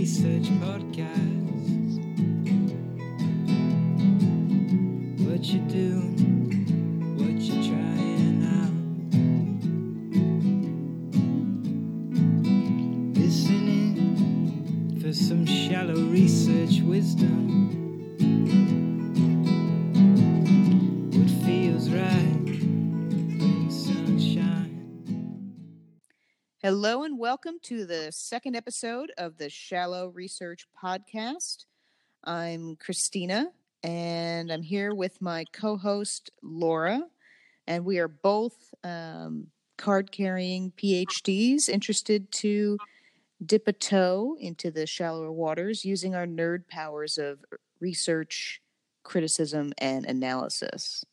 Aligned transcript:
Research 0.00 0.48
Podcast. 0.62 1.98
What 5.26 5.44
you 5.44 5.60
doing? 5.68 6.16
What 7.18 7.36
you 7.38 7.56
trying 7.68 8.42
out? 8.56 8.76
Listening 13.14 14.98
for 15.02 15.12
some 15.12 15.44
shallow 15.44 16.00
research 16.04 16.80
wisdom. 16.80 17.59
Hello 26.72 27.02
and 27.02 27.18
welcome 27.18 27.56
to 27.64 27.84
the 27.84 28.12
second 28.12 28.54
episode 28.54 29.10
of 29.18 29.38
the 29.38 29.50
Shallow 29.50 30.06
Research 30.06 30.68
Podcast. 30.80 31.64
I'm 32.22 32.76
Christina 32.76 33.50
and 33.82 34.52
I'm 34.52 34.62
here 34.62 34.94
with 34.94 35.20
my 35.20 35.46
co 35.52 35.76
host 35.76 36.30
Laura, 36.44 37.02
and 37.66 37.84
we 37.84 37.98
are 37.98 38.06
both 38.06 38.72
um, 38.84 39.48
card 39.78 40.12
carrying 40.12 40.70
PhDs 40.80 41.68
interested 41.68 42.30
to 42.34 42.78
dip 43.44 43.66
a 43.66 43.72
toe 43.72 44.36
into 44.38 44.70
the 44.70 44.86
shallower 44.86 45.32
waters 45.32 45.84
using 45.84 46.14
our 46.14 46.24
nerd 46.24 46.68
powers 46.68 47.18
of 47.18 47.44
research, 47.80 48.62
criticism, 49.02 49.72
and 49.78 50.06
analysis. 50.06 51.04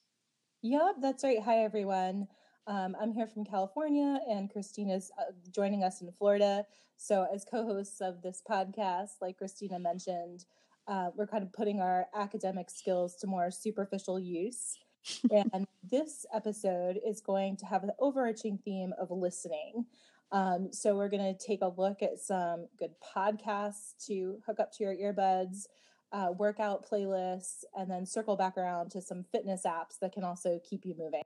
Yep, 0.62 0.98
that's 1.02 1.24
right. 1.24 1.42
Hi, 1.42 1.64
everyone. 1.64 2.28
Um, 2.68 2.98
I'm 3.00 3.14
here 3.14 3.28
from 3.28 3.46
California, 3.46 4.20
and 4.30 4.52
Christina's 4.52 5.10
uh, 5.18 5.32
joining 5.56 5.86
us 5.86 6.02
in 6.02 6.12
Florida. 6.12 6.66
So, 6.98 7.26
as 7.34 7.46
co 7.46 7.64
hosts 7.64 8.02
of 8.02 8.22
this 8.22 8.42
podcast, 8.48 9.22
like 9.22 9.38
Christina 9.38 9.80
mentioned, 9.80 10.44
uh, 10.86 11.12
we're 11.16 11.28
kind 11.28 11.44
of 11.44 11.54
putting 11.54 11.80
our 11.80 12.08
academic 12.14 12.70
skills 12.70 13.16
to 13.18 13.28
more 13.28 13.52
superficial 13.52 14.20
use. 14.20 14.78
and 15.32 15.66
this 15.90 16.26
episode 16.34 17.00
is 17.08 17.22
going 17.22 17.56
to 17.56 17.66
have 17.66 17.84
an 17.84 17.92
overarching 18.00 18.60
theme 18.66 18.94
of 19.00 19.12
listening. 19.12 19.86
Um, 20.34 20.68
so, 20.74 20.94
we're 20.98 21.10
going 21.10 21.34
to 21.34 21.46
take 21.46 21.62
a 21.62 21.72
look 21.78 22.04
at 22.04 22.20
some 22.20 22.68
good 22.78 22.92
podcasts 23.16 23.94
to 24.08 24.40
hook 24.46 24.60
up 24.60 24.74
to 24.74 24.84
your 24.84 24.94
earbuds, 24.94 25.68
uh, 26.12 26.34
workout 26.38 26.86
playlists, 26.86 27.64
and 27.78 27.90
then 27.90 28.06
circle 28.06 28.36
back 28.36 28.58
around 28.58 28.92
to 28.92 29.02
some 29.02 29.24
fitness 29.32 29.62
apps 29.66 30.00
that 30.02 30.12
can 30.12 30.26
also 30.26 30.60
keep 30.70 30.86
you 30.86 30.96
moving. 31.00 31.22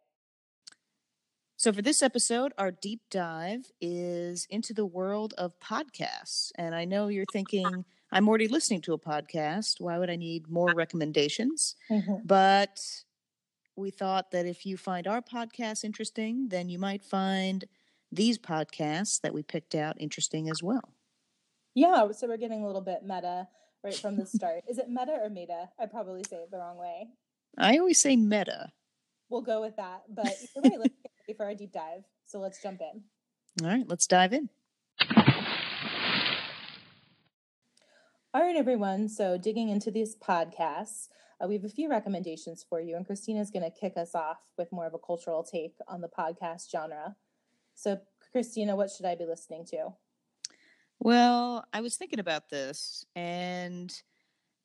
So, 1.62 1.72
for 1.72 1.84
this 1.84 2.02
episode, 2.02 2.54
our 2.58 2.72
deep 2.72 3.02
dive 3.12 3.72
is 3.80 4.48
into 4.50 4.74
the 4.74 4.84
world 4.84 5.36
of 5.38 5.60
podcasts. 5.60 6.52
And 6.56 6.74
I 6.74 6.86
know 6.86 7.08
you're 7.08 7.24
thinking, 7.32 7.86
I'm 8.12 8.28
already 8.28 8.48
listening 8.48 8.82
to 8.82 8.94
a 8.94 8.98
podcast. 8.98 9.80
Why 9.80 10.00
would 10.00 10.10
I 10.10 10.16
need 10.16 10.50
more 10.50 10.74
recommendations? 10.74 11.76
Mhm. 11.88 12.26
But 12.26 13.04
we 13.76 13.92
thought 13.92 14.32
that 14.32 14.48
if 14.48 14.66
you 14.66 14.76
find 14.76 15.06
our 15.06 15.22
podcast 15.22 15.84
interesting, 15.84 16.48
then 16.48 16.68
you 16.68 16.80
might 16.80 17.04
find 17.04 17.66
these 18.12 18.40
podcasts 18.40 19.22
that 19.22 19.32
we 19.32 19.44
picked 19.44 19.76
out 19.76 20.02
interesting 20.02 20.50
as 20.50 20.64
well. 20.64 20.96
Yeah, 21.76 22.12
so 22.12 22.28
we're 22.28 22.38
getting 22.38 22.64
a 22.64 22.66
little 22.66 22.82
bit 22.82 23.04
meta 23.04 23.48
right 23.84 23.94
from 23.94 24.16
the 24.18 24.26
start. 24.26 24.64
Is 24.68 24.80
it 24.80 24.90
meta 24.90 25.20
or 25.22 25.30
meta? 25.30 25.70
I 25.78 25.86
probably 25.86 26.24
say 26.24 26.38
it 26.38 26.50
the 26.50 26.58
wrong 26.58 26.78
way. 26.78 27.12
I 27.56 27.78
always 27.78 28.02
say 28.02 28.16
meta. 28.16 28.74
We'll 29.32 29.42
go 29.42 29.62
with 29.62 29.78
that. 29.78 30.04
But 30.10 30.28
either 30.58 30.70
way, 30.70 30.78
let's 30.78 30.96
get 31.02 31.12
ready 31.28 31.38
for 31.38 31.46
our 31.46 31.56
deep 31.56 31.72
dive. 31.72 32.04
So 32.26 32.40
let's 32.40 32.62
jump 32.62 32.82
in. 32.82 33.02
All 33.64 33.74
right, 33.74 33.88
let's 33.88 34.06
dive 34.06 34.34
in. 34.34 34.50
All 38.34 38.42
right, 38.42 38.56
everyone. 38.56 39.08
So 39.10 39.38
digging 39.38 39.70
into 39.70 39.90
these 39.90 40.16
podcasts, 40.16 41.08
uh, 41.42 41.48
we 41.48 41.56
have 41.56 41.64
a 41.64 41.70
few 41.70 41.90
recommendations 41.90 42.66
for 42.68 42.80
you, 42.80 42.96
and 42.96 43.06
Christina 43.06 43.42
is 43.42 43.52
going 43.52 43.64
to 43.64 43.72
kick 43.72 43.94
us 43.98 44.14
off 44.14 44.38
with 44.58 44.72
more 44.72 44.86
of 44.86 44.94
a 44.94 45.00
cultural 45.00 45.44
take 45.44 45.76
on 45.88 46.02
the 46.02 46.08
podcast 46.08 46.70
genre. 46.70 47.16
So, 47.74 48.00
Christina, 48.32 48.76
what 48.76 48.92
should 48.92 49.06
I 49.06 49.16
be 49.16 49.26
listening 49.26 49.66
to? 49.68 49.90
Well, 51.00 51.66
I 51.74 51.82
was 51.82 51.98
thinking 51.98 52.20
about 52.20 52.50
this, 52.50 53.06
and 53.16 53.92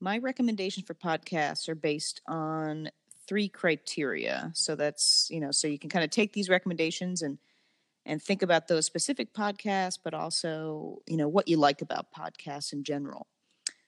my 0.00 0.18
recommendations 0.18 0.86
for 0.86 0.94
podcasts 0.94 1.68
are 1.68 1.74
based 1.74 2.20
on 2.28 2.90
three 3.26 3.48
criteria. 3.48 4.50
So 4.54 4.74
that's 4.74 5.28
you 5.30 5.40
know, 5.40 5.50
so 5.50 5.68
you 5.68 5.78
can 5.78 5.90
kind 5.90 6.04
of 6.04 6.10
take 6.10 6.32
these 6.32 6.48
recommendations 6.48 7.22
and 7.22 7.38
and 8.04 8.22
think 8.22 8.42
about 8.42 8.68
those 8.68 8.86
specific 8.86 9.32
podcasts, 9.34 9.98
but 10.02 10.14
also 10.14 11.02
you 11.06 11.16
know 11.16 11.28
what 11.28 11.48
you 11.48 11.56
like 11.56 11.82
about 11.82 12.12
podcasts 12.12 12.72
in 12.72 12.84
general. 12.84 13.26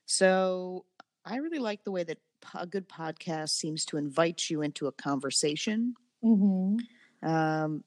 So 0.06 0.84
I 1.24 1.36
really 1.36 1.58
like 1.58 1.84
the 1.84 1.90
way 1.90 2.04
that 2.04 2.18
a 2.54 2.66
good 2.66 2.88
podcast 2.88 3.50
seems 3.50 3.84
to 3.86 3.96
invite 3.96 4.48
you 4.48 4.62
into 4.62 4.86
a 4.86 4.92
conversation. 4.92 5.94
Mm-hmm. 6.24 7.28
Um, 7.28 7.84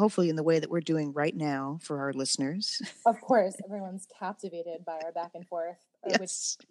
hopefully, 0.00 0.28
in 0.28 0.36
the 0.36 0.42
way 0.42 0.58
that 0.58 0.70
we're 0.70 0.80
doing 0.80 1.12
right 1.12 1.36
now 1.36 1.78
for 1.82 2.00
our 2.00 2.12
listeners. 2.12 2.82
Of 3.06 3.20
course, 3.20 3.56
everyone's 3.64 4.06
captivated 4.18 4.84
by 4.84 4.98
our 5.04 5.12
back 5.12 5.32
and 5.34 5.46
forth. 5.46 5.78
uh, 6.04 6.16
Yes. 6.18 6.58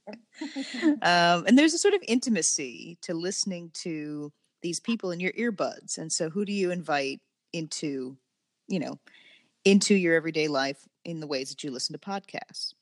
Um, 1.02 1.46
and 1.46 1.58
there's 1.58 1.74
a 1.74 1.78
sort 1.78 1.94
of 1.94 2.02
intimacy 2.08 2.98
to 3.04 3.14
listening 3.14 3.72
to 3.76 4.32
these 4.62 4.80
people 4.80 5.12
in 5.12 5.20
your 5.20 5.32
earbuds. 5.34 5.98
And 5.98 6.12
so, 6.12 6.30
who 6.30 6.44
do 6.44 6.52
you 6.52 6.72
invite 6.72 7.22
into, 7.54 8.18
you 8.68 8.80
know, 8.80 9.00
into 9.64 9.96
your 9.96 10.16
everyday 10.16 10.48
life 10.48 10.88
in 11.06 11.20
the 11.20 11.28
ways 11.28 11.50
that 11.50 11.64
you 11.64 11.72
listen 11.72 11.94
to 11.94 12.00
podcasts? 12.00 12.74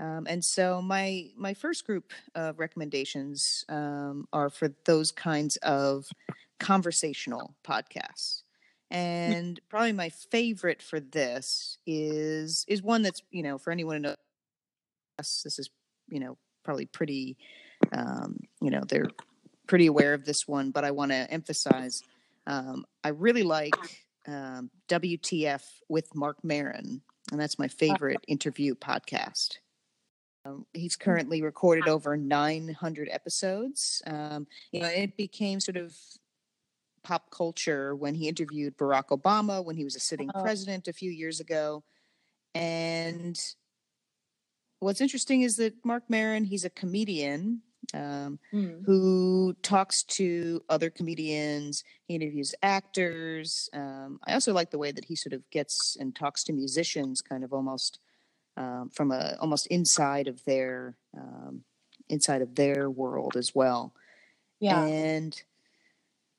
Um, 0.00 0.26
and 0.28 0.44
so, 0.44 0.82
my 0.82 1.30
my 1.36 1.54
first 1.54 1.86
group 1.86 2.12
of 2.34 2.58
recommendations 2.58 3.64
um, 3.68 4.26
are 4.32 4.50
for 4.50 4.74
those 4.84 5.12
kinds 5.12 5.56
of 5.58 6.06
conversational 6.58 7.54
podcasts. 7.64 8.42
And 8.90 9.60
probably 9.68 9.92
my 9.92 10.10
favorite 10.10 10.82
for 10.82 11.00
this 11.00 11.78
is 11.86 12.64
is 12.68 12.82
one 12.82 13.02
that's 13.02 13.22
you 13.30 13.42
know 13.42 13.58
for 13.58 13.70
anyone 13.70 13.96
who 13.96 14.02
knows 14.02 14.16
us, 15.18 15.42
this 15.42 15.58
is 15.58 15.70
you 16.08 16.20
know 16.20 16.36
probably 16.64 16.86
pretty 16.86 17.36
um, 17.92 18.38
you 18.60 18.70
know 18.70 18.82
they're 18.88 19.10
pretty 19.66 19.86
aware 19.86 20.14
of 20.14 20.24
this 20.24 20.46
one 20.46 20.70
but 20.70 20.84
i 20.84 20.90
want 20.90 21.10
to 21.10 21.30
emphasize 21.30 22.02
um, 22.46 22.84
i 23.02 23.08
really 23.08 23.42
like 23.42 23.74
um, 24.26 24.70
wtf 24.88 25.62
with 25.88 26.14
Marc 26.14 26.42
Maron, 26.42 27.02
and 27.30 27.40
that's 27.40 27.58
my 27.58 27.68
favorite 27.68 28.24
interview 28.26 28.74
podcast. 28.74 29.58
Um, 30.46 30.66
he's 30.72 30.96
currently 30.96 31.42
recorded 31.42 31.88
over 31.88 32.16
900 32.16 33.08
episodes 33.10 34.02
um, 34.06 34.46
you 34.72 34.80
know 34.80 34.88
it 34.88 35.16
became 35.16 35.60
sort 35.60 35.76
of 35.76 35.96
pop 37.04 37.30
culture 37.30 37.96
when 37.96 38.16
he 38.16 38.28
interviewed 38.28 38.76
barack 38.78 39.08
obama 39.10 39.64
when 39.64 39.76
he 39.76 39.84
was 39.84 39.96
a 39.96 40.00
sitting 40.00 40.30
Oh. 40.34 40.42
president 40.42 40.88
a 40.88 40.94
few 40.94 41.12
years 41.12 41.40
ago 41.40 41.84
and 42.54 43.40
what's 44.80 45.00
interesting 45.00 45.42
is 45.42 45.56
that 45.56 45.74
Marc 45.84 46.04
Maron, 46.08 46.44
he's 46.44 46.64
a 46.64 46.70
comedian 46.70 47.62
um, 47.94 48.38
Mm. 48.52 48.84
who 48.84 49.54
talks 49.62 50.02
to 50.04 50.62
other 50.68 50.90
comedians. 50.90 51.84
He 52.06 52.16
interviews 52.16 52.54
actors. 52.62 53.70
Um, 53.72 54.20
I 54.26 54.34
also 54.34 54.52
like 54.52 54.70
the 54.72 54.78
way 54.78 54.92
that 54.92 55.06
he 55.06 55.16
sort 55.16 55.32
of 55.34 55.48
gets 55.50 55.96
and 56.00 56.14
talks 56.14 56.44
to 56.44 56.52
musicians, 56.52 57.22
kind 57.22 57.44
of 57.44 57.52
almost 57.52 58.00
um, 58.56 58.90
from 58.94 59.12
a 59.12 59.36
almost 59.40 59.66
inside 59.68 60.28
of 60.28 60.44
their 60.44 60.96
um, 61.16 61.64
inside 62.08 62.42
of 62.42 62.54
their 62.56 62.90
world 62.90 63.36
as 63.36 63.54
well. 63.54 63.94
yeah. 64.60 64.86
And 64.86 65.40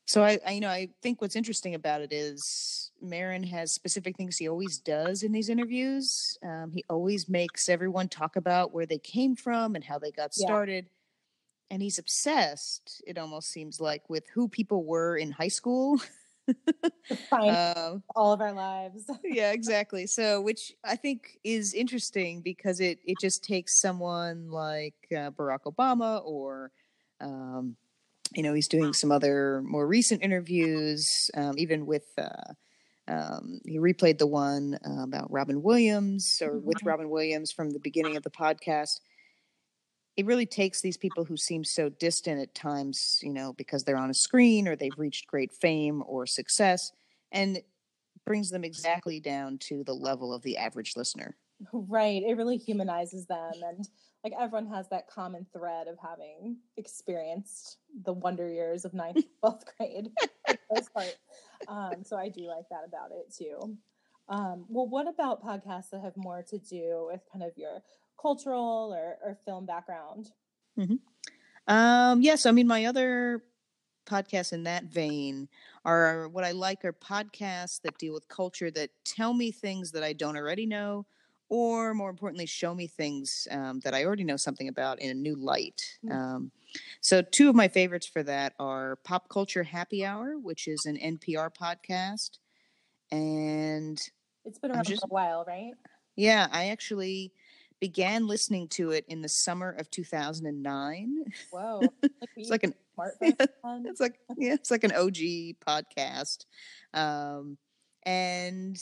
so 0.05 0.23
I, 0.23 0.39
I, 0.45 0.51
you 0.51 0.61
know, 0.61 0.69
I 0.69 0.89
think 1.01 1.21
what's 1.21 1.35
interesting 1.35 1.73
about 1.75 2.01
it 2.01 2.13
is 2.13 2.91
Maron 3.01 3.43
has 3.43 3.71
specific 3.71 4.15
things 4.17 4.37
he 4.37 4.47
always 4.47 4.79
does 4.79 5.23
in 5.23 5.31
these 5.31 5.49
interviews. 5.49 6.37
Um, 6.43 6.71
he 6.73 6.83
always 6.89 7.27
makes 7.27 7.69
everyone 7.69 8.09
talk 8.09 8.35
about 8.35 8.71
where 8.73 8.85
they 8.85 8.99
came 8.99 9.35
from 9.35 9.75
and 9.75 9.83
how 9.83 9.97
they 9.99 10.11
got 10.11 10.33
Yeah. 10.35 10.47
started. 10.47 10.89
And 11.71 11.81
he's 11.81 11.99
obsessed, 11.99 13.01
it 13.07 13.17
almost 13.17 13.49
seems 13.49 13.81
like, 13.81 14.09
with 14.09 14.29
who 14.29 14.47
people 14.49 14.85
were 14.85 15.17
in 15.17 15.31
high 15.31 15.49
school. 15.49 15.99
Um, 17.31 18.03
all 18.15 18.33
of 18.33 18.41
our 18.41 18.53
lives. 18.53 19.09
yeah, 19.23 19.51
exactly. 19.51 20.07
So, 20.07 20.41
which 20.41 20.73
I 20.83 20.95
think 20.95 21.39
is 21.43 21.73
interesting 21.73 22.41
because 22.41 22.79
it 22.79 22.99
it 23.05 23.19
just 23.19 23.43
takes 23.43 23.75
someone 23.79 24.49
like 24.49 24.95
uh, 25.11 25.31
Barack 25.31 25.63
Obama 25.65 26.23
or, 26.25 26.71
um, 27.19 27.77
you 28.33 28.43
know, 28.43 28.53
he's 28.53 28.67
doing 28.67 28.93
some 28.93 29.11
other 29.11 29.61
more 29.63 29.87
recent 29.87 30.23
interviews, 30.23 31.29
um, 31.35 31.57
even 31.57 31.85
with. 31.85 32.05
Uh, 32.17 32.53
um, 33.07 33.61
he 33.65 33.77
replayed 33.77 34.17
the 34.17 34.25
one 34.27 34.79
uh, 34.85 35.03
about 35.03 35.31
Robin 35.31 35.61
Williams 35.61 36.41
or 36.41 36.59
with 36.59 36.81
Mhm. 36.81 36.85
Robin 36.85 37.09
Williams 37.09 37.51
from 37.51 37.69
the 37.69 37.79
beginning 37.79 38.15
of 38.15 38.23
the 38.23 38.31
podcast. 38.31 38.99
It 40.17 40.25
really 40.25 40.45
takes 40.45 40.81
these 40.81 40.97
people 40.97 41.25
who 41.25 41.35
seem 41.37 41.63
so 41.63 41.89
distant 41.89 42.41
at 42.41 42.55
times, 42.55 43.19
you 43.21 43.33
know, 43.33 43.53
because 43.53 43.83
they're 43.83 43.97
on 43.97 44.09
a 44.09 44.13
screen 44.13 44.67
or 44.67 44.75
they've 44.75 44.97
reached 44.97 45.27
great 45.27 45.51
fame 45.51 46.01
or 46.07 46.25
success, 46.25 46.91
and 47.31 47.61
brings 48.25 48.49
them 48.49 48.63
exactly 48.63 49.19
down 49.19 49.57
to 49.59 49.83
the 49.83 49.93
level 49.93 50.33
of 50.33 50.41
the 50.43 50.57
average 50.57 50.95
listener. 50.95 51.37
Right. 51.71 52.21
It 52.23 52.33
really 52.35 52.57
humanizes 52.57 53.25
them. 53.27 53.53
And 53.63 53.87
like 54.23 54.33
everyone 54.39 54.67
has 54.67 54.89
that 54.89 55.07
common 55.07 55.45
thread 55.53 55.87
of 55.87 55.97
having 56.01 56.57
experienced 56.77 57.77
the 58.03 58.13
wonder 58.13 58.49
years 58.49 58.85
of 58.85 58.93
ninth, 58.93 59.23
12th 59.43 59.63
grade. 59.77 60.09
for 60.47 60.57
the 60.75 60.89
part. 60.93 61.15
Um, 61.67 62.03
so 62.03 62.17
I 62.17 62.29
do 62.29 62.47
like 62.47 62.65
that 62.69 62.83
about 62.87 63.11
it 63.11 63.33
too. 63.33 63.77
Um, 64.27 64.65
well, 64.67 64.87
what 64.87 65.07
about 65.07 65.43
podcasts 65.43 65.91
that 65.91 66.01
have 66.01 66.17
more 66.17 66.43
to 66.43 66.57
do 66.57 67.07
with 67.11 67.21
kind 67.31 67.43
of 67.43 67.51
your 67.57 67.83
cultural 68.19 68.93
or, 68.93 69.17
or 69.23 69.37
film 69.45 69.65
background? 69.65 70.31
Um, 71.67 72.21
yes, 72.21 72.45
I 72.45 72.51
mean 72.51 72.67
my 72.67 72.85
other 72.85 73.43
podcasts 74.05 74.53
in 74.53 74.63
that 74.63 74.85
vein 74.85 75.49
are 75.83 76.27
what 76.29 76.43
I 76.43 76.51
like 76.51 76.85
are 76.85 76.93
podcasts 76.93 77.81
that 77.81 77.97
deal 77.97 78.13
with 78.13 78.27
culture 78.27 78.71
that 78.71 78.91
tell 79.03 79.33
me 79.33 79.51
things 79.51 79.91
that 79.91 80.03
I 80.03 80.13
don't 80.13 80.37
already 80.37 80.65
know, 80.65 81.05
or 81.49 81.93
more 81.93 82.09
importantly, 82.09 82.45
show 82.45 82.73
me 82.73 82.87
things 82.87 83.47
um, 83.51 83.79
that 83.83 83.93
I 83.93 84.03
already 84.05 84.23
know 84.23 84.37
something 84.37 84.67
about 84.67 84.99
in 84.99 85.11
a 85.11 85.13
new 85.13 85.35
light. 85.35 85.81
Mm. 86.05 86.11
Um, 86.11 86.51
so, 87.01 87.21
two 87.21 87.49
of 87.49 87.55
my 87.55 87.67
favorites 87.67 88.07
for 88.07 88.23
that 88.23 88.53
are 88.59 88.97
Pop 89.03 89.29
Culture 89.29 89.63
Happy 89.63 90.03
Hour, 90.03 90.37
which 90.37 90.67
is 90.67 90.85
an 90.85 90.97
NPR 90.97 91.49
podcast, 91.53 92.39
and 93.11 93.99
It's 94.43 94.59
been 94.59 94.71
around 94.71 94.85
just- 94.85 95.01
for 95.01 95.07
a 95.07 95.13
while, 95.13 95.45
right? 95.47 95.73
yeah, 96.15 96.47
I 96.51 96.65
actually 96.69 97.31
began 97.81 98.25
listening 98.25 98.67
to 98.69 98.91
it 98.91 99.05
in 99.07 99.21
the 99.21 99.29
summer 99.29 99.69
of 99.71 99.91
2009. 99.91 101.25
Whoa. 101.51 101.81
It's 102.37 102.49
like 102.49 102.63
an 102.63 102.73
one. 102.95 103.11
it's 103.21 103.99
like 103.99 104.19
yeah, 104.37 104.53
it's 104.53 104.71
like 104.71 104.83
an 104.83 104.91
OG 104.91 105.55
podcast, 105.65 106.45
um, 106.93 107.57
and 108.03 108.77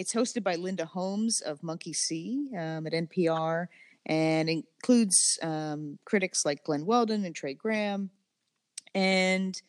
it's 0.00 0.14
hosted 0.14 0.42
by 0.42 0.54
Linda 0.54 0.86
Holmes 0.86 1.42
of 1.42 1.62
Monkey 1.62 1.92
See 1.92 2.48
um, 2.58 2.86
at 2.86 2.94
NPR, 2.94 3.66
and 4.06 4.48
includes 4.48 5.38
um, 5.42 5.98
critics 6.06 6.46
like 6.46 6.64
Glen 6.64 6.86
Weldon 6.86 7.26
and 7.26 7.36
Trey 7.36 7.52
Graham, 7.52 8.08
and 8.94 9.60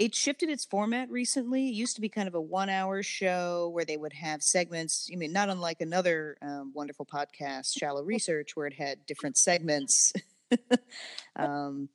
it 0.00 0.16
shifted 0.16 0.48
its 0.48 0.64
format 0.64 1.08
recently. 1.12 1.68
It 1.68 1.74
used 1.74 1.94
to 1.94 2.00
be 2.00 2.08
kind 2.08 2.26
of 2.26 2.34
a 2.34 2.40
one-hour 2.40 3.04
show 3.04 3.70
where 3.72 3.84
they 3.84 3.96
would 3.96 4.14
have 4.14 4.42
segments. 4.42 5.08
I 5.12 5.16
mean, 5.16 5.32
not 5.32 5.48
unlike 5.48 5.80
another 5.80 6.36
um, 6.42 6.72
wonderful 6.74 7.06
podcast, 7.06 7.78
Shallow 7.78 8.02
Research, 8.04 8.56
where 8.56 8.66
it 8.66 8.74
had 8.74 9.06
different 9.06 9.36
segments. 9.36 10.12
um, 11.36 11.88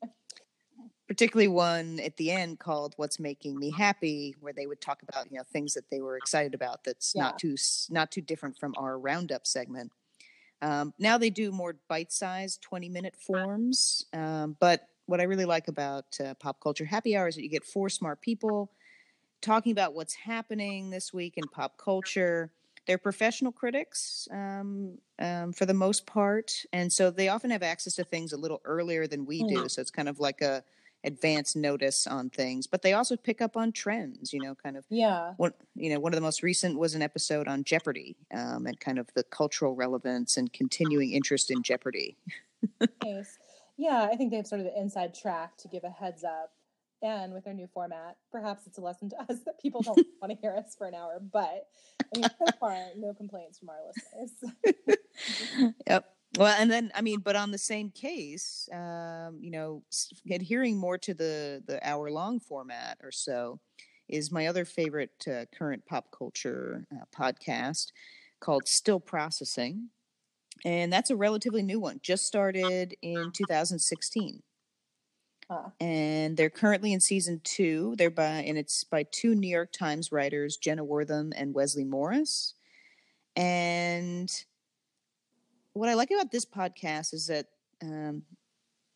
particularly 1.08 1.48
one 1.48 2.00
at 2.00 2.18
the 2.18 2.32
end 2.32 2.60
called 2.60 2.94
"What's 2.98 3.20
Making 3.20 3.60
Me 3.60 3.72
Happy," 3.72 4.36
where 4.40 4.54
they 4.54 4.68
would 4.68 4.82
talk 4.82 5.04
about 5.04 5.32
you 5.32 5.38
know 5.38 5.44
things 5.44 5.74
that 5.74 5.90
they 5.90 6.02
were 6.02 6.18
excited 6.18 6.54
about. 6.54 6.84
That's 6.84 7.16
not 7.16 7.38
too 7.38 7.56
not 7.90 8.12
too 8.12 8.22
different 8.22 8.58
from 8.60 8.76
our 8.78 9.00
roundup 9.00 9.48
segment. 9.48 9.92
Um, 10.62 10.94
now 11.00 11.18
they 11.18 11.30
do 11.30 11.52
more 11.52 11.76
bite-sized, 11.88 12.62
twenty-minute 12.62 13.16
forms. 13.16 14.06
Um, 14.14 14.58
but 14.60 14.90
what 15.06 15.22
I 15.22 15.24
really 15.24 15.46
like 15.46 15.68
about 15.68 16.20
uh, 16.20 16.34
pop 16.36 16.60
culture 16.62 16.86
happy 16.86 17.16
hour 17.16 17.28
is 17.28 17.36
that 17.36 17.44
you 17.44 17.50
get 17.50 17.64
four 17.66 17.90
smart 17.90 18.22
people 18.22 18.72
talking 19.42 19.72
about 19.72 19.94
what's 19.94 20.16
happening 20.16 20.90
this 20.90 21.14
week 21.14 21.36
in 21.38 21.48
pop 21.48 21.78
culture. 21.78 22.52
They're 22.88 22.98
professional 22.98 23.52
critics 23.52 24.28
um, 24.32 24.98
um, 25.20 25.54
for 25.54 25.66
the 25.66 25.74
most 25.74 26.06
part, 26.06 26.66
and 26.72 26.92
so 26.92 27.12
they 27.12 27.28
often 27.30 27.52
have 27.52 27.64
access 27.64 27.96
to 27.96 28.06
things 28.06 28.32
a 28.34 28.38
little 28.38 28.62
earlier 28.64 29.08
than 29.08 29.26
we 29.26 29.44
do. 29.44 29.68
So 29.68 29.82
it's 29.82 29.92
kind 29.92 30.08
of 30.10 30.20
like 30.20 30.42
a 30.42 30.64
advance 31.08 31.56
notice 31.56 32.06
on 32.06 32.30
things. 32.30 32.68
But 32.68 32.82
they 32.84 32.94
also 32.94 33.16
pick 33.18 33.42
up 33.42 33.58
on 33.58 33.72
trends. 33.72 34.32
You 34.34 34.42
know, 34.42 34.54
kind 34.56 34.78
of 34.78 34.86
Yeah. 34.90 35.34
one. 35.38 35.54
You 35.76 35.90
know, 35.94 36.00
one 36.00 36.14
of 36.14 36.18
the 36.18 36.22
most 36.22 36.44
recent 36.44 36.78
was 36.78 36.94
an 36.94 37.02
episode 37.02 37.48
on 37.48 37.64
Jeopardy 37.64 38.16
um, 38.34 38.68
and 38.68 38.80
kind 38.80 39.00
of 39.00 39.08
the 39.16 39.24
cultural 39.24 39.74
relevance 39.76 40.38
and 40.38 40.52
continuing 40.54 41.12
interest 41.14 41.50
in 41.52 41.64
Jeopardy. 41.64 42.18
Nice. 43.04 43.38
Yeah, 43.78 44.10
I 44.12 44.16
think 44.16 44.32
they 44.32 44.38
have 44.38 44.48
sort 44.48 44.60
of 44.62 44.66
the 44.66 44.78
inside 44.80 45.14
track 45.14 45.56
to 45.58 45.68
give 45.68 45.84
a 45.84 45.90
heads 45.92 46.24
up. 46.24 46.52
And 47.04 47.32
with 47.32 47.44
their 47.46 47.54
new 47.54 47.68
format, 47.68 48.18
perhaps 48.32 48.66
it's 48.66 48.80
a 48.80 48.82
lesson 48.82 49.10
to 49.12 49.16
us 49.22 49.40
that 49.46 49.62
people 49.62 49.82
don't 49.84 49.96
want 50.22 50.32
to 50.34 50.38
hear 50.42 50.56
us 50.56 50.76
for 50.76 50.88
an 50.88 50.96
hour. 50.96 51.20
But 51.22 51.68
I 52.02 52.18
mean, 52.20 52.24
so 52.40 52.46
far, 52.60 52.76
no 52.98 53.14
complaints 53.14 53.60
from 53.60 53.70
our 53.70 53.78
listeners. 53.86 55.68
yep. 55.88 56.06
Well, 56.36 56.56
and 56.60 56.70
then 56.70 56.92
I 56.94 57.02
mean, 57.02 57.22
but 57.22 57.36
on 57.36 57.52
the 57.52 57.58
same 57.58 57.90
case, 57.90 58.68
um, 58.74 59.40
you 59.42 59.50
know, 59.50 59.84
adhering 60.30 60.78
more 60.78 60.98
to 61.00 61.14
the 61.14 61.64
the 61.66 61.80
hour 61.88 62.12
long 62.12 62.40
format 62.40 62.98
or 63.02 63.12
so 63.12 63.60
is 64.08 64.32
my 64.32 64.48
other 64.48 64.66
favorite 64.66 65.26
uh, 65.28 65.46
current 65.58 65.86
pop 65.86 66.12
culture 66.12 66.86
uh, 66.94 67.06
podcast 67.16 67.92
called 68.40 68.68
Still 68.68 69.00
Processing, 69.00 69.90
and 70.66 70.94
that's 70.94 71.10
a 71.12 71.16
relatively 71.18 71.64
new 71.64 71.80
one. 71.80 72.00
Just 72.04 72.26
started 72.28 72.96
in 73.02 73.32
2016 73.32 74.44
Huh. 75.50 75.72
and 75.80 76.36
they're 76.38 76.50
currently 76.50 76.94
in 76.94 77.00
season 77.00 77.42
two. 77.44 77.96
They're 77.98 78.10
by 78.10 78.26
and 78.44 78.58
it's 78.58 78.84
by 78.84 79.04
two 79.04 79.36
New 79.36 79.48
York 79.50 79.72
Times 79.72 80.12
writers, 80.12 80.58
Jenna 80.58 80.84
Wortham 80.84 81.32
and 81.36 81.54
Wesley 81.54 81.84
Morris. 81.86 82.56
And 83.36 84.32
what 85.78 85.90
I 85.90 85.94
like 85.94 86.12
about 86.12 86.32
this 86.32 86.46
podcast 86.46 87.14
is 87.14 87.28
that 87.28 87.48
um, 87.82 88.24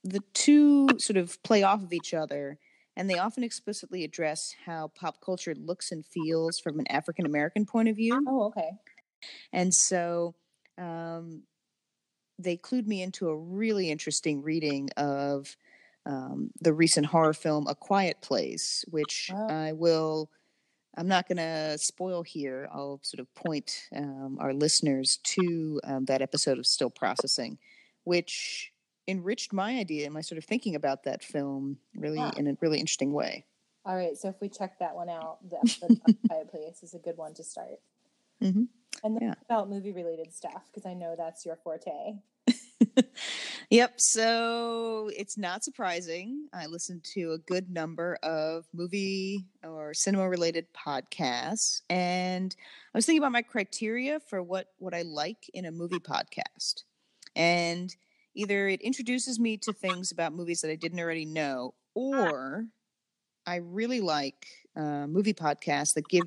the 0.04 0.22
two 0.34 0.88
sort 0.98 1.18
of 1.18 1.42
play 1.44 1.64
off 1.64 1.84
of 1.84 1.94
each 1.94 2.14
other, 2.14 2.58
and 2.96 3.10
they 3.10 3.18
often 3.18 3.44
explicitly 3.44 4.04
address 4.04 4.54
how 4.66 4.90
pop 4.90 5.22
culture 5.24 5.56
looks 5.56 5.92
and 5.92 6.06
feels 6.06 6.60
from 6.60 6.80
an 6.80 6.88
African 6.88 7.26
American 7.26 7.66
point 7.66 7.90
of 7.90 7.96
view. 7.96 8.20
Oh, 8.28 8.46
okay. 8.46 8.72
And 9.54 9.74
so 9.74 10.36
um, 10.78 11.44
they 12.40 12.58
clued 12.58 12.88
me 12.88 13.02
into 13.02 13.30
a 13.30 13.38
really 13.38 13.90
interesting 13.92 14.42
reading 14.42 14.90
of 14.98 15.56
um, 16.06 16.50
the 16.60 16.74
recent 16.74 17.06
horror 17.06 17.34
film 17.34 17.68
A 17.68 17.76
Quiet 17.76 18.22
Place, 18.22 18.84
which 18.90 19.30
Wow. 19.32 19.48
I 19.50 19.74
will. 19.74 20.32
I'm 20.98 21.08
not 21.08 21.28
going 21.28 21.38
to 21.38 21.78
spoil 21.78 22.22
here. 22.24 22.68
I'll 22.72 23.00
sort 23.04 23.20
of 23.22 23.34
point 23.34 23.88
um, 23.96 24.38
our 24.42 24.54
listeners 24.54 25.18
to 25.24 25.80
um, 25.86 26.06
that 26.06 26.22
episode 26.22 26.58
of 26.60 26.68
Still 26.68 26.90
Processing, 26.90 27.58
which 28.04 28.72
enriched 29.08 29.54
my 29.54 29.78
idea 29.78 30.06
and 30.06 30.14
my 30.14 30.22
sort 30.22 30.38
of 30.38 30.44
thinking 30.46 30.76
about 30.76 31.04
that 31.04 31.24
film 31.24 31.78
really 31.96 32.18
Yeah. 32.18 32.32
in 32.38 32.48
a 32.48 32.58
really 32.62 32.80
interesting 32.80 33.14
way. 33.14 33.46
All 33.86 33.96
right. 33.96 34.16
So 34.18 34.28
if 34.30 34.36
we 34.42 34.50
check 34.50 34.78
that 34.80 34.96
one 34.96 35.10
out, 35.10 35.38
the 35.50 35.58
episode 35.64 36.00
on 36.08 36.18
Quiet 36.28 36.50
Place 36.52 36.84
is 36.84 36.94
a 36.94 37.00
good 37.00 37.18
one 37.18 37.34
to 37.36 37.44
start. 37.44 37.80
Mhm. 38.42 38.68
And 39.04 39.16
then 39.16 39.22
Yeah. 39.30 39.34
about 39.50 39.70
movie 39.70 39.92
related 39.94 40.34
stuff, 40.34 40.64
because 40.68 40.86
I 40.86 40.94
know 40.94 41.16
that's 41.18 41.46
your 41.46 41.56
forte. 41.56 42.20
yep. 43.70 43.94
So 44.00 45.10
it's 45.16 45.38
not 45.38 45.64
surprising. 45.64 46.48
I 46.54 46.66
listened 46.68 47.04
to 47.14 47.34
a 47.34 47.38
good 47.38 47.70
number 47.70 48.18
of 48.24 48.66
movie 48.74 49.46
or 49.64 49.94
cinema 49.94 50.28
related 50.30 50.68
podcasts, 50.74 51.82
and 51.90 52.56
I 52.94 52.98
was 52.98 53.06
thinking 53.06 53.22
about 53.22 53.32
my 53.32 53.42
criteria 53.42 54.20
for 54.20 54.42
what 54.42 54.68
what 54.78 54.94
I 54.94 55.04
like 55.04 55.50
in 55.54 55.66
a 55.66 55.72
movie 55.72 56.00
podcast, 56.00 56.84
and 57.36 57.96
either 58.36 58.68
it 58.68 58.82
introduces 58.82 59.40
me 59.40 59.58
to 59.58 59.74
things 59.74 60.12
about 60.12 60.34
movies 60.34 60.62
that 60.62 60.72
I 60.72 60.76
didn't 60.76 61.00
already 61.00 61.26
know, 61.26 61.74
or 61.94 62.66
I 63.46 63.58
really 63.58 64.02
like 64.02 64.48
uh, 64.76 65.08
movie 65.08 65.34
podcasts 65.34 65.94
that 65.96 66.08
give 66.08 66.26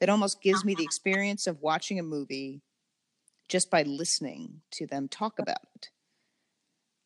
that 0.00 0.08
almost 0.08 0.42
gives 0.42 0.64
me 0.64 0.74
the 0.74 0.84
experience 0.84 1.46
of 1.46 1.60
watching 1.60 1.98
a 1.98 2.02
movie 2.02 2.60
just 3.48 3.70
by 3.70 3.82
listening 3.82 4.62
to 4.72 4.86
them 4.86 5.08
talk 5.08 5.38
about 5.38 5.58
it. 5.62 5.71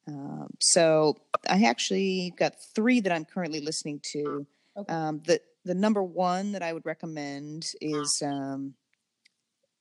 Um, 0.09 0.49
so 0.61 1.17
I 1.49 1.65
actually 1.65 2.33
got 2.37 2.55
three 2.75 3.01
that 3.01 3.13
I'm 3.13 3.25
currently 3.25 3.61
listening 3.61 4.01
to. 4.13 4.47
Okay. 4.77 4.93
Um, 4.93 5.21
the 5.27 5.41
the 5.65 5.75
number 5.75 6.03
one 6.03 6.53
that 6.53 6.63
I 6.63 6.73
would 6.73 6.87
recommend 6.87 7.73
is 7.81 8.23
um, 8.25 8.75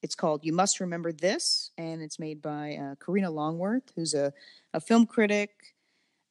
it's 0.02 0.16
called 0.16 0.44
"You 0.44 0.54
Must 0.54 0.80
Remember 0.80 1.12
This," 1.12 1.72
and 1.78 2.02
it's 2.02 2.20
made 2.20 2.42
by 2.42 2.76
uh, 2.76 2.96
Karina 2.96 3.30
Longworth, 3.30 3.92
who's 3.96 4.14
a 4.14 4.34
a 4.74 4.80
film 4.80 5.06
critic. 5.06 5.52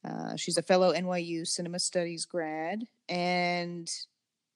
Uh, 0.03 0.35
she's 0.35 0.57
a 0.57 0.61
fellow 0.61 0.93
NYU 0.93 1.47
Cinema 1.47 1.79
Studies 1.79 2.25
grad, 2.25 2.83
and 3.07 3.89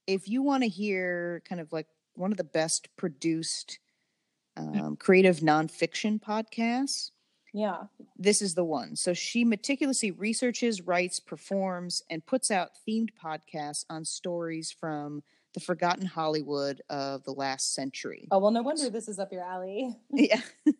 if 0.05 0.27
you 0.27 0.41
want 0.41 0.63
to 0.63 0.69
hear 0.69 1.41
kind 1.47 1.61
of 1.61 1.71
like 1.71 1.87
one 2.15 2.31
of 2.31 2.37
the 2.37 2.43
best 2.43 2.89
produced 2.97 3.79
um, 4.57 4.95
creative 4.97 5.37
nonfiction 5.39 6.19
podcasts, 6.19 7.11
Yeah. 7.53 7.83
this 8.17 8.41
is 8.41 8.53
the 8.55 8.63
one. 8.63 8.95
So 8.95 9.13
she 9.13 9.43
meticulously 9.43 10.11
researches, 10.11 10.81
writes, 10.81 11.19
performs, 11.19 12.03
and 12.09 12.25
puts 12.25 12.51
out 12.51 12.71
themed 12.87 13.09
podcasts 13.23 13.85
on 13.89 14.05
stories 14.05 14.71
from 14.71 15.23
the 15.55 15.59
forgotten 15.59 16.05
Hollywood 16.05 16.81
of 16.89 17.23
the 17.23 17.31
last 17.33 17.73
century. 17.73 18.27
Oh, 18.31 18.37
well, 18.37 18.51
no 18.51 18.61
wonder 18.61 18.89
this 18.89 19.07
is 19.07 19.17
up 19.19 19.31
your 19.31 19.43
alley. 19.43 19.95
Yeah. 20.11 20.41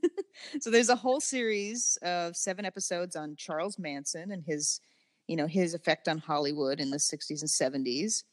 so 0.62 0.70
there's 0.70 0.90
a 0.90 0.96
whole 0.96 1.20
series 1.20 1.98
of 2.04 2.36
seven 2.38 2.66
episodes 2.66 3.16
on 3.16 3.36
Charles 3.36 3.80
Manson 3.80 4.32
and 4.32 4.44
his, 4.46 4.80
you 5.28 5.36
know, 5.36 5.48
his 5.48 5.74
effect 5.74 6.08
on 6.08 6.20
Hollywood 6.20 6.80
in 6.80 6.92
the 6.92 6.98
60s 6.98 7.42
and 7.42 7.86
70s. 7.86 8.24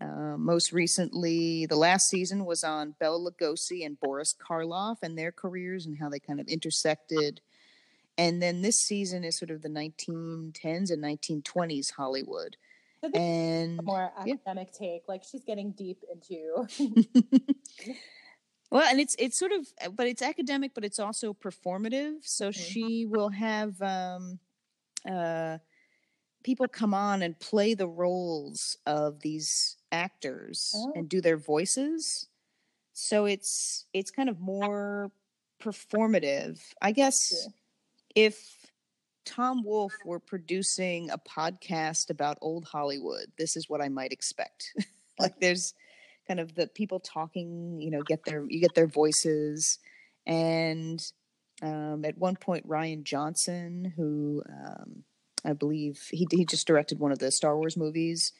Uh, 0.00 0.36
most 0.36 0.72
recently, 0.72 1.66
the 1.66 1.74
last 1.76 2.08
season 2.08 2.44
was 2.44 2.62
on 2.62 2.94
Bela 3.00 3.18
Lugosi 3.18 3.84
and 3.84 3.98
Boris 3.98 4.34
Karloff 4.34 4.98
and 5.02 5.18
their 5.18 5.32
careers 5.32 5.86
and 5.86 5.98
how 5.98 6.08
they 6.08 6.20
kind 6.20 6.38
of 6.38 6.46
intersected. 6.46 7.40
And 8.18 8.42
then 8.42 8.62
this 8.62 8.78
season 8.80 9.24
is 9.24 9.38
sort 9.38 9.50
of 9.52 9.62
the 9.62 9.68
1910s 9.70 10.90
and 10.90 11.00
1920s 11.02 11.92
Hollywood. 11.92 12.56
So 13.02 13.10
And 13.14 13.80
a 13.80 13.82
more 13.82 14.12
yeah. 14.24 14.34
academic 14.44 14.72
take. 14.72 15.08
Like 15.08 15.24
she's 15.24 15.44
getting 15.44 15.72
deep 15.72 16.02
into. 16.12 16.66
well, 18.70 18.84
and 18.88 19.00
it's 19.00 19.16
it's 19.18 19.38
sort 19.38 19.52
of, 19.52 19.66
but 19.96 20.06
it's 20.06 20.22
academic, 20.22 20.74
but 20.74 20.84
it's 20.84 20.98
also 20.98 21.32
performative. 21.32 22.24
So 22.26 22.50
Mhm. 22.54 22.88
she 22.90 23.06
will 23.06 23.30
have 23.30 23.80
um, 23.82 24.40
uh, 25.08 25.58
people 26.44 26.68
come 26.68 26.94
on 26.94 27.22
and 27.22 27.38
play 27.40 27.74
the 27.74 27.88
roles 27.88 28.76
of 28.86 29.20
these 29.20 29.78
actors 29.92 30.74
Oh. 30.74 30.92
and 30.94 31.08
do 31.08 31.20
their 31.20 31.38
voices. 31.38 32.28
So 32.94 33.26
it's 33.26 33.86
it's 33.94 34.10
kind 34.10 34.28
of 34.28 34.40
more 34.40 35.12
performative, 35.60 36.62
I 36.82 36.92
guess. 36.92 37.32
Yeah. 37.44 37.50
If 38.18 38.66
Tom 39.24 39.62
Wolfe 39.62 39.94
were 40.04 40.18
producing 40.18 41.08
a 41.10 41.18
podcast 41.18 42.10
about 42.10 42.36
old 42.40 42.64
Hollywood, 42.64 43.26
this 43.38 43.56
is 43.56 43.70
what 43.70 43.80
I 43.80 43.88
might 43.88 44.10
expect. 44.10 44.74
like 45.20 45.38
there's 45.38 45.72
kind 46.26 46.40
of 46.40 46.52
the 46.56 46.66
people 46.66 46.98
talking, 46.98 47.80
you 47.80 47.92
know, 47.92 48.02
get 48.02 48.24
their 48.24 48.44
you 48.48 48.60
get 48.60 48.74
their 48.74 48.88
voices, 48.88 49.78
and 50.26 51.00
um, 51.62 52.04
at 52.04 52.18
one 52.18 52.34
point 52.34 52.68
Rian 52.68 53.04
Johnson, 53.04 53.92
who 53.96 54.42
um, 54.48 55.04
I 55.44 55.52
believe 55.52 56.08
he 56.10 56.26
he 56.28 56.44
just 56.44 56.66
directed 56.66 56.98
one 56.98 57.12
of 57.12 57.20
the 57.20 57.30
Star 57.30 57.56
Wars 57.56 57.76
movies. 57.76 58.32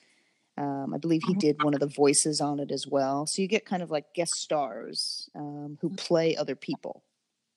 Um, 0.56 0.92
I 0.92 0.98
believe 0.98 1.22
he 1.24 1.34
did 1.34 1.62
one 1.62 1.74
of 1.74 1.78
the 1.78 1.86
voices 1.86 2.40
on 2.40 2.58
it 2.58 2.72
as 2.72 2.84
well. 2.84 3.26
So 3.26 3.42
you 3.42 3.46
get 3.46 3.64
kind 3.64 3.80
of 3.80 3.92
like 3.92 4.12
guest 4.12 4.34
stars 4.34 5.30
um, 5.36 5.78
who 5.80 5.90
play 5.90 6.36
other 6.36 6.56
people 6.56 7.04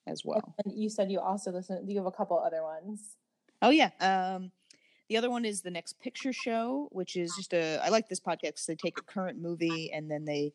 as 0.08 0.24
well. 0.26 0.56
and 0.66 0.74
you 0.78 0.90
said 0.90 1.12
you 1.12 1.20
also 1.20 1.52
listen. 1.52 1.88
You 1.90 1.98
have 1.98 2.06
a 2.08 2.12
couple 2.12 2.40
other 2.40 2.64
ones. 2.64 3.16
Oh 3.62 3.70
yeah. 3.70 3.92
Um, 4.00 4.52
the 5.10 5.18
other 5.18 5.30
one 5.30 5.44
is 5.46 5.62
the 5.62 5.72
Next 5.72 6.00
Picture 6.00 6.32
Show, 6.34 6.88
which 6.92 7.16
is 7.16 7.34
just 7.36 7.54
a. 7.54 7.78
I 7.84 7.90
like 7.90 8.08
this 8.10 8.20
podcast 8.20 8.66
they 8.66 8.76
take 8.76 8.98
a 8.98 9.04
current 9.04 9.40
movie 9.40 9.92
and 9.92 10.10
then 10.10 10.26
they 10.26 10.54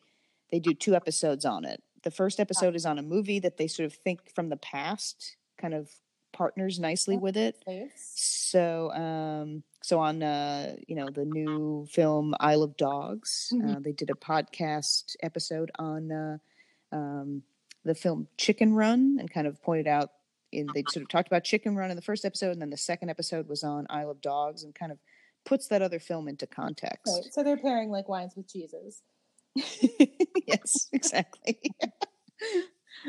they 0.51 0.59
do 0.59 0.73
two 0.73 0.95
episodes 0.95 1.45
on 1.45 1.63
it. 1.65 1.81
The 2.03 2.11
first 2.11 2.39
episode 2.39 2.75
is 2.75 2.85
on 2.85 2.97
a 2.97 3.03
movie 3.03 3.39
that 3.39 3.57
they 3.57 3.67
sort 3.67 3.85
of 3.85 3.93
think 3.93 4.33
from 4.33 4.49
the 4.49 4.57
past, 4.57 5.35
kind 5.57 5.73
of 5.73 5.89
partners 6.33 6.79
nicely 6.79 7.17
with 7.17 7.35
it. 7.37 7.55
So, 7.95 8.91
um, 8.91 9.63
so 9.81 9.99
on, 9.99 10.21
uh, 10.23 10.75
you 10.87 10.95
know, 10.95 11.07
the 11.09 11.25
new 11.25 11.87
film 11.91 12.35
Isle 12.39 12.63
of 12.63 12.77
Dogs, 12.77 13.51
Mhm. 13.53 13.75
uh, 13.75 13.79
they 13.79 13.91
did 13.91 14.09
a 14.09 14.13
podcast 14.13 15.15
episode 15.21 15.71
on 15.79 16.11
uh, 16.11 16.37
um, 16.91 17.43
the 17.83 17.95
film 17.95 18.27
Chicken 18.37 18.73
Run 18.73 19.17
and 19.19 19.31
kind 19.31 19.47
of 19.47 19.61
pointed 19.61 19.87
out 19.87 20.09
in 20.51 20.67
they 20.73 20.83
sort 20.89 21.03
of 21.03 21.09
talked 21.09 21.27
about 21.27 21.43
Chicken 21.43 21.75
Run 21.75 21.89
in 21.89 21.95
the 21.95 22.01
first 22.01 22.25
episode, 22.25 22.51
and 22.51 22.61
then 22.61 22.69
the 22.69 22.77
second 22.77 23.09
episode 23.09 23.47
was 23.47 23.63
on 23.63 23.85
Isle 23.89 24.11
of 24.11 24.21
Dogs 24.21 24.63
and 24.63 24.73
kind 24.73 24.91
of 24.91 24.99
puts 25.45 25.67
that 25.67 25.81
other 25.81 25.99
film 25.99 26.27
into 26.27 26.47
context. 26.47 27.13
Right. 27.23 27.33
So 27.33 27.43
they're 27.43 27.57
pairing 27.57 27.89
like 27.89 28.09
wines 28.09 28.33
with 28.35 28.47
cheeses. 28.47 29.01
yes, 29.55 30.89
exactly. 30.91 31.59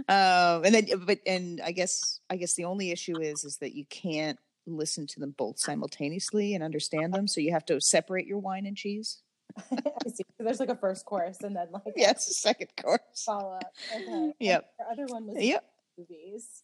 um, 0.08 0.64
and 0.64 0.74
then, 0.74 0.86
but 1.04 1.18
and 1.26 1.60
I 1.64 1.72
guess 1.72 2.20
I 2.30 2.36
guess 2.36 2.54
the 2.54 2.64
only 2.64 2.90
issue 2.90 3.20
is 3.20 3.44
is 3.44 3.58
that 3.58 3.74
you 3.74 3.84
can't 3.86 4.38
listen 4.66 5.06
to 5.06 5.20
them 5.20 5.34
both 5.36 5.58
simultaneously 5.58 6.54
and 6.54 6.62
understand 6.62 7.12
them, 7.14 7.28
so 7.28 7.40
you 7.40 7.52
have 7.52 7.66
to 7.66 7.80
separate 7.80 8.26
your 8.26 8.38
wine 8.38 8.66
and 8.66 8.76
cheese. 8.76 9.18
I 9.70 10.08
see. 10.08 10.24
So 10.36 10.44
there's 10.44 10.60
like 10.60 10.68
a 10.68 10.76
first 10.76 11.04
course 11.04 11.38
and 11.42 11.54
then 11.56 11.68
like 11.72 11.82
a 11.86 11.92
Yes, 11.96 12.36
second 12.38 12.68
course. 12.80 13.24
follow 13.24 13.52
up. 13.54 13.72
Okay. 13.94 14.32
Yep. 14.40 14.70
The 14.78 14.84
other 14.92 15.06
one 15.12 15.26
was 15.26 15.36
Yep. 15.42 15.64
movies. 15.98 16.62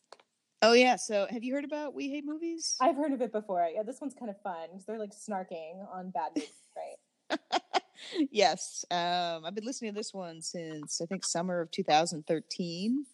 Oh 0.63 0.73
yeah. 0.73 0.97
So 0.97 1.27
have 1.29 1.43
you 1.45 1.53
heard 1.55 1.65
about 1.65 1.95
We 1.95 2.09
Hate 2.11 2.25
Movies? 2.25 2.77
I've 2.81 2.97
heard 2.97 3.13
of 3.13 3.21
it 3.21 3.33
before. 3.33 3.69
Yeah, 3.75 3.83
this 3.83 4.01
one's 4.01 4.15
kind 4.15 4.31
of 4.31 4.41
fun 4.43 4.69
because 4.71 4.87
they're 4.87 4.99
like 4.99 5.11
snarking 5.13 5.87
on 5.93 6.11
bad 6.11 6.31
movies, 6.35 6.51
right? 7.31 7.39
yes. 8.31 8.85
Um, 8.91 9.45
I've 9.45 9.55
been 9.55 9.65
listening 9.65 9.93
to 9.93 9.97
this 9.99 10.15
one 10.15 10.41
since 10.41 11.01
I 11.01 11.07
think 11.07 11.25
summer 11.25 11.61
of 11.61 11.71
2013 11.71 13.05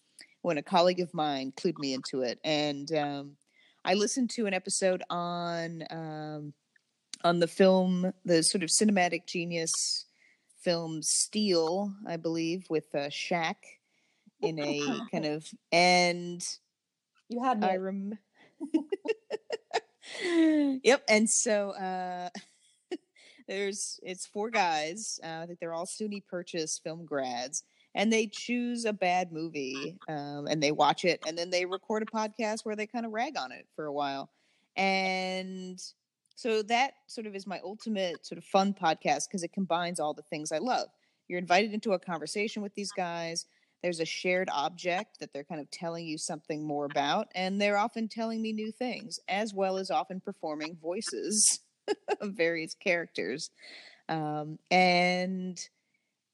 when 0.43 0.59
a 0.59 0.63
colleague 0.63 1.01
of 1.01 1.13
mine 1.13 1.53
clued 1.57 1.79
me 1.79 1.93
into 1.95 2.23
it. 2.23 2.39
And 2.45 2.91
um, 2.95 3.37
I 3.85 3.95
listened 3.95 4.31
to 4.31 4.47
an 4.47 4.55
episode 4.55 5.03
on 5.11 5.83
um, 5.91 6.55
on 7.25 7.39
the 7.39 7.47
film, 7.47 8.13
the 8.25 8.43
sort 8.43 8.63
of 8.63 8.71
cinematic 8.71 9.27
genius 9.27 10.07
film 10.61 11.03
Steel, 11.03 11.93
I 12.07 12.17
believe, 12.17 12.67
with 12.71 12.95
uh, 12.95 13.09
Shaq 13.09 13.57
in 14.43 14.59
a 14.59 14.83
kind 15.11 15.27
of 15.27 15.47
and 15.73 16.47
You 17.29 17.43
had 17.43 17.61
me. 17.61 17.69
I 17.69 17.77
rem. 17.77 18.19
yep, 20.83 21.03
and 21.09 21.29
so 21.29 21.71
uh, 21.71 22.29
there's 23.49 24.01
it's 24.03 24.27
four 24.27 24.51
guys. 24.51 25.21
Uh, 25.23 25.41
I 25.43 25.47
think 25.47 25.61
they're 25.61 25.75
all 25.75 25.87
SUNY 25.87 26.27
Purchase 26.27 26.81
film 26.83 27.05
grads, 27.05 27.65
and 27.95 28.13
they 28.13 28.27
choose 28.27 28.85
a 28.85 28.93
bad 28.93 29.33
movie 29.33 29.99
um, 30.09 30.47
and 30.47 30.63
they 30.63 30.73
watch 30.73 31.05
it, 31.05 31.21
and 31.27 31.37
then 31.37 31.51
they 31.51 31.65
record 31.65 32.03
a 32.03 32.07
podcast 32.07 32.65
where 32.65 32.77
they 32.77 32.87
kind 32.87 33.07
of 33.07 33.13
rag 33.13 33.37
on 33.39 33.53
it 33.53 33.67
for 33.75 33.87
a 33.87 33.93
while, 33.93 34.31
and 34.77 35.81
so 36.41 36.63
that 36.63 36.95
sort 37.07 37.27
of 37.27 37.37
is 37.37 37.47
my 37.47 37.61
ultimate 37.63 38.25
sort 38.25 38.39
of 38.39 38.45
fun 38.45 38.73
podcast 38.73 39.29
because 39.29 39.43
it 39.43 39.53
combines 39.53 40.01
all 40.01 40.15
the 40.15 40.23
things 40.23 40.53
I 40.53 40.57
love. 40.57 40.89
You're 41.29 41.39
invited 41.39 41.75
into 41.75 41.93
a 41.93 41.99
conversation 41.99 42.63
with 42.63 42.75
these 42.75 42.91
guys. 42.93 43.45
There's 43.83 44.01
a 44.01 44.07
shared 44.07 44.49
object 44.51 45.21
that 45.21 45.35
they're 45.35 45.45
kind 45.45 45.61
of 45.61 45.71
telling 45.71 46.07
you 46.07 46.17
something 46.17 46.67
more 46.67 46.87
about 46.87 47.27
and 47.35 47.61
they're 47.61 47.77
often 47.77 48.09
telling 48.09 48.41
me 48.41 48.55
new 48.55 48.73
things 48.73 49.21
as 49.29 49.53
well 49.53 49.77
as 49.77 49.91
often 49.91 50.19
performing 50.19 50.79
voices 50.81 51.61
of 52.23 52.33
various 52.33 52.73
characters. 52.73 53.51
Um, 54.09 54.59
and 54.71 55.61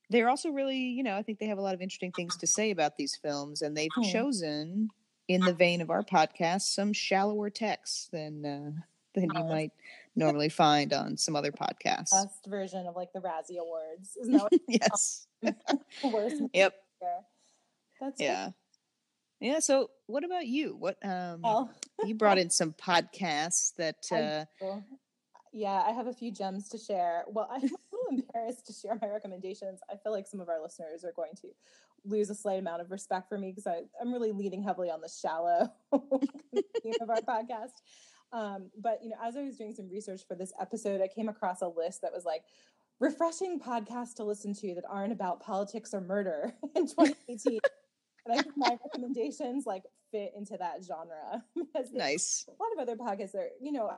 they're 0.09 0.29
also 0.29 0.51
really 0.51 0.79
you 0.79 1.03
know 1.03 1.17
i 1.17 1.23
think 1.23 1.41
they 1.41 1.47
have 1.47 1.59
a 1.59 1.61
lot 1.61 1.75
of 1.75 1.83
interesting 1.83 2.13
things 2.13 2.37
to 2.37 2.47
say 2.47 2.71
about 2.71 2.97
these 2.97 3.19
films 3.21 3.61
and 3.61 3.77
they've 3.77 3.91
chosen 4.05 4.89
in 5.27 5.41
the 5.41 5.53
vein 5.53 5.81
of 5.81 5.91
our 5.91 6.05
podcast 6.05 6.61
some 6.61 6.93
shallower 6.93 7.51
texts 7.51 8.09
than 8.13 8.47
uh, 8.47 8.81
than 9.17 9.31
you 9.35 9.45
might 9.45 9.73
normally 10.15 10.49
find 10.49 10.93
on 10.93 11.17
some 11.17 11.35
other 11.35 11.51
podcasts 11.51 12.11
best 12.13 12.47
version 12.47 12.87
of 12.87 12.95
like 12.95 13.13
the 13.13 13.21
Razzie 13.21 13.59
Awards. 13.59 14.17
Isn't 14.21 14.35
that 14.35 14.43
what 14.51 14.53
yes 14.69 15.27
the 15.43 15.49
worst? 16.05 16.43
yep. 16.53 16.75
That's 18.01 18.21
yeah 18.21 18.51
yeah 19.41 19.59
so 19.59 19.91
what 20.07 20.25
about 20.25 20.47
you 20.47 20.75
what 20.79 20.97
um 21.05 21.41
Well, 21.43 21.71
you 22.05 22.15
brought 22.15 22.39
in 22.39 22.51
some 22.51 22.73
podcasts 22.73 23.75
that 23.77 23.97
uh 24.13 24.45
yeah, 25.57 25.83
I 25.87 25.93
have 25.93 26.07
a 26.07 26.13
few 26.13 26.31
gems 26.31 26.69
to 26.69 26.79
share. 26.79 27.25
Well, 27.29 27.49
I'm 27.51 27.63
a 27.63 27.65
little 27.65 28.11
embarrassed 28.11 28.67
to 28.67 28.75
share 28.75 28.99
my 29.01 29.09
recommendations. 29.09 29.81
I 29.91 29.97
feel 29.97 30.13
like 30.13 30.27
some 30.27 30.41
of 30.41 30.51
our 30.51 30.61
listeners 30.61 31.03
are 31.03 31.13
going 31.17 31.33
to 31.41 31.49
lose 32.05 32.29
a 32.29 32.35
slight 32.35 32.59
amount 32.59 32.83
of 32.83 32.91
respect 32.91 33.29
for 33.29 33.39
me 33.39 33.53
because 33.53 33.67
I'm 33.99 34.13
really 34.13 34.33
leaning 34.33 34.63
heavily 34.63 34.91
on 34.91 35.01
the 35.01 35.09
shallow 35.09 35.73
theme 36.83 36.93
of 37.01 37.09
our 37.09 37.23
podcast. 37.23 37.73
Um, 38.33 38.71
but 38.81 39.01
you 39.03 39.11
know, 39.11 39.17
as 39.23 39.37
I 39.37 39.43
was 39.43 39.57
doing 39.57 39.75
some 39.75 39.89
research 39.89 40.23
for 40.27 40.35
this 40.35 40.53
episode, 40.61 41.01
I 41.01 41.09
came 41.09 41.29
across 41.29 41.63
a 41.63 41.69
list 41.69 42.03
that 42.03 42.13
was 42.13 42.25
like 42.25 42.43
refreshing 43.01 43.61
podcasts 43.61 44.15
to 44.15 44.25
listen 44.25 44.55
to 44.55 44.75
that 44.75 44.85
aren't 44.89 45.13
about 45.13 45.41
politics 45.41 45.95
or 45.95 46.01
murder 46.01 46.55
in 46.75 46.87
2018. 46.87 47.59
and 48.27 48.39
I 48.39 48.43
think 48.43 48.55
my 48.57 48.79
recommendations 48.85 49.67
like 49.67 49.83
fit 50.11 50.33
into 50.37 50.57
that 50.59 50.85
genre 50.85 51.45
because 51.55 51.93
nice 51.93 52.47
a 52.49 52.63
lot 52.63 52.73
of 52.73 52.79
other 52.79 52.97
podcasts 52.97 53.35
are, 53.35 53.49
you 53.61 53.73
know, 53.73 53.91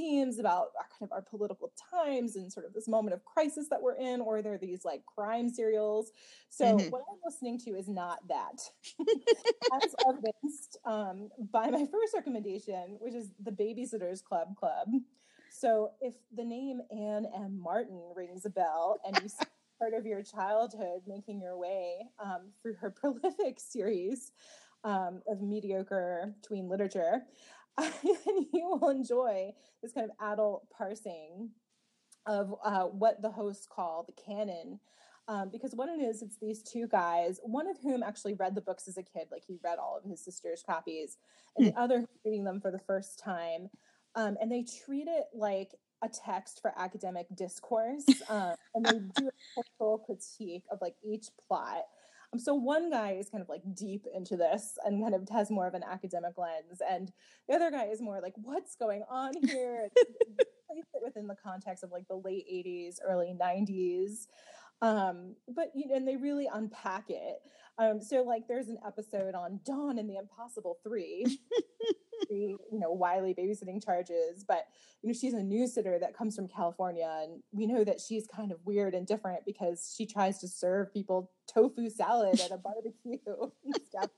themes 0.00 0.38
about 0.38 0.68
our, 0.78 0.86
kind 0.98 1.02
of 1.02 1.12
our 1.12 1.22
political 1.22 1.72
times 1.92 2.36
and 2.36 2.50
sort 2.52 2.64
of 2.66 2.72
this 2.72 2.88
moment 2.88 3.14
of 3.14 3.24
crisis 3.24 3.68
that 3.68 3.82
we're 3.82 3.96
in, 3.96 4.20
or 4.20 4.40
they're 4.42 4.58
these 4.58 4.84
like 4.84 5.04
crime 5.04 5.48
serials. 5.48 6.10
So 6.48 6.78
Mhm. 6.78 6.90
what 6.90 7.02
I'm 7.10 7.18
listening 7.24 7.58
to 7.60 7.70
is 7.76 7.88
not 7.88 8.26
that. 8.28 8.58
As 9.72 9.94
evidenced 10.08 10.78
um, 10.84 11.28
by 11.52 11.70
my 11.70 11.86
first 11.86 12.14
recommendation, 12.14 12.96
which 12.98 13.14
is 13.14 13.30
the 13.38 13.52
Babysitters 13.52 14.22
Club 14.24 14.56
Club. 14.56 14.88
So 15.50 15.90
if 16.00 16.14
the 16.34 16.44
name 16.44 16.80
Ann 16.90 17.26
M. 17.34 17.58
Martin 17.60 18.00
rings 18.16 18.46
a 18.46 18.50
bell 18.50 19.00
and 19.04 19.16
you 19.22 19.28
see 19.28 19.44
part 19.80 19.94
of 19.94 20.06
your 20.06 20.22
childhood 20.22 21.02
making 21.06 21.40
your 21.40 21.56
way 21.58 22.08
um, 22.18 22.52
through 22.62 22.74
her 22.74 22.90
prolific 23.00 23.60
series 23.60 24.32
um, 24.84 25.22
of 25.28 25.40
mediocre 25.42 26.34
tween 26.42 26.68
literature, 26.68 27.22
then 28.04 28.46
you 28.52 28.66
will 28.68 28.88
enjoy 28.88 29.52
this 29.82 29.92
kind 29.92 30.08
of 30.08 30.32
adult 30.32 30.68
parsing 30.70 31.50
of 32.26 32.54
uh, 32.64 32.84
what 32.84 33.22
the 33.22 33.30
hosts 33.30 33.66
call 33.66 34.04
the 34.06 34.22
canon. 34.22 34.78
Um, 35.28 35.48
because 35.50 35.74
what 35.74 35.88
it 35.88 36.02
is, 36.02 36.22
it's 36.22 36.38
these 36.38 36.62
two 36.62 36.88
guys, 36.88 37.38
one 37.44 37.68
of 37.68 37.76
whom 37.80 38.02
actually 38.02 38.34
read 38.34 38.54
the 38.54 38.60
books 38.60 38.88
as 38.88 38.96
a 38.96 39.02
kid, 39.02 39.28
like 39.30 39.44
he 39.46 39.58
read 39.62 39.78
all 39.78 40.00
of 40.02 40.08
his 40.08 40.24
sister's 40.24 40.64
copies, 40.66 41.18
and 41.56 41.68
the 41.68 41.78
other 41.80 42.04
reading 42.24 42.42
them 42.42 42.60
for 42.60 42.72
the 42.72 42.80
first 42.80 43.20
time. 43.20 43.70
Um, 44.16 44.36
and 44.40 44.50
they 44.50 44.64
treat 44.84 45.06
it 45.06 45.26
like 45.32 45.70
a 46.02 46.08
text 46.08 46.60
for 46.60 46.72
academic 46.76 47.26
discourse, 47.36 48.04
um, 48.28 48.54
and 48.74 48.84
they 48.84 48.98
do 49.20 49.28
a 49.28 49.62
cultural 49.78 49.98
critique 49.98 50.64
of 50.72 50.78
like 50.80 50.94
each 51.04 51.28
plot. 51.46 51.84
Um, 52.32 52.38
so 52.38 52.54
one 52.54 52.90
guy 52.90 53.12
is 53.12 53.28
kind 53.28 53.42
of 53.42 53.48
like 53.48 53.62
deep 53.74 54.06
into 54.14 54.36
this 54.36 54.78
and 54.84 55.02
kind 55.02 55.14
of 55.14 55.28
has 55.30 55.50
more 55.50 55.66
of 55.66 55.74
an 55.74 55.82
academic 55.82 56.38
lens, 56.38 56.80
and 56.88 57.12
the 57.48 57.54
other 57.54 57.70
guy 57.70 57.86
is 57.86 58.00
more 58.00 58.20
like, 58.20 58.34
"What's 58.36 58.76
going 58.76 59.02
on 59.10 59.32
here?" 59.46 59.88
place 60.70 60.84
it 60.94 61.02
within 61.04 61.26
the 61.26 61.36
context 61.42 61.82
of 61.82 61.90
like 61.90 62.06
the 62.08 62.16
late 62.16 62.46
'80s, 62.50 62.96
early 63.04 63.34
'90s, 63.38 64.26
um, 64.82 65.34
but 65.48 65.70
you 65.74 65.86
know, 65.88 65.96
and 65.96 66.06
they 66.06 66.16
really 66.16 66.48
unpack 66.52 67.10
it. 67.10 67.38
Um, 67.78 68.00
so 68.00 68.22
like, 68.22 68.46
there's 68.48 68.68
an 68.68 68.78
episode 68.86 69.34
on 69.34 69.60
Dawn 69.64 69.98
and 69.98 70.08
the 70.08 70.16
Impossible 70.16 70.78
Three. 70.82 71.38
you 72.30 72.58
know 72.72 72.92
Wiley 72.92 73.34
babysitting 73.34 73.84
charges, 73.84 74.44
but 74.46 74.66
you 75.02 75.08
know 75.08 75.12
she's 75.12 75.34
a 75.34 75.42
news 75.42 75.74
sitter 75.74 75.98
that 75.98 76.16
comes 76.16 76.36
from 76.36 76.48
California, 76.48 77.10
and 77.22 77.42
we 77.52 77.66
know 77.66 77.84
that 77.84 78.00
she's 78.00 78.26
kind 78.26 78.52
of 78.52 78.58
weird 78.64 78.94
and 78.94 79.06
different 79.06 79.44
because 79.44 79.94
she 79.96 80.06
tries 80.06 80.38
to 80.38 80.48
serve 80.48 80.92
people 80.92 81.30
tofu 81.52 81.88
salad 81.90 82.40
at 82.40 82.50
a 82.50 82.58
barbecue 82.64 83.18
and 83.64 83.74
stuff. 83.88 84.10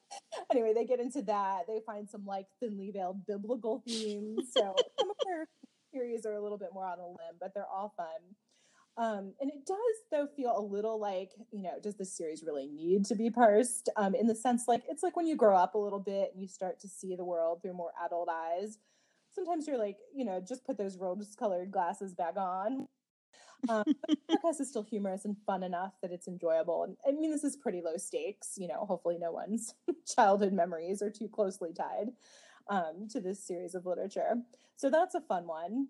Anyway, 0.50 0.72
they 0.74 0.84
get 0.84 1.00
into 1.00 1.22
that. 1.22 1.62
They 1.66 1.80
find 1.84 2.08
some 2.08 2.24
like 2.26 2.46
thinly 2.60 2.90
veiled 2.90 3.26
biblical 3.26 3.82
themes. 3.86 4.50
So 4.52 4.74
some 4.98 5.10
of 5.10 5.16
their 5.26 5.48
theories 5.92 6.26
are 6.26 6.34
a 6.34 6.42
little 6.42 6.58
bit 6.58 6.70
more 6.72 6.86
on 6.86 6.98
a 6.98 7.06
limb, 7.06 7.38
but 7.40 7.52
they're 7.54 7.66
all 7.66 7.94
fun. 7.96 8.06
Um, 8.98 9.32
and 9.40 9.50
it 9.50 9.64
does, 9.66 9.78
though, 10.10 10.26
feel 10.36 10.54
a 10.56 10.60
little 10.60 11.00
like, 11.00 11.32
you 11.50 11.62
know, 11.62 11.78
does 11.82 11.96
this 11.96 12.14
series 12.14 12.44
really 12.46 12.66
need 12.66 13.06
to 13.06 13.14
be 13.14 13.30
parsed? 13.30 13.88
Um, 13.96 14.14
in 14.14 14.26
the 14.26 14.34
sense, 14.34 14.64
like, 14.68 14.82
it's 14.88 15.02
like 15.02 15.16
when 15.16 15.26
you 15.26 15.34
grow 15.36 15.56
up 15.56 15.74
a 15.74 15.78
little 15.78 15.98
bit 15.98 16.30
and 16.32 16.42
you 16.42 16.48
start 16.48 16.78
to 16.80 16.88
see 16.88 17.16
the 17.16 17.24
world 17.24 17.62
through 17.62 17.72
more 17.72 17.92
adult 18.04 18.28
eyes. 18.28 18.78
Sometimes 19.34 19.66
you're 19.66 19.78
like, 19.78 19.96
you 20.14 20.26
know, 20.26 20.40
just 20.46 20.66
put 20.66 20.76
those 20.76 20.98
rose 20.98 21.34
colored 21.38 21.70
glasses 21.70 22.14
back 22.14 22.36
on. 22.36 22.86
Um, 23.68 23.84
but 23.86 24.18
the 24.28 24.36
podcast 24.44 24.60
is 24.60 24.68
still 24.68 24.82
humorous 24.82 25.24
and 25.24 25.36
fun 25.46 25.62
enough 25.62 25.92
that 26.02 26.12
it's 26.12 26.28
enjoyable. 26.28 26.84
And 26.84 26.96
I 27.06 27.12
mean, 27.18 27.30
this 27.30 27.44
is 27.44 27.56
pretty 27.56 27.80
low 27.82 27.96
stakes. 27.96 28.54
You 28.56 28.68
know, 28.68 28.84
hopefully, 28.86 29.18
no 29.18 29.32
one's 29.32 29.74
childhood 30.16 30.52
memories 30.52 31.02
are 31.02 31.10
too 31.10 31.28
closely 31.28 31.72
tied 31.72 32.08
um, 32.68 33.08
to 33.10 33.20
this 33.20 33.46
series 33.46 33.74
of 33.74 33.86
literature. 33.86 34.34
So 34.76 34.90
that's 34.90 35.14
a 35.14 35.20
fun 35.20 35.46
one. 35.46 35.88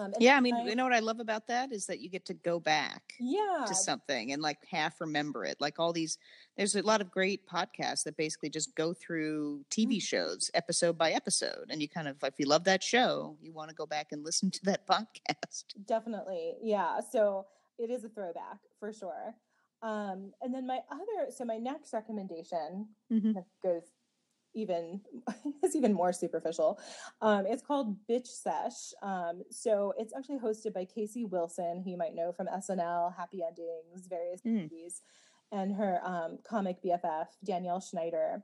Um, 0.00 0.12
Yeah, 0.18 0.36
I 0.36 0.40
mean, 0.40 0.56
you 0.66 0.74
know 0.74 0.84
what 0.84 0.92
I 0.92 1.00
love 1.00 1.20
about 1.20 1.46
that 1.48 1.72
is 1.72 1.86
that 1.86 2.00
you 2.00 2.08
get 2.08 2.24
to 2.26 2.34
go 2.34 2.58
back 2.58 3.14
yeah, 3.20 3.64
to 3.66 3.74
something 3.74 4.32
and 4.32 4.40
like 4.42 4.58
half 4.66 5.00
remember 5.00 5.44
it. 5.44 5.60
Like 5.60 5.78
all 5.78 5.92
these, 5.92 6.18
there's 6.56 6.74
a 6.76 6.82
lot 6.82 7.00
of 7.00 7.10
great 7.10 7.46
podcasts 7.46 8.04
that 8.04 8.16
basically 8.16 8.50
just 8.50 8.74
go 8.74 8.92
through 8.94 9.64
TV 9.70 9.98
Mm. 9.98 10.02
shows 10.02 10.50
episode 10.54 10.96
by 10.96 11.12
episode, 11.12 11.66
and 11.70 11.82
you 11.82 11.88
kind 11.88 12.08
of, 12.08 12.16
if 12.22 12.34
you 12.38 12.46
love 12.46 12.64
that 12.64 12.82
show, 12.82 13.36
you 13.40 13.52
want 13.52 13.68
to 13.68 13.74
go 13.74 13.86
back 13.86 14.08
and 14.12 14.24
listen 14.24 14.50
to 14.58 14.64
that 14.64 14.86
podcast. 14.86 15.64
Definitely. 15.86 16.54
Yeah. 16.62 17.00
So 17.00 17.46
it 17.78 17.90
is 17.90 18.04
a 18.04 18.08
throwback 18.08 18.58
for 18.78 18.92
sure. 18.92 19.34
Um, 19.82 20.32
and 20.42 20.52
then 20.54 20.66
my 20.66 20.80
other, 20.90 21.30
so 21.30 21.44
my 21.44 21.56
next 21.56 21.92
recommendation 21.94 22.88
Mhm. 23.10 23.44
goes 23.62 23.82
even, 24.54 25.00
it's 25.62 25.76
even 25.76 25.92
more 25.92 26.12
superficial. 26.12 26.80
Um, 27.20 27.46
it's 27.46 27.62
called 27.62 27.96
Bitch 28.08 28.26
Sesh. 28.26 28.92
Um, 29.02 29.42
so 29.50 29.92
it's 29.98 30.14
actually 30.16 30.38
hosted 30.38 30.72
by 30.72 30.84
Casey 30.84 31.24
Wilson, 31.24 31.82
who 31.84 31.90
you 31.90 31.96
might 31.96 32.14
know 32.14 32.32
from 32.32 32.46
SNL, 32.48 33.14
Happy 33.16 33.42
Endings, 33.42 34.06
various 34.08 34.40
Mm. 34.42 34.62
movies, 34.62 35.02
and 35.52 35.74
her 35.74 36.00
um, 36.04 36.38
comic 36.44 36.82
BFF, 36.82 37.26
Danielle 37.44 37.80
Schneider. 37.80 38.42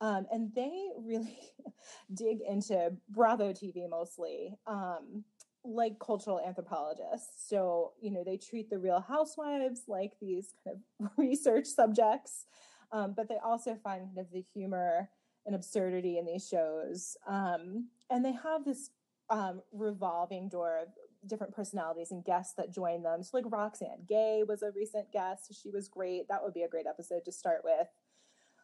Um, 0.00 0.26
and 0.30 0.54
they 0.54 0.88
really 0.98 1.38
dig 2.14 2.40
into 2.46 2.92
Bravo 3.08 3.52
TV 3.52 3.88
mostly. 3.88 4.54
Um, 4.66 5.24
like 5.68 5.98
cultural 5.98 6.40
anthropologists. 6.40 7.48
So, 7.48 7.92
you 8.00 8.12
know, 8.12 8.22
they 8.24 8.36
treat 8.36 8.70
the 8.70 8.78
real 8.78 9.00
housewives 9.00 9.82
like 9.88 10.12
these 10.20 10.54
kind 10.64 10.76
of 10.76 11.10
research 11.16 11.66
subjects, 11.66 12.46
um, 12.92 13.14
but 13.16 13.28
they 13.28 13.38
also 13.44 13.74
find 13.82 14.02
kind 14.06 14.18
of 14.18 14.30
the 14.32 14.44
humor 14.54 15.10
and 15.46 15.54
absurdity 15.54 16.18
in 16.18 16.26
these 16.26 16.46
shows. 16.46 17.16
Um, 17.26 17.88
and 18.10 18.24
they 18.24 18.32
have 18.32 18.64
this 18.64 18.90
um, 19.30 19.62
revolving 19.72 20.48
door 20.48 20.78
of 20.82 20.88
different 21.26 21.54
personalities 21.54 22.10
and 22.10 22.24
guests 22.24 22.54
that 22.56 22.72
join 22.72 23.02
them. 23.02 23.22
So, 23.22 23.36
like 23.36 23.50
Roxane 23.50 24.04
Gay 24.08 24.42
was 24.46 24.62
a 24.62 24.70
recent 24.74 25.12
guest. 25.12 25.52
She 25.60 25.70
was 25.70 25.88
great. 25.88 26.28
That 26.28 26.42
would 26.42 26.54
be 26.54 26.62
a 26.62 26.68
great 26.68 26.86
episode 26.86 27.24
to 27.24 27.32
start 27.32 27.62
with. 27.64 27.88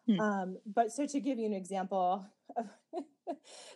Hmm. 0.06 0.20
Um, 0.20 0.58
but 0.66 0.90
so 0.92 1.06
to 1.06 1.20
give 1.20 1.38
you 1.38 1.46
an 1.46 1.52
example 1.52 2.26
of 2.56 2.66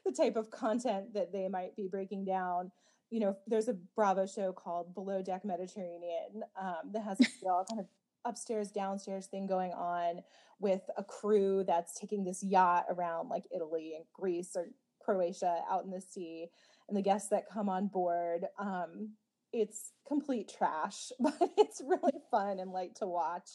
the 0.04 0.12
type 0.12 0.36
of 0.36 0.50
content 0.50 1.14
that 1.14 1.32
they 1.32 1.48
might 1.48 1.76
be 1.76 1.88
breaking 1.88 2.24
down, 2.24 2.72
you 3.10 3.20
know, 3.20 3.36
there's 3.46 3.68
a 3.68 3.76
Bravo 3.94 4.26
show 4.26 4.52
called 4.52 4.94
Below 4.94 5.22
Deck 5.22 5.44
Mediterranean 5.44 6.42
um, 6.60 6.90
that 6.92 7.04
has 7.04 7.20
a 7.20 7.24
real 7.44 7.64
kind 7.68 7.80
of 7.80 7.86
upstairs 8.26 8.70
downstairs 8.70 9.26
thing 9.26 9.46
going 9.46 9.72
on 9.72 10.22
with 10.58 10.82
a 10.96 11.04
crew 11.04 11.64
that's 11.66 11.98
taking 11.98 12.24
this 12.24 12.42
yacht 12.42 12.86
around 12.90 13.28
like 13.28 13.44
Italy 13.54 13.94
and 13.96 14.04
Greece 14.12 14.52
or 14.56 14.68
Croatia 15.00 15.62
out 15.70 15.84
in 15.84 15.90
the 15.90 16.00
sea, 16.00 16.48
and 16.88 16.96
the 16.96 17.02
guests 17.02 17.28
that 17.30 17.50
come 17.50 17.68
on 17.68 17.86
board. 17.86 18.46
Um, 18.58 19.10
it's 19.52 19.92
complete 20.06 20.52
trash, 20.56 21.10
but 21.20 21.36
it's 21.56 21.82
really 21.86 22.12
fun 22.30 22.58
and 22.58 22.72
light 22.72 22.96
to 22.96 23.06
watch 23.06 23.48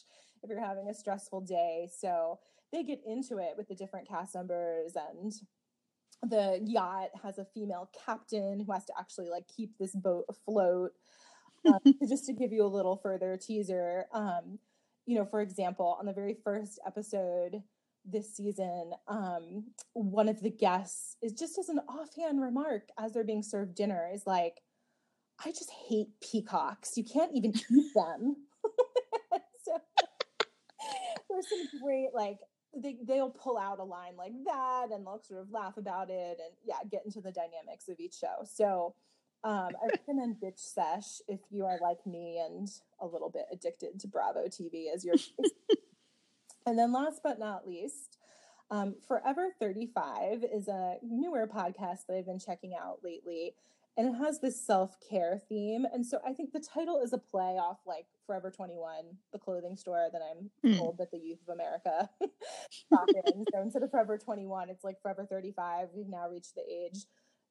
if 0.43 0.49
you're 0.49 0.65
having 0.65 0.87
a 0.89 0.93
stressful 0.93 1.41
day. 1.41 1.89
So 1.99 2.39
they 2.71 2.83
get 2.83 3.01
into 3.05 3.37
it 3.37 3.53
with 3.57 3.67
the 3.67 3.75
different 3.75 4.07
cast 4.07 4.35
members 4.35 4.93
and 4.95 5.33
the 6.23 6.59
yacht 6.63 7.09
has 7.23 7.37
a 7.39 7.45
female 7.45 7.89
captain 8.05 8.59
who 8.59 8.71
has 8.71 8.85
to 8.85 8.93
actually 8.99 9.29
like 9.29 9.47
keep 9.47 9.77
this 9.77 9.95
boat 9.95 10.25
afloat 10.29 10.91
um, 11.67 11.79
just 12.07 12.25
to 12.25 12.33
give 12.33 12.51
you 12.51 12.63
a 12.63 12.67
little 12.67 12.97
further 12.97 13.37
teaser 13.37 14.05
um, 14.13 14.59
you 15.05 15.17
know 15.17 15.25
for 15.25 15.41
example 15.41 15.97
on 15.99 16.05
the 16.05 16.13
very 16.13 16.37
first 16.43 16.79
episode 16.85 17.61
this 18.05 18.35
season 18.35 18.91
um, 19.07 19.65
one 19.93 20.27
of 20.27 20.41
the 20.41 20.49
guests 20.49 21.17
is 21.21 21.33
just 21.33 21.57
as 21.57 21.69
an 21.69 21.79
offhand 21.87 22.41
remark 22.41 22.89
as 22.99 23.13
they're 23.13 23.23
being 23.23 23.43
served 23.43 23.75
dinner 23.75 24.09
is 24.13 24.25
like 24.25 24.61
i 25.45 25.49
just 25.49 25.71
hate 25.87 26.07
peacocks. 26.21 26.97
You 26.97 27.03
can't 27.03 27.31
even 27.35 27.53
eat 27.71 27.93
them. 27.95 28.35
So 29.63 29.77
there's 31.29 31.47
some 31.47 31.81
great 31.83 32.09
like 32.15 32.39
they 32.75 32.97
they'll 33.07 33.29
pull 33.29 33.59
out 33.59 33.77
a 33.77 33.83
line 33.83 34.17
like 34.17 34.31
that 34.45 34.87
and 34.91 35.05
they'll 35.05 35.21
sort 35.21 35.41
of 35.41 35.51
laugh 35.51 35.77
about 35.77 36.09
it 36.09 36.39
and 36.43 36.55
yeah 36.65 36.77
get 36.89 37.05
into 37.05 37.21
the 37.21 37.31
dynamics 37.31 37.87
of 37.87 37.99
each 37.99 38.15
show. 38.15 38.43
So 38.43 38.95
um, 39.43 39.69
i 39.83 39.87
recommend 39.89 40.35
bitch 40.43 40.59
sesh 40.59 41.21
if 41.27 41.39
you 41.49 41.65
are 41.65 41.79
like 41.81 42.05
me 42.05 42.41
and 42.45 42.69
a 42.99 43.05
little 43.05 43.29
bit 43.29 43.45
addicted 43.51 43.99
to 43.99 44.07
bravo 44.07 44.45
tv 44.47 44.85
as 44.93 45.03
your 45.05 45.15
and 46.65 46.77
then 46.77 46.91
last 46.93 47.21
but 47.23 47.39
not 47.39 47.67
least 47.67 48.17
um, 48.69 48.95
forever 49.05 49.49
35 49.59 50.45
is 50.53 50.67
a 50.67 50.95
newer 51.03 51.47
podcast 51.47 52.05
that 52.07 52.15
i've 52.17 52.25
been 52.25 52.39
checking 52.39 52.73
out 52.81 52.99
lately 53.03 53.53
and 53.97 54.07
it 54.15 54.17
has 54.19 54.39
this 54.39 54.59
self-care 54.65 55.41
theme. 55.49 55.85
And 55.93 56.05
so 56.05 56.19
i 56.25 56.31
think 56.33 56.53
the 56.53 56.61
title 56.61 57.01
is 57.03 57.11
a 57.11 57.17
play 57.17 57.57
off 57.57 57.79
like 57.85 58.05
forever 58.25 58.49
21 58.49 58.93
the 59.33 59.39
clothing 59.39 59.75
store 59.75 60.07
that 60.11 60.21
i'm 60.31 60.49
Hmm. 60.63 60.77
told 60.77 60.97
that 60.99 61.11
the 61.11 61.17
youth 61.19 61.39
of 61.47 61.53
america 61.53 62.09
shop 62.69 63.07
in. 63.09 63.45
So 63.53 63.61
instead 63.61 63.83
of 63.83 63.91
forever 63.91 64.17
21 64.17 64.69
it's 64.69 64.83
like 64.85 65.01
forever 65.01 65.25
35 65.29 65.89
we've 65.93 66.07
now 66.07 66.29
reached 66.29 66.55
the 66.55 66.61
age 66.61 67.03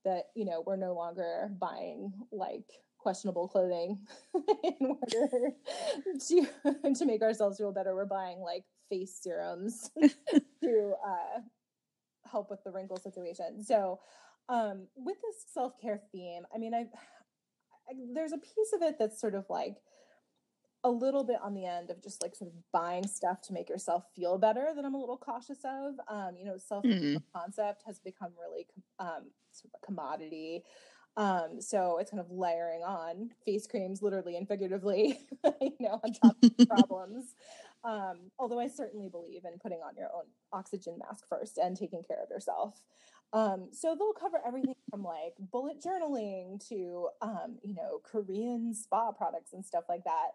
that 0.05 0.25
you 0.35 0.45
know 0.45 0.63
we're 0.67 0.77
no 0.77 0.95
longer 0.95 1.51
buying 1.61 2.13
like 2.33 2.65
questionable 2.99 3.49
clothing 3.49 3.99
in 4.65 4.77
order 4.87 5.53
to 6.29 6.47
to 6.95 7.05
make 7.07 7.23
ourselves 7.23 7.59
feel 7.59 7.73
better. 7.73 7.95
We're 7.95 8.05
buying 8.05 8.41
like 8.41 8.65
face 8.89 9.19
serums 9.23 9.91
to 10.63 10.95
uh 11.07 11.41
help 12.31 12.51
with 12.51 12.63
the 12.65 12.71
wrinkle 12.71 12.99
situation. 12.99 13.63
So 13.65 14.01
um 14.49 14.89
with 14.97 15.17
this 15.23 15.45
self-care 15.55 16.01
theme 16.13 16.43
i 16.55 16.59
mean 16.59 16.75
i 16.75 16.81
I, 17.89 17.95
there's 18.15 18.33
a 18.33 18.39
piece 18.39 18.73
of 18.75 18.83
it 18.83 18.97
that's 18.99 19.21
sort 19.21 19.35
of 19.35 19.47
like 19.49 19.77
a 20.85 20.91
little 20.91 21.25
bit 21.25 21.41
on 21.43 21.55
the 21.55 21.67
end 21.67 21.91
of 21.91 22.03
just 22.03 22.23
like 22.23 22.35
sort 22.35 22.51
of 22.51 22.57
buying 22.73 23.07
stuff 23.07 23.41
to 23.43 23.53
make 23.53 23.69
yourself 23.69 24.05
feel 24.15 24.39
better 24.39 24.73
that 24.75 24.85
I'm 24.85 24.95
a 24.95 24.99
little 25.01 25.19
cautious 25.19 25.61
of. 25.65 25.95
Um, 26.09 26.37
you 26.37 26.45
know, 26.45 26.57
self 26.57 26.85
Mm. 26.85 27.23
concept 27.35 27.83
has 27.87 27.99
become 28.01 28.33
really 28.41 28.67
um, 28.99 29.31
sort 29.53 29.73
of 29.75 29.81
a 29.83 29.87
commodity. 29.87 30.65
Um, 31.17 31.61
so 31.61 31.99
it's 31.99 32.11
kind 32.11 32.21
of 32.21 32.31
layering 32.31 32.83
on 32.83 33.31
face 33.45 33.67
creams, 33.67 34.01
literally 34.01 34.37
and 34.37 34.49
figuratively, 34.49 35.29
you 35.61 35.77
know, 35.81 36.01
on 36.03 36.13
top 36.13 36.37
of 36.37 36.39
problems. 36.69 37.35
Um, 37.85 38.31
although 38.39 38.61
I 38.61 38.69
certainly 38.69 39.09
believe 39.09 39.45
in 39.45 39.59
putting 39.59 39.81
on 39.81 39.97
your 39.97 40.11
own 40.15 40.27
oxygen 40.53 40.99
mask 40.99 41.27
first 41.29 41.59
and 41.59 41.77
taking 41.77 42.03
care 42.03 42.23
of 42.23 42.31
yourself. 42.31 42.83
Um, 43.33 43.69
so 43.73 43.95
they'll 43.95 44.13
cover 44.13 44.41
everything 44.45 44.75
from 44.91 45.03
like 45.03 45.35
bullet 45.39 45.81
journaling 45.81 46.67
to, 46.69 47.09
um, 47.23 47.59
you 47.63 47.75
know, 47.75 48.01
Korean 48.05 48.75
spa 48.75 49.13
products 49.13 49.53
and 49.53 49.65
stuff 49.65 49.85
like 49.89 50.05
that. 50.05 50.31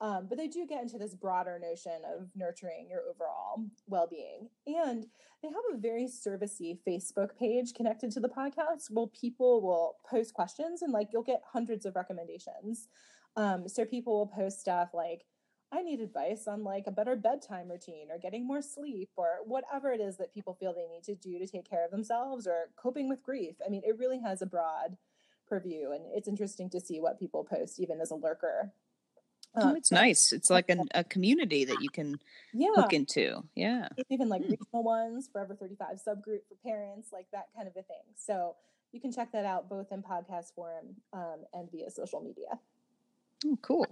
Um, 0.00 0.26
but 0.28 0.36
they 0.36 0.46
do 0.46 0.66
get 0.66 0.82
into 0.82 0.98
this 0.98 1.14
broader 1.14 1.58
notion 1.58 2.02
of 2.04 2.28
nurturing 2.34 2.88
your 2.90 3.00
overall 3.08 3.64
well 3.86 4.06
being. 4.06 4.50
And 4.66 5.06
they 5.42 5.48
have 5.48 5.56
a 5.72 5.78
very 5.78 6.04
servicey 6.04 6.78
Facebook 6.86 7.36
page 7.38 7.72
connected 7.74 8.10
to 8.12 8.20
the 8.20 8.28
podcast 8.28 8.90
where 8.90 9.06
people 9.06 9.62
will 9.62 9.96
post 10.08 10.34
questions 10.34 10.82
and 10.82 10.92
like 10.92 11.08
you'll 11.12 11.22
get 11.22 11.42
hundreds 11.50 11.86
of 11.86 11.96
recommendations. 11.96 12.88
Um, 13.36 13.68
so 13.68 13.84
people 13.84 14.18
will 14.18 14.26
post 14.26 14.60
stuff 14.60 14.90
like, 14.92 15.24
I 15.72 15.82
need 15.82 16.00
advice 16.00 16.46
on 16.46 16.62
like 16.62 16.84
a 16.86 16.92
better 16.92 17.16
bedtime 17.16 17.68
routine 17.68 18.08
or 18.10 18.18
getting 18.18 18.46
more 18.46 18.62
sleep 18.62 19.10
or 19.16 19.38
whatever 19.44 19.92
it 19.92 20.00
is 20.00 20.16
that 20.18 20.32
people 20.32 20.54
feel 20.54 20.74
they 20.74 20.86
need 20.86 21.04
to 21.04 21.14
do 21.14 21.38
to 21.38 21.46
take 21.46 21.68
care 21.68 21.84
of 21.84 21.90
themselves 21.90 22.46
or 22.46 22.70
coping 22.76 23.08
with 23.08 23.22
grief. 23.22 23.56
I 23.64 23.70
mean, 23.70 23.82
it 23.84 23.98
really 23.98 24.20
has 24.20 24.42
a 24.42 24.46
broad 24.46 24.96
purview 25.48 25.90
and 25.90 26.04
it's 26.14 26.28
interesting 26.28 26.70
to 26.70 26.80
see 26.80 27.00
what 27.00 27.18
people 27.18 27.44
post 27.44 27.80
even 27.80 28.00
as 28.00 28.10
a 28.10 28.14
lurker. 28.14 28.72
Oh, 29.56 29.74
it's 29.74 29.90
nice. 29.90 30.32
It's 30.32 30.50
like 30.50 30.68
a, 30.70 30.78
a 30.94 31.04
community 31.04 31.64
that 31.64 31.80
you 31.82 31.88
can 31.90 32.18
yeah, 32.52 32.68
hook 32.74 32.92
into. 32.92 33.42
Yeah. 33.54 33.88
There's 33.96 34.06
even 34.10 34.28
like 34.28 34.42
Hmm. 34.44 34.50
regional 34.50 34.82
ones, 34.82 35.28
Forever 35.32 35.54
35 35.54 35.96
subgroup 36.06 36.40
for 36.48 36.54
parents, 36.64 37.08
like 37.12 37.26
that 37.32 37.48
kind 37.54 37.66
of 37.66 37.76
a 37.76 37.82
thing. 37.82 38.02
So 38.16 38.56
you 38.92 39.00
can 39.00 39.12
check 39.12 39.32
that 39.32 39.44
out 39.44 39.68
both 39.68 39.92
in 39.92 40.02
podcast 40.02 40.54
form 40.54 40.96
um, 41.12 41.44
and 41.52 41.70
via 41.70 41.90
social 41.90 42.20
media. 42.20 42.58
Oh, 43.44 43.58
cool. 43.62 43.86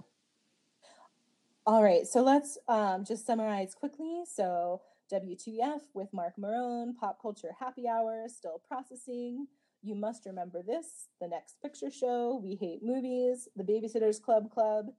All 1.66 1.82
right, 1.82 2.06
so 2.06 2.22
let's 2.22 2.58
um, 2.68 3.04
just 3.06 3.24
summarize 3.26 3.74
quickly. 3.74 4.22
So, 4.30 4.82
WTF 5.10 5.80
with 5.94 6.12
Marc 6.12 6.36
Maron, 6.36 6.94
Pop 6.94 7.20
Culture 7.20 7.54
Happy 7.58 7.88
Hour, 7.88 8.26
still 8.28 8.60
processing. 8.68 9.46
You 9.82 9.94
must 9.94 10.26
remember 10.26 10.62
this, 10.62 11.08
the 11.20 11.28
next 11.28 11.60
picture 11.62 11.90
show, 11.90 12.40
We 12.42 12.54
Hate 12.56 12.82
Movies, 12.82 13.48
The 13.56 13.64
Babysitters 13.64 14.20
Club 14.20 14.50
Club, 14.50 14.92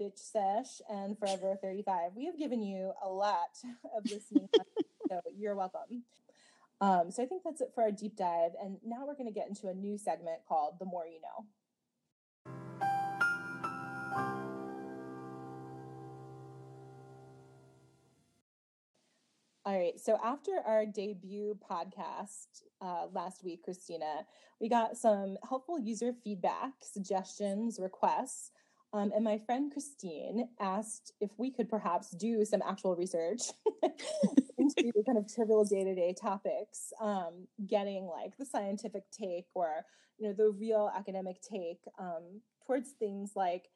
Bitch 0.00 0.18
Sesh, 0.18 0.80
and 0.90 1.18
Forever 1.18 1.56
35. 1.62 2.12
We 2.14 2.26
have 2.26 2.38
given 2.38 2.62
you 2.62 2.92
a 3.02 3.08
lot 3.08 3.58
of 3.96 4.10
listening, 4.10 4.48
so 5.08 5.20
you're 5.36 5.54
welcome. 5.54 6.04
Um, 6.82 7.10
so, 7.10 7.22
I 7.22 7.26
think 7.26 7.42
that's 7.44 7.60
it 7.60 7.72
for 7.74 7.82
our 7.82 7.90
deep 7.90 8.16
dive. 8.16 8.52
And 8.62 8.78
now 8.84 9.04
we're 9.06 9.14
going 9.14 9.26
to 9.26 9.32
get 9.32 9.48
into 9.48 9.68
a 9.68 9.74
new 9.74 9.98
segment 9.98 10.38
called 10.48 10.74
The 10.78 10.86
More 10.86 11.06
You 11.06 11.20
Know. 11.20 11.46
All 19.70 19.78
right. 19.78 20.00
So 20.00 20.18
after 20.24 20.52
our 20.66 20.86
debut 20.86 21.56
podcast 21.70 22.64
uh, 22.80 23.06
last 23.12 23.44
week, 23.44 23.62
Christina, 23.62 24.26
we 24.58 24.68
got 24.68 24.96
some 24.96 25.36
helpful 25.48 25.78
user 25.78 26.12
feedback, 26.24 26.72
suggestions, 26.80 27.78
requests. 27.78 28.50
Um, 28.92 29.12
and 29.14 29.24
my 29.24 29.38
friend 29.38 29.72
Christine 29.72 30.48
asked 30.58 31.12
if 31.20 31.30
we 31.38 31.50
could 31.50 31.68
perhaps 31.68 32.10
do 32.10 32.44
some 32.44 32.60
actual 32.66 32.96
research 32.96 33.42
into 34.58 34.92
kind 35.06 35.16
of 35.16 35.32
trivial 35.32 35.64
day 35.64 35.84
to 35.84 35.94
day 35.94 36.14
topics, 36.20 36.92
um, 37.00 37.46
getting 37.66 38.06
like 38.06 38.36
the 38.36 38.44
scientific 38.44 39.04
take 39.12 39.46
or 39.54 39.84
you 40.18 40.26
know 40.26 40.34
the 40.34 40.50
real 40.50 40.90
academic 40.94 41.40
take 41.40 41.80
um, 41.98 42.40
towards 42.66 42.90
things 42.98 43.32
like 43.36 43.68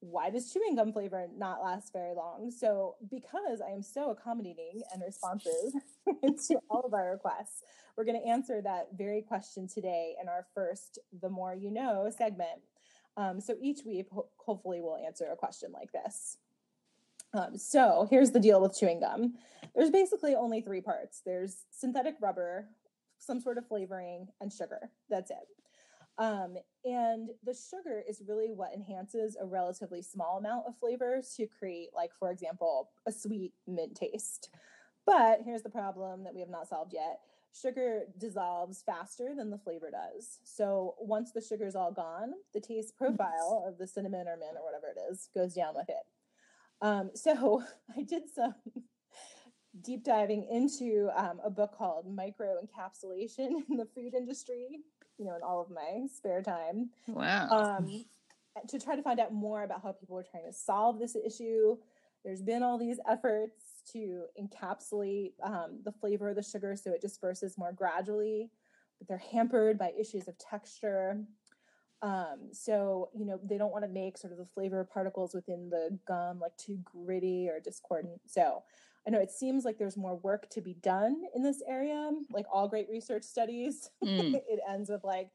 why 0.00 0.30
does 0.30 0.50
chewing 0.52 0.76
gum 0.76 0.92
flavor 0.92 1.26
not 1.36 1.62
last 1.62 1.92
very 1.92 2.14
long? 2.14 2.50
So, 2.50 2.96
because 3.10 3.60
I 3.60 3.70
am 3.70 3.82
so 3.82 4.10
accommodating 4.10 4.82
and 4.92 5.02
responsive 5.04 5.72
to 6.48 6.58
all 6.70 6.80
of 6.86 6.94
our 6.94 7.10
requests, 7.12 7.62
we're 7.96 8.04
going 8.04 8.20
to 8.20 8.26
answer 8.26 8.62
that 8.62 8.88
very 8.96 9.20
question 9.20 9.68
today 9.68 10.14
in 10.20 10.28
our 10.28 10.46
first 10.54 10.98
The 11.20 11.28
More 11.28 11.54
You 11.54 11.70
Know 11.70 12.10
segment. 12.16 12.62
Um, 13.20 13.38
so, 13.38 13.54
each 13.60 13.80
week, 13.84 14.06
ho- 14.10 14.30
hopefully, 14.38 14.80
we'll 14.80 14.96
answer 14.96 15.26
a 15.30 15.36
question 15.36 15.72
like 15.72 15.92
this. 15.92 16.38
Um, 17.34 17.58
so, 17.58 18.06
here's 18.10 18.30
the 18.30 18.40
deal 18.40 18.60
with 18.62 18.78
chewing 18.78 19.00
gum 19.00 19.34
there's 19.74 19.90
basically 19.90 20.34
only 20.34 20.62
three 20.62 20.80
parts 20.80 21.20
there's 21.24 21.64
synthetic 21.70 22.14
rubber, 22.20 22.66
some 23.18 23.40
sort 23.40 23.58
of 23.58 23.68
flavoring, 23.68 24.28
and 24.40 24.50
sugar. 24.50 24.90
That's 25.10 25.30
it. 25.30 25.36
Um, 26.18 26.56
and 26.84 27.28
the 27.44 27.54
sugar 27.54 28.02
is 28.08 28.22
really 28.26 28.52
what 28.52 28.72
enhances 28.74 29.36
a 29.40 29.46
relatively 29.46 30.02
small 30.02 30.38
amount 30.38 30.64
of 30.66 30.78
flavor 30.78 31.20
to 31.36 31.46
create, 31.46 31.90
like, 31.94 32.10
for 32.18 32.30
example, 32.30 32.90
a 33.06 33.12
sweet 33.12 33.52
mint 33.66 33.94
taste. 33.94 34.50
But 35.06 35.40
here's 35.44 35.62
the 35.62 35.70
problem 35.70 36.24
that 36.24 36.34
we 36.34 36.40
have 36.40 36.50
not 36.50 36.68
solved 36.68 36.94
yet 36.94 37.20
sugar 37.52 38.02
dissolves 38.18 38.82
faster 38.82 39.34
than 39.36 39.50
the 39.50 39.58
flavor 39.58 39.90
does. 39.90 40.38
So 40.44 40.94
once 40.98 41.32
the 41.32 41.40
sugar 41.40 41.66
is 41.66 41.76
all 41.76 41.92
gone, 41.92 42.32
the 42.54 42.60
taste 42.60 42.96
profile 42.96 43.64
of 43.66 43.78
the 43.78 43.86
cinnamon 43.86 44.28
or 44.28 44.36
mint 44.36 44.56
or 44.56 44.64
whatever 44.64 44.86
it 44.88 45.12
is 45.12 45.28
goes 45.34 45.54
down 45.54 45.74
with 45.74 45.88
it. 45.88 46.06
Um, 46.82 47.10
so 47.14 47.62
I 47.96 48.02
did 48.02 48.22
some 48.32 48.54
deep 49.82 50.04
diving 50.04 50.46
into 50.50 51.10
um, 51.16 51.40
a 51.44 51.50
book 51.50 51.74
called 51.76 52.12
Micro 52.12 52.56
Encapsulation 52.62 53.50
in 53.68 53.76
the 53.76 53.86
Food 53.94 54.14
Industry, 54.14 54.80
you 55.18 55.24
know, 55.24 55.36
in 55.36 55.42
all 55.42 55.60
of 55.60 55.70
my 55.70 56.06
spare 56.12 56.42
time 56.42 56.90
Wow. 57.06 57.48
um, 57.50 58.04
to 58.68 58.78
try 58.78 58.96
to 58.96 59.02
find 59.02 59.20
out 59.20 59.32
more 59.32 59.62
about 59.62 59.82
how 59.82 59.92
people 59.92 60.18
are 60.18 60.24
trying 60.28 60.46
to 60.46 60.52
solve 60.52 60.98
this 60.98 61.16
issue. 61.16 61.76
There's 62.24 62.42
been 62.42 62.62
all 62.62 62.78
these 62.78 62.98
efforts 63.08 63.59
to 63.92 64.24
encapsulate 64.40 65.32
um, 65.42 65.80
the 65.84 65.92
flavor 65.92 66.28
of 66.30 66.36
the 66.36 66.42
sugar 66.42 66.76
so 66.76 66.92
it 66.92 67.00
disperses 67.00 67.56
more 67.58 67.72
gradually, 67.72 68.50
but 68.98 69.08
they're 69.08 69.18
hampered 69.18 69.78
by 69.78 69.92
issues 69.98 70.28
of 70.28 70.36
texture. 70.38 71.22
Um, 72.02 72.48
so, 72.52 73.10
you 73.14 73.26
know, 73.26 73.38
they 73.44 73.58
don't 73.58 73.72
want 73.72 73.84
to 73.84 73.90
make 73.90 74.16
sort 74.16 74.32
of 74.32 74.38
the 74.38 74.46
flavor 74.46 74.88
particles 74.90 75.34
within 75.34 75.68
the 75.68 75.98
gum 76.06 76.40
like 76.40 76.56
too 76.56 76.78
gritty 76.84 77.48
or 77.48 77.60
discordant. 77.60 78.20
So, 78.26 78.62
I 79.06 79.10
know 79.10 79.20
it 79.20 79.30
seems 79.30 79.64
like 79.64 79.78
there's 79.78 79.96
more 79.96 80.16
work 80.16 80.50
to 80.50 80.60
be 80.60 80.74
done 80.74 81.22
in 81.34 81.42
this 81.42 81.62
area. 81.66 82.10
Like 82.30 82.46
all 82.52 82.68
great 82.68 82.88
research 82.90 83.24
studies, 83.24 83.90
Mm. 84.04 84.34
it 84.48 84.60
ends 84.68 84.90
with 84.90 85.04
like 85.04 85.30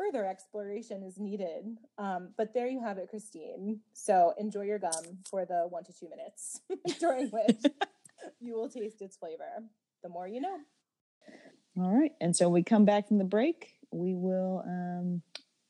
further 0.00 0.24
exploration 0.26 1.02
is 1.02 1.18
needed. 1.18 1.76
Um, 1.98 2.30
but 2.36 2.54
there 2.54 2.66
you 2.66 2.80
have 2.80 2.96
it, 2.98 3.10
Christine. 3.10 3.80
So 3.92 4.32
enjoy 4.38 4.62
your 4.62 4.78
gum 4.78 5.18
for 5.28 5.44
the 5.44 5.66
one 5.68 5.84
to 5.84 5.92
two 5.92 6.08
minutes 6.08 6.60
during 7.00 7.28
which 7.28 7.62
you 8.40 8.54
will 8.54 8.68
taste 8.68 9.02
its 9.02 9.16
flavor. 9.16 9.64
The 10.02 10.08
more 10.08 10.26
you 10.26 10.40
know. 10.40 10.58
All 11.76 11.90
right. 11.90 12.12
And 12.20 12.34
so 12.34 12.48
we 12.48 12.62
come 12.62 12.84
back 12.84 13.08
from 13.08 13.18
the 13.18 13.24
break, 13.24 13.74
we 13.92 14.14
will 14.14 14.62
um, 14.66 15.22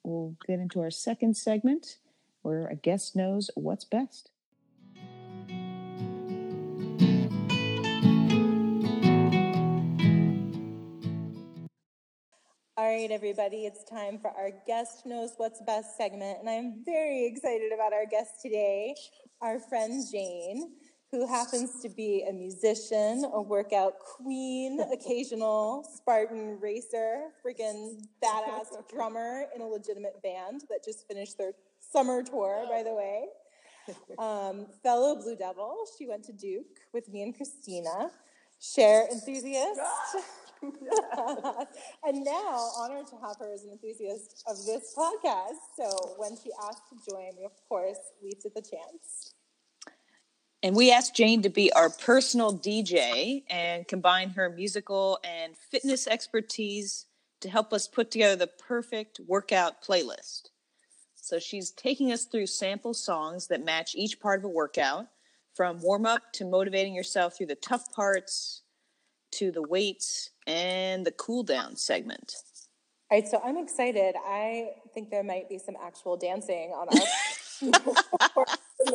we'll 0.04 0.36
get 0.46 0.60
into 0.60 0.80
our 0.80 0.90
second 0.90 1.36
segment 1.36 1.96
where 2.42 2.66
a 2.68 2.76
guest 2.76 3.16
knows 3.16 3.50
what's 3.54 3.84
best. 3.84 4.30
All 12.80 12.86
right, 12.86 13.10
everybody, 13.10 13.66
it's 13.66 13.84
time 13.84 14.18
for 14.18 14.30
our 14.30 14.52
Guest 14.66 15.04
Knows 15.04 15.32
What's 15.36 15.60
Best 15.66 15.98
segment. 15.98 16.38
And 16.40 16.48
I'm 16.48 16.82
very 16.82 17.26
excited 17.26 17.72
about 17.74 17.92
our 17.92 18.06
guest 18.10 18.40
today, 18.40 18.94
our 19.42 19.58
friend 19.60 20.02
Jane, 20.10 20.72
who 21.10 21.26
happens 21.26 21.82
to 21.82 21.90
be 21.90 22.24
a 22.26 22.32
musician, 22.32 23.26
a 23.34 23.42
workout 23.42 23.98
queen, 23.98 24.80
occasional 24.94 25.86
Spartan 25.94 26.58
racer, 26.58 27.24
freaking 27.44 28.00
badass 28.24 28.68
drummer 28.90 29.44
in 29.54 29.60
a 29.60 29.66
legitimate 29.66 30.22
band 30.22 30.62
that 30.70 30.82
just 30.82 31.06
finished 31.06 31.36
their 31.36 31.52
summer 31.80 32.22
tour, 32.22 32.64
by 32.70 32.82
the 32.82 32.94
way. 32.94 33.26
Um, 34.18 34.68
fellow 34.82 35.16
Blue 35.16 35.36
Devil, 35.36 35.84
she 35.98 36.06
went 36.06 36.24
to 36.24 36.32
Duke 36.32 36.78
with 36.94 37.10
me 37.10 37.22
and 37.24 37.36
Christina. 37.36 38.10
Share 38.58 39.06
enthusiast. 39.10 39.80
and 42.04 42.24
now 42.24 42.70
honored 42.76 43.06
to 43.06 43.16
have 43.16 43.36
her 43.38 43.52
as 43.52 43.64
an 43.64 43.70
enthusiast 43.70 44.44
of 44.46 44.56
this 44.66 44.94
podcast. 44.96 45.58
So 45.76 46.14
when 46.18 46.36
she 46.36 46.50
asked 46.68 46.82
to 46.90 47.10
join, 47.10 47.30
we 47.38 47.44
of 47.44 47.52
course 47.68 47.98
leaped 48.22 48.44
at 48.46 48.54
the 48.54 48.62
chance. 48.62 49.34
And 50.62 50.76
we 50.76 50.92
asked 50.92 51.16
Jane 51.16 51.40
to 51.42 51.48
be 51.48 51.72
our 51.72 51.88
personal 51.88 52.56
DJ 52.56 53.44
and 53.48 53.88
combine 53.88 54.30
her 54.30 54.50
musical 54.50 55.18
and 55.24 55.56
fitness 55.56 56.06
expertise 56.06 57.06
to 57.40 57.48
help 57.48 57.72
us 57.72 57.88
put 57.88 58.10
together 58.10 58.36
the 58.36 58.46
perfect 58.46 59.20
workout 59.26 59.82
playlist. 59.82 60.50
So 61.14 61.38
she's 61.38 61.70
taking 61.70 62.12
us 62.12 62.24
through 62.24 62.46
sample 62.46 62.92
songs 62.92 63.46
that 63.46 63.64
match 63.64 63.94
each 63.94 64.20
part 64.20 64.40
of 64.40 64.44
a 64.44 64.48
workout, 64.48 65.06
from 65.54 65.80
warm 65.80 66.04
up 66.04 66.32
to 66.34 66.44
motivating 66.44 66.94
yourself 66.94 67.36
through 67.36 67.46
the 67.46 67.54
tough 67.54 67.90
parts 67.92 68.62
to 69.32 69.50
the 69.50 69.62
weights 69.62 70.30
and 70.46 71.04
the 71.06 71.12
cool 71.12 71.42
down 71.42 71.76
segment. 71.76 72.34
All 73.10 73.18
right, 73.18 73.26
so 73.28 73.40
I'm 73.44 73.56
excited. 73.58 74.14
I 74.24 74.70
think 74.94 75.10
there 75.10 75.24
might 75.24 75.48
be 75.48 75.58
some 75.58 75.74
actual 75.82 76.16
dancing 76.16 76.70
on 76.70 76.86
our 76.88 77.06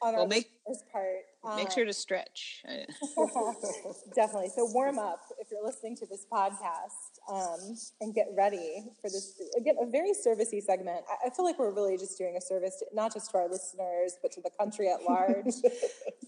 on 0.00 0.14
our 0.14 0.14
Well, 0.20 0.26
make- 0.28 0.48
first 0.66 0.84
part. 0.92 1.06
Make 1.56 1.66
Um, 1.66 1.70
sure 1.74 1.84
to 1.84 1.92
stretch. 1.92 2.62
Definitely. 4.14 4.48
So 4.54 4.66
warm 4.72 4.98
up 4.98 5.20
if 5.38 5.50
you're 5.50 5.64
listening 5.64 5.96
to 5.96 6.06
this 6.06 6.26
podcast 6.30 7.18
um, 7.30 7.76
and 8.00 8.14
get 8.14 8.28
ready 8.36 8.84
for 9.00 9.08
this, 9.10 9.40
again, 9.56 9.76
a 9.82 9.86
very 9.86 10.12
servicey 10.12 10.62
segment. 10.62 11.04
I, 11.10 11.26
I 11.26 11.30
feel 11.30 11.44
like 11.44 11.58
we're 11.58 11.72
really 11.74 11.96
just 11.98 12.16
doing 12.18 12.36
a 12.36 12.40
service, 12.40 12.76
to, 12.80 12.86
not 12.94 13.12
just 13.14 13.30
to 13.32 13.38
our 13.38 13.48
listeners, 13.48 14.16
but 14.22 14.30
to 14.32 14.40
the 14.40 14.50
country 14.58 14.88
at 14.88 15.02
large 15.02 15.54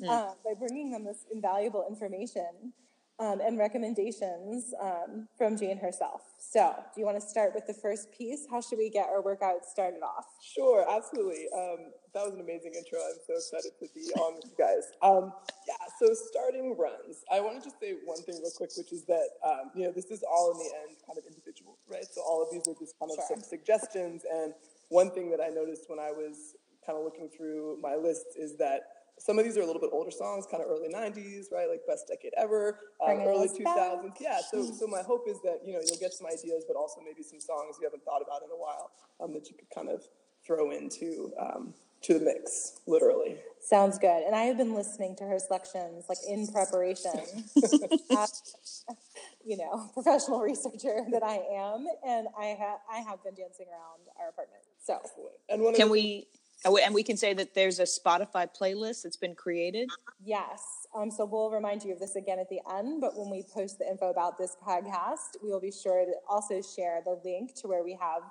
uh, 0.08 0.32
by 0.44 0.54
bringing 0.58 0.90
them 0.90 1.04
this 1.04 1.24
invaluable 1.32 1.86
information 1.88 2.72
um, 3.20 3.40
and 3.40 3.58
recommendations 3.58 4.72
um, 4.80 5.28
from 5.36 5.56
Jane 5.56 5.76
herself. 5.76 6.22
So, 6.38 6.74
do 6.94 7.00
you 7.00 7.06
want 7.06 7.20
to 7.20 7.26
start 7.26 7.52
with 7.54 7.66
the 7.66 7.74
first 7.74 8.10
piece? 8.10 8.46
How 8.50 8.62
should 8.62 8.78
we 8.78 8.88
get 8.88 9.06
our 9.08 9.20
workout 9.22 9.66
started 9.66 10.00
off? 10.02 10.24
Sure, 10.42 10.86
absolutely. 10.90 11.46
Um, 11.54 11.92
that 12.14 12.24
was 12.24 12.34
an 12.34 12.40
amazing 12.40 12.72
intro. 12.74 12.98
I'm 12.98 13.20
so 13.26 13.34
excited 13.36 13.72
to 13.78 13.86
be 13.94 14.10
on 14.18 14.36
with 14.36 14.44
you 14.46 14.56
guys. 14.58 14.88
Um, 15.02 15.32
yeah, 15.68 15.76
so 16.00 16.12
starting 16.14 16.76
runs. 16.76 17.22
I 17.30 17.40
want 17.40 17.62
to 17.62 17.64
just 17.68 17.78
say 17.78 17.94
one 18.04 18.22
thing 18.22 18.40
real 18.40 18.50
quick, 18.56 18.70
which 18.76 18.90
is 18.90 19.04
that 19.04 19.28
um, 19.44 19.70
you 19.74 19.84
know 19.84 19.92
this 19.92 20.06
is 20.06 20.24
all 20.24 20.50
in 20.52 20.58
the 20.58 20.70
end 20.88 20.96
kind 21.06 21.18
of 21.18 21.24
individual, 21.28 21.76
right? 21.88 22.06
So 22.10 22.22
all 22.22 22.42
of 22.42 22.48
these 22.50 22.66
are 22.66 22.78
just 22.80 22.98
kind 22.98 23.12
of 23.12 23.16
Sure. 23.16 23.36
some 23.36 23.42
suggestions. 23.42 24.22
And 24.32 24.54
one 24.88 25.10
thing 25.10 25.30
that 25.30 25.40
I 25.40 25.48
noticed 25.48 25.84
when 25.88 25.98
I 26.00 26.10
was 26.10 26.56
kind 26.86 26.98
of 26.98 27.04
looking 27.04 27.28
through 27.28 27.78
my 27.82 27.94
list 27.94 28.26
is 28.36 28.56
that 28.56 28.99
some 29.20 29.38
of 29.38 29.44
these 29.44 29.56
are 29.56 29.60
a 29.60 29.66
little 29.66 29.80
bit 29.80 29.90
older 29.92 30.10
songs, 30.10 30.46
kind 30.50 30.62
of 30.62 30.70
early 30.70 30.88
'90s, 30.88 31.52
right? 31.52 31.68
Like 31.68 31.86
best 31.86 32.08
decade 32.08 32.32
ever, 32.36 32.80
um, 33.06 33.20
early 33.20 33.46
us 33.46 33.58
back. 33.58 33.76
2000s. 33.76 34.12
Yeah. 34.20 34.40
So 34.50 34.72
so 34.72 34.86
my 34.86 35.02
hope 35.02 35.28
is 35.28 35.40
that 35.42 35.60
you 35.64 35.74
know 35.74 35.80
you'll 35.86 36.00
get 36.00 36.12
some 36.14 36.26
ideas, 36.26 36.64
but 36.66 36.76
also 36.76 37.00
maybe 37.04 37.22
some 37.22 37.40
songs 37.40 37.76
you 37.78 37.86
haven't 37.86 38.04
thought 38.04 38.22
about 38.22 38.42
in 38.42 38.50
a 38.50 38.56
while 38.58 38.90
um, 39.20 39.32
that 39.34 39.48
you 39.48 39.54
could 39.56 39.70
kind 39.74 39.88
of 39.88 40.02
throw 40.44 40.70
into 40.70 41.32
um, 41.38 41.74
to 42.02 42.14
the 42.14 42.24
mix, 42.24 42.80
literally. 42.86 43.36
Sounds 43.60 43.98
good. 43.98 44.22
And 44.24 44.34
I 44.34 44.44
have 44.44 44.56
been 44.56 44.74
listening 44.74 45.16
to 45.16 45.24
her 45.24 45.38
selections 45.38 46.06
like 46.08 46.18
in 46.26 46.46
preparation. 46.48 47.20
As, 48.10 48.42
you 49.44 49.58
know, 49.58 49.90
professional 49.92 50.40
researcher 50.40 51.04
that 51.12 51.22
I 51.22 51.40
am, 51.54 51.86
and 52.06 52.28
I 52.38 52.46
have 52.46 52.78
I 52.90 52.98
have 53.00 53.22
been 53.22 53.34
dancing 53.34 53.66
around 53.70 54.00
our 54.18 54.30
apartment. 54.30 54.62
So 54.82 54.98
And 55.50 55.62
one 55.62 55.74
of 55.74 55.76
Can 55.76 55.88
the, 55.88 55.92
we? 55.92 56.26
Oh, 56.64 56.76
And 56.76 56.94
we 56.94 57.02
can 57.02 57.16
say 57.16 57.34
that 57.34 57.54
there's 57.54 57.78
a 57.78 57.84
Spotify 57.84 58.48
playlist 58.58 59.02
that's 59.02 59.16
been 59.16 59.34
created. 59.34 59.88
yes, 60.24 60.62
um, 60.94 61.10
so 61.10 61.24
we'll 61.24 61.50
remind 61.50 61.84
you 61.84 61.92
of 61.92 62.00
this 62.00 62.16
again 62.16 62.38
at 62.38 62.48
the 62.48 62.60
end. 62.76 63.00
But 63.00 63.16
when 63.16 63.30
we 63.30 63.44
post 63.54 63.78
the 63.78 63.88
info 63.88 64.10
about 64.10 64.38
this 64.38 64.56
podcast, 64.66 65.36
we 65.42 65.50
will 65.50 65.60
be 65.60 65.72
sure 65.72 66.04
to 66.04 66.12
also 66.28 66.60
share 66.62 67.00
the 67.04 67.20
link 67.24 67.54
to 67.60 67.68
where 67.68 67.84
we 67.84 67.96
have 68.00 68.22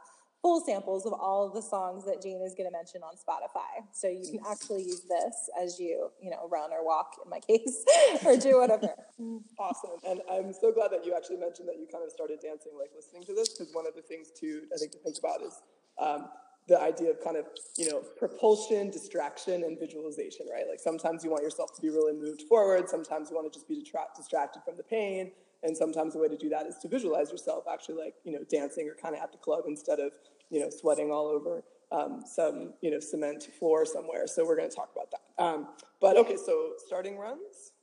full 0.42 0.62
samples 0.62 1.06
of 1.06 1.12
all 1.14 1.46
of 1.46 1.54
the 1.54 1.62
songs 1.62 2.06
that 2.06 2.22
Jane 2.22 2.42
is 2.42 2.56
going 2.56 2.70
to 2.70 2.72
mention 2.72 3.02
on 3.04 3.16
Spotify. 3.16 3.84
So 3.92 4.08
you 4.08 4.24
can 4.32 4.40
actually 4.50 4.84
use 4.84 5.02
this 5.02 5.50
as 5.62 5.80
you, 5.80 6.10
you 6.22 6.30
know, 6.30 6.48
run 6.50 6.72
or 6.72 6.86
walk 6.86 7.16
in 7.24 7.30
my 7.30 7.40
case, 7.50 7.84
or 8.26 8.38
do 8.38 8.60
whatever. 8.60 8.94
Awesome. 9.60 10.00
And 10.08 10.22
I'm 10.32 10.54
so 10.54 10.72
glad 10.72 10.92
that 10.92 11.06
you 11.06 11.14
actually 11.14 11.36
mentioned 11.36 11.68
that 11.68 11.76
you 11.78 11.88
kind 11.92 12.06
of 12.06 12.10
started 12.10 12.40
dancing 12.42 12.72
like 12.80 12.92
listening 12.96 13.24
to 13.24 13.34
this 13.36 13.50
because 13.50 13.74
one 13.74 13.86
of 13.86 13.94
the 13.94 14.02
things 14.02 14.30
too 14.32 14.62
I 14.74 14.78
think 14.78 14.94
to 14.94 14.98
think 15.00 15.18
about 15.20 15.42
is 15.42 15.60
um, 16.00 16.30
the 16.70 16.80
idea 16.80 17.10
of 17.10 17.22
kind 17.22 17.36
of, 17.36 17.46
you 17.78 17.90
know, 17.90 18.02
propulsion, 18.18 18.90
distraction, 18.90 19.64
and 19.64 19.78
visualization, 19.78 20.46
right? 20.52 20.66
Like 20.70 20.80
sometimes 20.80 21.24
you 21.24 21.32
want 21.32 21.44
yourself 21.44 21.76
to 21.76 21.82
be 21.82 21.90
really 21.90 22.14
moved 22.14 22.44
forward, 22.44 22.88
sometimes 22.88 23.30
you 23.30 23.36
want 23.36 23.52
to 23.52 23.60
just 23.60 23.68
be 23.68 23.76
detra- 23.76 24.16
distracted 24.16 24.62
from 24.64 24.78
the 24.78 24.84
pain. 24.84 25.32
And 25.62 25.76
sometimes 25.76 26.14
the 26.14 26.20
way 26.20 26.30
to 26.30 26.38
do 26.38 26.48
that 26.50 26.68
is 26.68 26.78
to 26.84 26.88
visualize 26.88 27.32
yourself 27.32 27.66
actually 27.70 27.96
like, 27.96 28.14
you 28.24 28.32
know, 28.32 28.46
dancing 28.50 28.88
or 28.88 28.96
kind 28.96 29.14
of 29.14 29.22
at 29.22 29.34
the 29.34 29.38
club 29.40 29.66
instead 29.68 30.00
of, 30.00 30.14
you 30.50 30.62
know, 30.62 30.70
sweating 30.70 31.12
all 31.12 31.28
over 31.28 31.66
um, 31.92 32.24
some, 32.26 32.74
you 32.82 32.92
know, 32.92 33.00
cement 33.02 33.44
floor 33.60 33.86
somewhere. 33.86 34.26
So 34.26 34.46
we're 34.46 34.56
going 34.56 34.70
to 34.70 34.76
talk 34.76 34.92
about 34.96 35.12
that. 35.12 35.44
Um, 35.44 35.68
but 36.00 36.16
okay, 36.16 36.38
so 36.38 36.74
starting 36.88 37.18
runs. 37.18 37.74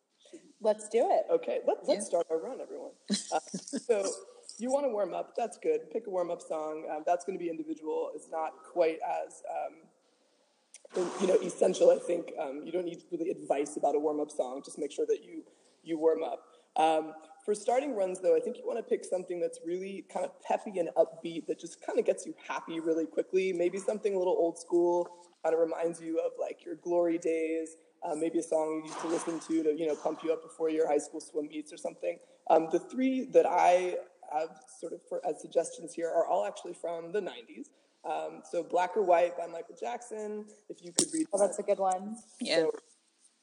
Let's 0.62 0.88
do 0.88 1.06
it. 1.10 1.24
Okay, 1.30 1.58
let's, 1.66 1.86
let's 1.86 2.06
start 2.06 2.26
our 2.30 2.40
run, 2.40 2.60
everyone. 2.62 2.92
Uh, 3.30 3.40
so 3.60 4.10
you 4.64 4.70
want 4.70 4.84
to 4.84 4.90
warm 4.90 5.14
up? 5.14 5.34
That's 5.36 5.58
good. 5.58 5.90
Pick 5.92 6.06
a 6.06 6.10
warm 6.10 6.30
up 6.30 6.40
song. 6.40 6.86
Um, 6.90 7.02
that's 7.06 7.24
going 7.24 7.38
to 7.38 7.42
be 7.42 7.50
individual. 7.50 8.10
It's 8.14 8.28
not 8.30 8.52
quite 8.72 8.98
as 9.04 9.42
um, 9.50 11.10
you 11.20 11.26
know 11.26 11.34
essential. 11.34 11.90
I 11.90 11.98
think 11.98 12.32
um, 12.40 12.62
you 12.64 12.72
don't 12.72 12.84
need 12.84 13.02
really 13.10 13.30
advice 13.30 13.76
about 13.76 13.94
a 13.94 13.98
warm 13.98 14.20
up 14.20 14.30
song. 14.30 14.62
Just 14.64 14.78
make 14.78 14.92
sure 14.92 15.06
that 15.06 15.24
you 15.24 15.42
you 15.82 15.98
warm 15.98 16.22
up. 16.22 16.42
Um, 16.76 17.12
for 17.44 17.54
starting 17.54 17.94
runs, 17.94 18.20
though, 18.20 18.36
I 18.36 18.40
think 18.40 18.58
you 18.58 18.66
want 18.66 18.78
to 18.78 18.82
pick 18.82 19.04
something 19.04 19.38
that's 19.38 19.60
really 19.64 20.04
kind 20.12 20.24
of 20.26 20.32
peppy 20.42 20.78
and 20.78 20.88
upbeat 20.96 21.46
that 21.46 21.60
just 21.60 21.80
kind 21.84 21.98
of 21.98 22.04
gets 22.04 22.26
you 22.26 22.34
happy 22.48 22.80
really 22.80 23.06
quickly. 23.06 23.52
Maybe 23.52 23.78
something 23.78 24.14
a 24.14 24.18
little 24.18 24.34
old 24.34 24.58
school, 24.58 25.08
kind 25.44 25.54
of 25.54 25.60
reminds 25.60 26.00
you 26.00 26.18
of 26.18 26.32
like 26.40 26.64
your 26.64 26.74
glory 26.76 27.18
days. 27.18 27.76
Uh, 28.04 28.14
maybe 28.14 28.38
a 28.38 28.42
song 28.42 28.82
you 28.84 28.90
used 28.90 29.00
to 29.00 29.08
listen 29.08 29.40
to 29.40 29.62
to 29.62 29.78
you 29.78 29.86
know 29.86 29.94
pump 29.96 30.20
you 30.22 30.32
up 30.32 30.42
before 30.42 30.68
your 30.68 30.88
high 30.88 30.98
school 30.98 31.20
swim 31.20 31.48
meets 31.48 31.72
or 31.72 31.76
something. 31.76 32.18
Um, 32.50 32.68
the 32.70 32.78
three 32.78 33.24
that 33.32 33.46
I 33.46 33.96
have 34.32 34.50
sort 34.80 34.92
of 34.92 35.00
for, 35.08 35.20
as 35.28 35.40
suggestions 35.40 35.94
here 35.94 36.08
are 36.08 36.26
all 36.26 36.44
actually 36.46 36.74
from 36.74 37.12
the 37.12 37.20
'90s. 37.20 37.68
Um, 38.08 38.42
so 38.50 38.62
"Black 38.62 38.96
or 38.96 39.02
White" 39.02 39.36
by 39.36 39.46
Michael 39.46 39.76
Jackson. 39.78 40.44
If 40.68 40.84
you 40.84 40.92
could 40.92 41.08
read, 41.12 41.26
Oh, 41.32 41.38
that's 41.38 41.58
a 41.58 41.62
good 41.62 41.78
one. 41.78 42.16
Yeah. 42.40 42.60
so, 42.60 42.70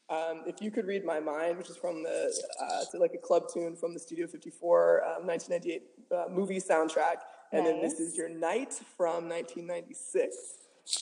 um, 0.10 0.43
if 0.46 0.62
you 0.62 0.69
could 0.72 0.86
read 0.86 1.04
my 1.06 1.19
mind, 1.19 1.58
which 1.58 1.69
is 1.69 1.78
from 1.78 2.04
the 2.04 2.34
uh, 2.62 2.80
it's 2.82 2.93
like 2.93 3.13
a 3.13 3.17
club 3.17 3.43
tune 3.54 3.76
from 3.76 3.93
the 3.93 4.00
Studio 4.00 4.28
54 4.28 5.04
um, 5.19 5.28
1998 5.28 5.84
uh, 6.12 6.30
movie 6.30 6.60
soundtrack, 6.60 7.17
and 7.52 7.65
then 7.65 7.82
this 7.82 8.00
is 8.00 8.15
your 8.17 8.30
night 8.30 8.74
from 8.98 9.28
1996. 9.30 10.36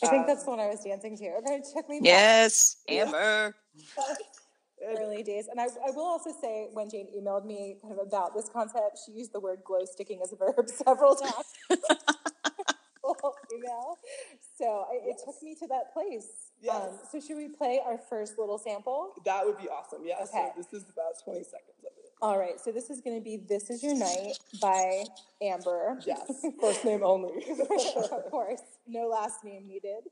I 0.04 0.08
think 0.08 0.24
Uh, 0.24 0.28
that's 0.28 0.44
the 0.44 0.50
one 0.52 0.60
I 0.60 0.67
was 0.67 0.84
dancing 0.84 1.17
to. 1.17 1.26
Okay, 1.39 1.56
it 1.56 1.65
took 1.74 1.89
me 1.89 2.00
back 2.00 2.06
Yes, 2.06 2.78
Amber. 2.88 3.56
early 4.86 5.24
days. 5.24 5.48
And 5.48 5.60
I, 5.60 5.65
I 5.65 5.91
will 5.91 6.06
also 6.06 6.32
say, 6.41 6.67
when 6.74 6.89
Jane 6.89 7.08
emailed 7.17 7.46
me 7.46 7.78
kind 7.82 7.94
of 7.94 8.00
about 8.06 8.34
this 8.34 8.50
concept, 8.52 9.00
she 9.06 9.12
used 9.12 9.34
the 9.34 9.39
word 9.39 9.60
glow 9.65 9.86
sticking 9.86 10.22
as 10.24 10.34
a 10.34 10.36
verb 10.36 10.70
several 10.86 11.15
times. 11.15 11.46
Email. 13.54 13.98
So 14.58 14.86
I, 14.89 15.10
it 15.10 15.17
took 15.26 15.41
me 15.44 15.56
to 15.56 15.67
that 15.67 15.94
place. 15.94 16.28
Yes. 16.62 16.76
Um, 16.76 16.89
so 17.12 17.20
should 17.20 17.38
we 17.38 17.50
play 17.50 17.82
our 17.84 17.98
first 17.98 18.38
little 18.38 18.58
sample? 18.58 19.13
that 19.26 19.46
would 19.46 19.58
be 19.58 19.67
awesome. 19.67 20.02
Yeah. 20.06 20.15
Okay. 20.24 20.28
So 20.28 20.52
this 20.56 20.74
is 20.74 20.89
about 20.89 21.13
20 21.24 21.44
seconds 21.44 21.80
of 21.80 21.86
it. 21.86 22.12
All 22.22 22.38
right. 22.38 22.60
So 22.63 22.72
this 22.72 22.91
is 22.91 23.02
going 23.02 23.17
to 23.17 23.24
be 23.24 23.38
"This 23.38 23.72
Is 23.72 23.82
Your 23.82 23.96
Night" 23.96 24.38
by 24.62 25.04
Amber. 25.41 25.98
Yes. 26.06 26.46
First 26.62 26.86
name 26.86 27.02
only. 27.04 27.44
of 28.12 28.30
course, 28.30 28.62
no 28.88 29.08
last 29.08 29.44
name 29.44 29.67
needed. 29.67 30.04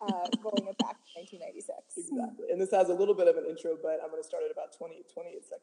Uh, 0.00 0.26
rolling 0.42 0.66
it 0.68 0.78
back 0.78 0.96
to 0.96 1.20
1996. 1.20 1.68
exactly. 1.98 2.46
And 2.50 2.59
this 2.70 2.78
has 2.78 2.88
a 2.88 2.94
little 2.94 3.14
bit 3.14 3.26
of 3.26 3.36
an 3.36 3.44
intro, 3.48 3.76
but 3.82 3.98
I'm 4.02 4.10
going 4.10 4.22
to 4.22 4.26
start 4.26 4.44
at 4.44 4.52
about 4.52 4.76
20, 4.76 5.02
28 5.12 5.44
seconds. 5.44 5.59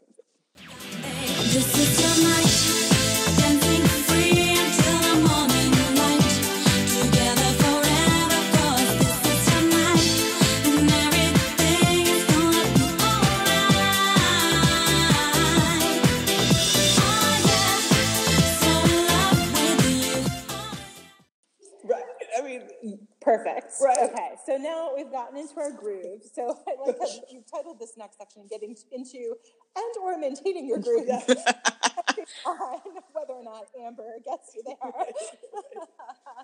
We've 24.98 25.12
gotten 25.12 25.38
into 25.38 25.58
our 25.60 25.72
groove. 25.72 26.22
So 26.34 26.58
I 26.68 26.86
like 26.86 26.98
how 27.00 27.08
you've 27.32 27.50
titled 27.50 27.80
this 27.80 27.94
next 27.98 28.18
section 28.18 28.48
"Getting 28.50 28.76
into 28.92 29.36
and 29.76 29.94
or 30.02 30.18
maintaining 30.18 30.68
your 30.68 30.80
groove." 30.80 31.08
on 31.10 32.80
whether 33.14 33.34
or 33.34 33.44
not 33.44 33.66
Amber 33.80 34.06
gets 34.26 34.56
you 34.56 34.64
there. 34.66 34.94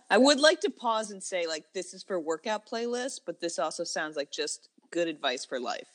I 0.10 0.18
would 0.18 0.40
like 0.40 0.62
to 0.62 0.70
pause 0.70 1.12
and 1.12 1.24
say, 1.24 1.48
like, 1.48 1.66
this 1.74 1.94
is 1.94 2.04
for 2.04 2.20
workout 2.20 2.68
playlist, 2.68 3.22
but 3.26 3.40
this 3.42 3.58
also 3.60 3.84
sounds 3.84 4.16
like 4.16 4.32
just 4.32 4.70
good 4.92 5.08
advice 5.08 5.44
for 5.46 5.60
life. 5.60 5.88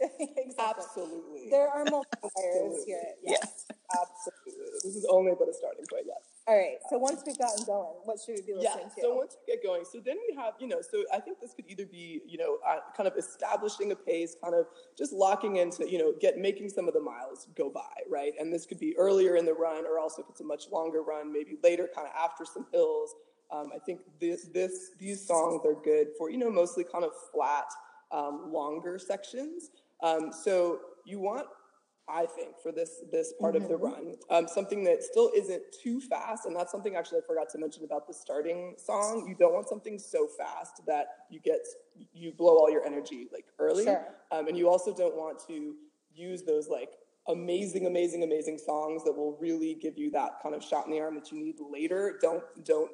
exactly. 0.00 0.54
absolutely. 0.58 1.50
There 1.50 1.68
are 1.68 1.84
multiple 1.84 2.30
layers 2.36 2.84
here. 2.84 3.02
Yes. 3.24 3.66
Absolutely. 3.92 4.70
This 4.84 4.96
is 4.96 5.06
only 5.10 5.32
but 5.38 5.48
a 5.48 5.54
starting 5.54 5.84
point. 5.90 6.04
Yes. 6.06 6.27
All 6.48 6.56
right. 6.56 6.78
So 6.88 6.96
once 6.96 7.22
we've 7.26 7.36
gotten 7.36 7.62
going, 7.66 7.92
what 8.04 8.18
should 8.18 8.36
we 8.36 8.40
be 8.40 8.52
Yeah. 8.52 8.70
listening 8.70 8.90
to? 8.94 9.00
So 9.02 9.14
once 9.14 9.36
we 9.36 9.52
get 9.52 9.62
going, 9.62 9.84
so 9.84 10.00
then 10.00 10.16
we 10.26 10.34
have, 10.34 10.54
you 10.58 10.66
know, 10.66 10.80
so 10.80 11.04
I 11.12 11.20
think 11.20 11.40
this 11.40 11.52
could 11.52 11.66
either 11.68 11.84
be, 11.84 12.22
you 12.26 12.38
know, 12.38 12.58
uh, 12.66 12.78
kind 12.96 13.06
of 13.06 13.14
establishing 13.18 13.92
a 13.92 13.96
pace, 13.96 14.34
kind 14.42 14.54
of 14.54 14.66
just 14.96 15.12
locking 15.12 15.56
into, 15.56 15.86
you 15.88 15.98
know, 15.98 16.14
get 16.18 16.38
making 16.38 16.70
some 16.70 16.88
of 16.88 16.94
the 16.94 17.00
miles 17.00 17.48
go 17.54 17.68
by, 17.68 17.92
right? 18.08 18.32
And 18.40 18.50
this 18.50 18.64
could 18.64 18.78
be 18.78 18.96
earlier 18.96 19.36
in 19.36 19.44
the 19.44 19.52
run, 19.52 19.84
or 19.84 19.98
also 19.98 20.22
if 20.22 20.30
it's 20.30 20.40
a 20.40 20.44
much 20.44 20.70
longer 20.72 21.02
run, 21.02 21.30
maybe 21.30 21.58
later, 21.62 21.86
kind 21.94 22.08
of 22.08 22.14
after 22.18 22.46
some 22.46 22.64
hills. 22.72 23.14
Um, 23.50 23.70
I 23.74 23.78
think 23.78 24.00
this, 24.18 24.46
this, 24.46 24.92
these 24.98 25.26
songs 25.26 25.60
are 25.66 25.74
good 25.74 26.08
for, 26.16 26.30
you 26.30 26.38
know, 26.38 26.50
mostly 26.50 26.82
kind 26.82 27.04
of 27.04 27.12
flat, 27.30 27.66
um, 28.10 28.50
longer 28.50 28.98
sections. 28.98 29.70
Um, 30.02 30.32
so 30.32 30.80
you 31.04 31.18
want 31.18 31.46
I 32.10 32.26
think, 32.26 32.58
for 32.62 32.72
this 32.72 33.02
this 33.12 33.34
part 33.40 33.56
of 33.56 33.68
the 33.68 33.76
run. 33.76 34.14
Um, 34.30 34.48
something 34.48 34.84
that 34.84 35.02
still 35.02 35.30
isn't 35.36 35.62
too 35.82 36.00
fast, 36.00 36.46
and 36.46 36.56
that's 36.56 36.72
something 36.72 36.96
actually 36.96 37.18
I 37.18 37.26
forgot 37.26 37.48
to 37.50 37.58
mention 37.58 37.84
about 37.84 38.06
the 38.06 38.14
starting 38.14 38.74
song. 38.78 39.26
You 39.28 39.34
don't 39.34 39.52
want 39.52 39.68
something 39.68 39.98
so 39.98 40.26
fast 40.26 40.82
that 40.86 41.06
you 41.30 41.40
get 41.40 41.60
you 42.12 42.32
blow 42.32 42.56
all 42.58 42.70
your 42.70 42.84
energy 42.84 43.28
like 43.32 43.46
early, 43.58 43.84
Sure. 43.84 44.06
um, 44.30 44.48
and 44.48 44.56
you 44.56 44.68
also 44.68 44.94
don't 44.94 45.16
want 45.16 45.38
to 45.48 45.74
use 46.14 46.42
those 46.44 46.68
like 46.68 46.90
amazing, 47.28 47.86
amazing, 47.86 48.22
amazing 48.22 48.58
songs 48.58 49.04
that 49.04 49.12
will 49.12 49.36
really 49.40 49.74
give 49.74 49.98
you 49.98 50.10
that 50.12 50.40
kind 50.42 50.54
of 50.54 50.64
shot 50.64 50.86
in 50.86 50.92
the 50.92 51.00
arm 51.00 51.14
that 51.14 51.30
you 51.30 51.38
need 51.38 51.56
later. 51.70 52.18
Don't 52.22 52.42
don't 52.64 52.90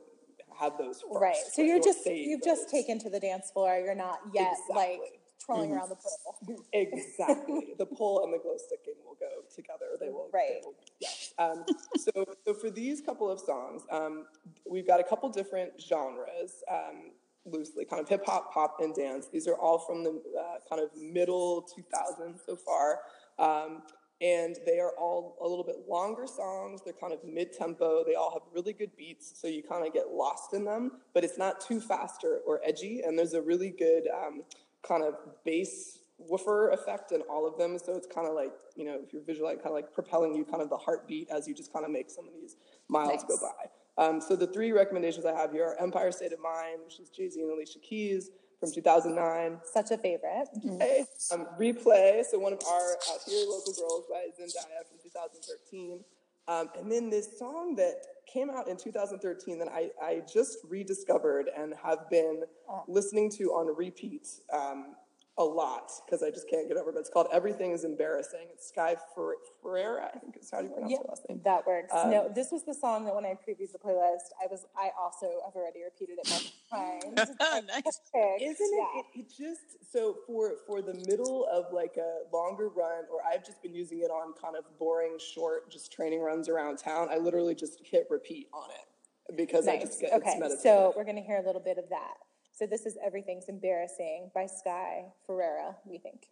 have 0.58 0.76
those 0.78 1.02
first. 1.02 1.20
Right. 1.20 1.36
So 1.52 1.62
you're 1.62 1.80
just 1.82 2.04
you've 2.06 2.42
just 2.42 2.68
taken 2.68 2.98
to 3.00 3.10
the 3.10 3.20
dance 3.20 3.50
floor. 3.50 3.80
You're 3.84 3.94
not 3.94 4.18
yet 4.32 4.54
like 4.70 5.20
Exactly. 5.44 5.66
trolling 5.66 5.72
around 5.72 5.88
the 5.90 5.96
pole. 5.96 6.64
Exactly. 6.72 7.74
the 7.78 7.86
pole 7.86 8.24
and 8.24 8.32
the 8.32 8.38
glow 8.38 8.56
sticking 8.56 8.94
will 9.04 9.16
go 9.20 9.28
together. 9.54 9.86
They 10.00 10.08
will. 10.08 10.30
Right. 10.32 10.48
They 10.48 10.60
will, 10.64 10.74
yes. 11.00 11.34
Um, 11.38 11.64
so, 11.96 12.24
so 12.46 12.54
for 12.54 12.70
these 12.70 13.00
couple 13.00 13.30
of 13.30 13.40
songs, 13.40 13.82
um, 13.90 14.26
we've 14.68 14.86
got 14.86 15.00
a 15.00 15.04
couple 15.04 15.28
different 15.28 15.72
genres, 15.80 16.62
um, 16.70 17.10
loosely, 17.46 17.84
kind 17.84 18.02
of 18.02 18.08
hip 18.08 18.24
hop, 18.26 18.52
pop, 18.52 18.76
and 18.80 18.94
dance. 18.94 19.26
These 19.32 19.46
are 19.46 19.56
all 19.56 19.78
from 19.78 20.02
the 20.02 20.10
uh, 20.10 20.58
kind 20.68 20.82
of 20.82 20.90
middle 20.96 21.66
2000s 21.78 22.40
so 22.46 22.56
far. 22.56 23.00
Um, 23.38 23.82
and 24.20 24.56
they 24.64 24.78
are 24.78 24.92
all 24.98 25.36
a 25.42 25.46
little 25.46 25.64
bit 25.64 25.76
longer 25.88 26.26
songs. 26.26 26.80
They're 26.84 26.94
kind 26.94 27.12
of 27.12 27.18
mid 27.24 27.52
tempo. 27.52 28.04
They 28.06 28.14
all 28.14 28.30
have 28.32 28.42
really 28.54 28.72
good 28.72 28.96
beats, 28.96 29.32
so 29.38 29.48
you 29.48 29.62
kind 29.62 29.86
of 29.86 29.92
get 29.92 30.08
lost 30.12 30.54
in 30.54 30.64
them, 30.64 30.92
but 31.12 31.24
it's 31.24 31.36
not 31.36 31.60
too 31.60 31.80
fast 31.80 32.24
or, 32.24 32.38
or 32.46 32.60
edgy. 32.64 33.02
And 33.04 33.18
there's 33.18 33.34
a 33.34 33.42
really 33.42 33.70
good 33.70 34.04
um, 34.08 34.42
kind 34.86 35.02
of 35.02 35.14
bass 35.44 35.98
woofer 36.18 36.70
effect 36.70 37.12
in 37.12 37.20
all 37.22 37.46
of 37.46 37.58
them. 37.58 37.78
So 37.78 37.94
it's 37.94 38.06
kind 38.06 38.26
of 38.26 38.34
like, 38.34 38.52
you 38.76 38.84
know, 38.84 38.98
if 39.02 39.12
you're 39.12 39.22
visualizing, 39.22 39.58
kind 39.58 39.70
of 39.70 39.74
like 39.74 39.92
propelling 39.92 40.34
you 40.34 40.44
kind 40.44 40.62
of 40.62 40.70
the 40.70 40.76
heartbeat 40.76 41.28
as 41.30 41.48
you 41.48 41.54
just 41.54 41.72
kind 41.72 41.84
of 41.84 41.90
make 41.90 42.10
some 42.10 42.26
of 42.26 42.34
these 42.34 42.56
miles 42.88 43.24
go 43.24 43.36
by. 43.40 44.02
Um, 44.02 44.20
so 44.20 44.34
the 44.34 44.46
three 44.46 44.72
recommendations 44.72 45.24
I 45.24 45.34
have 45.34 45.52
here 45.52 45.66
are 45.66 45.80
Empire 45.80 46.10
State 46.10 46.32
of 46.32 46.40
Mind, 46.40 46.80
which 46.84 46.98
is 46.98 47.10
Jay 47.10 47.28
Z 47.28 47.40
and 47.40 47.50
Alicia 47.50 47.78
Keys 47.78 48.30
from 48.58 48.72
2009. 48.72 49.60
Such 49.72 49.90
a 49.90 49.98
favorite. 49.98 50.48
Hey, 50.80 51.04
um, 51.32 51.46
replay. 51.58 52.24
So 52.24 52.38
one 52.38 52.52
of 52.52 52.60
our 52.70 52.92
uh, 52.92 53.18
here 53.26 53.46
local 53.46 53.72
girls 53.72 54.04
by 54.10 54.26
Zendaya 54.40 54.82
from 54.88 54.98
2013, 55.02 56.00
um, 56.48 56.68
and 56.78 56.90
then 56.90 57.10
this 57.10 57.38
song 57.38 57.74
that 57.76 58.02
came 58.26 58.50
out 58.50 58.68
in 58.68 58.76
2013 58.76 59.58
that 59.58 59.68
I, 59.68 59.90
I 60.02 60.22
just 60.32 60.58
rediscovered 60.68 61.48
and 61.56 61.74
have 61.82 62.10
been 62.10 62.42
listening 62.88 63.30
to 63.32 63.44
on 63.52 63.74
repeat 63.76 64.28
um, 64.52 64.94
a 65.36 65.42
lot 65.44 65.90
because 66.06 66.22
I 66.22 66.30
just 66.30 66.48
can't 66.48 66.68
get 66.68 66.76
over. 66.76 66.90
it. 66.90 66.94
But 66.94 67.00
it's 67.00 67.10
called 67.10 67.26
"Everything 67.32 67.72
Is 67.72 67.82
Embarrassing." 67.84 68.46
It's 68.52 68.68
Sky 68.68 68.96
Fer- 69.14 69.34
Ferreira, 69.62 70.10
I 70.14 70.18
think 70.18 70.36
is 70.40 70.50
how 70.50 70.58
do 70.60 70.68
you 70.68 70.72
pronounce 70.72 70.92
Yeah, 70.92 70.98
her 70.98 71.04
last 71.08 71.22
name. 71.28 71.40
that 71.44 71.66
works. 71.66 71.92
Um, 71.92 72.10
no, 72.10 72.28
this 72.32 72.52
was 72.52 72.62
the 72.64 72.74
song 72.74 73.04
that 73.06 73.14
when 73.14 73.24
I 73.24 73.30
previewed 73.34 73.72
the 73.72 73.78
playlist, 73.78 74.30
I 74.40 74.46
was 74.48 74.64
I 74.76 74.90
also 75.00 75.26
have 75.44 75.56
already 75.56 75.82
repeated 75.82 76.18
it 76.22 76.28
multiple 76.30 76.60
times. 76.70 77.66
nice. 77.66 78.00
Isn't 78.40 78.56
it, 78.60 78.88
Yeah. 78.94 79.00
it? 79.00 79.20
It 79.20 79.28
just 79.36 79.90
so 79.92 80.18
for 80.26 80.52
for 80.66 80.82
the 80.82 80.94
middle 81.08 81.46
of 81.50 81.72
like 81.72 81.96
a 81.96 82.20
longer 82.32 82.68
run, 82.68 83.04
or 83.12 83.18
I've 83.28 83.44
just 83.44 83.60
been 83.60 83.74
using 83.74 84.00
it 84.00 84.10
on 84.10 84.34
kind 84.40 84.54
of 84.56 84.64
boring, 84.78 85.18
short, 85.18 85.68
just 85.70 85.92
training 85.92 86.20
runs 86.20 86.48
around 86.48 86.76
town. 86.78 87.08
I 87.10 87.16
literally 87.18 87.54
just 87.56 87.80
hit 87.84 88.06
repeat 88.08 88.48
on 88.54 88.70
it 88.70 89.36
because 89.36 89.66
I 89.66 89.76
Nice. 89.76 89.82
just 89.86 90.00
get 90.00 90.12
Okay, 90.12 90.38
so 90.62 90.92
we're 90.96 91.02
going 91.04 91.16
to 91.16 91.22
hear 91.22 91.38
a 91.38 91.42
little 91.46 91.60
bit 91.60 91.78
of 91.78 91.88
that. 91.88 92.14
So 92.56 92.66
this 92.66 92.86
is 92.86 92.96
Everything's 93.04 93.48
Embarrassing 93.48 94.30
by 94.32 94.46
Sky 94.46 95.06
Ferreira, 95.26 95.74
we 95.84 95.98
think. 95.98 96.28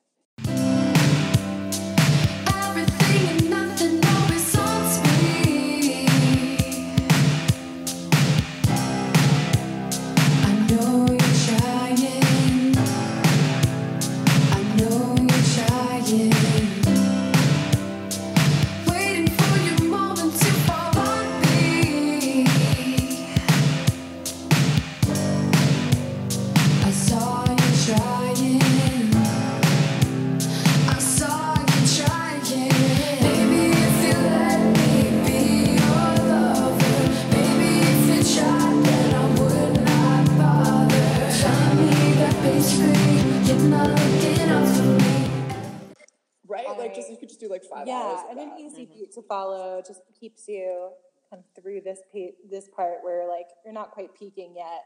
Five 48.45 48.53
hours. 48.53 48.61
Yeah, 48.61 48.67
of 48.67 48.75
and 48.75 48.77
an 48.77 48.83
easy 48.83 48.85
beat 49.01 49.13
to 49.15 49.23
follow 49.23 49.83
just 49.87 50.03
keeps 50.19 50.49
you 50.49 50.91
kind 51.31 51.43
of 51.43 51.63
through 51.63 51.81
this 51.83 52.01
pa- 52.13 52.37
this 52.51 52.69
part 52.69 52.99
where 53.03 53.27
like 53.29 53.47
you're 53.65 53.75
not 53.75 53.91
quite 53.93 54.15
peaking 54.19 54.55
yet. 54.57 54.85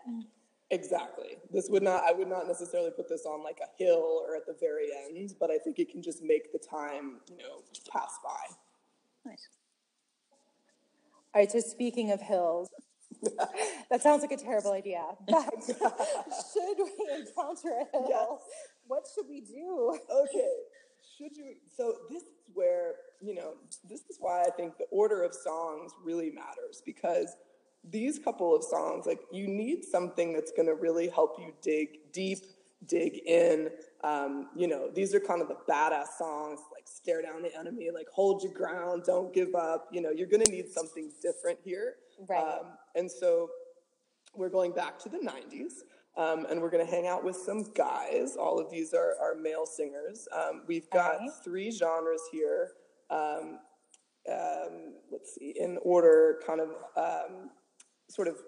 Exactly. 0.71 1.37
This 1.53 1.69
would 1.71 1.83
not. 1.83 2.03
I 2.05 2.13
would 2.13 2.29
not 2.29 2.47
necessarily 2.49 2.91
put 2.91 3.09
this 3.09 3.25
on 3.25 3.43
like 3.45 3.59
a 3.63 3.83
hill 3.83 4.25
or 4.27 4.35
at 4.37 4.47
the 4.47 4.57
very 4.59 4.89
end, 5.07 5.35
but 5.39 5.51
I 5.51 5.59
think 5.59 5.79
it 5.79 5.89
can 5.91 6.03
just 6.03 6.23
make 6.23 6.53
the 6.53 6.59
time, 6.59 7.21
you 7.31 7.37
know, 7.37 7.63
pass 7.93 8.19
by. 8.25 9.31
Nice. 9.31 9.49
All 11.35 11.41
right, 11.43 11.51
so 11.53 11.61
speaking 11.61 12.11
of 12.13 12.21
hills, 12.21 12.69
that 13.91 14.03
sounds 14.03 14.23
like 14.23 14.33
a 14.33 14.37
terrible 14.37 14.73
idea. 14.73 15.05
But 15.29 15.45
should 15.67 16.79
we 16.79 17.15
encounter 17.15 17.69
a 17.83 17.87
hill, 17.93 18.07
Yes. 18.09 18.41
what 18.87 19.07
should 19.15 19.29
we 19.29 19.41
do? 19.43 19.99
okay 20.11 20.51
should 21.17 21.37
you 21.37 21.55
so 21.77 21.95
this 22.11 22.23
is 22.23 22.29
where 22.55 22.93
you 23.21 23.35
know 23.35 23.55
this 23.89 24.01
is 24.11 24.17
why 24.21 24.43
i 24.43 24.51
think 24.57 24.77
the 24.79 24.87
order 24.91 25.23
of 25.23 25.35
songs 25.35 25.93
really 26.05 26.31
matters 26.31 26.83
because 26.85 27.37
these 27.89 28.19
couple 28.19 28.55
of 28.55 28.63
songs 28.65 29.07
like 29.07 29.21
you 29.33 29.47
need 29.47 29.85
something 29.85 30.33
that's 30.33 30.53
going 30.53 30.67
to 30.67 30.75
really 30.75 31.09
help 31.09 31.37
you 31.39 31.53
dig 31.63 31.89
deep 32.13 32.39
dig 32.87 33.21
in 33.27 33.71
um, 34.05 34.49
you 34.55 34.69
know 34.69 34.91
these 34.95 35.15
are 35.15 35.21
kind 35.21 35.41
of 35.41 35.49
the 35.49 35.57
badass 35.69 36.09
songs 36.19 36.61
like 36.75 36.85
stare 36.87 37.23
down 37.23 37.43
the 37.43 37.55
enemy 37.59 37.89
like 37.93 38.07
hold 38.13 38.43
your 38.43 38.53
ground 38.53 39.03
don't 39.07 39.33
give 39.33 39.55
up 39.55 39.89
you 39.93 40.01
know 40.01 40.11
you're 40.11 40.27
going 40.29 40.45
to 40.45 40.51
need 40.51 40.69
something 40.69 41.11
different 41.23 41.59
here 41.65 41.95
Right. 42.29 42.43
um, 42.43 42.67
and 42.95 43.11
so 43.11 43.49
we're 44.35 44.49
going 44.51 44.73
back 44.73 44.99
to 45.01 45.09
the 45.09 45.19
90s 45.19 45.73
um, 46.17 46.47
and 46.51 46.61
we're 46.61 46.71
going 46.71 46.85
to 46.85 46.91
hang 46.91 47.07
out 47.07 47.25
with 47.25 47.37
some 47.37 47.63
guys. 47.75 48.37
All 48.39 48.59
of 48.59 48.71
these 48.71 48.95
are, 48.95 49.15
are 49.21 49.35
male 49.35 49.67
singers. 49.67 50.27
Um, 50.35 50.63
we've 50.67 50.89
got 50.91 51.17
Alright. 51.17 51.31
three 51.45 51.71
genres 51.71 52.23
here. 52.33 52.73
Um, 53.11 53.59
um, 54.31 54.95
let's 55.13 55.35
see 55.35 55.55
in 55.59 55.79
order 55.83 56.41
kind 56.47 56.61
of 56.61 56.71
um, 56.97 57.51
sort 58.09 58.29
of 58.29 58.39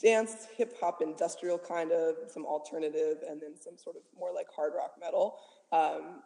dance 0.00 0.46
hip 0.56 0.74
hop 0.80 1.02
industrial 1.02 1.58
kind 1.58 1.92
of 1.92 2.14
some 2.28 2.46
alternative 2.46 3.18
and 3.28 3.40
then 3.40 3.54
some 3.60 3.76
sort 3.76 3.96
of 3.96 4.02
more 4.18 4.32
like 4.34 4.46
hard 4.54 4.72
rock 4.76 4.92
metal. 5.00 5.38
Um, 5.72 6.22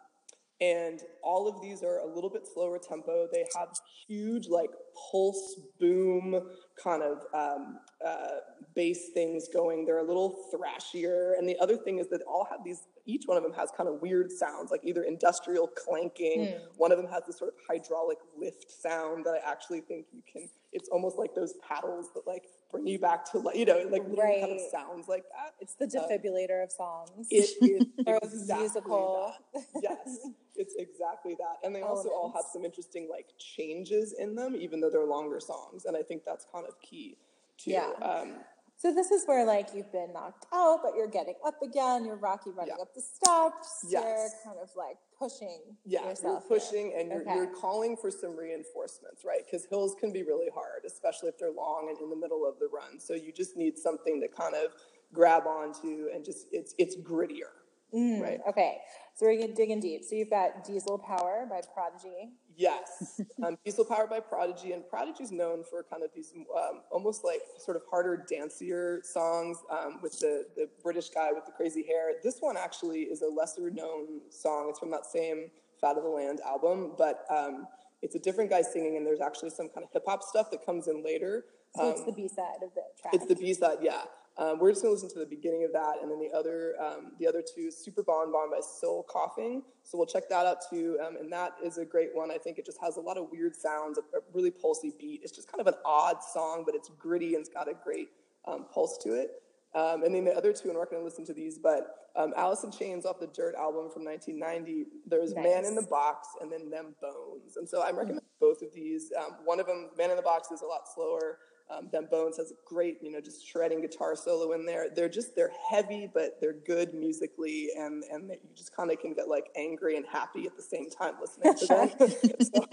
and 0.59 1.01
all 1.21 1.47
of 1.47 1.61
these 1.61 1.83
are 1.83 1.99
a 1.99 2.05
little 2.05 2.29
bit 2.29 2.47
slower 2.51 2.79
tempo. 2.79 3.27
They 3.31 3.45
have 3.55 3.69
huge, 4.07 4.47
like 4.47 4.71
pulse 5.11 5.59
boom 5.79 6.49
kind 6.81 7.03
of 7.03 7.23
um, 7.33 7.79
uh, 8.05 8.37
bass 8.75 9.09
things 9.13 9.47
going. 9.53 9.85
They're 9.85 9.99
a 9.99 10.07
little 10.07 10.35
thrashier. 10.53 11.37
And 11.37 11.47
the 11.47 11.57
other 11.59 11.77
thing 11.77 11.99
is 11.99 12.09
that 12.09 12.21
all 12.27 12.47
have 12.49 12.63
these. 12.63 12.87
Each 13.05 13.23
one 13.25 13.37
of 13.37 13.43
them 13.43 13.53
has 13.53 13.69
kind 13.77 13.87
of 13.87 14.01
weird 14.01 14.31
sounds, 14.31 14.71
like 14.71 14.81
either 14.83 15.03
industrial 15.03 15.67
clanking. 15.67 16.55
One 16.75 16.91
of 16.91 16.97
them 16.97 17.07
has 17.07 17.23
this 17.25 17.37
sort 17.37 17.53
of 17.53 17.59
hydraulic 17.69 18.17
lift 18.37 18.69
sound 18.69 19.25
that 19.25 19.31
I 19.31 19.49
actually 19.49 19.81
think 19.81 20.07
you 20.11 20.21
can. 20.31 20.49
It's 20.73 20.89
almost 20.89 21.17
like 21.17 21.33
those 21.33 21.53
paddles 21.67 22.09
that 22.15 22.27
like 22.27 22.43
bring 22.71 22.87
you 22.87 22.99
back 22.99 23.29
to 23.31 23.39
like 23.39 23.55
you 23.55 23.65
know, 23.65 23.77
like 23.89 24.03
literally 24.07 24.41
kind 24.41 24.53
of 24.53 24.61
sounds 24.71 25.07
like 25.07 25.23
that. 25.29 25.53
It's 25.59 25.75
the 25.75 25.85
defibrillator 25.85 26.63
of 26.63 26.71
songs. 26.71 27.27
It 27.29 27.49
is 27.61 27.85
exactly 28.05 28.59
musical. 28.59 29.33
that. 29.53 29.63
Yes, 29.81 30.19
it's 30.55 30.75
exactly 30.77 31.35
that. 31.39 31.65
And 31.65 31.75
they 31.75 31.81
also 31.81 32.09
all 32.09 32.31
have 32.35 32.45
some 32.51 32.65
interesting 32.65 33.07
like 33.09 33.27
changes 33.37 34.13
in 34.17 34.35
them, 34.35 34.55
even 34.55 34.79
though 34.79 34.89
they're 34.89 35.05
longer 35.05 35.39
songs. 35.39 35.85
And 35.85 35.95
I 35.95 36.01
think 36.01 36.23
that's 36.25 36.45
kind 36.51 36.65
of 36.67 36.79
key 36.81 37.17
to 37.59 37.71
Yeah. 37.71 37.89
um, 38.01 38.35
So 38.79 38.93
this 38.93 39.09
is 39.09 39.25
where 39.25 39.43
like 39.43 39.69
you've 39.73 39.91
been 39.91 40.13
knocked 40.13 40.45
out, 40.53 40.81
but 40.83 40.93
you're 40.95 41.07
getting 41.07 41.33
up 41.43 41.55
again. 41.63 42.05
You're 42.05 42.15
Rocky 42.15 42.51
running 42.51 42.75
Yeah. 42.77 42.81
up 42.83 42.93
the 42.93 43.01
steps. 43.01 43.83
You're 43.89 44.01
Yes. 44.03 44.35
kind 44.43 44.59
of 44.59 44.69
like 44.75 44.97
pushing 45.17 45.75
yeah, 45.83 46.13
you're 46.21 46.41
pushing 46.41 46.93
and 46.93 47.09
you're, 47.09 47.21
Okay. 47.21 47.33
you're 47.35 47.47
calling 47.55 47.97
for 47.97 48.11
some 48.11 48.35
reinforcements, 48.35 49.25
right? 49.25 49.43
Because 49.43 49.65
hills 49.65 49.95
can 49.99 50.11
be 50.13 50.21
really 50.21 50.49
hard, 50.49 50.85
especially 50.85 51.29
if 51.29 51.39
they're 51.39 51.49
long 51.51 51.89
and 51.89 51.99
in 51.99 52.09
the 52.11 52.15
middle 52.15 52.45
of 52.45 52.59
the 52.59 52.67
run. 52.67 52.99
So 52.99 53.15
you 53.15 53.31
just 53.31 53.57
need 53.57 53.79
something 53.79 54.21
to 54.21 54.27
kind 54.27 54.53
of 54.53 54.71
grab 55.11 55.47
onto 55.47 56.09
and 56.13 56.23
just 56.23 56.47
it's 56.51 56.75
it's 56.77 56.95
grittier, 56.97 57.49
Mm, 57.93 58.21
right? 58.21 58.41
Okay, 58.47 58.81
so 59.15 59.25
we're 59.25 59.39
gonna 59.39 59.53
dig 59.55 59.71
in 59.71 59.79
deep. 59.79 60.03
So 60.03 60.13
you've 60.15 60.29
got 60.29 60.63
Diesel 60.65 60.99
Power 60.99 61.47
by 61.49 61.61
Prodigy. 61.73 62.33
Yes, 62.59 63.21
um, 63.45 63.55
Diesel 63.63 63.85
Powered 63.85 64.09
by 64.09 64.19
Prodigy, 64.19 64.71
and 64.71 64.83
Prodigy's 64.89 65.31
known 65.31 65.63
for 65.63 65.83
kind 65.83 66.01
of 66.01 66.09
these 66.15 66.33
um, 66.35 66.81
almost 66.89 67.23
like 67.23 67.41
sort 67.59 67.77
of 67.77 67.83
harder, 67.87 68.25
dancier 68.31 69.05
songs 69.05 69.59
um, 69.69 69.99
with 70.01 70.19
the 70.19 70.45
the 70.55 70.67
British 70.81 71.09
guy 71.09 71.31
with 71.31 71.45
the 71.45 71.51
crazy 71.51 71.83
hair. 71.85 72.13
This 72.23 72.39
one 72.39 72.57
actually 72.57 73.01
is 73.01 73.21
a 73.21 73.27
lesser 73.27 73.69
known 73.69 74.21
song. 74.31 74.67
It's 74.71 74.79
from 74.79 74.89
that 74.89 75.05
same 75.05 75.51
Fat 75.79 75.97
of 75.97 76.03
the 76.03 76.09
Land 76.09 76.41
album, 76.43 76.93
but 76.97 77.25
um, 77.29 77.67
it's 78.01 78.15
a 78.15 78.19
different 78.19 78.49
guy 78.49 78.63
singing, 78.63 78.97
and 78.97 79.05
there's 79.05 79.21
actually 79.21 79.51
some 79.51 79.69
kind 79.69 79.83
of 79.83 79.91
hip 79.93 80.03
hop 80.07 80.23
stuff 80.23 80.49
that 80.49 80.65
comes 80.65 80.87
in 80.87 81.03
later. 81.03 81.45
So 81.75 81.91
it's 81.91 81.99
Um, 81.99 82.05
the 82.07 82.11
B 82.13 82.27
side 82.27 82.63
of 82.63 82.73
the 82.73 82.81
track. 82.99 83.13
it's 83.13 83.27
the 83.27 83.35
B 83.35 83.53
side, 83.53 83.77
yeah. 83.81 84.01
Um, 84.39 84.59
we're 84.59 84.69
just 84.71 84.83
gonna 84.83 84.93
listen 84.93 85.09
to 85.09 85.19
the 85.19 85.25
beginning 85.25 85.63
of 85.63 85.73
that, 85.73 85.95
and 86.01 86.11
then 86.11 86.19
the 86.19 86.31
other, 86.31 86.75
um, 86.79 87.13
the 87.19 87.27
other 87.27 87.41
two, 87.41 87.71
Super 87.71 88.03
Bon 88.03 88.31
Bon 88.31 88.51
by 88.51 88.59
Soul 88.59 89.03
Coughing. 89.09 89.63
So 89.83 89.97
we'll 89.97 90.05
check 90.07 90.29
that 90.29 90.45
out 90.45 90.57
too, 90.69 90.99
um, 91.03 91.17
and 91.17 91.31
that 91.33 91.55
is 91.63 91.79
a 91.79 91.85
great 91.85 92.09
one. 92.13 92.29
I 92.29 92.37
think 92.37 92.59
it 92.59 92.65
just 92.65 92.79
has 92.81 92.97
a 92.97 93.01
lot 93.01 93.17
of 93.17 93.31
weird 93.31 93.55
sounds, 93.55 93.97
a, 93.97 94.01
a 94.17 94.21
really 94.33 94.51
pulsy 94.51 94.91
beat. 94.99 95.21
It's 95.23 95.31
just 95.31 95.51
kind 95.51 95.59
of 95.59 95.67
an 95.67 95.79
odd 95.83 96.21
song, 96.21 96.63
but 96.65 96.75
it's 96.75 96.89
gritty 96.99 97.33
and 97.33 97.41
it's 97.41 97.49
got 97.49 97.67
a 97.67 97.73
great 97.73 98.09
um, 98.45 98.65
pulse 98.71 98.99
to 98.99 99.13
it. 99.13 99.41
Um, 99.73 100.03
and 100.03 100.13
then 100.13 100.23
the 100.25 100.35
other 100.35 100.53
two, 100.53 100.69
and 100.69 100.75
we're 100.75 100.81
not 100.81 100.91
gonna 100.91 101.03
listen 101.03 101.25
to 101.25 101.33
these, 101.33 101.57
but 101.57 102.11
um, 102.15 102.33
Alice 102.35 102.63
in 102.63 102.71
Chains 102.71 103.05
off 103.05 103.19
the 103.19 103.27
Dirt 103.27 103.55
album 103.55 103.89
from 103.91 104.03
1990. 104.03 104.85
There's 105.05 105.35
Man 105.35 105.65
in 105.65 105.75
the 105.75 105.85
Box, 105.89 106.29
and 106.41 106.51
then 106.51 106.69
Them 106.69 106.95
Bones. 107.01 107.57
And 107.57 107.69
so 107.69 107.81
I 107.81 107.91
recommend 107.91 108.21
both 108.39 108.61
of 108.61 108.73
these. 108.73 109.11
Um, 109.17 109.37
one 109.45 109.59
of 109.59 109.67
them, 109.67 109.89
Man 109.97 110.09
in 110.09 110.15
the 110.15 110.23
Box, 110.23 110.51
is 110.51 110.61
a 110.61 110.65
lot 110.65 110.81
slower. 110.93 111.37
Um, 111.69 111.89
Them 111.91 112.07
Bones 112.09 112.37
has 112.37 112.51
a 112.51 112.55
great, 112.65 112.97
you 113.01 113.11
know, 113.11 113.19
just 113.19 113.45
shredding 113.45 113.81
guitar 113.81 114.15
solo 114.15 114.53
in 114.53 114.65
there. 114.65 114.87
They're 114.93 115.09
just 115.09 115.35
they're 115.35 115.51
heavy, 115.69 116.09
but 116.13 116.39
they're 116.39 116.53
good 116.65 116.93
musically, 116.93 117.69
and 117.77 118.03
and 118.05 118.29
you 118.29 118.37
just 118.55 118.75
kind 118.75 118.89
of 118.91 118.99
can 118.99 119.13
get 119.13 119.27
like 119.27 119.49
angry 119.57 119.97
and 119.97 120.05
happy 120.05 120.45
at 120.45 120.55
the 120.55 120.61
same 120.63 120.89
time 120.89 121.15
listening 121.19 121.55
to 121.55 121.65
them. 121.67 121.89
So, 122.55 122.65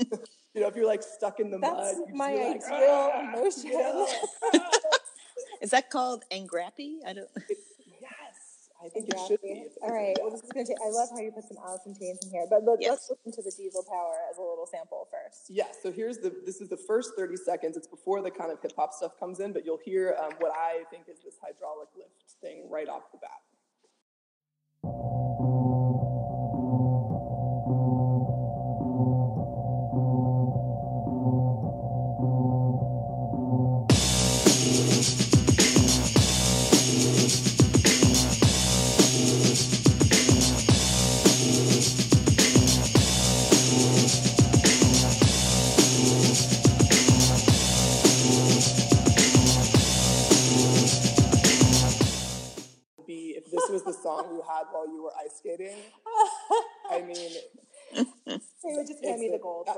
you 0.54 0.60
know, 0.60 0.68
if 0.68 0.76
you're 0.76 0.86
like 0.86 1.02
stuck 1.02 1.40
in 1.40 1.50
the 1.50 1.58
That's 1.58 1.74
mud, 1.74 1.94
you 1.96 2.04
just 2.06 2.16
my 2.16 2.32
be 2.32 2.38
like, 2.38 2.62
ideal 2.70 3.10
"Ah," 3.12 3.32
emotion. 3.34 3.66
you 3.70 3.78
know? 3.78 4.06
Is 5.60 5.70
that 5.70 5.90
called 5.90 6.24
angrappy? 6.30 6.98
I 7.06 7.12
don't. 7.14 7.28
yes, 7.48 7.58
I 8.84 8.88
think 8.90 9.08
it 9.08 9.16
should 9.26 9.40
be. 9.40 9.50
Exactly. 9.50 9.64
It's- 9.64 9.78
All 9.80 9.88
it's- 9.88 9.96
right. 9.96 10.16
Well, 10.20 10.30
this 10.30 10.42
is 10.44 10.52
going 10.52 10.66
to 10.66 10.72
take. 10.72 10.80
I 10.84 10.90
love 10.90 11.08
how 11.10 11.18
you 11.18 11.32
put 11.32 11.44
some 11.44 11.56
Alice 11.64 11.80
in 11.86 11.94
Chains 11.96 12.18
in 12.24 12.30
here, 12.30 12.46
but 12.50 12.64
let, 12.64 12.80
Yes. 12.82 12.90
let's 12.90 13.10
listen 13.10 13.32
to 13.32 13.42
the 13.42 13.50
Diesel 13.56 13.82
Power 13.88 14.16
as 14.30 14.36
a 14.36 14.42
little 14.42 14.66
sample 14.66 15.08
first. 15.10 15.48
Yeah, 15.48 15.66
so 15.82 15.90
here's 15.90 16.18
the 16.18 16.30
this 16.44 16.60
is 16.60 16.68
the 16.68 16.76
first 16.76 17.12
30 17.16 17.36
seconds. 17.36 17.76
It's 17.76 17.86
before 17.88 18.20
the 18.20 18.30
kind 18.30 18.52
of 18.52 18.60
hip 18.60 18.72
hop 18.76 18.92
stuff 18.92 19.18
comes 19.18 19.40
in, 19.40 19.52
but 19.52 19.64
you'll 19.64 19.80
hear 19.82 20.14
um, 20.22 20.32
what 20.38 20.52
I 20.52 20.84
think 20.90 21.08
is 21.08 21.18
this 21.24 21.36
hydraulic 21.42 21.88
lift 21.96 22.34
thing 22.40 22.68
right 22.68 22.88
off 22.88 23.10
the 23.12 23.18
bat. 23.18 23.40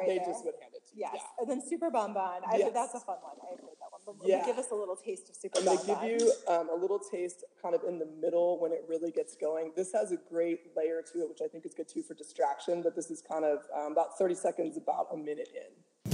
Right 0.07 0.09
they 0.09 0.19
there. 0.19 0.27
just 0.33 0.45
would 0.45 0.55
hand 0.63 0.73
it 0.75 0.87
to 0.89 0.95
you. 0.97 1.03
Yes, 1.03 1.15
Yeah. 1.21 1.41
and 1.43 1.51
then 1.51 1.61
Super 1.67 1.91
Bon 1.91 2.15
Bon. 2.15 2.41
I 2.47 2.57
Yes. 2.57 2.71
that's 2.73 2.95
a 2.95 3.01
fun 3.01 3.19
one. 3.23 3.37
I 3.43 3.57
played 3.57 3.77
that 3.81 3.91
one. 3.91 4.17
But 4.19 4.29
Yeah. 4.29 4.47
give 4.47 4.59
us 4.59 4.71
a 4.71 4.75
little 4.75 4.97
taste 4.97 5.29
of 5.29 5.37
Super 5.37 5.59
I'm 5.59 5.65
Bon 5.67 5.77
going 5.77 5.87
to 5.89 5.95
Bon. 5.95 6.09
give 6.09 6.21
you 6.23 6.33
um, 6.49 6.69
a 6.71 6.75
little 6.75 6.99
taste 6.99 7.45
kind 7.61 7.75
of 7.75 7.83
in 7.85 7.99
the 7.99 8.07
middle 8.07 8.59
when 8.61 8.73
it 8.73 8.85
really 8.89 9.11
gets 9.11 9.35
going. 9.37 9.73
This 9.75 9.93
has 9.93 10.13
a 10.13 10.17
great 10.17 10.77
layer 10.77 11.03
to 11.13 11.19
it, 11.23 11.29
which 11.29 11.43
I 11.43 11.49
think 11.49 11.67
is 11.67 11.75
good 11.75 11.89
too 11.89 12.03
for 12.03 12.15
distraction, 12.15 12.83
but 12.83 12.95
this 12.95 13.11
is 13.11 13.21
kind 13.21 13.45
of 13.45 13.67
um, 13.75 13.93
about 13.93 14.17
30 14.19 14.35
seconds, 14.37 14.77
about 14.77 15.09
a 15.13 15.17
minute 15.17 15.49
in. 15.55 16.13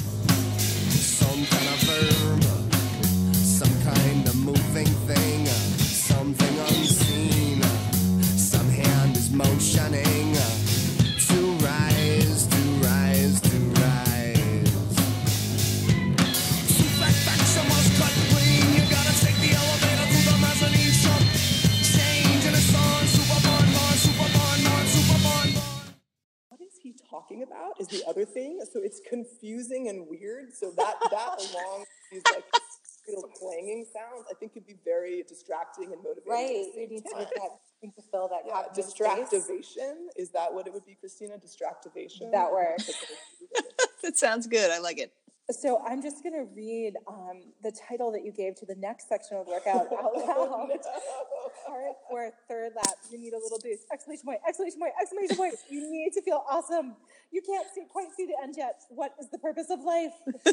Some 0.99 1.45
kind 1.47 1.69
of 1.69 1.79
verb, 1.87 2.73
some 3.45 3.83
kind 3.83 4.27
of 4.29 4.37
moving 4.37 4.87
talking 27.13 27.43
about 27.43 27.73
is 27.79 27.89
the 27.89 28.03
other 28.09 28.25
thing 28.25 28.59
so 28.73 28.81
it's 28.83 29.01
confusing 29.09 29.89
and 29.91 30.07
weird 30.09 30.47
so 30.55 30.73
that 30.77 30.95
that 31.11 31.37
along 31.53 31.85
these 32.11 32.23
like 32.35 32.45
little 33.07 33.29
clanging 33.39 33.85
sounds 33.93 34.25
i 34.31 34.35
think 34.39 34.55
could 34.55 34.67
be 34.67 34.77
very 34.85 35.23
distracting 35.29 35.93
and 35.93 36.01
motivating 36.03 36.25
at 36.25 36.33
Right, 36.33 36.67
you 36.75 36.89
need 36.89 37.05
to 37.05 37.15
get 37.19 37.31
that 37.37 37.53
to 37.97 38.03
fill 38.11 38.29
that 38.29 38.43
yeah 38.47 38.63
cognitive 38.63 38.85
space. 38.91 39.77
distractivation 39.77 39.95
is 40.17 40.31
that 40.31 40.55
what 40.55 40.67
it 40.67 40.73
would 40.73 40.87
be 40.87 40.97
christina 40.99 41.35
distractivation 41.37 42.31
That 42.33 42.51
works. 42.51 42.91
That 44.03 44.17
sounds 44.19 44.49
good. 44.49 44.69
I 44.71 44.79
like 44.81 44.99
it. 44.99 45.13
So 45.51 45.83
I'm 45.85 46.01
just 46.01 46.23
going 46.23 46.35
to 46.35 46.47
read 46.55 46.95
um, 47.09 47.43
the 47.63 47.73
title 47.89 48.13
that 48.13 48.25
you 48.25 48.33
gave 48.33 48.55
to 48.57 48.67
the 48.67 48.77
next 48.77 49.09
section 49.09 49.37
of 49.37 49.47
the 49.47 49.53
workout 49.53 49.93
out 49.93 50.15
loud. 50.17 50.71
Part 51.67 51.97
for 52.09 52.31
third 52.49 52.73
lap, 52.77 52.95
you 53.11 53.19
need 53.19 53.33
a 53.33 53.39
little 53.39 53.59
boost. 53.63 53.85
Exclamation 53.93 54.25
point! 54.25 54.41
Exclamation 54.49 54.79
point! 54.79 54.93
Exclamation 55.01 55.37
point! 55.37 55.55
You 55.69 55.91
need 55.91 56.13
to 56.15 56.23
feel 56.23 56.45
awesome. 56.49 56.95
You 57.33 57.43
can't 57.43 57.67
see, 57.75 57.83
quite 57.91 58.09
see 58.17 58.27
the 58.27 58.37
end 58.43 58.55
yet. 58.57 58.81
What 58.89 59.15
is 59.21 59.31
the 59.31 59.39
purpose 59.39 59.67
of 59.71 59.81
life? 59.81 60.13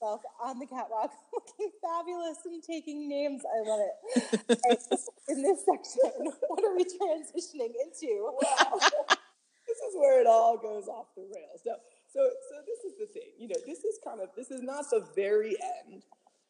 On 0.00 0.58
the 0.58 0.66
catwalk, 0.66 1.10
looking 1.34 1.70
fabulous 1.82 2.38
and 2.46 2.62
taking 2.62 3.08
names. 3.08 3.42
I 3.44 3.68
love 3.68 3.80
it. 3.80 4.48
In 5.28 5.42
this 5.42 5.64
section, 5.66 6.30
what 6.46 6.64
are 6.64 6.76
we 6.76 6.84
transitioning 6.84 7.74
into? 7.82 8.30
Wow. 8.40 8.78
this 8.78 9.78
is 9.78 9.94
where 9.96 10.20
it 10.20 10.26
all 10.26 10.56
goes 10.56 10.86
off 10.86 11.06
the 11.16 11.22
rails. 11.22 11.60
So, 11.64 11.74
so, 12.18 12.30
so 12.50 12.56
this 12.66 12.92
is 12.92 12.98
the 12.98 13.06
thing. 13.06 13.30
You 13.38 13.46
know, 13.46 13.60
this 13.64 13.84
is 13.84 14.00
kind 14.04 14.20
of 14.20 14.30
this 14.36 14.50
is 14.50 14.60
not 14.60 14.90
the 14.90 15.06
very 15.14 15.56
end, 15.86 16.02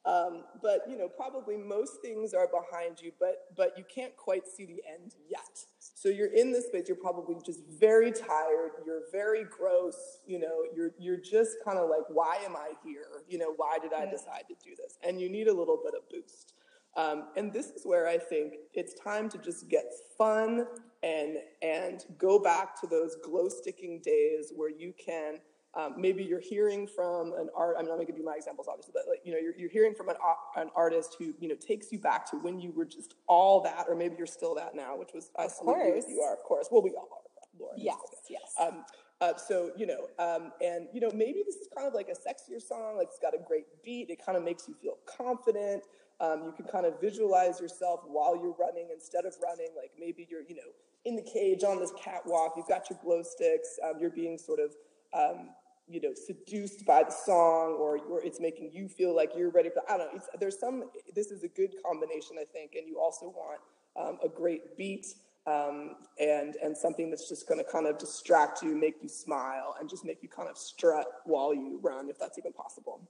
um, 0.06 0.44
but 0.62 0.80
you 0.88 0.96
know, 0.96 1.08
probably 1.08 1.58
most 1.58 2.00
things 2.00 2.32
are 2.32 2.48
behind 2.48 3.02
you, 3.02 3.12
but 3.20 3.54
but 3.54 3.76
you 3.76 3.84
can't 3.94 4.16
quite 4.16 4.48
see 4.48 4.64
the 4.64 4.80
end 4.90 5.14
yet. 5.28 5.66
So 5.78 6.08
you're 6.08 6.32
in 6.32 6.52
this 6.52 6.66
space. 6.68 6.84
You're 6.88 6.96
probably 6.96 7.36
just 7.44 7.60
very 7.78 8.12
tired. 8.12 8.70
You're 8.86 9.02
very 9.12 9.44
gross. 9.44 10.20
You 10.26 10.38
know, 10.38 10.64
you're 10.74 10.92
you're 10.98 11.20
just 11.20 11.58
kind 11.62 11.78
of 11.78 11.90
like, 11.90 12.04
why 12.08 12.38
am 12.46 12.56
I 12.56 12.70
here? 12.82 13.24
You 13.28 13.36
know, 13.36 13.52
why 13.56 13.78
did 13.78 13.92
I 13.92 14.06
decide 14.06 14.44
to 14.48 14.54
do 14.64 14.74
this? 14.74 14.98
And 15.06 15.20
you 15.20 15.28
need 15.28 15.48
a 15.48 15.54
little 15.54 15.78
bit 15.84 15.92
of 15.94 16.08
boost. 16.08 16.54
Um, 16.96 17.24
and 17.36 17.52
this 17.52 17.66
is 17.66 17.82
where 17.84 18.08
I 18.08 18.16
think 18.16 18.54
it's 18.72 18.94
time 18.94 19.28
to 19.28 19.38
just 19.38 19.68
get 19.68 19.84
fun 20.16 20.66
and 21.02 21.36
and 21.62 22.04
go 22.16 22.38
back 22.38 22.80
to 22.80 22.86
those 22.86 23.16
glow 23.22 23.48
sticking 23.48 24.00
days 24.02 24.52
where 24.56 24.70
you 24.70 24.94
can 24.98 25.38
um, 25.78 25.94
maybe 25.96 26.24
you're 26.24 26.40
hearing 26.40 26.86
from 26.86 27.32
an 27.34 27.48
art. 27.56 27.76
I'm 27.78 27.86
not 27.86 27.94
going 27.94 28.06
to 28.06 28.12
give 28.12 28.18
you 28.18 28.24
my 28.24 28.34
examples, 28.36 28.66
obviously, 28.68 28.92
but 28.94 29.04
like, 29.08 29.20
you 29.24 29.32
know 29.32 29.38
you're, 29.38 29.54
you're 29.56 29.70
hearing 29.70 29.94
from 29.94 30.08
an 30.08 30.16
an 30.56 30.70
artist 30.74 31.16
who 31.18 31.32
you 31.38 31.48
know 31.48 31.54
takes 31.54 31.92
you 31.92 31.98
back 31.98 32.28
to 32.30 32.36
when 32.36 32.60
you 32.60 32.72
were 32.72 32.84
just 32.84 33.14
all 33.28 33.62
that, 33.62 33.86
or 33.88 33.94
maybe 33.94 34.16
you're 34.18 34.26
still 34.26 34.54
that 34.56 34.74
now, 34.74 34.96
which 34.96 35.10
was 35.14 35.30
I 35.38 35.44
you 35.44 35.48
course. 35.48 36.04
you 36.08 36.20
are, 36.20 36.34
of 36.34 36.42
course. 36.42 36.68
Well, 36.70 36.82
we 36.82 36.90
all 36.90 37.08
are, 37.12 37.60
Laura. 37.60 37.74
Yes, 37.76 37.96
yes. 38.28 38.54
Um, 38.60 38.84
uh, 39.20 39.36
so 39.36 39.70
you 39.76 39.86
know, 39.86 40.08
um, 40.18 40.52
and 40.60 40.88
you 40.92 41.00
know, 41.00 41.10
maybe 41.14 41.42
this 41.46 41.56
is 41.56 41.68
kind 41.74 41.86
of 41.86 41.94
like 41.94 42.08
a 42.08 42.12
sexier 42.12 42.60
song. 42.60 42.96
Like 42.96 43.08
it's 43.08 43.18
got 43.20 43.34
a 43.34 43.42
great 43.46 43.66
beat. 43.84 44.10
It 44.10 44.24
kind 44.24 44.36
of 44.36 44.44
makes 44.44 44.68
you 44.68 44.74
feel 44.82 44.98
confident. 45.06 45.84
Um, 46.20 46.42
you 46.44 46.52
can 46.52 46.66
kind 46.66 46.84
of 46.84 47.00
visualize 47.00 47.60
yourself 47.60 48.00
while 48.06 48.36
you're 48.36 48.56
running 48.58 48.88
instead 48.92 49.24
of 49.24 49.34
running. 49.42 49.68
Like 49.76 49.92
maybe 49.98 50.26
you're, 50.28 50.42
you 50.48 50.56
know, 50.56 50.70
in 51.04 51.14
the 51.14 51.22
cage 51.22 51.62
on 51.62 51.78
this 51.78 51.92
catwalk. 52.02 52.54
You've 52.56 52.66
got 52.66 52.90
your 52.90 52.98
glow 53.02 53.22
sticks. 53.22 53.78
Um, 53.84 54.00
you're 54.00 54.10
being 54.10 54.36
sort 54.36 54.58
of, 54.58 54.74
um, 55.14 55.50
you 55.90 56.00
know, 56.00 56.12
seduced 56.14 56.84
by 56.84 57.02
the 57.02 57.10
song, 57.10 57.76
or 57.80 58.00
it's 58.22 58.40
making 58.40 58.70
you 58.72 58.88
feel 58.88 59.14
like 59.14 59.30
you're 59.36 59.50
ready 59.50 59.70
for. 59.70 59.82
I 59.90 59.96
don't 59.96 60.12
know. 60.12 60.16
It's, 60.20 60.28
there's 60.38 60.58
some. 60.58 60.84
This 61.14 61.30
is 61.30 61.42
a 61.44 61.48
good 61.48 61.74
combination, 61.84 62.36
I 62.40 62.44
think, 62.44 62.74
and 62.74 62.86
you 62.86 63.00
also 63.00 63.26
want 63.26 63.60
um, 63.96 64.18
a 64.24 64.28
great 64.28 64.76
beat 64.76 65.06
um, 65.46 65.96
and 66.20 66.56
and 66.62 66.76
something 66.76 67.10
that's 67.10 67.28
just 67.28 67.48
going 67.48 67.62
to 67.62 67.70
kind 67.70 67.86
of 67.86 67.98
distract 67.98 68.62
you, 68.62 68.76
make 68.76 68.96
you 69.02 69.08
smile, 69.08 69.74
and 69.80 69.88
just 69.88 70.04
make 70.04 70.22
you 70.22 70.28
kind 70.28 70.48
of 70.48 70.56
strut 70.58 71.06
while 71.24 71.54
you 71.54 71.78
run, 71.82 72.08
if 72.10 72.18
that's 72.18 72.38
even 72.38 72.52
possible. 72.52 73.00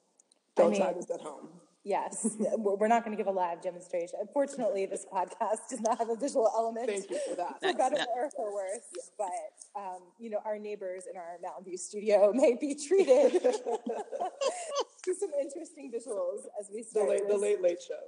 Don't 0.57 0.77
try 0.77 0.89
mean- 0.89 0.97
this 0.97 1.11
at 1.11 1.21
home. 1.21 1.49
Yes, 1.89 2.37
we're 2.59 2.77
we're 2.77 2.89
not 2.89 3.03
going 3.03 3.17
to 3.17 3.21
give 3.23 3.29
a 3.29 3.35
live 3.35 3.63
demonstration. 3.63 4.19
Unfortunately, 4.21 4.85
this 4.85 5.07
podcast 5.11 5.69
does 5.71 5.81
not 5.81 5.97
have 5.97 6.11
a 6.11 6.17
visual 6.17 6.51
element. 6.55 6.87
Thank 6.87 7.09
you 7.09 7.19
for 7.27 7.35
that. 7.37 7.59
For 7.63 7.73
better 7.73 8.05
or 8.15 8.31
for 8.37 8.53
worse, 8.55 9.11
but 9.17 9.31
um, 9.75 10.01
you 10.19 10.29
know, 10.29 10.41
our 10.45 10.59
neighbors 10.59 11.05
in 11.11 11.17
our 11.17 11.39
Mountain 11.43 11.65
View 11.65 11.79
studio 11.79 12.31
may 12.35 12.57
be 12.61 12.75
treated 12.75 13.41
to 13.43 15.15
some 15.15 15.31
interesting 15.41 15.91
visuals 15.91 16.41
as 16.61 16.69
we 16.73 16.83
The 16.83 16.89
start. 16.89 17.09
late, 17.09 17.27
the 17.29 17.37
late 17.39 17.63
late 17.63 17.79
show. 17.81 18.03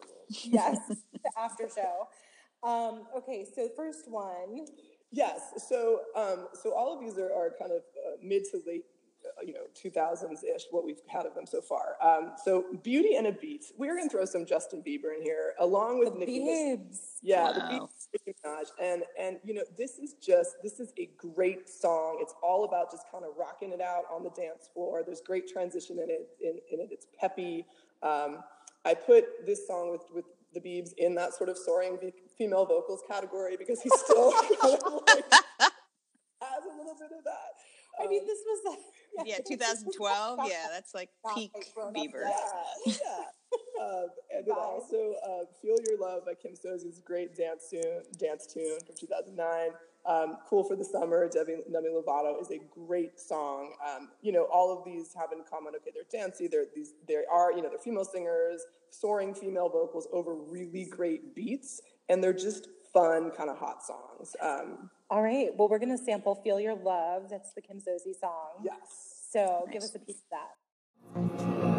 yes, 0.45 0.79
the 0.89 1.31
after 1.39 1.67
show. 1.75 2.07
Um, 2.63 3.07
okay, 3.17 3.47
so 3.55 3.63
the 3.65 3.73
first 3.75 4.11
one. 4.11 4.67
Yes. 5.11 5.41
So, 5.69 6.01
um, 6.15 6.49
so 6.63 6.73
all 6.75 6.95
of 6.95 7.01
these 7.01 7.19
are, 7.19 7.33
are 7.33 7.55
kind 7.59 7.73
of 7.73 7.79
uh, 7.81 8.17
mid 8.23 8.45
to 8.53 8.61
late, 8.67 8.85
you 9.45 9.53
know, 9.53 9.61
2000s 9.83 10.43
ish, 10.45 10.63
what 10.71 10.85
we've 10.85 11.01
had 11.09 11.27
of 11.27 11.35
them 11.35 11.47
so 11.47 11.61
far. 11.61 11.97
Um, 12.03 12.33
so, 12.45 12.65
Beauty 12.83 13.17
and 13.17 13.27
a 13.27 13.33
Beat. 13.33 13.65
We're 13.79 13.97
going 13.97 14.09
to 14.09 14.13
throw 14.17 14.25
some 14.25 14.45
Justin 14.47 14.83
Bieber 14.87 15.17
in 15.17 15.23
here, 15.23 15.55
along 15.59 15.99
with 15.99 16.13
The 16.15 16.19
Nicki. 16.21 16.79
Yeah, 17.23 17.53
the 17.53 17.61
Wow. 17.61 17.89
beat 18.13 18.27
Nicki 18.27 18.39
Minaj. 18.45 18.67
And, 18.83 19.03
and, 19.19 19.39
you 19.45 19.55
know, 19.55 19.63
this 19.77 19.99
is 19.99 20.15
just, 20.21 20.57
this 20.63 20.81
is 20.81 20.93
a 20.99 21.11
great 21.19 21.69
song. 21.69 22.19
It's 22.21 22.35
all 22.43 22.65
about 22.65 22.91
just 22.91 23.05
kind 23.13 23.25
of 23.25 23.31
rocking 23.39 23.73
it 23.73 23.81
out 23.81 24.05
on 24.13 24.23
the 24.23 24.31
dance 24.31 24.69
floor. 24.73 25.03
There's 25.05 25.21
great 25.21 25.47
transition 25.49 25.99
in 25.99 26.11
it. 26.11 26.29
In, 26.41 26.59
in 26.73 26.81
it. 26.85 26.89
It's 26.91 27.07
peppy. 27.19 27.67
Um, 28.03 28.39
I 28.85 28.95
put 28.95 29.47
this 29.47 29.67
song 29.67 29.91
with, 29.91 30.03
with 30.15 30.25
the 30.55 30.61
Biebs 30.61 30.91
in 30.99 31.15
that 31.17 31.35
sort 31.35 31.49
of 31.51 31.59
soaring 31.59 31.99
female 32.39 32.65
vocals 32.67 33.03
category 33.09 33.57
because 33.59 33.81
he's 33.83 33.93
still 34.01 34.33
kind 34.33 34.55
of 34.87 35.03
like, 35.07 35.25
has 36.41 36.65
a 36.65 36.77
little 36.77 36.95
bit 36.99 37.11
of 37.17 37.25
that. 37.25 37.53
I 37.99 38.07
mean, 38.07 38.27
this 38.27 38.39
was 38.47 38.61
like, 38.67 38.79
Yeah, 39.27 39.37
this 39.39 39.59
was 39.61 39.95
2012. 39.97 40.41
Yeah, 40.49 40.67
that's 40.71 40.95
like 40.95 41.11
Not 41.25 41.35
peak 41.35 41.53
like 41.77 41.95
Bieber. 41.95 42.23
Yeah, 42.25 42.93
yeah. 43.03 43.85
um, 43.85 44.07
and 44.35 44.47
then 44.47 44.55
Vibe. 44.55 44.59
also 44.59 45.15
uh, 45.27 45.45
"Feel 45.61 45.77
Your 45.89 45.99
Love" 45.99 46.25
by 46.25 46.35
Kim 46.35 46.53
Sozzi's 46.53 47.01
great 47.01 47.35
dance 47.37 47.67
tune, 47.71 48.03
dance 48.19 48.47
tune 48.47 48.79
from 48.87 48.95
2009. 48.99 49.71
Um, 50.07 50.39
"Cool 50.49 50.65
for 50.65 50.77
the 50.77 50.85
Summer" 50.85 51.29
Debbie 51.29 51.57
Demi 51.71 51.89
Lovato 51.89 52.41
is 52.41 52.51
a 52.51 52.59
great 52.73 53.19
song. 53.19 53.75
Um, 53.87 54.11
you 54.23 54.33
know, 54.33 54.45
all 54.53 54.77
of 54.77 54.85
these 54.85 55.13
have 55.19 55.33
in 55.33 55.43
common. 55.51 55.75
Okay, 55.77 55.91
they're 55.93 56.21
dancey. 56.21 56.47
They're 56.47 56.67
these. 56.75 56.95
They 57.09 57.17
are 57.31 57.53
you 57.53 57.63
know 57.63 57.69
they're 57.69 57.79
female 57.79 58.05
singers, 58.05 58.63
soaring 58.91 59.35
female 59.35 59.69
vocals 59.69 60.07
over 60.13 60.35
really 60.35 60.85
great 60.85 61.35
beats, 61.35 61.81
and 62.09 62.23
they're 62.23 62.33
just 62.33 62.69
fun, 62.93 63.31
kind 63.33 63.51
of 63.51 63.59
hot 63.59 63.83
songs. 63.83 64.37
Um, 64.41 64.91
All 65.11 65.23
right. 65.23 65.49
Well, 65.57 65.69
we're 65.69 65.81
going 65.81 65.97
to 65.97 66.03
sample 66.03 66.37
Feel 66.37 66.61
Your 66.61 66.77
Love. 66.77 67.25
That's 67.31 67.53
the 67.53 67.61
Kim 67.61 67.79
Sozzi 67.79 68.19
song. 68.19 68.63
yes. 68.65 68.77
So 69.33 69.67
give 69.73 69.83
us 69.83 69.95
a 69.95 69.99
piece 69.99 70.23
of 70.23 71.61
that. 71.61 71.70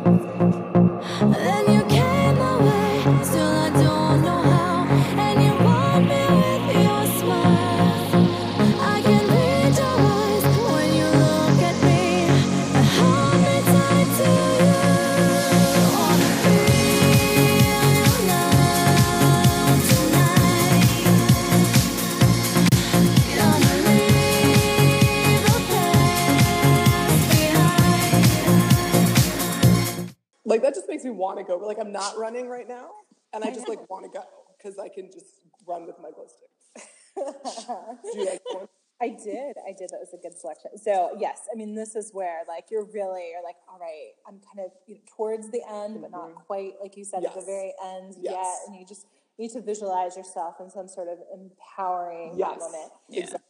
Like 31.72 31.80
I'm 31.80 31.94
not 31.94 32.18
running 32.18 32.50
right 32.50 32.68
now, 32.68 32.90
and 33.32 33.46
I 33.46 33.50
just 33.50 33.70
like 33.70 33.90
want 33.90 34.04
to 34.04 34.10
go 34.12 34.26
because 34.58 34.78
I 34.78 34.90
can 34.90 35.10
just 35.10 35.48
run 35.66 35.88
with 35.88 35.96
my 36.04 36.12
glow 36.12 36.26
sticks. 36.28 36.90
Do 38.14 38.20
you 38.20 38.26
like 38.26 38.42
one? 38.52 38.68
I 39.02 39.08
did. 39.08 39.56
I 39.66 39.72
did. 39.72 39.90
That 39.90 40.02
was 40.02 40.14
a 40.14 40.18
good 40.18 40.38
selection. 40.38 40.78
So 40.78 41.16
yes, 41.18 41.48
I 41.50 41.56
mean, 41.56 41.74
this 41.74 41.96
is 41.96 42.12
where 42.12 42.42
like 42.46 42.66
you're 42.70 42.84
really 42.94 43.30
you're 43.32 43.42
like, 43.42 43.56
all 43.72 43.80
right, 43.80 44.12
I'm 44.28 44.42
kind 44.54 44.66
of 44.66 44.74
you 44.86 44.96
know, 44.96 45.02
towards 45.16 45.50
the 45.50 45.62
end, 45.72 46.02
but 46.02 46.12
not 46.12 46.32
mm-hmm. 46.32 46.42
quite 46.46 46.74
like 46.82 46.98
you 46.98 47.06
said 47.06 47.24
at 47.24 47.34
the 47.34 47.42
very 47.42 47.74
end 47.82 48.16
Yes. 48.20 48.34
yet, 48.34 48.56
and 48.68 48.76
you 48.76 48.86
just 48.86 49.08
need 49.40 49.52
to 49.52 49.62
visualize 49.62 50.18
yourself 50.18 50.56
in 50.60 50.70
some 50.70 50.90
sort 50.90 51.08
of 51.08 51.20
empowering 51.34 52.38
Yes. 52.38 52.60
moment. 52.60 52.92
Yeah. 53.08 53.22
Exactly. 53.22 53.48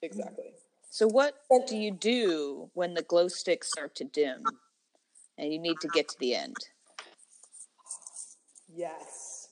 Exactly. 0.00 0.54
So, 0.88 1.06
what 1.06 1.34
do 1.66 1.76
you 1.76 1.90
do 1.90 2.70
when 2.72 2.94
the 2.94 3.02
glow 3.02 3.28
sticks 3.28 3.68
start 3.68 3.94
to 3.96 4.04
dim 4.04 4.42
and 5.36 5.52
you 5.52 5.58
need 5.58 5.76
to 5.82 5.88
get 5.88 6.08
to 6.08 6.16
the 6.18 6.34
end? 6.34 6.56
Yes. 8.78 9.48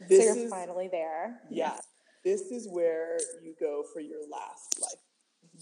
So 0.00 0.06
This 0.08 0.24
you're 0.24 0.44
is 0.46 0.50
finally 0.50 0.88
there. 0.88 1.40
yeah. 1.50 1.78
This 2.24 2.50
is 2.50 2.68
where 2.68 3.18
you 3.42 3.54
go 3.60 3.84
for 3.92 4.00
your 4.00 4.20
last 4.30 4.80
life. 4.80 5.00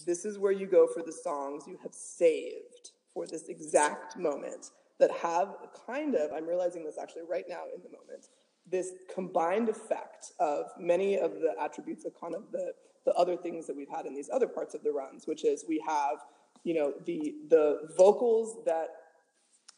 This 0.05 0.25
is 0.25 0.39
where 0.39 0.51
you 0.53 0.65
go 0.65 0.87
for 0.87 1.03
the 1.03 1.11
songs 1.11 1.65
you 1.67 1.77
have 1.83 1.93
saved 1.93 2.91
for 3.13 3.27
this 3.27 3.49
exact 3.49 4.17
moment 4.17 4.71
that 4.99 5.11
have 5.11 5.49
kind 5.85 6.15
of, 6.15 6.31
I'm 6.31 6.47
realizing 6.47 6.83
this 6.83 6.97
actually 6.97 7.23
right 7.29 7.45
now 7.47 7.63
in 7.75 7.81
the 7.83 7.89
moment, 7.89 8.27
this 8.71 8.91
combined 9.13 9.69
effect 9.69 10.31
of 10.39 10.67
many 10.79 11.17
of 11.19 11.33
the 11.33 11.53
attributes 11.61 12.05
of 12.05 12.19
kind 12.19 12.33
of 12.33 12.43
the, 12.51 12.71
the 13.05 13.13
other 13.13 13.35
things 13.35 13.67
that 13.67 13.75
we've 13.75 13.89
had 13.89 14.05
in 14.05 14.15
these 14.15 14.29
other 14.33 14.47
parts 14.47 14.73
of 14.73 14.83
the 14.83 14.91
runs, 14.91 15.27
which 15.27 15.43
is 15.43 15.65
we 15.67 15.83
have, 15.85 16.19
you 16.63 16.73
know, 16.73 16.93
the 17.05 17.35
the 17.49 17.89
vocals 17.97 18.63
that 18.65 18.87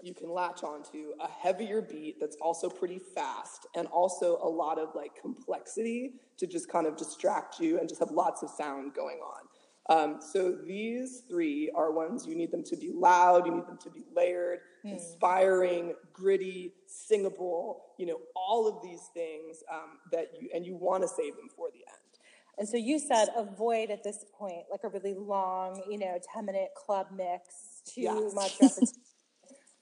you 0.05 0.13
can 0.13 0.29
latch 0.29 0.63
onto 0.63 1.13
a 1.19 1.27
heavier 1.27 1.81
beat 1.81 2.19
that's 2.19 2.37
also 2.39 2.69
pretty 2.69 2.99
fast 2.99 3.65
and 3.75 3.87
also 3.87 4.37
a 4.43 4.47
lot 4.47 4.77
of 4.77 4.89
like 4.95 5.19
complexity 5.19 6.13
to 6.37 6.45
just 6.45 6.69
kind 6.69 6.85
of 6.85 6.95
distract 6.95 7.59
you 7.59 7.79
and 7.79 7.89
just 7.89 7.99
have 7.99 8.11
lots 8.11 8.43
of 8.43 8.49
sound 8.49 8.93
going 8.93 9.17
on. 9.17 9.41
Um, 9.87 10.19
so 10.21 10.51
these 10.51 11.23
three 11.29 11.71
are 11.75 11.91
ones 11.91 12.25
you 12.25 12.35
need 12.35 12.51
them 12.51 12.63
to 12.63 12.75
be 12.75 12.91
loud, 12.91 13.45
you 13.45 13.53
need 13.53 13.67
them 13.67 13.77
to 13.83 13.89
be 13.89 14.03
layered, 14.15 14.59
inspiring, 14.83 15.93
gritty, 16.13 16.73
singable, 16.87 17.81
you 17.97 18.05
know, 18.05 18.19
all 18.35 18.67
of 18.67 18.81
these 18.81 19.09
things 19.13 19.63
um, 19.71 19.99
that 20.11 20.27
you, 20.39 20.49
and 20.53 20.65
you 20.65 20.75
want 20.75 21.03
to 21.03 21.07
save 21.07 21.35
them 21.35 21.49
for 21.55 21.69
the 21.71 21.79
end. 21.79 22.19
And 22.57 22.67
so 22.67 22.77
you 22.77 22.99
said 22.99 23.29
avoid 23.35 23.89
at 23.91 24.03
this 24.03 24.25
point 24.37 24.65
like 24.71 24.83
a 24.83 24.89
really 24.89 25.13
long, 25.13 25.83
you 25.89 25.97
know, 25.97 26.17
10 26.33 26.45
minute 26.45 26.69
club 26.75 27.07
mix, 27.15 27.81
too 27.85 28.01
Yes. 28.01 28.33
much 28.33 28.53
repetition, 28.61 28.93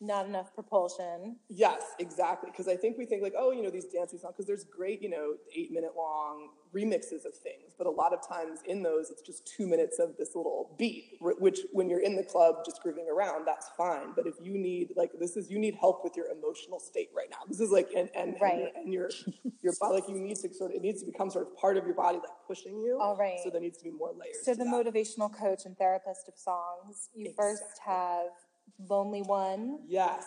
not 0.04 0.26
enough 0.26 0.54
propulsion. 0.54 1.38
Yes, 1.50 1.82
exactly. 2.00 2.50
Because 2.52 2.68
I 2.68 2.76
think 2.76 2.98
we 2.98 3.06
think 3.06 3.24
like, 3.24 3.34
oh, 3.38 3.52
you 3.52 3.64
know, 3.64 3.70
these 3.70 3.86
dancing 3.86 4.20
songs, 4.20 4.34
because 4.36 4.48
there's 4.48 4.66
great, 4.66 5.02
you 5.02 5.10
know, 5.10 5.34
eight 5.56 5.72
minute 5.72 5.92
long 5.98 6.50
remixes 6.76 7.24
of 7.26 7.36
things, 7.36 7.74
but 7.78 7.86
a 7.86 7.90
lot 7.90 8.14
of 8.14 8.28
times 8.28 8.60
in 8.66 8.82
those, 8.82 9.12
it's 9.12 9.22
just 9.22 9.46
two 9.46 9.68
minutes 9.68 10.00
of 10.00 10.18
this 10.18 10.36
little 10.36 10.76
beat, 10.78 11.18
which 11.22 11.60
when 11.72 11.88
you're 11.88 12.02
in 12.02 12.16
the 12.16 12.24
club 12.24 12.56
just 12.66 12.82
grooving 12.82 13.08
around, 13.16 13.46
that's 13.46 13.70
fine. 13.78 14.08
But 14.16 14.26
if 14.26 14.34
you 14.42 14.58
need, 14.58 14.90
like, 14.96 15.12
this 15.20 15.38
is, 15.38 15.52
you 15.52 15.60
need 15.60 15.76
help 15.76 16.04
with 16.04 16.18
your 16.18 16.26
emotional 16.32 16.80
state 16.80 17.10
right 17.16 17.28
now. 17.30 17.38
This 17.48 17.60
is 17.60 17.70
like, 17.72 17.90
and, 17.96 18.10
and, 18.16 18.36
Right. 18.42 18.54
and, 18.76 18.92
your, 18.92 19.06
and 19.08 19.34
your, 19.34 19.44
your 19.62 19.74
body, 19.80 19.96
like, 20.02 20.10
you 20.10 20.16
need 20.16 20.36
to 20.38 20.54
sort 20.54 20.72
of, 20.72 20.78
it 20.78 20.82
needs 20.82 21.02
to 21.02 21.06
become 21.06 21.30
sort 21.30 21.48
of 21.48 21.56
part 21.56 21.78
of 21.78 21.86
your 21.86 21.96
body, 21.96 22.18
like 22.18 22.26
pushing 22.48 22.82
you. 22.82 22.98
All 23.00 23.16
right. 23.16 23.38
So 23.44 23.52
there 23.52 23.62
needs 23.62 23.78
to 23.78 23.84
be 23.84 23.92
more 23.92 24.12
layers. 24.20 24.44
So 24.44 24.56
the 24.56 24.64
that. 24.64 24.74
motivational 24.74 25.32
coach 25.32 25.66
and 25.66 25.78
therapist 25.78 26.28
of 26.28 26.38
songs, 26.38 27.10
you 27.14 27.32
first 27.38 27.62
have 27.86 28.32
Lonely 28.90 29.22
One 29.22 29.80
Yes. 29.88 30.26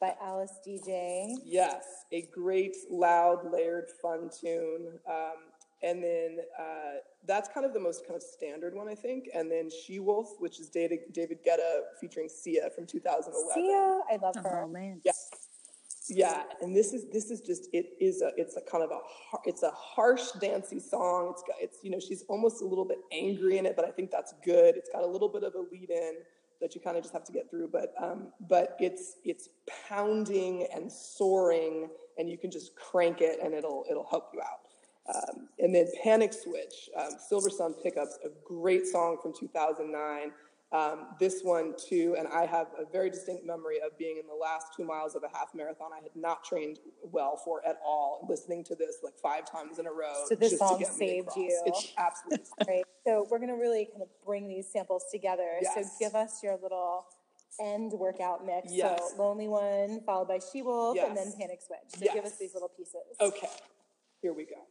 by 0.00 0.14
Alice 0.20 0.52
Deejay. 0.66 1.34
Yes, 1.44 1.84
a 2.12 2.22
great, 2.32 2.76
loud, 2.90 3.50
layered, 3.50 3.88
fun 4.02 4.30
tune. 4.40 4.98
Um, 5.08 5.32
and 5.82 6.02
then 6.02 6.38
uh, 6.58 6.98
that's 7.26 7.48
kind 7.48 7.66
of 7.66 7.72
the 7.74 7.80
most 7.80 8.06
kind 8.06 8.16
of 8.16 8.22
standard 8.22 8.74
one, 8.74 8.88
I 8.88 8.94
think. 8.94 9.28
And 9.34 9.50
then 9.50 9.68
She 9.70 9.98
Wolf, 10.00 10.28
which 10.38 10.58
is 10.58 10.68
David, 10.68 11.00
David 11.12 11.38
Guetta 11.46 11.80
featuring 12.00 12.28
Sia 12.28 12.70
from 12.74 12.86
2011. 12.86 13.52
Sia, 13.54 14.00
I 14.10 14.16
love 14.22 14.36
her. 14.36 14.62
Oh 14.64 14.68
man. 14.68 15.00
Yeah. 15.04 15.12
Yeah, 16.08 16.44
and 16.60 16.74
this 16.74 16.92
is 16.92 17.06
this 17.12 17.32
is 17.32 17.40
just 17.40 17.68
it 17.72 17.86
is 18.00 18.22
a 18.22 18.30
it's 18.36 18.56
a 18.56 18.60
kind 18.60 18.84
of 18.84 18.92
a 18.92 19.00
har- 19.02 19.40
it's 19.44 19.64
a 19.64 19.72
harsh 19.72 20.30
dancey 20.40 20.78
song. 20.78 21.30
It's 21.32 21.42
got 21.42 21.56
it's 21.60 21.78
you 21.82 21.90
know 21.90 21.98
she's 21.98 22.22
almost 22.28 22.62
a 22.62 22.64
little 22.64 22.84
bit 22.84 22.98
angry 23.10 23.58
in 23.58 23.66
it, 23.66 23.74
but 23.74 23.84
I 23.84 23.90
think 23.90 24.12
that's 24.12 24.32
good. 24.44 24.76
It's 24.76 24.88
got 24.88 25.02
a 25.02 25.06
little 25.06 25.28
bit 25.28 25.42
of 25.42 25.56
a 25.56 25.58
lead 25.58 25.90
in 25.90 26.12
that 26.60 26.74
you 26.74 26.80
kind 26.80 26.96
of 26.96 27.02
just 27.02 27.12
have 27.12 27.24
to 27.24 27.32
get 27.32 27.50
through, 27.50 27.68
but 27.68 27.94
um, 28.02 28.28
but 28.48 28.76
it's 28.80 29.16
it's 29.24 29.48
pounding 29.88 30.66
and 30.74 30.90
soaring, 30.90 31.88
and 32.18 32.28
you 32.28 32.38
can 32.38 32.50
just 32.50 32.74
crank 32.76 33.20
it 33.20 33.38
and 33.42 33.54
it'll 33.54 33.84
it'll 33.90 34.06
help 34.06 34.30
you 34.32 34.40
out. 34.40 34.66
Um, 35.14 35.48
and 35.58 35.74
then 35.74 35.86
Panic 36.02 36.32
Switch, 36.32 36.90
um, 36.96 37.12
Silver 37.18 37.50
Sun 37.50 37.74
Pickups, 37.82 38.18
a 38.24 38.28
great 38.44 38.86
song 38.86 39.18
from 39.22 39.32
2009. 39.38 40.32
Um, 40.72 41.06
this 41.20 41.42
one 41.42 41.74
too, 41.78 42.16
and 42.18 42.26
I 42.26 42.44
have 42.44 42.66
a 42.78 42.84
very 42.90 43.08
distinct 43.08 43.46
memory 43.46 43.76
of 43.84 43.96
being 43.96 44.18
in 44.18 44.26
the 44.26 44.34
last 44.34 44.66
two 44.76 44.84
miles 44.84 45.14
of 45.14 45.22
a 45.22 45.28
half 45.28 45.54
marathon. 45.54 45.90
I 45.92 46.02
had 46.02 46.10
not 46.16 46.42
trained 46.44 46.80
well 47.04 47.40
for 47.44 47.64
at 47.64 47.78
all. 47.84 48.26
Listening 48.28 48.64
to 48.64 48.74
this 48.74 48.96
like 49.04 49.14
five 49.22 49.50
times 49.50 49.78
in 49.78 49.86
a 49.86 49.92
row. 49.92 50.24
So 50.28 50.34
this 50.34 50.50
just 50.50 50.62
to 50.62 50.68
song 50.68 50.78
get 50.80 50.92
saved 50.92 51.28
you. 51.36 51.62
It's 51.66 51.92
absolutely 51.96 52.46
Right. 52.66 52.84
So 53.06 53.26
we're 53.30 53.38
gonna 53.38 53.56
really 53.56 53.86
kind 53.86 54.02
of 54.02 54.08
bring 54.24 54.48
these 54.48 54.66
samples 54.70 55.04
together. 55.12 55.60
So 55.74 55.84
give 56.00 56.16
us 56.16 56.42
your 56.42 56.58
little 56.60 57.06
end 57.60 57.92
workout 57.92 58.44
mix. 58.44 58.72
Yes. 58.72 59.12
So 59.16 59.22
Lonely 59.22 59.46
One, 59.46 60.00
followed 60.04 60.26
by 60.28 60.40
She 60.52 60.62
Wolf, 60.62 60.98
and 60.98 61.16
then 61.16 61.32
Panic 61.38 61.60
Switch. 61.64 61.78
So 61.98 62.04
Yes. 62.04 62.14
give 62.14 62.24
us 62.24 62.36
these 62.38 62.54
little 62.54 62.70
pieces. 62.70 63.16
okay. 63.20 63.50
Here 64.20 64.32
we 64.32 64.46
go. 64.46 64.66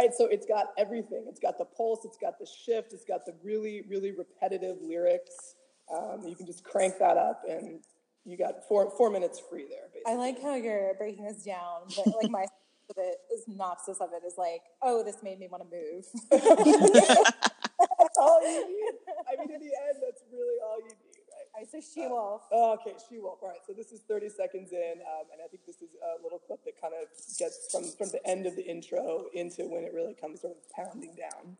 Right, 0.00 0.14
so 0.14 0.24
it's 0.24 0.46
got 0.46 0.68
everything. 0.78 1.26
It's 1.28 1.40
got 1.40 1.58
the 1.58 1.66
pulse, 1.66 2.06
it's 2.06 2.16
got 2.16 2.38
the 2.38 2.46
shift, 2.46 2.94
it's 2.94 3.04
got 3.04 3.26
the 3.26 3.34
really, 3.44 3.84
really 3.86 4.12
repetitive 4.12 4.78
lyrics. 4.80 5.56
Um, 5.94 6.26
you 6.26 6.34
can 6.34 6.46
just 6.46 6.64
crank 6.64 6.98
that 7.00 7.18
up, 7.18 7.42
and 7.46 7.80
you 8.24 8.38
got 8.38 8.66
four 8.66 8.90
four 8.96 9.10
minutes 9.10 9.42
free 9.50 9.66
there. 9.68 9.90
Basically. 9.92 10.12
I 10.12 10.16
like 10.16 10.40
how 10.40 10.54
you're 10.54 10.94
breaking 10.94 11.24
this 11.26 11.44
down, 11.44 11.82
but 11.94 12.06
like 12.22 12.30
my 12.30 12.44
of 12.90 12.96
it, 12.96 13.16
synopsis 13.44 13.98
of 14.00 14.10
it 14.12 14.26
is 14.26 14.34
like, 14.38 14.62
oh, 14.82 15.04
this 15.04 15.22
made 15.22 15.38
me 15.38 15.48
want 15.50 15.62
to 15.62 15.76
move. 15.76 16.04
That's 16.30 18.18
all 18.18 18.40
you 18.42 18.66
need. 18.66 18.94
I 19.28 19.36
mean, 19.38 19.54
in 19.54 19.60
the 19.60 19.72
end, 19.88 19.96
that's 20.04 20.22
really 20.32 20.58
all 20.64 20.78
you 20.78 20.88
need, 20.88 21.09
right? 21.60 21.68
I 21.68 21.80
say 21.80 21.86
she 21.94 22.06
wolf. 22.06 22.42
Oh, 22.52 22.74
okay, 22.74 22.94
she 23.08 23.18
wolf. 23.18 23.38
All 23.42 23.48
right, 23.48 23.58
so 23.66 23.72
this 23.72 23.92
is 23.92 24.00
30 24.00 24.28
seconds 24.28 24.72
in, 24.72 25.00
um, 25.00 25.26
and 25.32 25.40
I 25.44 25.48
think 25.48 25.64
this 25.66 25.76
is 25.76 25.96
a 26.02 26.22
little 26.22 26.38
clip 26.38 26.64
that 26.64 26.80
kind 26.80 26.94
of 26.94 27.08
gets 27.38 27.68
from 27.70 27.84
from 27.84 28.10
the 28.10 28.26
end 28.26 28.46
of 28.46 28.56
the 28.56 28.66
intro 28.66 29.26
into 29.34 29.64
when 29.64 29.84
it 29.84 29.92
really 29.94 30.14
comes 30.14 30.40
sort 30.40 30.56
of 30.56 30.70
pounding 30.72 31.14
down. 31.16 31.56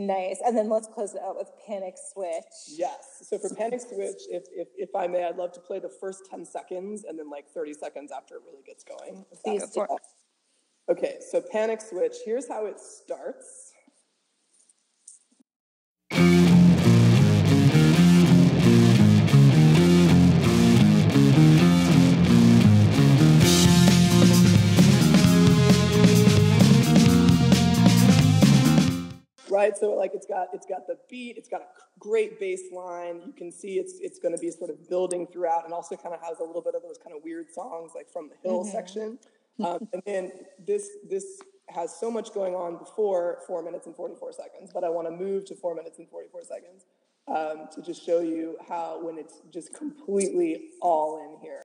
Nice. 0.00 0.40
And 0.44 0.56
then 0.56 0.70
let's 0.70 0.88
close 0.88 1.14
it 1.14 1.20
out 1.22 1.36
with 1.36 1.50
Panic 1.66 1.96
Switch. 2.12 2.32
Yes. 2.68 3.22
So 3.28 3.38
for 3.38 3.54
Panic 3.54 3.82
Switch, 3.82 4.22
if, 4.30 4.44
if, 4.50 4.68
if 4.78 4.94
I 4.94 5.06
may, 5.06 5.24
I'd 5.24 5.36
love 5.36 5.52
to 5.52 5.60
play 5.60 5.78
the 5.78 5.90
first 5.90 6.22
10 6.30 6.46
seconds 6.46 7.04
and 7.06 7.18
then 7.18 7.28
like 7.28 7.50
30 7.50 7.74
seconds 7.74 8.10
after 8.10 8.36
it 8.36 8.42
really 8.46 8.62
gets 8.66 8.82
going. 8.82 9.26
Please 9.44 9.68
do. 9.70 9.82
okay. 9.82 9.94
Okay, 10.88 11.16
so 11.20 11.42
Panic 11.52 11.82
Switch, 11.82 12.16
here's 12.24 12.48
how 12.48 12.64
it 12.64 12.80
starts. 12.80 13.59
Right, 29.60 29.76
so 29.76 29.90
like 29.90 30.12
it's 30.14 30.26
got 30.26 30.48
it's 30.54 30.64
got 30.64 30.86
the 30.86 30.96
beat, 31.10 31.36
it's 31.36 31.48
got 31.50 31.60
a 31.60 31.66
great 31.98 32.40
bass 32.40 32.62
line. 32.72 33.20
You 33.26 33.34
can 33.34 33.52
see 33.52 33.74
it's 33.74 34.00
it's 34.00 34.18
going 34.18 34.34
to 34.34 34.40
be 34.40 34.50
sort 34.50 34.70
of 34.70 34.88
building 34.88 35.26
throughout, 35.26 35.66
and 35.66 35.74
also 35.74 35.96
kind 35.96 36.14
of 36.14 36.22
has 36.22 36.38
a 36.38 36.42
little 36.42 36.62
bit 36.62 36.74
of 36.74 36.80
those 36.80 36.96
kind 36.96 37.14
of 37.14 37.22
weird 37.22 37.52
songs 37.52 37.92
like 37.94 38.10
from 38.10 38.30
the 38.30 38.36
Hill 38.42 38.64
section. 38.64 39.18
Um, 39.62 39.86
and 39.92 40.02
then 40.06 40.32
this 40.66 40.88
this 41.06 41.42
has 41.68 41.94
so 41.94 42.10
much 42.10 42.32
going 42.32 42.54
on 42.54 42.78
before 42.78 43.42
four 43.46 43.62
minutes 43.62 43.86
and 43.86 43.94
forty 43.94 44.14
four 44.14 44.32
seconds, 44.32 44.70
but 44.72 44.82
I 44.82 44.88
want 44.88 45.06
to 45.08 45.10
move 45.10 45.44
to 45.46 45.54
four 45.54 45.74
minutes 45.74 45.98
and 45.98 46.08
forty 46.08 46.28
four 46.32 46.40
seconds 46.42 46.86
um, 47.28 47.68
to 47.74 47.82
just 47.82 48.02
show 48.02 48.20
you 48.20 48.56
how 48.66 49.04
when 49.04 49.18
it's 49.18 49.42
just 49.52 49.74
completely 49.74 50.70
all 50.80 51.22
in 51.22 51.38
here. 51.42 51.60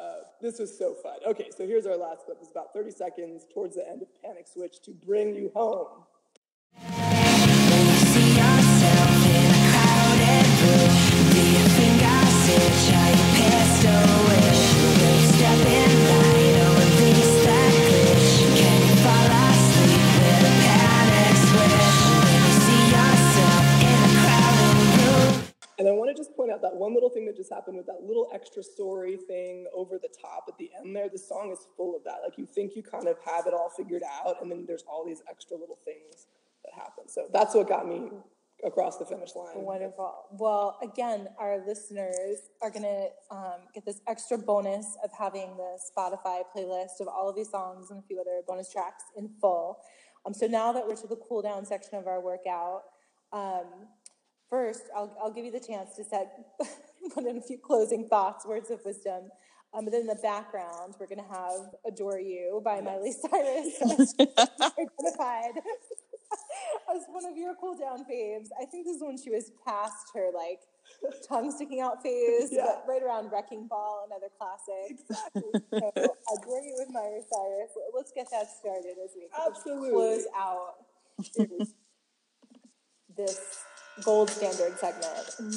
Uh, 0.00 0.22
this 0.40 0.58
was 0.58 0.76
so 0.78 0.94
fun. 0.94 1.18
Okay, 1.26 1.50
so 1.54 1.66
here's 1.66 1.84
our 1.84 1.98
last 1.98 2.24
clip. 2.24 2.38
It's 2.40 2.50
about 2.50 2.72
30 2.74 2.90
seconds 2.90 3.44
towards 3.54 3.76
the 3.76 3.88
end 3.88 4.02
of 4.02 4.08
Panic 4.20 4.48
Switch 4.48 4.80
to 4.82 4.90
bring 4.90 5.32
you 5.32 5.52
home. 5.54 6.04
Happened 27.52 27.76
with 27.76 27.86
that 27.86 28.02
little 28.06 28.28
extra 28.34 28.62
story 28.62 29.16
thing 29.16 29.66
over 29.74 29.98
the 29.98 30.08
top 30.20 30.44
at 30.48 30.56
the 30.58 30.70
end 30.78 30.96
there. 30.96 31.08
The 31.08 31.18
song 31.18 31.50
is 31.52 31.66
full 31.76 31.94
of 31.96 32.04
that. 32.04 32.18
Like 32.24 32.38
you 32.38 32.46
think 32.46 32.74
you 32.74 32.82
kind 32.82 33.06
of 33.06 33.16
have 33.24 33.46
it 33.46 33.54
all 33.54 33.70
figured 33.76 34.02
out, 34.02 34.42
and 34.42 34.50
then 34.50 34.64
there's 34.66 34.84
all 34.88 35.04
these 35.04 35.22
extra 35.28 35.56
little 35.56 35.78
things 35.84 36.26
that 36.64 36.74
happen. 36.74 37.08
So 37.08 37.28
that's 37.32 37.54
what 37.54 37.68
got 37.68 37.86
me 37.86 38.10
across 38.64 38.98
the 38.98 39.04
finish 39.04 39.34
line. 39.34 39.54
Wonderful. 39.56 40.14
Well, 40.32 40.78
again, 40.82 41.28
our 41.38 41.64
listeners 41.66 42.38
are 42.60 42.70
going 42.70 42.84
to 42.84 43.08
um, 43.30 43.60
get 43.74 43.84
this 43.84 44.00
extra 44.06 44.38
bonus 44.38 44.96
of 45.02 45.10
having 45.18 45.56
the 45.56 45.78
Spotify 45.96 46.42
playlist 46.56 47.00
of 47.00 47.08
all 47.08 47.28
of 47.28 47.36
these 47.36 47.50
songs 47.50 47.90
and 47.90 47.98
a 47.98 48.06
few 48.06 48.20
other 48.20 48.42
bonus 48.46 48.70
tracks 48.70 49.04
in 49.16 49.30
full. 49.40 49.78
Um, 50.24 50.32
so 50.32 50.46
now 50.46 50.72
that 50.72 50.86
we're 50.86 50.96
to 50.96 51.06
the 51.08 51.16
cool 51.16 51.42
down 51.42 51.66
section 51.66 51.98
of 51.98 52.06
our 52.06 52.20
workout, 52.20 52.82
um, 53.32 53.88
first 54.48 54.82
I'll, 54.94 55.16
I'll 55.20 55.32
give 55.32 55.44
you 55.44 55.52
the 55.52 55.60
chance 55.60 55.96
to 55.96 56.04
set 56.04 56.32
put 57.14 57.24
in 57.24 57.38
a 57.38 57.42
few 57.42 57.58
closing 57.58 58.08
thoughts, 58.08 58.46
words 58.46 58.70
of 58.70 58.84
wisdom. 58.84 59.30
Um, 59.74 59.86
but 59.86 59.92
then 59.92 60.02
in 60.02 60.06
the 60.06 60.20
background, 60.22 60.94
we're 61.00 61.06
going 61.06 61.22
to 61.22 61.34
have 61.34 61.74
"Adore 61.86 62.20
You" 62.20 62.60
by 62.62 62.82
Miley 62.82 63.10
Cyrus, 63.10 63.80
identified 64.20 65.62
as 66.94 67.02
one 67.08 67.24
of 67.24 67.36
your 67.36 67.54
cool 67.60 67.76
down 67.76 68.04
faves. 68.10 68.48
I 68.60 68.64
think 68.66 68.86
this 68.86 68.96
is 68.96 69.02
when 69.02 69.16
she 69.16 69.30
was 69.30 69.50
past 69.66 70.10
her 70.14 70.30
like 70.34 70.60
tongue 71.28 71.50
sticking 71.50 71.80
out 71.80 72.02
phase, 72.02 72.50
Yeah. 72.52 72.66
but 72.66 72.84
right 72.88 73.02
around 73.02 73.30
Wrecking 73.32 73.66
Ball, 73.68 74.06
another 74.06 74.28
classic. 74.38 74.90
Exactly. 74.90 75.42
so, 75.72 76.16
"Adore 76.36 76.60
You" 76.60 76.74
with 76.78 76.90
Miley 76.90 77.22
Cyrus. 77.32 77.70
Let's 77.94 78.12
get 78.12 78.30
that 78.30 78.48
started 78.50 78.96
as 79.02 79.10
we 79.14 79.28
Absolutely. 79.46 79.90
close 79.90 80.26
out 80.36 80.74
this 83.16 83.64
gold 84.04 84.30
standard 84.30 84.78
segment. 84.78 85.54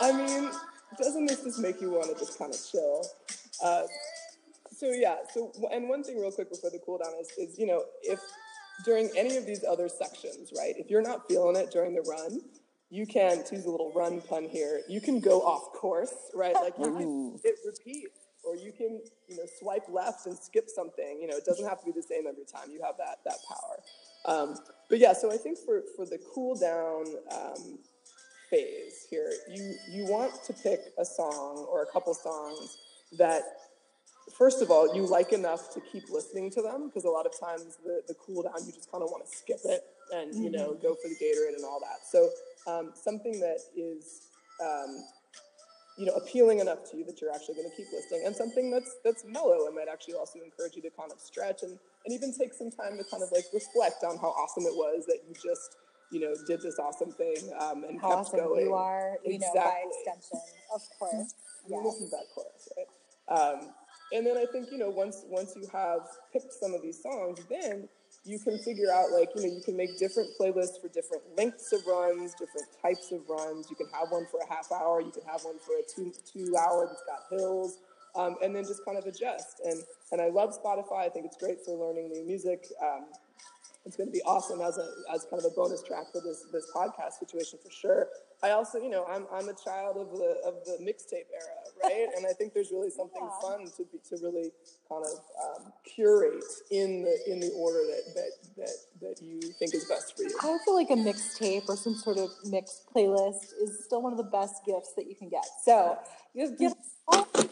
I 0.00 0.12
mean, 0.12 0.50
doesn't 0.98 1.26
this 1.26 1.42
just 1.44 1.58
make 1.60 1.80
you 1.80 1.90
want 1.92 2.12
to 2.12 2.24
just 2.24 2.38
kind 2.38 2.52
of 2.52 2.60
chill? 2.70 3.06
Uh, 3.62 3.82
so 4.76 4.86
yeah. 4.90 5.16
So 5.32 5.52
and 5.70 5.88
one 5.88 6.02
thing 6.02 6.20
real 6.20 6.32
quick 6.32 6.50
before 6.50 6.70
the 6.70 6.80
cool 6.84 6.98
down 6.98 7.12
is, 7.20 7.30
is 7.38 7.58
you 7.58 7.66
know 7.66 7.84
if 8.02 8.20
during 8.84 9.10
any 9.16 9.36
of 9.36 9.46
these 9.46 9.64
other 9.64 9.88
sections, 9.88 10.52
right? 10.56 10.74
If 10.76 10.90
you're 10.90 11.02
not 11.02 11.28
feeling 11.28 11.56
it 11.56 11.70
during 11.70 11.94
the 11.94 12.02
run, 12.02 12.40
you 12.90 13.06
can 13.06 13.44
to 13.44 13.54
use 13.54 13.64
a 13.64 13.70
little 13.70 13.92
run 13.94 14.20
pun 14.20 14.44
here. 14.44 14.82
You 14.88 15.00
can 15.00 15.20
go 15.20 15.40
off 15.40 15.72
course, 15.72 16.14
right? 16.34 16.54
Like 16.54 16.74
you 16.78 16.92
can 16.92 17.40
hit 17.42 17.56
repeat, 17.64 18.08
or 18.44 18.56
you 18.56 18.72
can 18.72 19.00
you 19.28 19.36
know 19.36 19.44
swipe 19.58 19.88
left 19.88 20.26
and 20.26 20.36
skip 20.36 20.68
something. 20.68 21.18
You 21.20 21.28
know, 21.28 21.36
it 21.36 21.44
doesn't 21.44 21.66
have 21.66 21.80
to 21.80 21.86
be 21.86 21.92
the 21.92 22.02
same 22.02 22.26
every 22.28 22.44
time. 22.44 22.70
You 22.70 22.82
have 22.82 22.96
that 22.98 23.18
that 23.24 23.38
power. 23.48 23.80
Um, 24.24 24.56
but 24.88 24.98
yeah, 24.98 25.14
so 25.14 25.32
I 25.32 25.36
think 25.36 25.58
for 25.58 25.82
for 25.96 26.04
the 26.04 26.18
cool 26.34 26.54
down. 26.54 27.06
Um, 27.30 27.78
phase 28.52 29.06
here. 29.08 29.32
You 29.48 29.74
you 29.90 30.04
want 30.04 30.44
to 30.44 30.52
pick 30.52 30.80
a 30.98 31.04
song 31.04 31.66
or 31.70 31.82
a 31.82 31.86
couple 31.86 32.14
songs 32.14 32.76
that 33.18 33.42
first 34.30 34.62
of 34.62 34.70
all 34.70 34.94
you 34.94 35.06
like 35.06 35.32
enough 35.32 35.72
to 35.74 35.80
keep 35.80 36.08
listening 36.10 36.50
to 36.50 36.62
them 36.62 36.86
because 36.86 37.04
a 37.04 37.10
lot 37.10 37.26
of 37.26 37.32
times 37.38 37.78
the 37.84 38.02
the 38.08 38.14
cool 38.14 38.42
down 38.42 38.54
you 38.64 38.72
just 38.72 38.90
kind 38.90 39.02
of 39.02 39.10
want 39.10 39.24
to 39.24 39.30
skip 39.30 39.60
it 39.64 39.82
and 40.12 40.34
you 40.34 40.50
know 40.50 40.74
go 40.74 40.94
for 40.94 41.08
the 41.08 41.16
Gatorade 41.16 41.56
and 41.56 41.64
all 41.64 41.80
that. 41.80 42.06
So 42.10 42.30
um, 42.66 42.92
something 42.94 43.40
that 43.40 43.58
is 43.76 44.28
um, 44.62 45.02
you 45.98 46.06
know 46.06 46.12
appealing 46.14 46.60
enough 46.60 46.88
to 46.90 46.96
you 46.96 47.04
that 47.04 47.20
you're 47.20 47.32
actually 47.32 47.54
going 47.54 47.68
to 47.68 47.76
keep 47.76 47.86
listening 47.92 48.22
and 48.26 48.34
something 48.34 48.70
that's 48.70 48.96
that's 49.04 49.24
mellow 49.26 49.66
and 49.66 49.74
might 49.74 49.88
actually 49.92 50.14
also 50.14 50.38
encourage 50.44 50.76
you 50.76 50.82
to 50.82 50.90
kind 50.90 51.10
of 51.12 51.20
stretch 51.20 51.62
and 51.62 51.78
and 52.04 52.14
even 52.14 52.32
take 52.36 52.54
some 52.54 52.70
time 52.70 52.96
to 52.96 53.04
kind 53.10 53.22
of 53.22 53.30
like 53.32 53.44
reflect 53.52 54.04
on 54.04 54.16
how 54.18 54.28
awesome 54.28 54.64
it 54.64 54.74
was 54.74 55.04
that 55.06 55.18
you 55.28 55.34
just 55.34 55.76
you 56.10 56.20
know 56.20 56.34
did 56.46 56.60
this 56.62 56.78
awesome 56.78 57.10
thing 57.12 57.36
um, 57.58 57.84
and 57.84 58.00
How 58.00 58.08
kept 58.08 58.20
awesome 58.28 58.40
going 58.40 58.66
you 58.66 58.74
are, 58.74 59.18
you 59.24 59.38
know, 59.38 59.46
by 59.54 59.82
Exactly. 59.84 59.90
extension, 60.04 60.40
of 60.74 60.82
course. 60.98 61.34
I 61.64 61.68
mean, 61.68 61.84
Yes. 61.84 61.84
this 61.84 62.02
is 62.02 62.10
that 62.10 62.26
chorus, 62.34 62.68
right? 62.76 63.38
Um, 63.38 63.72
and 64.12 64.26
then 64.26 64.36
I 64.36 64.46
think 64.46 64.68
you 64.70 64.78
know 64.78 64.90
once 64.90 65.24
once 65.28 65.54
you 65.56 65.66
have 65.72 66.00
picked 66.32 66.52
some 66.52 66.74
of 66.74 66.82
these 66.82 67.02
songs, 67.02 67.40
then 67.48 67.88
you 68.24 68.38
can 68.38 68.58
figure 68.58 68.92
out 68.92 69.10
like 69.10 69.30
you 69.34 69.42
know 69.42 69.54
you 69.54 69.62
can 69.64 69.76
make 69.76 69.98
different 69.98 70.30
playlists 70.38 70.80
for 70.80 70.88
different 70.88 71.22
lengths 71.36 71.72
of 71.72 71.80
runs, 71.86 72.32
different 72.32 72.68
types 72.82 73.12
of 73.12 73.20
runs. 73.28 73.68
You 73.70 73.76
can 73.76 73.86
have 73.92 74.10
one 74.10 74.26
for 74.30 74.40
a 74.40 74.54
half 74.54 74.70
hour, 74.72 75.00
you 75.00 75.10
can 75.10 75.22
have 75.24 75.42
one 75.44 75.58
for 75.58 75.72
a 75.74 75.82
two 75.94 76.12
two 76.32 76.54
hour 76.56 76.86
that's 76.86 77.02
got 77.06 77.38
hills, 77.38 77.78
um, 78.14 78.36
and 78.42 78.54
then 78.54 78.64
just 78.64 78.84
kind 78.84 78.98
of 78.98 79.06
adjust. 79.06 79.60
And 79.64 79.82
and 80.12 80.20
I 80.20 80.28
love 80.28 80.54
Spotify. 80.58 81.06
I 81.06 81.08
think 81.08 81.26
it's 81.26 81.36
great 81.36 81.64
for 81.64 81.74
learning 81.74 82.10
new 82.10 82.24
music. 82.24 82.66
Um, 82.82 83.06
it's 83.84 83.96
going 83.96 84.08
to 84.08 84.12
be 84.12 84.22
awesome 84.22 84.60
as 84.60 84.78
a 84.78 84.86
as 85.12 85.26
kind 85.28 85.44
of 85.44 85.50
a 85.50 85.54
bonus 85.54 85.82
track 85.82 86.12
for 86.12 86.20
this 86.20 86.44
this 86.52 86.66
podcast 86.74 87.18
situation 87.18 87.58
for 87.62 87.70
sure. 87.70 88.08
I 88.42 88.50
also, 88.50 88.78
you 88.78 88.90
know, 88.90 89.04
I'm 89.06 89.26
I'm 89.32 89.48
a 89.48 89.54
child 89.54 89.96
of 89.96 90.10
the 90.12 90.40
of 90.44 90.64
the 90.64 90.78
mixtape 90.82 91.30
era, 91.32 91.61
right? 91.82 92.08
And 92.16 92.26
I 92.26 92.32
think 92.32 92.54
there's 92.54 92.70
really 92.70 92.90
something 93.00 93.22
Yeah. 93.22 93.40
fun 93.40 93.64
to 93.76 93.84
be, 93.84 93.98
to 94.10 94.16
really 94.24 94.50
kind 94.88 95.04
of 95.04 95.20
um, 95.44 95.72
curate 95.84 96.44
in 96.70 97.02
the 97.02 97.16
in 97.30 97.40
the 97.40 97.50
order 97.56 97.80
that 97.90 98.14
that 98.14 98.32
that 98.56 98.76
that 99.00 99.22
you 99.22 99.40
think 99.58 99.74
is 99.74 99.84
best 99.86 100.16
for 100.16 100.22
you. 100.22 100.36
I 100.40 100.58
feel 100.64 100.74
like 100.74 100.90
a 100.90 100.94
mixtape 100.94 101.68
or 101.68 101.76
some 101.76 101.94
sort 101.94 102.18
of 102.18 102.30
mixed 102.44 102.84
playlist 102.94 103.52
is 103.62 103.84
still 103.84 104.02
one 104.02 104.12
of 104.12 104.18
the 104.18 104.24
best 104.38 104.64
gifts 104.64 104.92
that 104.96 105.06
you 105.08 105.14
can 105.14 105.28
get. 105.28 105.44
So 105.64 105.98
you 106.34 106.46
have 106.48 106.58
gifts 106.58 106.96
all 107.08 107.24
today. 107.34 107.48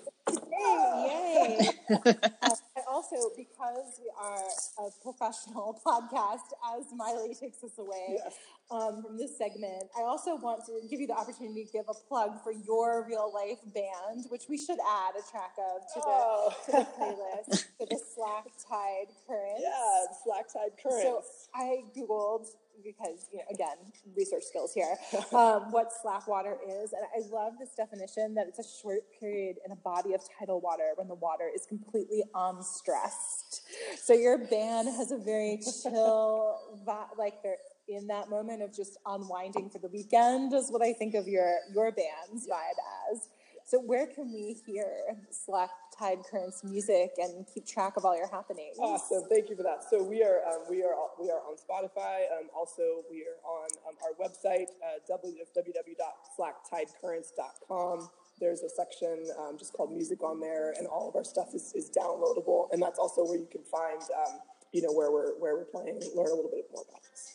Yay. 0.60 1.68
Also, 3.00 3.30
because 3.34 3.98
we 3.98 4.10
are 4.20 4.44
a 4.86 4.90
professional 5.02 5.80
podcast, 5.86 6.52
as 6.76 6.84
Miley 6.94 7.34
takes 7.34 7.64
us 7.64 7.78
away 7.78 8.18
Yes. 8.22 8.36
um, 8.70 9.02
from 9.02 9.16
this 9.16 9.38
segment, 9.38 9.84
I 9.98 10.02
also 10.02 10.36
want 10.36 10.66
to 10.66 10.86
give 10.90 11.00
you 11.00 11.06
the 11.06 11.14
opportunity 11.16 11.64
to 11.64 11.72
give 11.72 11.86
a 11.88 11.94
plug 11.94 12.42
for 12.44 12.52
your 12.52 13.06
real 13.08 13.32
life 13.32 13.58
band, 13.72 14.26
which 14.28 14.44
we 14.50 14.58
should 14.58 14.78
add 14.78 15.14
a 15.16 15.24
track 15.30 15.52
of 15.56 15.80
to 15.94 16.00
the, 16.00 16.12
Oh. 16.12 16.52
to 16.66 16.72
the 16.72 16.86
playlist 16.98 17.64
for 17.78 17.86
the 17.86 17.98
Slack 18.14 18.44
Tide 18.68 19.08
Currents. 19.26 19.62
Yeah, 19.64 20.04
Slack 20.22 20.52
Tide 20.52 20.72
Currents. 20.82 21.02
So 21.02 21.22
I 21.54 21.84
googled 21.96 22.48
because 22.84 23.28
you 23.32 23.38
know, 23.38 23.44
again, 23.52 23.76
research 24.16 24.44
skills 24.44 24.72
here. 24.74 24.96
Um, 25.32 25.70
what 25.70 25.90
slack 26.02 26.26
water 26.26 26.56
is, 26.66 26.92
and 26.92 27.02
I 27.14 27.28
love 27.32 27.52
this 27.58 27.70
definition 27.76 28.34
that 28.34 28.46
it's 28.48 28.58
a 28.58 28.64
short 28.82 29.02
period 29.20 29.56
in 29.64 29.70
a 29.70 29.76
body 29.76 30.12
of 30.12 30.20
tidal 30.38 30.60
water 30.60 30.90
when 30.96 31.06
the 31.06 31.14
water 31.14 31.48
is 31.54 31.66
completely 31.66 32.24
unstressed. 32.34 33.62
So 34.02 34.12
your 34.12 34.38
band 34.38 34.88
has 34.88 35.12
a 35.12 35.18
very 35.18 35.58
chill, 35.58 36.58
vibe, 36.86 37.16
like 37.16 37.42
they're 37.42 37.58
in 37.88 38.08
that 38.08 38.28
moment 38.28 38.62
of 38.62 38.74
just 38.74 38.98
unwinding 39.06 39.70
for 39.70 39.78
the 39.78 39.88
weekend. 39.88 40.52
Is 40.52 40.70
what 40.70 40.82
I 40.82 40.92
think 40.92 41.14
of 41.14 41.28
your 41.28 41.58
your 41.72 41.92
band's 41.92 42.48
vibe 42.48 43.12
as. 43.12 43.28
So 43.66 43.78
where 43.78 44.08
can 44.08 44.32
we 44.32 44.60
hear 44.66 44.88
Slack 45.30 45.70
Tide 46.00 46.24
Currents 46.30 46.64
music 46.64 47.10
and 47.18 47.44
keep 47.52 47.66
track 47.66 47.98
of 47.98 48.06
all 48.06 48.16
your 48.16 48.28
happenings? 48.28 48.78
Awesome, 48.78 49.24
thank 49.28 49.50
you 49.50 49.56
for 49.56 49.62
that. 49.62 49.84
So 49.90 50.02
we 50.02 50.22
are 50.22 50.40
um, 50.48 50.60
we 50.70 50.82
are 50.82 50.94
we 51.20 51.30
are 51.30 51.40
on 51.40 51.56
Spotify. 51.56 52.22
Um, 52.32 52.48
also, 52.56 53.04
we 53.10 53.26
are 53.28 53.36
on 53.44 53.68
um, 53.86 53.96
our 54.02 54.14
website 54.18 54.68
uh, 54.82 55.00
www.slacktidecurrents.com. 55.10 58.08
There's 58.40 58.62
a 58.62 58.70
section 58.70 59.26
um, 59.38 59.58
just 59.58 59.74
called 59.74 59.92
music 59.92 60.22
on 60.22 60.40
there, 60.40 60.72
and 60.78 60.86
all 60.86 61.10
of 61.10 61.16
our 61.16 61.24
stuff 61.24 61.54
is, 61.54 61.74
is 61.74 61.90
downloadable. 61.90 62.72
And 62.72 62.80
that's 62.80 62.98
also 62.98 63.26
where 63.26 63.36
you 63.38 63.48
can 63.52 63.62
find 63.64 64.00
um, 64.00 64.40
you 64.72 64.80
know 64.80 64.92
where 64.92 65.12
we're 65.12 65.34
where 65.38 65.54
we're 65.54 65.66
playing, 65.66 66.00
learn 66.16 66.28
a 66.28 66.34
little 66.34 66.50
bit 66.50 66.70
more 66.72 66.84
about 66.88 67.02
us. 67.12 67.34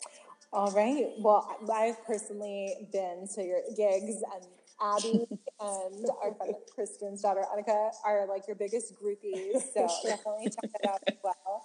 All 0.51 0.72
right. 0.72 1.13
Well, 1.20 1.55
I've 1.72 2.03
personally 2.05 2.88
been 2.91 3.28
to 3.36 3.43
your 3.43 3.61
gigs, 3.76 4.24
and 4.34 4.43
Abby 4.82 5.28
and 5.66 6.05
our 6.24 6.34
friend 6.36 6.53
Kristen's 6.74 7.22
daughter 7.22 7.41
Annika 7.41 7.91
are 8.05 8.28
like 8.28 8.47
your 8.47 8.55
biggest 8.55 8.93
groupies. 8.95 9.61
So 9.74 9.88
definitely 10.03 10.45
check 10.45 10.72
that 10.82 10.89
out 10.89 10.99
as 11.07 11.16
well. 11.24 11.63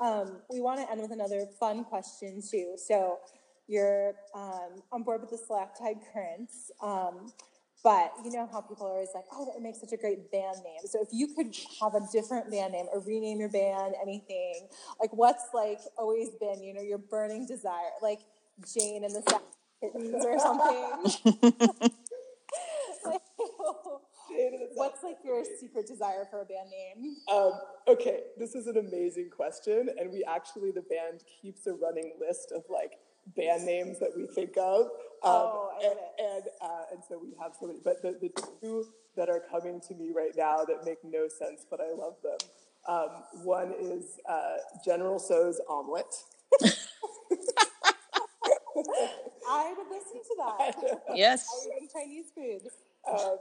Um, 0.00 0.38
we 0.50 0.60
want 0.60 0.80
to 0.80 0.90
end 0.90 1.00
with 1.00 1.12
another 1.12 1.46
fun 1.58 1.84
question 1.84 2.42
too. 2.42 2.74
So 2.76 3.18
you're 3.66 4.14
um, 4.34 4.82
on 4.92 5.02
board 5.02 5.20
with 5.20 5.30
the 5.30 5.38
Slack 5.38 5.78
Tide 5.78 5.98
Currents. 6.12 6.70
Um, 6.82 7.32
but 7.84 8.12
you 8.24 8.32
know 8.32 8.48
how 8.50 8.60
people 8.60 8.86
are 8.86 8.90
always 8.90 9.10
like, 9.14 9.24
oh, 9.32 9.50
that 9.52 9.62
makes 9.62 9.80
such 9.80 9.92
a 9.92 9.96
great 9.96 10.32
band 10.32 10.56
name. 10.64 10.80
So 10.86 11.00
if 11.00 11.08
you 11.12 11.28
could 11.28 11.54
have 11.80 11.94
a 11.94 12.00
different 12.12 12.50
band 12.50 12.72
name 12.72 12.86
or 12.92 13.00
rename 13.00 13.38
your 13.38 13.50
band, 13.50 13.94
anything, 14.02 14.66
like 15.00 15.10
what's 15.12 15.44
like 15.54 15.78
always 15.96 16.30
been, 16.40 16.62
you 16.62 16.74
know, 16.74 16.82
your 16.82 16.98
burning 16.98 17.46
desire, 17.46 17.92
like 18.02 18.20
Jane 18.74 19.04
and 19.04 19.14
the 19.14 19.40
Kittens 19.80 20.24
or 20.24 20.38
something. 20.40 21.90
Like, 24.78 24.90
what's 24.90 25.02
like 25.02 25.18
your 25.24 25.42
secret 25.60 25.86
desire 25.86 26.26
for 26.30 26.42
a 26.42 26.44
band 26.44 26.70
name? 26.70 27.16
Um, 27.30 27.52
okay, 27.86 28.20
this 28.38 28.54
is 28.54 28.66
an 28.66 28.76
amazing 28.76 29.30
question, 29.30 29.88
and 29.98 30.10
we 30.12 30.24
actually 30.24 30.70
the 30.70 30.82
band 30.82 31.24
keeps 31.42 31.66
a 31.66 31.74
running 31.74 32.12
list 32.20 32.52
of 32.54 32.62
like 32.68 32.92
band 33.36 33.64
names 33.64 33.98
that 33.98 34.10
we 34.16 34.26
think 34.26 34.56
of. 34.56 34.86
Um, 35.22 35.32
Oh, 35.34 35.70
I 35.80 35.84
and 35.84 35.98
and, 36.18 36.44
uh, 36.62 36.82
and 36.92 37.02
so 37.08 37.18
we 37.18 37.34
have 37.42 37.52
so 37.58 37.66
many, 37.66 37.80
but 37.84 38.02
the, 38.02 38.16
the 38.20 38.30
two 38.60 38.86
that 39.16 39.28
are 39.28 39.42
coming 39.50 39.80
to 39.88 39.94
me 39.94 40.10
right 40.14 40.32
now 40.36 40.64
that 40.64 40.84
make 40.84 40.98
no 41.04 41.26
sense, 41.28 41.66
but 41.68 41.80
I 41.80 41.92
love 41.92 42.14
them. 42.22 42.38
Um, 42.86 43.24
one 43.44 43.74
is 43.78 44.18
uh, 44.28 44.56
General 44.84 45.18
Tso's 45.18 45.60
omelet. 45.68 46.14
I 49.50 49.74
would 49.76 49.88
listen 49.90 50.20
to 50.22 50.36
that. 50.38 51.00
Yes. 51.16 51.46
I 51.50 51.84
eat 51.84 51.90
Chinese 51.92 52.26
food. 52.34 52.70
Um, 53.10 53.38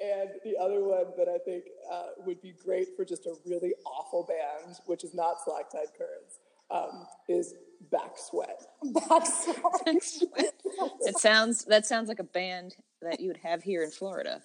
and 0.00 0.30
the 0.44 0.56
other 0.60 0.84
one 0.84 1.06
that 1.16 1.28
I 1.28 1.38
think 1.38 1.64
uh, 1.90 2.08
would 2.26 2.40
be 2.42 2.52
great 2.64 2.88
for 2.96 3.04
just 3.04 3.26
a 3.26 3.34
really 3.46 3.72
awful 3.86 4.24
band, 4.28 4.76
which 4.86 5.04
is 5.04 5.14
not 5.14 5.36
Slack 5.44 5.70
Tide 5.70 5.88
Currents, 5.96 6.38
um, 6.70 7.06
is 7.28 7.54
Back 7.90 8.12
Sweat. 8.16 8.60
Back 9.08 9.26
Sweat. 9.26 10.54
it 11.00 11.18
sounds 11.18 11.64
that 11.66 11.86
sounds 11.86 12.08
like 12.08 12.18
a 12.18 12.24
band 12.24 12.74
that 13.02 13.20
you 13.20 13.28
would 13.28 13.38
have 13.38 13.62
here 13.62 13.82
in 13.82 13.90
Florida. 13.90 14.42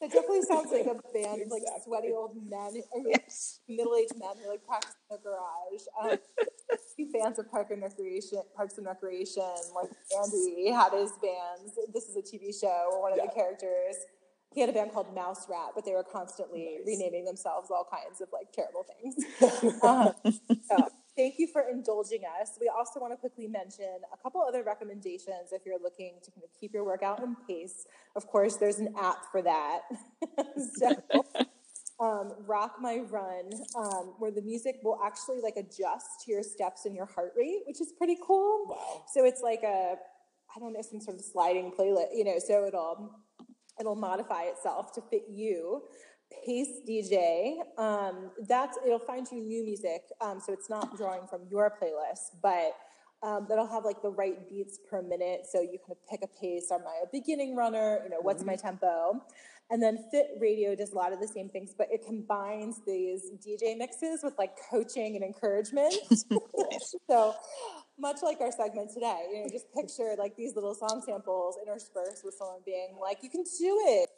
It 0.00 0.10
definitely 0.10 0.42
sounds 0.42 0.72
like 0.72 0.82
a 0.86 0.98
band 1.14 1.42
of 1.42 1.48
like 1.48 1.62
Exactly. 1.62 1.82
sweaty 1.84 2.08
old 2.12 2.34
men, 2.50 2.82
or 2.90 3.02
Yes. 3.06 3.60
middle-aged 3.68 4.16
men 4.18 4.30
who 4.42 4.50
like 4.50 4.66
practice 4.66 4.96
in 5.08 5.16
the 5.16 5.22
garage. 5.22 6.12
Um, 6.12 6.18
you 6.98 7.08
fans 7.12 7.38
of 7.38 7.48
Park 7.50 7.70
and 7.70 7.80
Recreation, 7.80 8.42
Parks 8.56 8.78
and 8.78 8.86
Recreation, 8.86 9.44
like 9.76 9.90
Andy 10.18 10.70
had 10.72 10.92
his 10.92 11.12
bands. 11.22 11.78
This 11.94 12.08
is 12.08 12.16
a 12.16 12.20
TV 12.22 12.52
show 12.58 12.98
one 13.00 13.12
of 13.12 13.18
Yeah. 13.18 13.26
the 13.26 13.32
characters 13.32 13.96
he 14.54 14.60
had 14.60 14.70
a 14.70 14.72
band 14.72 14.92
called 14.92 15.14
Mouse 15.14 15.46
Rat, 15.48 15.70
but 15.74 15.84
they 15.84 15.92
were 15.92 16.04
constantly 16.04 16.78
renaming 16.86 17.24
themselves 17.24 17.70
all 17.70 17.86
kinds 17.90 18.20
of 18.20 18.28
like 18.32 18.52
terrible 18.52 18.84
things. 18.84 19.16
Um, 19.82 20.12
so 20.68 20.88
thank 21.16 21.34
you 21.38 21.46
for 21.46 21.62
indulging 21.68 22.22
us. 22.40 22.58
We 22.60 22.70
also 22.74 23.00
want 23.00 23.12
to 23.12 23.16
quickly 23.16 23.48
mention 23.48 24.00
a 24.12 24.16
couple 24.22 24.42
other 24.42 24.62
recommendations 24.62 25.52
if 25.52 25.62
you're 25.66 25.80
looking 25.82 26.18
to 26.24 26.30
kind 26.30 26.44
of 26.44 26.50
keep 26.58 26.72
your 26.72 26.84
workout 26.84 27.22
in 27.22 27.36
pace. 27.48 27.86
Of 28.16 28.26
course, 28.26 28.56
there's 28.56 28.78
an 28.78 28.94
app 28.98 29.24
for 29.30 29.42
that. 29.42 29.80
so, 30.78 31.24
um, 32.00 32.32
Rock 32.46 32.76
My 32.80 32.98
Run, 32.98 33.50
um, 33.76 34.14
where 34.18 34.30
the 34.30 34.42
music 34.42 34.76
will 34.82 34.98
actually 35.04 35.40
like 35.40 35.56
adjust 35.56 36.24
to 36.24 36.32
your 36.32 36.42
steps 36.42 36.86
and 36.86 36.94
your 36.94 37.06
heart 37.06 37.32
rate, 37.36 37.62
which 37.66 37.80
is 37.80 37.92
pretty 37.96 38.16
cool. 38.26 38.66
Wow. 38.68 39.04
So 39.12 39.24
it's 39.24 39.42
like 39.42 39.62
a, 39.62 39.96
I 40.54 40.60
don't 40.60 40.72
know, 40.72 40.82
some 40.82 41.00
sort 41.00 41.16
of 41.16 41.24
sliding 41.24 41.72
playlist, 41.72 42.08
you 42.14 42.24
know, 42.24 42.38
so 42.38 42.66
it'll 42.66 43.14
it'll 43.80 43.96
modify 43.96 44.44
itself 44.44 44.92
to 44.94 45.02
fit 45.10 45.24
you. 45.30 45.82
Pace 46.46 46.80
DJ, 46.88 47.56
um, 47.76 48.30
that's 48.48 48.78
it'll 48.86 48.98
find 48.98 49.26
you 49.30 49.42
new 49.42 49.64
music, 49.64 50.02
um, 50.22 50.40
so 50.40 50.52
it's 50.52 50.70
not 50.70 50.96
drawing 50.96 51.26
from 51.26 51.42
your 51.50 51.70
playlist, 51.70 52.40
but 52.42 52.74
um, 53.22 53.46
that'll 53.48 53.66
have 53.66 53.84
like 53.84 54.00
the 54.00 54.08
right 54.08 54.48
beats 54.48 54.78
per 54.88 55.02
minute, 55.02 55.42
so 55.50 55.60
you 55.60 55.78
kind 55.78 55.90
of 55.90 55.98
pick 56.08 56.20
a 56.22 56.40
pace. 56.40 56.70
Am 56.72 56.80
I 56.80 57.02
a 57.04 57.06
beginning 57.12 57.54
runner? 57.54 58.00
You 58.02 58.10
know, 58.10 58.20
what's 58.20 58.44
my 58.44 58.56
tempo? 58.56 59.22
And 59.70 59.82
then 59.82 60.04
Fit 60.10 60.32
Radio 60.38 60.74
does 60.74 60.92
a 60.92 60.96
lot 60.96 61.14
of 61.14 61.20
the 61.20 61.28
same 61.28 61.48
things, 61.48 61.72
but 61.76 61.88
it 61.90 62.04
combines 62.04 62.82
these 62.86 63.30
DJ 63.46 63.78
mixes 63.78 64.20
with 64.22 64.34
like 64.38 64.52
coaching 64.70 65.16
and 65.16 65.24
encouragement. 65.24 65.94
so 67.08 67.34
much 67.98 68.22
like 68.22 68.40
our 68.40 68.52
segment 68.52 68.90
today, 68.92 69.26
you 69.32 69.42
know, 69.42 69.48
just 69.50 69.72
picture 69.72 70.14
like 70.18 70.36
these 70.36 70.54
little 70.54 70.74
song 70.74 71.02
samples 71.04 71.56
interspersed 71.64 72.24
with 72.24 72.34
someone 72.34 72.60
being 72.64 72.96
like, 73.00 73.22
"You 73.22 73.30
can 73.30 73.44
do 73.44 73.78
it." 73.86 74.10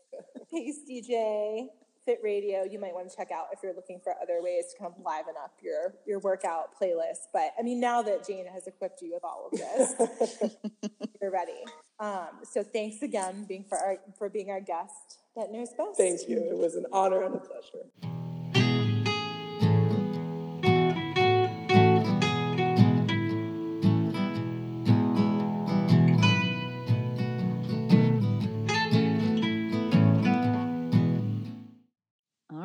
Pace 0.51 0.81
DJ, 0.89 1.68
Fit 2.05 2.20
Radio, 2.22 2.64
you 2.64 2.79
might 2.79 2.95
want 2.95 3.11
to 3.11 3.16
check 3.16 3.31
out 3.31 3.47
if 3.53 3.61
you're 3.62 3.75
looking 3.75 3.99
for 4.03 4.14
other 4.22 4.43
ways 4.43 4.66
to 4.72 4.79
kind 4.79 4.93
of 4.95 5.05
liven 5.05 5.35
up 5.43 5.53
your 5.62 5.95
your 6.07 6.18
workout 6.18 6.79
playlist. 6.81 7.29
But 7.33 7.53
I 7.59 7.62
mean, 7.62 7.81
now 7.81 8.03
that 8.03 8.27
Jane 8.27 8.47
has 8.47 8.66
equipped 8.66 9.01
you 9.03 9.12
with 9.12 9.25
all 9.25 9.51
of 9.51 9.59
this, 9.59 10.53
you're 11.20 11.31
ready. 11.31 11.64
Um, 11.99 12.41
so 12.43 12.62
thanks 12.62 13.03
again 13.03 13.45
being 13.49 13.64
for 13.68 13.79
our 13.79 13.97
for 14.18 14.29
being 14.29 14.51
our 14.51 14.61
guest 14.61 15.20
that 15.37 15.51
knows 15.51 15.70
best. 15.77 15.97
Thank 15.97 16.29
you. 16.29 16.39
It 16.39 16.59
was 16.59 16.75
an 16.75 16.87
honor 16.93 17.22
and 17.22 17.35
a 17.35 17.39
pleasure. 17.39 18.24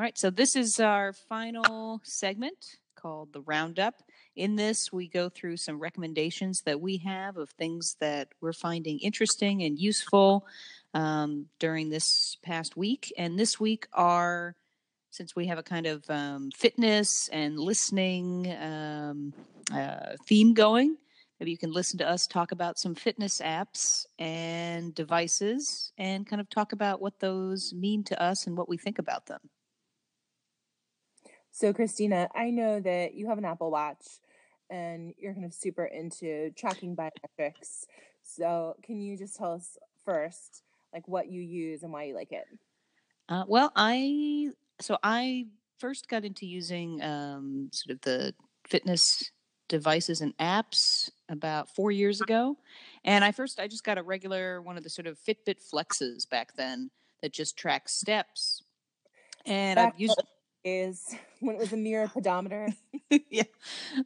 Right, 0.10 0.18
so 0.18 0.32
this 0.32 0.56
is 0.56 0.80
our 0.80 1.14
final 1.14 2.02
segment 2.04 2.78
called 2.96 3.32
the 3.32 3.42
Roundup. 3.42 3.94
In 4.36 4.56
this, 4.56 4.92
we 4.92 5.08
go 5.08 5.30
through 5.30 5.58
some 5.58 5.78
recommendations 5.78 6.62
that 6.62 6.82
we 6.82 6.98
have 6.98 7.38
of 7.38 7.52
things 7.52 7.96
that 8.00 8.30
we're 8.42 8.52
finding 8.54 8.98
interesting 9.02 9.62
and 9.62 9.78
useful 9.78 10.48
um, 10.96 11.46
during 11.60 11.92
this 11.92 12.38
past 12.42 12.76
week. 12.76 13.14
And 13.20 13.38
this 13.38 13.60
week 13.60 13.86
are, 13.94 14.56
since 15.12 15.36
we 15.36 15.46
have 15.46 15.60
a 15.60 15.64
kind 15.64 15.86
of 15.86 16.04
um, 16.10 16.50
fitness 16.58 17.30
and 17.32 17.60
listening 17.60 18.52
um, 18.60 19.32
uh, 19.72 20.16
theme 20.26 20.56
going, 20.56 20.98
maybe 21.40 21.52
you 21.52 21.58
can 21.60 21.72
listen 21.72 22.00
to 22.00 22.10
us 22.10 22.26
talk 22.26 22.52
about 22.52 22.80
some 22.80 22.96
fitness 22.96 23.42
apps 23.42 24.08
and 24.18 24.96
devices 24.96 25.92
and 26.00 26.26
kind 26.26 26.42
of 26.42 26.50
talk 26.50 26.72
about 26.72 27.00
what 27.00 27.20
those 27.20 27.76
mean 27.76 28.04
to 28.06 28.20
us 28.20 28.48
and 28.48 28.58
what 28.58 28.68
we 28.68 28.76
think 28.76 28.98
about 28.98 29.28
them. 29.28 29.40
So, 31.52 31.74
Christina, 31.74 32.30
I 32.36 32.52
know 32.52 32.80
that 32.80 33.14
you 33.14 33.28
have 33.28 33.38
an 33.38 33.46
Apple 33.46 33.72
Watch 33.72 34.06
and 34.70 35.14
you're 35.18 35.34
kind 35.34 35.46
of 35.46 35.54
super 35.54 35.86
into 35.86 36.52
tracking 36.52 36.96
biometrics. 36.96 37.86
So, 38.24 38.76
can 38.84 39.02
you 39.02 39.18
just 39.18 39.36
tell 39.36 39.54
us 39.54 39.78
first, 40.06 40.64
like 40.94 41.08
what 41.08 41.30
you 41.30 41.42
use 41.42 41.84
and 41.84 41.92
why 41.92 42.04
you 42.04 42.16
like 42.16 42.32
it? 42.32 42.46
Uh, 43.28 43.44
well, 43.48 43.72
I 43.76 44.50
so 44.80 44.98
I 45.04 45.48
first 45.80 46.08
got 46.08 46.26
into 46.26 46.46
using 46.46 47.02
um, 47.02 47.70
sort 47.72 47.96
of 47.96 48.02
the 48.02 48.34
fitness 48.68 49.32
devices 49.68 50.22
and 50.22 50.36
apps 50.38 51.10
about 51.30 51.70
four 51.76 51.92
years 51.92 52.22
ago, 52.22 52.58
and 53.04 53.24
I 53.24 53.32
first 53.32 53.60
I 53.60 53.68
just 53.68 53.84
got 53.84 53.98
a 53.98 54.04
regular 54.04 54.62
one 54.62 54.78
of 54.78 54.84
the 54.84 54.90
sort 54.90 55.08
of 55.08 55.18
Fitbit 55.28 55.58
Flexes 55.72 56.30
back 56.30 56.56
then 56.56 56.90
that 57.22 57.34
just 57.34 57.58
tracks 57.58 57.94
steps, 57.94 58.64
and 59.46 59.80
I've 59.80 60.00
used 60.00 60.20
Is 60.64 61.16
when 61.40 61.56
it 61.56 61.60
was 61.60 61.74
a 61.74 61.78
mere 61.78 62.08
pedometer. 62.08 62.70
yeah 63.30 63.44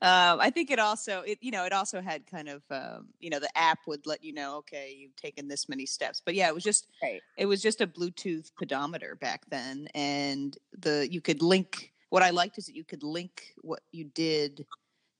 um, 0.02 0.40
i 0.40 0.50
think 0.50 0.72
it 0.72 0.80
also 0.80 1.22
it 1.22 1.38
you 1.42 1.52
know 1.52 1.66
it 1.66 1.74
also 1.74 2.02
had 2.02 2.26
kind 2.26 2.48
of 2.48 2.62
um, 2.72 3.08
you 3.20 3.30
know 3.30 3.40
the 3.40 3.50
app 3.58 3.80
would 3.88 4.06
let 4.06 4.24
you 4.24 4.34
know 4.34 4.58
okay 4.58 4.96
you've 4.98 5.16
taken 5.16 5.48
this 5.48 5.68
many 5.68 5.86
steps 5.86 6.22
but 6.24 6.36
yeah 6.36 6.48
it 6.48 6.54
was 6.54 6.64
just 6.64 6.88
Right. 7.02 7.22
it 7.38 7.46
was 7.46 7.62
just 7.62 7.82
a 7.82 7.88
bluetooth 7.88 8.52
pedometer 8.58 9.16
back 9.20 9.44
then 9.50 9.88
and 9.94 10.58
the 10.78 11.08
you 11.12 11.22
could 11.22 11.42
link 11.42 11.92
what 12.10 12.24
i 12.24 12.30
liked 12.30 12.58
is 12.58 12.68
that 12.68 12.76
you 12.76 12.84
could 12.84 13.04
link 13.04 13.54
what 13.62 13.82
you 13.92 14.06
did 14.06 14.66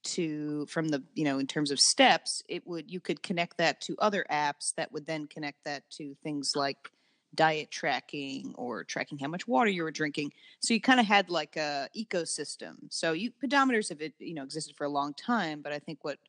to 0.04 0.66
from 0.68 0.90
the 0.90 1.04
you 1.14 1.24
know 1.24 1.40
in 1.40 1.48
terms 1.48 1.72
of 1.72 1.80
steps 1.80 2.44
it 2.50 2.66
would 2.68 2.92
you 2.92 3.00
could 3.00 3.24
connect 3.24 3.58
that 3.58 3.82
to 3.82 3.96
other 4.00 4.26
apps 4.32 4.74
that 4.76 4.92
would 4.92 5.08
then 5.08 5.26
connect 5.26 5.64
that 5.66 5.84
to 5.90 6.16
things 6.24 6.54
like 6.56 6.92
diet 7.36 7.72
tracking 7.72 8.54
or 8.58 8.84
tracking 8.84 9.18
how 9.18 9.28
much 9.28 9.48
water 9.48 9.70
you 9.70 9.84
were 9.84 9.92
drinking 9.92 10.32
so 10.60 10.74
you 10.74 10.82
kind 10.82 11.00
of 11.00 11.06
had 11.06 11.30
like 11.30 11.56
a 11.56 11.90
ecosystem. 11.98 12.76
So 12.90 13.14
you 13.14 13.32
pedometers 13.44 13.90
have 13.90 14.02
you 14.20 14.34
know 14.34 14.44
existed 14.44 14.76
for 14.76 14.86
a 14.86 14.90
long 14.90 15.14
time 15.14 15.62
but 15.62 15.74
i 15.74 15.80
think 15.80 16.00
what 16.04 16.20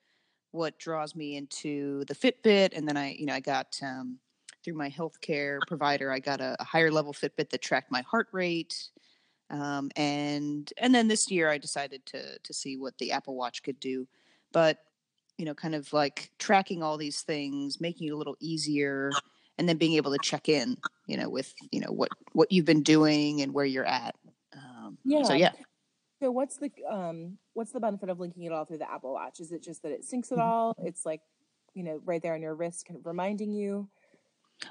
what 0.52 0.78
draws 0.78 1.16
me 1.16 1.36
into 1.36 2.04
the 2.06 2.14
fitbit 2.14 2.70
and 2.76 2.86
then 2.86 2.96
i 2.96 3.12
you 3.12 3.26
know 3.26 3.34
i 3.34 3.40
got 3.40 3.78
um, 3.82 4.18
through 4.64 4.74
my 4.74 4.88
healthcare 4.88 5.58
provider 5.66 6.10
i 6.12 6.18
got 6.18 6.40
a, 6.40 6.56
a 6.60 6.64
higher 6.64 6.90
level 6.90 7.12
fitbit 7.12 7.50
that 7.50 7.60
tracked 7.60 7.90
my 7.90 8.02
heart 8.02 8.28
rate 8.32 8.88
um, 9.50 9.90
and 9.96 10.72
and 10.78 10.94
then 10.94 11.08
this 11.08 11.30
year 11.30 11.50
i 11.50 11.58
decided 11.58 12.04
to 12.06 12.38
to 12.38 12.54
see 12.54 12.76
what 12.76 12.96
the 12.98 13.12
apple 13.12 13.34
watch 13.34 13.62
could 13.62 13.78
do. 13.80 14.06
But 14.52 14.78
you 15.38 15.44
know 15.44 15.54
kind 15.54 15.74
of 15.74 15.92
like 15.92 16.30
tracking 16.38 16.82
all 16.82 16.96
these 16.96 17.22
things 17.22 17.80
making 17.80 18.08
it 18.08 18.12
a 18.12 18.16
little 18.16 18.36
easier 18.40 19.10
and 19.58 19.68
then 19.68 19.76
being 19.76 19.94
able 19.94 20.12
to 20.12 20.18
check 20.18 20.48
in 20.48 20.76
you 21.06 21.16
know 21.16 21.28
with 21.28 21.52
you 21.70 21.80
know 21.80 21.90
what 21.92 22.10
what 22.32 22.50
you've 22.50 22.64
been 22.64 22.82
doing 22.82 23.40
and 23.42 23.52
where 23.52 23.64
you're 23.64 23.84
at 23.84 24.14
um, 24.56 24.98
yeah. 25.04 25.22
so 25.24 25.32
Yeah. 25.34 25.52
yeah 25.56 25.64
So, 26.20 26.30
what's 26.30 26.56
the 26.56 26.70
um, 26.88 27.38
what's 27.54 27.72
the 27.72 27.80
benefit 27.80 28.08
of 28.08 28.20
linking 28.20 28.44
it 28.44 28.52
all 28.52 28.64
through 28.64 28.78
the 28.78 28.90
Apple 28.90 29.12
Watch? 29.12 29.40
Is 29.40 29.52
it 29.52 29.62
just 29.62 29.82
that 29.82 29.92
it 29.92 30.02
syncs 30.02 30.32
it 30.32 30.38
Mhm. 30.38 30.46
all? 30.46 30.74
It's 30.78 31.04
like, 31.04 31.20
you 31.74 31.82
know, 31.82 32.00
right 32.04 32.22
there 32.22 32.34
on 32.34 32.40
your 32.42 32.54
wrist, 32.54 32.86
kind 32.86 32.98
of 32.98 33.04
reminding 33.06 33.52
you. 33.52 33.88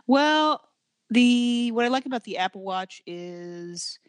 Well, 0.07 0.61
the 1.09 1.71
what 1.71 1.85
I 1.85 1.89
like 1.89 2.05
about 2.05 2.23
the 2.23 2.37
Apple 2.37 2.63
Watch 2.63 3.01
is 3.05 3.99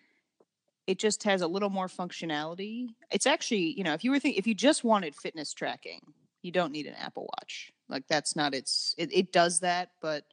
it 0.87 0.99
just 0.99 1.23
has 1.25 1.43
a 1.43 1.47
little 1.47 1.71
more 1.71 1.89
functionality. 1.89 2.89
It's 3.11 3.27
actually, 3.27 3.77
you 3.77 3.85
know, 3.85 3.95
if 3.95 4.05
you 4.05 4.11
were 4.11 4.19
think 4.21 4.37
if 4.39 4.47
you 4.47 4.55
just 4.55 4.85
wanted 4.85 5.15
fitness 5.15 5.53
tracking, 5.53 6.01
you 6.43 6.53
don't 6.53 6.73
need 6.73 6.87
an 6.87 6.95
Apple 6.95 7.29
Watch. 7.39 7.73
Like 7.89 8.07
that's 8.09 8.37
not 8.37 8.55
its 8.55 8.95
it, 8.97 9.13
it 9.13 9.33
does 9.33 9.61
that, 9.61 9.91
but 10.01 10.25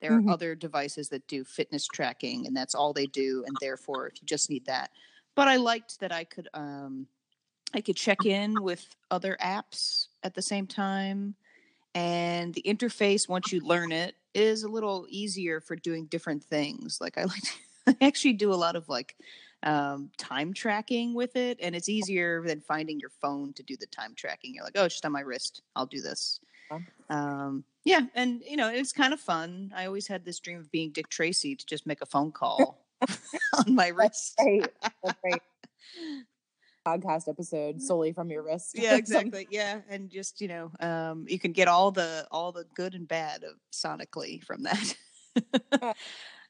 there 0.00 0.14
are 0.14 0.22
other 0.30 0.54
devices 0.54 1.08
that 1.10 1.26
do 1.26 1.44
fitness 1.44 1.86
tracking 1.86 2.46
and 2.46 2.56
that's 2.56 2.74
all 2.74 2.92
they 2.92 3.06
do 3.06 3.44
and 3.46 3.56
therefore 3.60 4.06
if 4.06 4.20
you 4.20 4.26
just 4.26 4.50
need 4.50 4.64
that. 4.66 4.90
But 5.34 5.48
I 5.48 5.56
liked 5.56 6.00
that 6.00 6.12
I 6.12 6.24
could 6.24 6.48
um 6.54 7.06
I 7.74 7.80
could 7.80 7.96
check 7.96 8.24
in 8.24 8.62
with 8.62 8.84
other 9.10 9.36
apps 9.40 10.08
at 10.22 10.34
the 10.34 10.42
same 10.42 10.66
time 10.66 11.34
and 11.94 12.54
the 12.54 12.62
interface 12.62 13.28
once 13.28 13.52
you 13.52 13.60
learn 13.60 13.92
it 13.92 14.14
is 14.34 14.62
a 14.62 14.68
little 14.68 15.06
easier 15.08 15.60
for 15.60 15.76
doing 15.76 16.06
different 16.06 16.44
things. 16.44 16.98
Like 17.00 17.18
i 17.18 17.24
like 17.24 17.42
i 17.86 17.96
actually 18.00 18.34
do 18.34 18.52
a 18.52 18.56
lot 18.56 18.76
of 18.76 18.88
like 18.88 19.16
um, 19.62 20.10
time 20.16 20.54
tracking 20.54 21.12
with 21.12 21.36
it 21.36 21.58
and 21.60 21.76
it's 21.76 21.90
easier 21.90 22.42
than 22.42 22.62
finding 22.62 22.98
your 22.98 23.10
phone 23.10 23.52
to 23.54 23.62
do 23.62 23.76
the 23.76 23.86
time 23.86 24.14
tracking. 24.14 24.54
You're 24.54 24.64
like 24.64 24.76
oh 24.76 24.84
it's 24.84 24.94
just 24.94 25.06
on 25.06 25.12
my 25.12 25.20
wrist. 25.20 25.62
I'll 25.76 25.86
do 25.86 26.00
this. 26.00 26.40
Um, 27.10 27.64
yeah 27.84 28.00
and 28.14 28.42
you 28.48 28.56
know 28.56 28.68
it's 28.68 28.92
kind 28.92 29.12
of 29.12 29.20
fun 29.20 29.72
i 29.74 29.86
always 29.86 30.06
had 30.06 30.24
this 30.24 30.38
dream 30.40 30.58
of 30.58 30.70
being 30.70 30.90
dick 30.92 31.08
tracy 31.08 31.54
to 31.56 31.64
just 31.66 31.86
make 31.86 32.00
a 32.02 32.06
phone 32.06 32.30
call 32.40 32.84
on 33.66 33.74
my 33.74 33.88
wrist 33.88 34.34
Right. 34.38 34.66
That's 35.02 35.18
right. 35.24 35.42
Podcast 36.86 37.28
episode 37.28 37.80
solely 37.82 38.12
from 38.12 38.30
your 38.30 38.42
wrist. 38.42 38.70
yeah 38.74 38.96
exactly 38.96 39.46
yeah 39.50 39.80
and 39.90 40.08
just 40.10 40.40
you 40.40 40.48
know 40.48 40.70
um 40.80 41.26
you 41.28 41.38
can 41.38 41.52
get 41.52 41.68
all 41.68 41.90
the 41.90 42.26
all 42.30 42.52
the 42.52 42.64
good 42.74 42.94
and 42.94 43.06
bad 43.06 43.44
of 43.44 43.52
sonically 43.70 44.42
from 44.42 44.62
that 44.62 44.94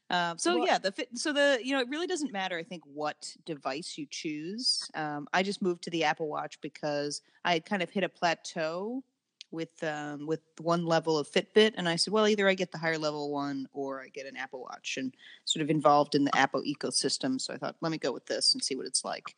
um 0.09 0.37
so 0.37 0.57
Well- 0.57 0.67
yeah 0.67 0.77
the 0.77 0.91
fit 0.93 1.09
so 1.15 1.33
the 1.33 1.59
you 1.61 1.73
know 1.73 1.81
it 1.81 1.89
really 1.89 2.07
doesn't 2.07 2.31
matter 2.31 2.57
i 2.57 2.63
think 2.63 2.81
what 2.85 3.35
device 3.45 3.97
you 3.97 4.07
choose 4.09 4.89
um 4.95 5.27
i 5.33 5.43
just 5.43 5.61
moved 5.61 5.83
to 5.83 5.89
the 5.89 6.05
apple 6.05 6.29
watch 6.29 6.59
because 6.61 7.21
i 7.43 7.53
had 7.53 7.65
kind 7.65 7.83
of 7.83 7.89
hit 7.89 8.03
a 8.05 8.09
plateau 8.09 9.03
with 9.51 9.83
um 9.83 10.25
with 10.25 10.41
one 10.59 10.85
level 10.85 11.17
of 11.17 11.29
fitbit 11.29 11.73
and 11.77 11.87
i 11.87 11.95
said 11.95 12.13
well 12.13 12.27
either 12.27 12.47
i 12.47 12.53
get 12.53 12.71
the 12.71 12.77
higher 12.77 12.97
level 12.97 13.31
one 13.31 13.67
or 13.73 14.01
i 14.01 14.07
get 14.07 14.25
an 14.25 14.37
apple 14.37 14.61
watch 14.61 14.97
and 14.97 15.13
sort 15.45 15.61
of 15.61 15.69
involved 15.69 16.15
in 16.15 16.23
the 16.23 16.35
apple 16.35 16.63
ecosystem 16.63 17.39
so 17.39 17.53
i 17.53 17.57
thought 17.57 17.75
let 17.81 17.91
me 17.91 17.97
go 17.97 18.11
with 18.11 18.25
this 18.25 18.53
and 18.53 18.63
see 18.63 18.75
what 18.75 18.85
it's 18.85 19.03
like 19.03 19.35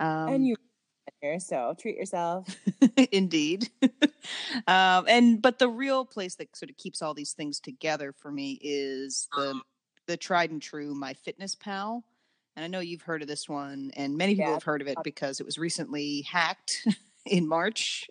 um 0.00 0.28
and 0.28 0.46
you 0.46 0.54
so 1.38 1.74
treat 1.78 1.96
yourself. 1.96 2.48
Indeed. 3.12 3.68
um, 4.66 5.06
and 5.08 5.40
but 5.40 5.58
the 5.58 5.68
real 5.68 6.04
place 6.04 6.34
that 6.36 6.54
sort 6.56 6.70
of 6.70 6.76
keeps 6.76 7.02
all 7.02 7.14
these 7.14 7.32
things 7.32 7.60
together 7.60 8.12
for 8.12 8.30
me 8.30 8.58
is 8.62 9.28
the 9.36 9.60
the 10.06 10.16
tried 10.16 10.50
and 10.50 10.60
true 10.60 10.94
My 10.94 11.14
Fitness 11.14 11.54
Pal. 11.54 12.04
And 12.56 12.64
I 12.64 12.68
know 12.68 12.80
you've 12.80 13.02
heard 13.02 13.22
of 13.22 13.28
this 13.28 13.48
one, 13.48 13.90
and 13.96 14.16
many 14.16 14.34
people 14.34 14.46
Yeah. 14.46 14.54
have 14.54 14.62
heard 14.62 14.80
of 14.80 14.86
it 14.86 14.98
because 15.02 15.40
it 15.40 15.46
was 15.46 15.58
recently 15.58 16.22
hacked 16.22 16.86
in 17.26 17.48
March. 17.48 18.08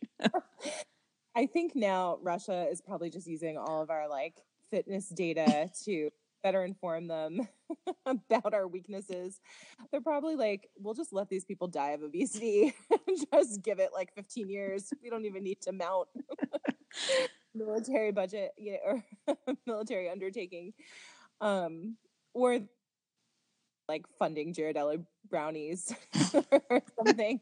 I 1.36 1.46
think 1.48 1.76
now 1.76 2.20
Russia 2.22 2.68
is 2.70 2.82
probably 2.82 3.10
just 3.10 3.28
using 3.28 3.58
all 3.58 3.82
of 3.82 3.90
our 3.90 4.08
like 4.08 4.36
fitness 4.70 5.10
data 5.10 5.70
to 5.86 6.10
better 6.44 6.64
inform 6.66 7.08
them 7.08 7.48
about 8.06 8.54
our 8.54 8.68
weaknesses. 8.68 9.40
They're 9.92 10.02
probably 10.02 10.36
like, 10.36 10.70
we'll 10.78 10.94
just 10.94 11.14
let 11.14 11.30
these 11.30 11.46
people 11.46 11.68
die 11.68 11.92
of 11.92 12.04
obesity 12.04 12.76
and 13.08 13.18
just 13.34 13.64
give 13.64 13.80
it 13.80 13.92
like 13.94 14.14
15 14.14 14.50
years. 14.50 14.92
We 15.02 15.10
don't 15.10 15.26
even 15.26 15.44
need 15.44 15.62
to 15.62 15.72
mount 15.72 16.10
military 17.56 18.12
budget 18.12 18.52
you 18.58 18.74
know, 18.74 19.02
or 19.28 19.56
military 19.66 20.10
undertaking. 20.10 20.74
Um, 21.40 21.98
or 22.34 22.60
like 23.88 24.06
funding 24.20 24.54
Ghirardelli 24.54 25.06
brownies 25.30 25.94
or 26.34 26.82
something. 26.98 27.40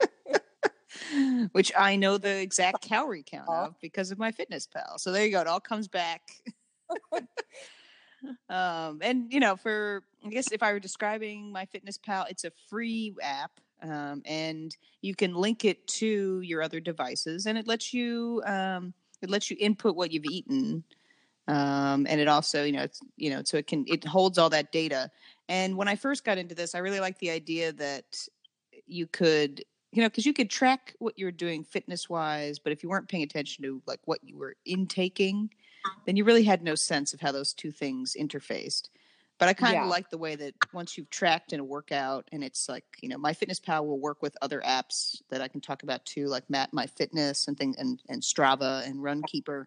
Which 1.52 1.72
I 1.78 1.96
know 1.96 2.18
the 2.18 2.40
exact 2.40 2.82
calorie 2.88 3.24
count 3.26 3.50
of 3.50 3.76
because 3.82 4.12
of 4.12 4.20
my 4.20 4.32
fitness 4.32 4.68
pal. 4.68 4.98
So 4.98 5.12
there 5.12 5.26
you 5.26 5.32
go. 5.32 5.42
It 5.42 5.48
all 5.48 5.60
comes 5.60 5.88
back. 5.88 6.22
um, 8.50 9.00
and 9.02 9.32
you 9.32 9.40
know, 9.40 9.56
for 9.56 10.04
I 10.26 10.30
guess 10.30 10.52
if 10.52 10.64
I 10.64 10.74
were 10.74 10.80
describing 10.80 11.52
my 11.52 11.66
fitness 11.66 11.98
pal, 11.98 12.26
it's 12.30 12.44
a 12.44 12.52
free 12.70 13.14
app. 13.22 13.52
Um, 13.84 14.22
and 14.26 14.76
you 15.02 15.16
can 15.16 15.34
link 15.34 15.66
it 15.66 15.88
to 15.88 16.42
your 16.42 16.62
other 16.62 16.80
devices 16.80 17.48
and 17.48 17.58
it 17.58 17.66
lets 17.66 17.96
you 17.96 18.44
um, 18.46 18.94
it 19.24 19.30
lets 19.32 19.50
you 19.50 19.58
input 19.60 19.96
what 19.96 20.12
you've 20.12 20.26
eaten 20.26 20.84
um, 21.48 22.06
and 22.08 22.22
it 22.22 22.28
also 22.28 22.64
you 22.64 22.72
know 22.74 22.84
it's 22.84 23.02
you 23.18 23.30
know 23.32 23.42
so 23.44 23.58
it 23.58 23.66
can 23.66 23.84
it 23.88 24.06
holds 24.06 24.38
all 24.38 24.52
that 24.52 24.72
data 24.72 25.10
and 25.50 25.76
when 25.76 25.88
i 25.88 25.96
first 25.96 26.24
got 26.24 26.38
into 26.38 26.54
this 26.54 26.76
i 26.76 26.78
really 26.78 27.00
liked 27.00 27.20
the 27.20 27.32
idea 27.32 27.72
that 27.74 28.06
you 28.86 29.08
could 29.08 29.64
you 29.92 30.02
know 30.02 30.10
because 30.10 30.26
you 30.26 30.34
could 30.34 30.50
track 30.50 30.96
what 31.00 31.18
you 31.18 31.26
were 31.26 31.32
doing 31.32 31.64
fitness 31.64 32.10
wise 32.10 32.60
but 32.60 32.72
if 32.72 32.84
you 32.84 32.90
weren't 32.90 33.10
paying 33.10 33.24
attention 33.24 33.64
to 33.64 33.82
like 33.86 34.00
what 34.06 34.24
you 34.24 34.38
were 34.38 34.56
intaking 34.66 35.50
then 36.06 36.16
you 36.16 36.24
really 36.24 36.44
had 36.44 36.64
no 36.64 36.76
sense 36.76 37.14
of 37.14 37.22
how 37.22 37.32
those 37.32 37.54
two 37.54 37.72
things 37.72 38.16
interfaced 38.20 38.90
but 39.38 39.50
i 39.50 39.54
kind 39.54 39.76
of 39.76 39.84
Yeah. 39.84 39.90
like 39.90 40.10
the 40.10 40.18
way 40.18 40.36
that 40.36 40.54
once 40.74 40.98
you've 40.98 41.10
tracked 41.10 41.54
in 41.54 41.60
a 41.60 41.64
workout 41.64 42.28
and 42.32 42.44
it's 42.44 42.70
like 42.70 42.86
you 43.02 43.10
know 43.10 43.18
my 43.18 43.34
fitness 43.34 43.60
pal 43.60 43.86
will 43.86 44.00
work 44.00 44.22
with 44.22 44.36
other 44.42 44.62
apps 44.62 45.22
that 45.30 45.42
i 45.42 45.48
can 45.48 45.62
talk 45.62 45.84
about 45.84 46.06
too 46.06 46.28
like 46.28 46.50
Map 46.50 46.70
My 46.72 46.88
Fitness 46.88 47.48
and 47.48 47.58
things 47.58 47.76
and, 47.78 48.02
and 48.08 48.22
strava 48.22 48.86
and 48.86 48.98
runkeeper 48.98 49.66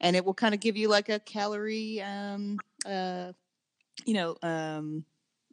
and 0.00 0.16
it 0.16 0.24
will 0.24 0.34
kind 0.34 0.54
of 0.54 0.60
give 0.60 0.76
you 0.76 0.88
like 0.88 1.08
a 1.08 1.20
calorie 1.20 2.00
um 2.02 2.58
uh 2.84 3.32
you 4.04 4.14
know 4.14 4.36
um 4.42 5.04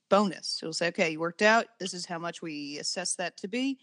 bonus 0.10 0.60
it'll 0.62 0.74
say 0.74 0.88
okay 0.88 1.12
you 1.12 1.20
worked 1.20 1.42
out 1.42 1.68
this 1.80 1.94
is 1.94 2.06
how 2.06 2.20
much 2.20 2.42
we 2.42 2.78
assess 2.80 3.16
that 3.16 3.38
to 3.38 3.48
be 3.48 3.78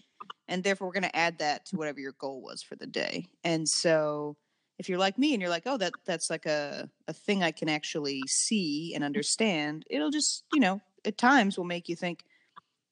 and 0.48 0.62
therefore 0.62 0.86
we're 0.86 0.92
going 0.92 1.02
to 1.02 1.16
add 1.16 1.38
that 1.38 1.64
to 1.66 1.76
whatever 1.76 2.00
your 2.00 2.14
goal 2.18 2.42
was 2.42 2.62
for 2.62 2.76
the 2.76 2.86
day 2.86 3.28
and 3.44 3.68
so 3.68 4.36
if 4.78 4.88
you're 4.88 4.98
like 4.98 5.18
me 5.18 5.32
and 5.32 5.40
you're 5.40 5.50
like, 5.50 5.62
oh, 5.66 5.76
that 5.78 5.92
that's 6.04 6.30
like 6.30 6.46
a 6.46 6.88
a 7.08 7.12
thing 7.12 7.42
I 7.42 7.50
can 7.50 7.68
actually 7.68 8.22
see 8.26 8.92
and 8.94 9.02
understand, 9.04 9.84
it'll 9.90 10.10
just 10.10 10.44
you 10.52 10.60
know 10.60 10.80
at 11.04 11.18
times 11.18 11.56
will 11.56 11.64
make 11.64 11.88
you 11.88 11.96
think, 11.96 12.24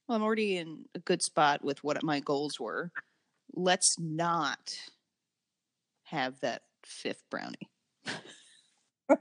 well, 0.07 0.17
I'm 0.17 0.23
already 0.23 0.57
in 0.57 0.85
a 0.95 0.99
good 1.01 1.23
spot 1.23 1.65
with 1.65 1.83
what 1.85 2.03
my 2.03 2.21
goals 2.21 2.59
were. 2.59 2.91
Let's 3.53 3.99
not 3.99 4.77
have 6.05 6.41
that 6.41 6.63
fifth 6.85 7.25
brownie. 7.31 7.71
but 9.09 9.19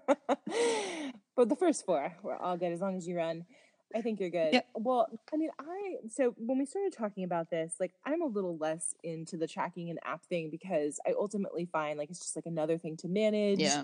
the 1.49 1.55
first 1.57 1.85
four 1.85 2.13
were 2.23 2.35
all 2.35 2.57
good 2.57 2.71
as 2.71 2.81
long 2.81 2.95
as 2.97 3.07
you 3.07 3.17
run. 3.17 3.45
I 3.93 4.01
think 4.01 4.19
you're 4.19 4.29
good. 4.29 4.63
Well, 4.75 5.07
I 5.31 5.37
mean, 5.37 5.49
I 5.59 5.95
so 6.09 6.33
when 6.37 6.57
we 6.57 6.65
started 6.65 6.93
talking 6.93 7.23
about 7.23 7.49
this, 7.49 7.75
like 7.79 7.93
I'm 8.05 8.21
a 8.21 8.27
little 8.27 8.57
less 8.57 8.93
into 9.03 9.37
the 9.37 9.47
tracking 9.47 9.89
and 9.89 9.99
app 10.03 10.25
thing 10.25 10.49
because 10.49 10.99
I 11.07 11.13
ultimately 11.17 11.65
find 11.65 11.97
like 11.99 12.09
it's 12.09 12.19
just 12.19 12.35
like 12.35 12.45
another 12.45 12.77
thing 12.77 12.97
to 12.97 13.07
manage. 13.07 13.61
Yeah. 13.61 13.83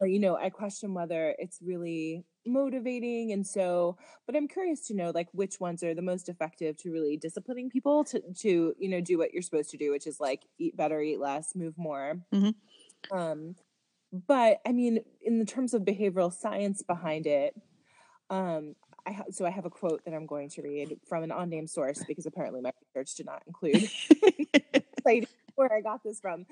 Or 0.00 0.08
you 0.08 0.18
know, 0.18 0.36
I 0.36 0.50
question 0.50 0.92
whether 0.94 1.34
it's 1.38 1.60
really 1.62 2.24
motivating 2.46 3.32
and 3.32 3.46
so 3.46 3.96
but 4.26 4.36
I'm 4.36 4.48
curious 4.48 4.86
to 4.88 4.94
know 4.94 5.10
like 5.14 5.28
which 5.32 5.60
ones 5.60 5.82
are 5.82 5.94
the 5.94 6.02
most 6.02 6.28
effective 6.28 6.76
to 6.78 6.90
really 6.92 7.16
disciplining 7.16 7.70
people 7.70 8.04
to 8.04 8.20
to 8.40 8.74
you 8.78 8.88
know 8.88 9.00
do 9.00 9.16
what 9.18 9.32
you're 9.32 9.42
supposed 9.42 9.70
to 9.70 9.78
do, 9.78 9.90
which 9.92 10.06
is 10.06 10.20
like 10.20 10.42
eat 10.58 10.76
better, 10.76 11.00
eat 11.00 11.20
less, 11.20 11.54
move 11.54 11.78
more. 11.78 12.20
Mhm. 12.32 12.54
Um 13.10 13.56
but 14.12 14.60
I 14.66 14.72
mean, 14.72 15.00
in 15.22 15.38
the 15.40 15.44
terms 15.44 15.74
of 15.74 15.82
behavioral 15.82 16.32
science 16.32 16.82
behind 16.82 17.26
it, 17.26 17.56
um, 18.30 18.76
I 19.06 19.12
ha- 19.12 19.24
so 19.30 19.44
I 19.44 19.50
have 19.50 19.64
a 19.64 19.70
quote 19.70 20.04
that 20.04 20.14
I'm 20.14 20.26
going 20.26 20.48
to 20.50 20.62
read 20.62 20.96
from 21.06 21.22
an 21.22 21.30
unnamed 21.30 21.70
source 21.70 22.02
because 22.08 22.26
apparently 22.26 22.60
my 22.60 22.72
research 22.94 23.14
did 23.14 23.26
not 23.26 23.42
include 23.46 23.88
where 25.54 25.72
I 25.72 25.80
got 25.80 26.02
this 26.02 26.20
from. 26.20 26.46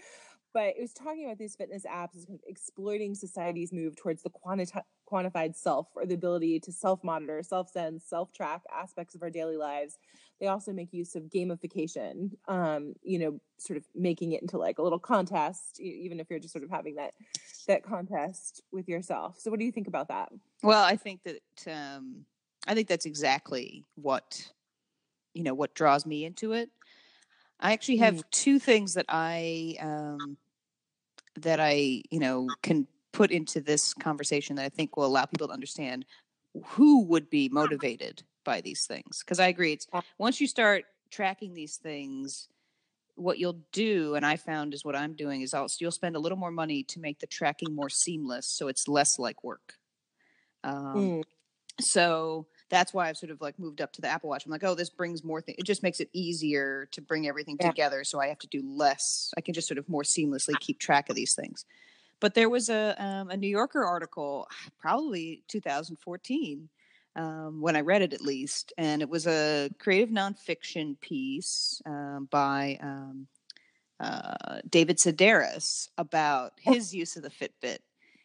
But 0.55 0.75
it 0.77 0.81
was 0.81 0.93
talking 0.93 1.25
about 1.25 1.39
these 1.39 1.57
fitness 1.57 1.85
apps 1.91 2.15
as 2.15 2.27
kind 2.27 2.39
of 2.39 2.45
exploiting 2.47 3.15
society's 3.15 3.73
move 3.73 3.97
towards 3.97 4.23
the 4.23 4.29
quanti- 4.29 4.71
quantified 5.11 5.57
self 5.57 5.89
or 5.95 6.05
the 6.05 6.15
ability 6.15 6.61
to 6.61 6.73
self 6.73 7.03
monitor, 7.03 7.43
self 7.43 7.71
sense, 7.71 8.05
self 8.05 8.35
track 8.35 8.61
aspects 8.71 9.15
of 9.15 9.23
our 9.23 9.31
daily 9.31 9.57
lives. 9.57 9.99
They 10.41 10.49
also 10.49 10.73
make 10.73 10.93
use 10.93 11.15
of 11.15 11.25
gamification, 11.25 12.33
um, 12.49 12.95
you 13.03 13.19
know, 13.19 13.41
sort 13.59 13.79
of 13.79 13.85
making 13.95 14.33
it 14.33 14.43
into 14.43 14.59
like 14.59 14.79
a 14.79 14.83
little 14.83 14.99
contest, 14.99 15.81
even 15.81 16.21
if 16.21 16.29
you're 16.29 16.39
just 16.39 16.53
sort 16.53 16.65
of 16.65 16.71
having 16.71 16.97
that 16.97 17.15
that 17.67 17.83
contest 17.83 18.63
with 18.73 18.89
yourself. 18.89 19.39
So, 19.39 19.51
what 19.51 19.59
do 19.59 19.65
you 19.65 19.73
think 19.73 19.89
about 19.89 20.09
that? 20.09 20.31
Well, 20.63 20.85
I 20.85 20.97
think 20.97 21.21
that 21.25 21.73
um, 21.73 22.27
I 22.67 22.75
think 22.75 22.89
that's 22.89 23.07
exactly 23.07 23.85
what 23.97 24.53
you 25.35 25.43
know 25.43 25.55
what 25.55 25.75
draws 25.75 26.07
me 26.07 26.25
into 26.25 26.53
it. 26.53 26.71
I 27.61 27.73
actually 27.73 27.99
have 27.99 28.19
Mm. 28.19 28.25
two 28.31 28.59
things 28.59 28.95
that 28.95 29.07
I 29.09 29.77
um, 29.81 30.37
that 31.37 31.61
I 31.61 32.03
you 32.11 32.21
know 32.21 32.57
can 32.63 32.87
put 33.13 33.31
into 33.31 33.61
this 33.61 33.95
conversation 33.95 34.57
that 34.57 34.65
I 34.65 34.69
think 34.71 34.97
will 34.97 35.07
allow 35.07 35.27
people 35.27 35.49
to 35.49 35.53
understand 35.55 36.07
who 36.67 37.05
would 37.07 37.31
be 37.31 37.49
motivated 37.49 38.23
by 38.45 38.61
these 38.61 38.87
things. 38.87 39.21
Because 39.21 39.41
I 39.41 39.49
agree, 39.49 39.73
it's 39.73 39.87
once 40.19 40.41
you 40.41 40.47
start 40.47 40.85
tracking 41.11 41.55
these 41.55 41.77
things, 41.77 42.49
what 43.17 43.39
you'll 43.39 43.63
do, 43.73 44.15
and 44.15 44.25
I 44.27 44.37
found 44.37 44.75
is 44.75 44.85
what 44.85 44.97
I'm 44.97 45.15
doing 45.15 45.43
is 45.43 45.55
I'll 45.55 45.69
you'll 45.81 45.91
spend 45.91 46.17
a 46.17 46.21
little 46.21 46.39
more 46.39 46.51
money 46.53 46.83
to 46.85 47.01
make 47.01 47.21
the 47.21 47.27
tracking 47.27 47.75
more 47.75 47.91
seamless, 47.91 48.47
so 48.47 48.69
it's 48.69 48.89
less 48.89 49.19
like 49.19 49.45
work. 49.45 49.75
Um, 50.65 51.17
Mm. 51.17 51.23
so 51.81 52.47
that's 52.73 52.95
why 52.95 53.07
I've 53.11 53.19
sort 53.19 53.31
of 53.31 53.41
like 53.43 53.59
moved 53.59 53.83
up 53.83 53.93
to 53.93 54.01
the 54.01 54.09
Apple 54.09 54.31
Watch. 54.31 54.47
I'm 54.47 54.51
like, 54.51 54.65
oh, 54.65 54.75
this 54.75 54.89
brings 54.89 55.23
more 55.23 55.43
things. 55.43 55.59
It 55.59 55.67
just 55.67 55.83
makes 55.83 56.01
it 56.01 56.09
easier 56.15 56.89
to 56.93 57.03
bring 57.03 57.29
everything 57.29 57.59
Yeah. 57.61 57.69
together. 57.69 58.03
So 58.03 58.19
I 58.19 58.29
have 58.29 58.39
to 58.39 58.47
do 58.47 58.63
less. 58.65 59.31
I 59.37 59.43
can 59.43 59.53
just 59.53 59.69
sort 59.69 59.77
of 59.77 59.87
more 59.91 60.03
seamlessly 60.03 60.59
keep 60.59 60.79
track 60.79 61.11
of 61.11 61.15
these 61.15 61.35
things. 61.35 61.67
But 62.19 62.33
there 62.35 62.49
was 62.49 62.71
a 62.71 62.97
um, 62.99 63.31
a 63.31 63.37
New 63.37 63.49
Yorker 63.49 63.85
article, 63.85 64.49
probably 64.81 65.43
2014, 65.49 66.71
um, 67.15 67.61
when 67.61 67.77
I 67.77 67.83
read 67.83 68.01
it 68.01 68.15
at 68.15 68.23
least, 68.23 68.73
and 68.79 69.03
it 69.03 69.09
was 69.11 69.27
a 69.27 69.69
creative 69.79 70.09
nonfiction 70.09 70.99
piece 70.99 71.83
um, 71.85 72.27
by 72.31 72.79
um, 72.81 73.27
uh, 74.01 74.61
David 74.67 74.97
Sedaris 74.97 75.91
about 75.99 76.55
his 76.59 76.95
use 76.95 77.17
of 77.17 77.23
the 77.23 77.29
Fitbit, 77.31 77.81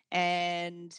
and 0.10 0.98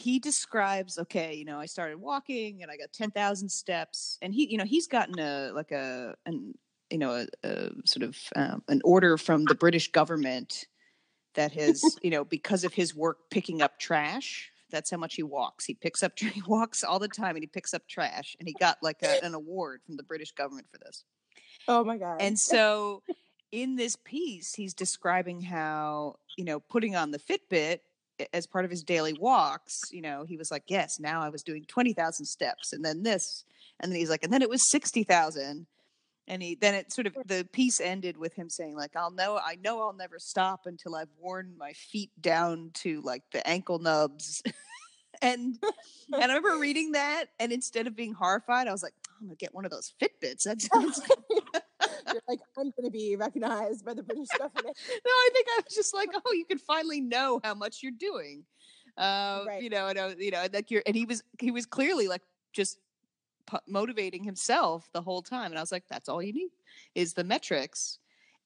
he 0.00 0.18
describes 0.18 0.98
okay 0.98 1.34
you 1.34 1.44
know 1.44 1.58
i 1.58 1.66
started 1.66 1.98
walking 1.98 2.62
and 2.62 2.70
i 2.70 2.76
got 2.76 2.92
10,000 2.92 3.48
steps 3.48 4.18
and 4.22 4.34
he 4.34 4.50
you 4.50 4.58
know 4.58 4.64
he's 4.64 4.86
gotten 4.86 5.18
a 5.18 5.50
like 5.54 5.70
a 5.70 6.14
an 6.26 6.54
you 6.90 6.98
know 6.98 7.12
a, 7.12 7.48
a 7.48 7.70
sort 7.84 8.02
of 8.02 8.16
um, 8.36 8.62
an 8.68 8.80
order 8.84 9.16
from 9.16 9.44
the 9.44 9.54
british 9.54 9.90
government 9.92 10.66
that 11.34 11.52
has 11.52 11.82
you 12.02 12.10
know 12.10 12.24
because 12.24 12.64
of 12.64 12.74
his 12.74 12.94
work 12.94 13.18
picking 13.30 13.62
up 13.62 13.78
trash 13.78 14.50
that's 14.70 14.90
how 14.90 14.96
much 14.96 15.16
he 15.16 15.22
walks 15.22 15.64
he 15.64 15.74
picks 15.74 16.02
up 16.02 16.12
he 16.18 16.42
walks 16.46 16.82
all 16.82 16.98
the 16.98 17.08
time 17.08 17.36
and 17.36 17.42
he 17.42 17.46
picks 17.46 17.74
up 17.74 17.82
trash 17.88 18.36
and 18.38 18.48
he 18.48 18.54
got 18.54 18.78
like 18.82 19.02
a, 19.02 19.22
an 19.22 19.34
award 19.34 19.80
from 19.84 19.96
the 19.96 20.02
british 20.02 20.32
government 20.32 20.66
for 20.70 20.78
this 20.78 21.04
Oh 21.68 21.84
my 21.84 21.98
god! 21.98 22.22
and 22.22 22.38
so 22.38 23.02
in 23.52 23.76
this 23.76 23.96
piece, 23.96 24.54
he's 24.54 24.74
describing 24.74 25.40
how, 25.40 26.16
you 26.36 26.44
know, 26.44 26.60
putting 26.60 26.94
on 26.96 27.10
the 27.10 27.18
Fitbit 27.18 27.80
as 28.32 28.46
part 28.46 28.64
of 28.64 28.70
his 28.70 28.82
daily 28.82 29.12
walks, 29.12 29.82
you 29.90 30.02
know, 30.02 30.24
he 30.24 30.36
was 30.36 30.50
like, 30.50 30.64
yes, 30.68 30.98
now 31.00 31.22
I 31.22 31.28
was 31.28 31.42
doing 31.42 31.64
20,000 31.64 32.26
steps 32.26 32.72
and 32.72 32.84
then 32.84 33.02
this. 33.02 33.44
And 33.80 33.90
then 33.90 33.98
he's 33.98 34.10
like, 34.10 34.24
and 34.24 34.32
then 34.32 34.42
it 34.42 34.50
was 34.50 34.70
60,000. 34.70 35.66
And 36.28 36.42
he 36.42 36.54
then 36.60 36.74
it 36.74 36.92
sort 36.92 37.08
of 37.08 37.16
the 37.26 37.48
piece 37.52 37.80
ended 37.80 38.16
with 38.16 38.34
him 38.34 38.48
saying 38.48 38.76
like 38.76 38.94
I'll 38.94 39.10
know 39.10 39.36
I 39.44 39.56
know 39.56 39.80
I'll 39.80 39.92
never 39.92 40.20
stop 40.20 40.60
until 40.66 40.94
I've 40.94 41.08
worn 41.18 41.54
my 41.58 41.72
feet 41.72 42.10
down 42.20 42.70
to 42.74 43.00
like 43.02 43.24
the 43.32 43.44
ankle 43.48 43.80
nubs. 43.80 44.40
and 45.22 45.58
and 46.12 46.22
I 46.22 46.26
remember 46.26 46.56
reading 46.60 46.92
that 46.92 47.24
and 47.40 47.50
instead 47.50 47.88
of 47.88 47.96
being 47.96 48.12
horrified 48.12 48.68
I 48.68 48.72
was 48.72 48.82
like 48.82 48.94
I'm 49.20 49.28
to 49.28 49.36
get 49.36 49.54
one 49.54 49.64
of 49.64 49.70
those 49.70 49.92
Fitbits. 50.00 50.44
That 50.44 50.60
sounds 50.72 51.00
You're 52.12 52.22
like, 52.28 52.40
I'm 52.58 52.72
to 52.82 52.90
be 52.90 53.16
recognized 53.16 53.84
by 53.84 53.94
the 53.94 54.02
British 54.02 54.28
government. 54.36 54.76
no, 54.88 55.10
I 55.10 55.30
think 55.32 55.46
I 55.48 55.60
was 55.64 55.74
just 55.74 55.94
like, 55.94 56.08
oh, 56.14 56.32
you 56.32 56.44
can 56.44 56.58
finally 56.58 57.00
know 57.00 57.40
how 57.44 57.54
much 57.54 57.82
you're 57.82 57.92
doing. 57.92 58.44
Uh, 58.96 59.44
Right. 59.46 59.62
You 59.62 59.70
know, 59.70 59.86
and 59.86 59.98
uh, 59.98 60.14
you 60.18 60.30
know, 60.30 60.46
like 60.52 60.70
you're, 60.70 60.82
and 60.86 60.96
he 60.96 61.04
was, 61.04 61.22
he 61.38 61.50
was 61.50 61.66
clearly 61.66 62.08
like 62.08 62.22
just 62.52 62.78
motivating 63.66 64.24
himself 64.24 64.88
the 64.92 65.02
whole 65.02 65.22
time, 65.22 65.52
and 65.52 65.58
I 65.58 65.62
was 65.62 65.72
like, 65.72 65.84
that's 65.88 66.08
all 66.08 66.22
you 66.22 66.32
need 66.32 66.50
is 66.94 67.14
the 67.14 67.24
metrics, 67.24 67.98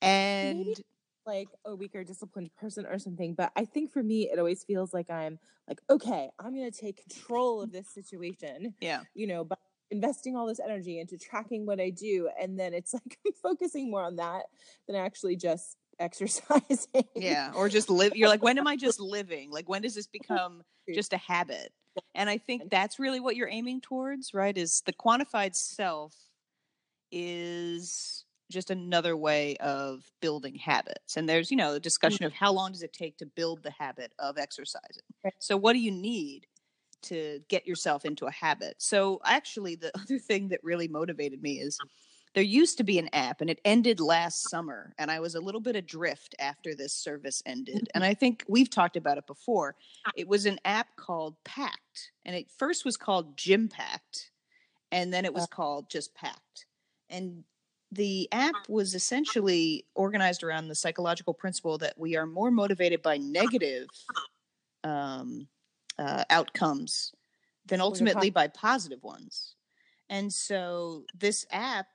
and 0.03 0.81
like 1.27 1.49
a 1.65 1.75
weaker 1.75 2.05
disciplined 2.05 2.51
person 2.55 2.85
or 2.85 2.99
something 2.99 3.35
but 3.35 3.51
i 3.57 3.65
think 3.65 3.91
for 3.91 4.03
me 4.03 4.29
it 4.31 4.39
always 4.39 4.63
feels 4.63 4.93
like 4.93 5.09
i'm 5.09 5.39
like 5.67 5.81
okay 5.89 6.29
i'm 6.39 6.55
going 6.55 6.71
to 6.71 6.79
take 6.79 7.01
control 7.09 7.63
of 7.63 7.73
this 7.73 7.89
situation 7.89 8.75
yeah, 8.81 9.01
you 9.15 9.27
know 9.27 9.43
by 9.43 9.57
investing 9.95 10.37
all 10.37 10.47
this 10.47 10.61
energy 10.61 10.99
into 10.99 11.17
tracking 11.17 11.67
what 11.67 11.81
i 11.81 11.91
do 11.91 12.29
and 12.41 12.59
then 12.59 12.75
it's 12.75 12.93
like 12.95 13.19
i'm 13.27 13.33
focusing 13.33 13.91
more 13.91 14.03
on 14.03 14.17
that 14.17 14.47
than 14.87 14.97
actually 14.97 15.37
just 15.37 15.77
exercising 15.99 17.05
yeah, 17.15 17.53
or 17.55 17.69
just 17.69 17.91
live. 17.91 18.17
You're 18.17 18.29
like, 18.29 18.43
when 18.43 18.59
am 18.59 18.67
I 18.67 18.77
just 18.77 19.01
living? 19.01 19.51
Like, 19.51 19.69
when 19.69 19.83
does 19.83 19.95
this 19.95 20.07
become 20.07 20.63
just 20.95 21.13
a 21.13 21.17
habit? 21.17 21.73
And 22.15 22.29
I 22.29 22.39
think 22.39 22.71
that's 22.71 22.99
really 22.99 23.21
what 23.21 23.37
you're 23.37 23.49
aiming 23.49 23.81
towards, 23.81 24.35
right? 24.35 24.57
Is 24.57 24.83
the 24.85 24.93
quantified 24.93 25.55
self 25.55 26.15
is 27.13 28.25
just 28.51 28.71
another 28.71 29.17
way 29.17 29.57
of 29.57 30.05
building 30.21 30.57
habits. 30.57 31.17
And 31.17 31.29
there's, 31.29 31.51
you 31.51 31.57
know, 31.57 31.73
the 31.73 31.81
discussion 31.81 32.25
of 32.25 32.33
how 32.33 32.53
long 32.53 32.73
does 32.73 32.83
it 32.83 32.93
take 32.93 33.17
to 33.19 33.27
build 33.27 33.63
the 33.63 33.71
habit 33.71 34.13
of 34.19 34.39
exercising. 34.39 35.03
Right. 35.25 35.35
So 35.39 35.57
what 35.57 35.73
do 35.73 35.79
you 35.79 35.91
need 35.91 36.47
to 37.05 37.41
get 37.49 37.67
yourself 37.67 38.05
into 38.05 38.27
a 38.27 38.31
habit? 38.31 38.77
So 38.79 39.21
actually 39.25 39.77
the 39.77 39.93
other 39.99 40.19
thing 40.19 40.49
that 40.49 40.61
really 40.63 40.89
motivated 40.89 41.43
me 41.43 41.61
is 41.61 41.79
mm. 41.79 41.89
there 42.35 42.45
used 42.45 42.79
to 42.79 42.85
be 42.85 42.99
an 42.99 43.09
app 43.13 43.41
and 43.41 43.51
it 43.51 43.61
ended 43.65 44.01
last 44.01 44.51
summer 44.51 44.95
and 44.99 45.11
i 45.11 45.21
was 45.21 45.35
a 45.35 45.41
little 45.41 45.61
bit 45.61 45.77
adrift 45.77 46.35
after 46.39 46.75
this 46.75 46.93
service 46.93 47.43
ended 47.47 47.89
and 47.95 48.03
mm-hmm. 48.03 48.11
i 48.11 48.15
think 48.15 48.45
we've 48.49 48.71
talked 48.71 48.97
about 48.97 49.19
it 49.19 49.27
before. 49.27 49.77
It 50.17 50.29
was 50.29 50.47
an 50.47 50.59
app 50.65 50.97
called 50.97 51.37
pact 51.45 52.13
and 52.25 52.35
it 52.35 52.47
first 52.59 52.85
was 52.85 52.97
called 52.97 53.37
gym 53.37 53.69
pact 53.69 54.31
and 54.91 55.13
then 55.13 55.25
it 55.25 55.31
uh 55.31 55.35
was 55.35 55.47
called 55.47 55.91
just 55.91 56.15
pact 56.15 56.67
and 57.09 57.45
the 57.93 58.29
app 58.33 58.55
was 58.69 58.95
essentially 58.95 59.87
organized 59.95 60.43
around 60.43 60.69
the 60.69 60.75
psychological 60.75 61.33
principle 61.33 61.79
that 61.79 61.95
we 61.97 62.17
are 62.17 62.27
more 62.27 62.51
motivated 62.51 63.03
by 63.03 63.17
negative 63.17 63.87
um, 64.83 65.49
uh, 65.99 66.25
outcomes 66.31 67.13
than 67.67 67.81
ultimately 67.81 68.31
by 68.31 68.49
positive 68.49 69.03
ones. 69.03 69.55
And 70.11 70.33
so 70.33 71.05
this 71.17 71.47
app 71.51 71.87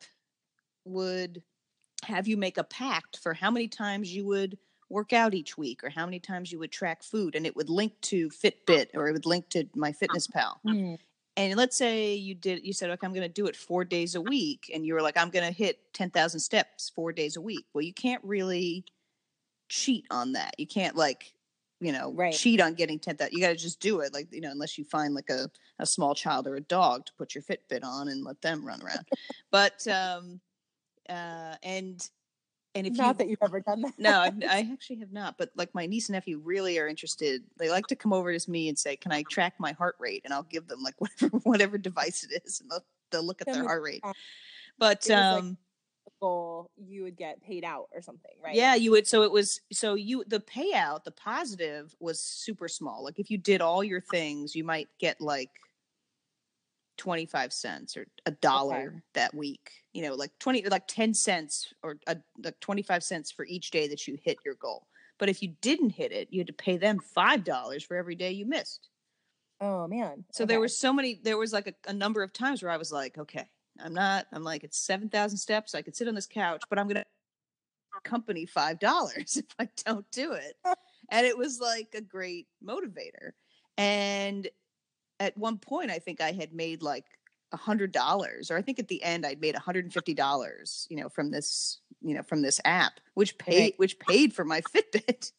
would 0.85 1.43
have 2.03 2.27
you 2.27 2.37
make 2.37 2.57
a 2.57 2.63
pact 2.63 3.17
for 3.17 3.33
how 3.33 3.51
many 3.51 3.67
times 3.67 4.13
you 4.13 4.25
would 4.25 4.57
work 4.89 5.13
out 5.13 5.35
each 5.35 5.57
week 5.57 5.83
or 5.83 5.89
how 5.89 6.05
many 6.05 6.19
times 6.19 6.51
you 6.51 6.57
would 6.57 6.71
track 6.71 7.03
food 7.03 7.35
and 7.35 7.45
it 7.45 7.55
would 7.55 7.69
link 7.69 7.93
to 8.01 8.29
Fitbit 8.29 8.87
or 8.95 9.07
it 9.07 9.13
would 9.13 9.25
link 9.25 9.47
to 9.49 9.65
my 9.75 9.91
fitness 9.91 10.25
pal. 10.25 10.59
Mm. 10.65 10.97
And 11.37 11.55
let's 11.55 11.77
say 11.77 12.15
you 12.15 12.33
did 12.33 12.65
you 12.65 12.73
said 12.73 12.89
okay 12.89 13.05
I'm 13.05 13.13
going 13.13 13.21
to 13.27 13.29
do 13.29 13.45
it 13.45 13.55
4 13.55 13.85
days 13.85 14.15
a 14.15 14.21
week 14.21 14.71
and 14.73 14.85
you 14.85 14.93
were 14.95 15.01
like 15.01 15.17
I'm 15.17 15.29
going 15.29 15.45
to 15.45 15.55
hit 15.55 15.93
10,000 15.93 16.39
steps 16.39 16.91
4 16.95 17.11
days 17.13 17.35
a 17.35 17.41
week. 17.41 17.65
Well, 17.73 17.83
you 17.83 17.93
can't 17.93 18.23
really 18.23 18.85
cheat 19.69 20.05
on 20.09 20.33
that. 20.33 20.55
You 20.57 20.67
can't 20.67 20.95
like, 20.95 21.33
you 21.79 21.91
know, 21.91 22.15
Right. 22.15 22.31
cheat 22.31 22.61
on 22.61 22.73
getting 22.73 22.99
10,000. 22.99 23.33
You 23.33 23.41
got 23.41 23.49
to 23.49 23.55
just 23.55 23.79
do 23.79 24.01
it. 24.01 24.13
Like, 24.13 24.33
you 24.33 24.41
know, 24.41 24.51
unless 24.51 24.77
you 24.77 24.85
find 24.85 25.13
like 25.13 25.29
a, 25.29 25.49
a 25.79 25.85
small 25.85 26.13
child 26.15 26.47
or 26.47 26.55
a 26.55 26.61
dog 26.61 27.05
to 27.05 27.13
put 27.13 27.35
your 27.35 27.43
Fitbit 27.43 27.83
on 27.83 28.07
and 28.07 28.23
let 28.23 28.41
them 28.41 28.65
run 28.65 28.81
around. 28.81 29.07
but, 29.51 29.87
um, 29.87 30.41
uh, 31.09 31.55
and, 31.63 32.09
and 32.75 32.87
if 32.87 32.97
Not 32.97 33.17
you, 33.17 33.17
that 33.17 33.27
you've 33.27 33.39
ever 33.41 33.61
done 33.61 33.81
that. 33.81 33.93
no, 33.97 34.19
I've, 34.19 34.43
I 34.43 34.69
actually 34.71 34.99
have 34.99 35.11
not. 35.11 35.37
But 35.37 35.51
like 35.55 35.73
my 35.73 35.85
niece 35.85 36.07
and 36.09 36.13
nephew 36.13 36.39
really 36.39 36.77
are 36.79 36.87
interested. 36.87 37.43
They 37.57 37.69
like 37.69 37.87
to 37.87 37.95
come 37.95 38.13
over 38.13 38.37
to 38.37 38.51
me 38.51 38.69
and 38.69 38.77
say, 38.77 38.95
"Can 38.95 39.11
I 39.11 39.23
track 39.23 39.55
my 39.59 39.71
heart 39.73 39.95
rate?" 39.99 40.21
And 40.23 40.33
I'll 40.33 40.43
give 40.43 40.67
them 40.67 40.81
like 40.83 40.95
whatever 40.99 41.37
whatever 41.43 41.77
device 41.77 42.23
it 42.23 42.41
is, 42.45 42.61
and 42.61 42.69
they'll, 42.69 42.85
they'll 43.11 43.23
look 43.25 43.41
at 43.41 43.51
their 43.51 43.63
heart 43.63 43.83
rate. 43.83 44.05
But 44.77 45.09
um, 45.09 45.57
goal, 46.19 46.71
you 46.77 47.03
would 47.03 47.15
get 47.17 47.41
paid 47.41 47.63
out 47.63 47.87
or 47.93 48.01
something, 48.01 48.31
right? 48.43 48.55
yeah, 48.55 48.75
you 48.75 48.91
would. 48.91 49.07
So 49.07 49.23
it 49.23 49.31
was. 49.31 49.61
So 49.71 49.95
you 49.95 50.23
the 50.27 50.39
payout, 50.39 51.03
the 51.03 51.11
positive 51.11 51.95
was 51.99 52.19
super 52.23 52.67
small. 52.67 53.03
Like 53.03 53.19
if 53.19 53.29
you 53.29 53.37
did 53.37 53.61
all 53.61 53.83
your 53.83 54.01
things, 54.01 54.55
you 54.55 54.63
might 54.63 54.89
get 54.99 55.21
like. 55.21 55.49
25 56.97 57.53
cents 57.53 57.95
or 57.95 58.07
a 58.25 58.31
dollar 58.31 59.01
that 59.13 59.33
week 59.33 59.71
you 59.93 60.01
know 60.01 60.13
like 60.15 60.37
20 60.39 60.63
like 60.65 60.85
10 60.85 61.13
cents 61.13 61.73
or 61.81 61.97
a, 62.07 62.17
like 62.43 62.59
25 62.59 63.01
cents 63.03 63.31
for 63.31 63.45
each 63.45 63.71
day 63.71 63.87
that 63.87 64.05
you 64.05 64.17
hit 64.21 64.37
your 64.43 64.55
goal 64.55 64.85
but 65.17 65.29
if 65.29 65.41
you 65.41 65.55
didn't 65.61 65.91
hit 65.91 66.11
it 66.11 66.27
you 66.29 66.41
had 66.41 66.47
to 66.47 66.51
pay 66.53 66.75
them 66.75 66.99
five 66.99 67.45
dollars 67.45 67.85
for 67.85 67.95
every 67.95 68.15
day 68.15 68.31
you 68.31 68.45
missed 68.45 68.89
Oh 69.61 69.87
man. 69.87 70.25
so 70.31 70.45
there 70.45 70.57
Okay. 70.57 70.59
were 70.59 70.67
so 70.67 70.93
many 70.93 71.15
there 71.23 71.37
was 71.37 71.53
like 71.53 71.67
a, 71.67 71.73
a 71.89 71.93
number 71.93 72.23
of 72.23 72.33
times 72.33 72.61
where 72.61 72.71
i 72.71 72.77
was 72.77 72.91
like 72.91 73.17
okay 73.17 73.49
i'm 73.83 73.93
not 73.93 74.25
i'm 74.31 74.43
like 74.43 74.63
it's 74.63 74.77
7000 74.77 75.37
steps 75.37 75.75
i 75.75 75.81
could 75.81 75.95
sit 75.95 76.07
on 76.07 76.15
this 76.15 76.27
couch 76.27 76.63
but 76.69 76.79
i'm 76.79 76.87
gonna 76.87 77.05
company 78.03 78.45
five 78.45 78.79
dollars 78.79 79.37
if 79.37 79.45
i 79.59 79.67
don't 79.85 80.09
do 80.11 80.33
it. 80.33 80.55
And 81.11 81.25
it 81.25 81.35
was 81.35 81.59
like 81.59 81.95
a 81.95 82.01
great 82.01 82.45
motivator. 82.63 83.31
And 83.79 84.47
at 85.19 85.35
one 85.35 85.57
point 85.57 85.89
i 85.89 85.97
think 85.97 86.21
i 86.21 86.31
had 86.31 86.53
made 86.53 86.83
like 86.83 87.05
a 87.51 87.57
hundred 87.57 87.91
dollars 87.91 88.51
or 88.51 88.57
i 88.57 88.61
think 88.61 88.77
at 88.77 88.87
the 88.87 89.01
end 89.01 89.25
i'd 89.25 89.41
made 89.41 89.55
a 89.55 89.59
hundred 89.59 89.85
and 89.85 89.93
fifty 89.93 90.13
dollars 90.13 90.85
you 90.89 90.97
know 90.97 91.09
from 91.09 91.31
this 91.31 91.79
you 92.01 92.13
know 92.13 92.21
from 92.21 92.41
this 92.43 92.61
app 92.63 92.99
which 93.15 93.37
paid 93.39 93.73
which 93.77 93.97
paid 93.99 94.33
for 94.33 94.45
my 94.45 94.61
fitbit. 94.61 95.31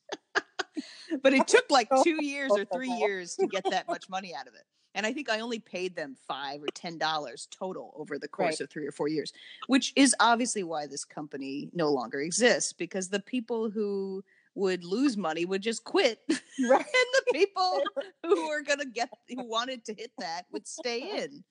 But 1.23 1.35
it 1.35 1.47
took 1.47 1.71
like 1.71 1.89
two 2.03 2.25
years 2.25 2.51
or 2.53 2.65
three 2.65 2.91
years 2.91 3.37
to 3.37 3.47
get 3.47 3.65
that 3.71 3.87
much 3.89 4.09
money 4.09 4.35
out 4.35 4.49
of 4.49 4.55
it 4.55 4.65
and 5.01 5.07
i 5.07 5.13
think 5.15 5.31
i 5.31 5.41
only 5.41 5.59
paid 5.59 5.97
them 5.97 6.15
five 6.29 6.63
or 6.63 6.67
ten 6.75 6.99
dollars 6.99 7.49
total 7.51 7.95
over 7.97 8.19
the 8.19 8.29
course 8.29 8.61
Right. 8.61 8.61
of 8.61 8.69
three 8.71 8.87
or 8.87 8.93
four 8.93 9.09
years 9.09 9.33
which 9.67 9.95
is 9.97 10.15
obviously 10.21 10.63
why 10.63 10.87
this 10.87 11.07
company 11.07 11.71
no 11.73 11.89
longer 11.91 12.21
exists 12.21 12.75
because 12.75 13.09
the 13.09 13.21
people 13.21 13.71
who 13.71 14.23
would 14.55 14.85
lose 14.85 15.17
money 15.17 15.47
would 15.47 15.63
just 15.63 15.85
quit 15.85 16.19
Right. 16.29 16.85
and 16.85 17.11
the 17.15 17.25
people 17.33 17.81
who 18.27 18.47
were 18.49 18.61
gonna 18.61 18.85
get 18.85 19.09
who 19.31 19.45
wanted 19.45 19.87
to 19.87 19.95
hit 19.95 20.13
that 20.19 20.45
would 20.53 20.69
stay 20.69 21.23
in 21.23 21.43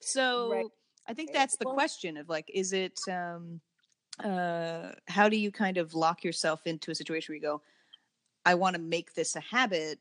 so 0.00 0.70
i 1.08 1.14
think 1.14 1.32
that's 1.32 1.56
the 1.56 1.64
question 1.64 2.18
of 2.18 2.28
like 2.28 2.50
is 2.52 2.74
it 2.74 3.00
um 3.08 3.58
uh 4.22 4.90
how 5.08 5.30
do 5.30 5.36
you 5.38 5.50
kind 5.50 5.78
of 5.78 5.94
lock 5.94 6.22
yourself 6.22 6.66
into 6.66 6.90
a 6.90 6.94
situation 6.94 7.32
where 7.32 7.36
you 7.36 7.42
go 7.42 7.62
i 8.44 8.54
want 8.54 8.76
to 8.76 8.82
make 8.82 9.14
this 9.14 9.34
a 9.36 9.40
habit 9.40 9.98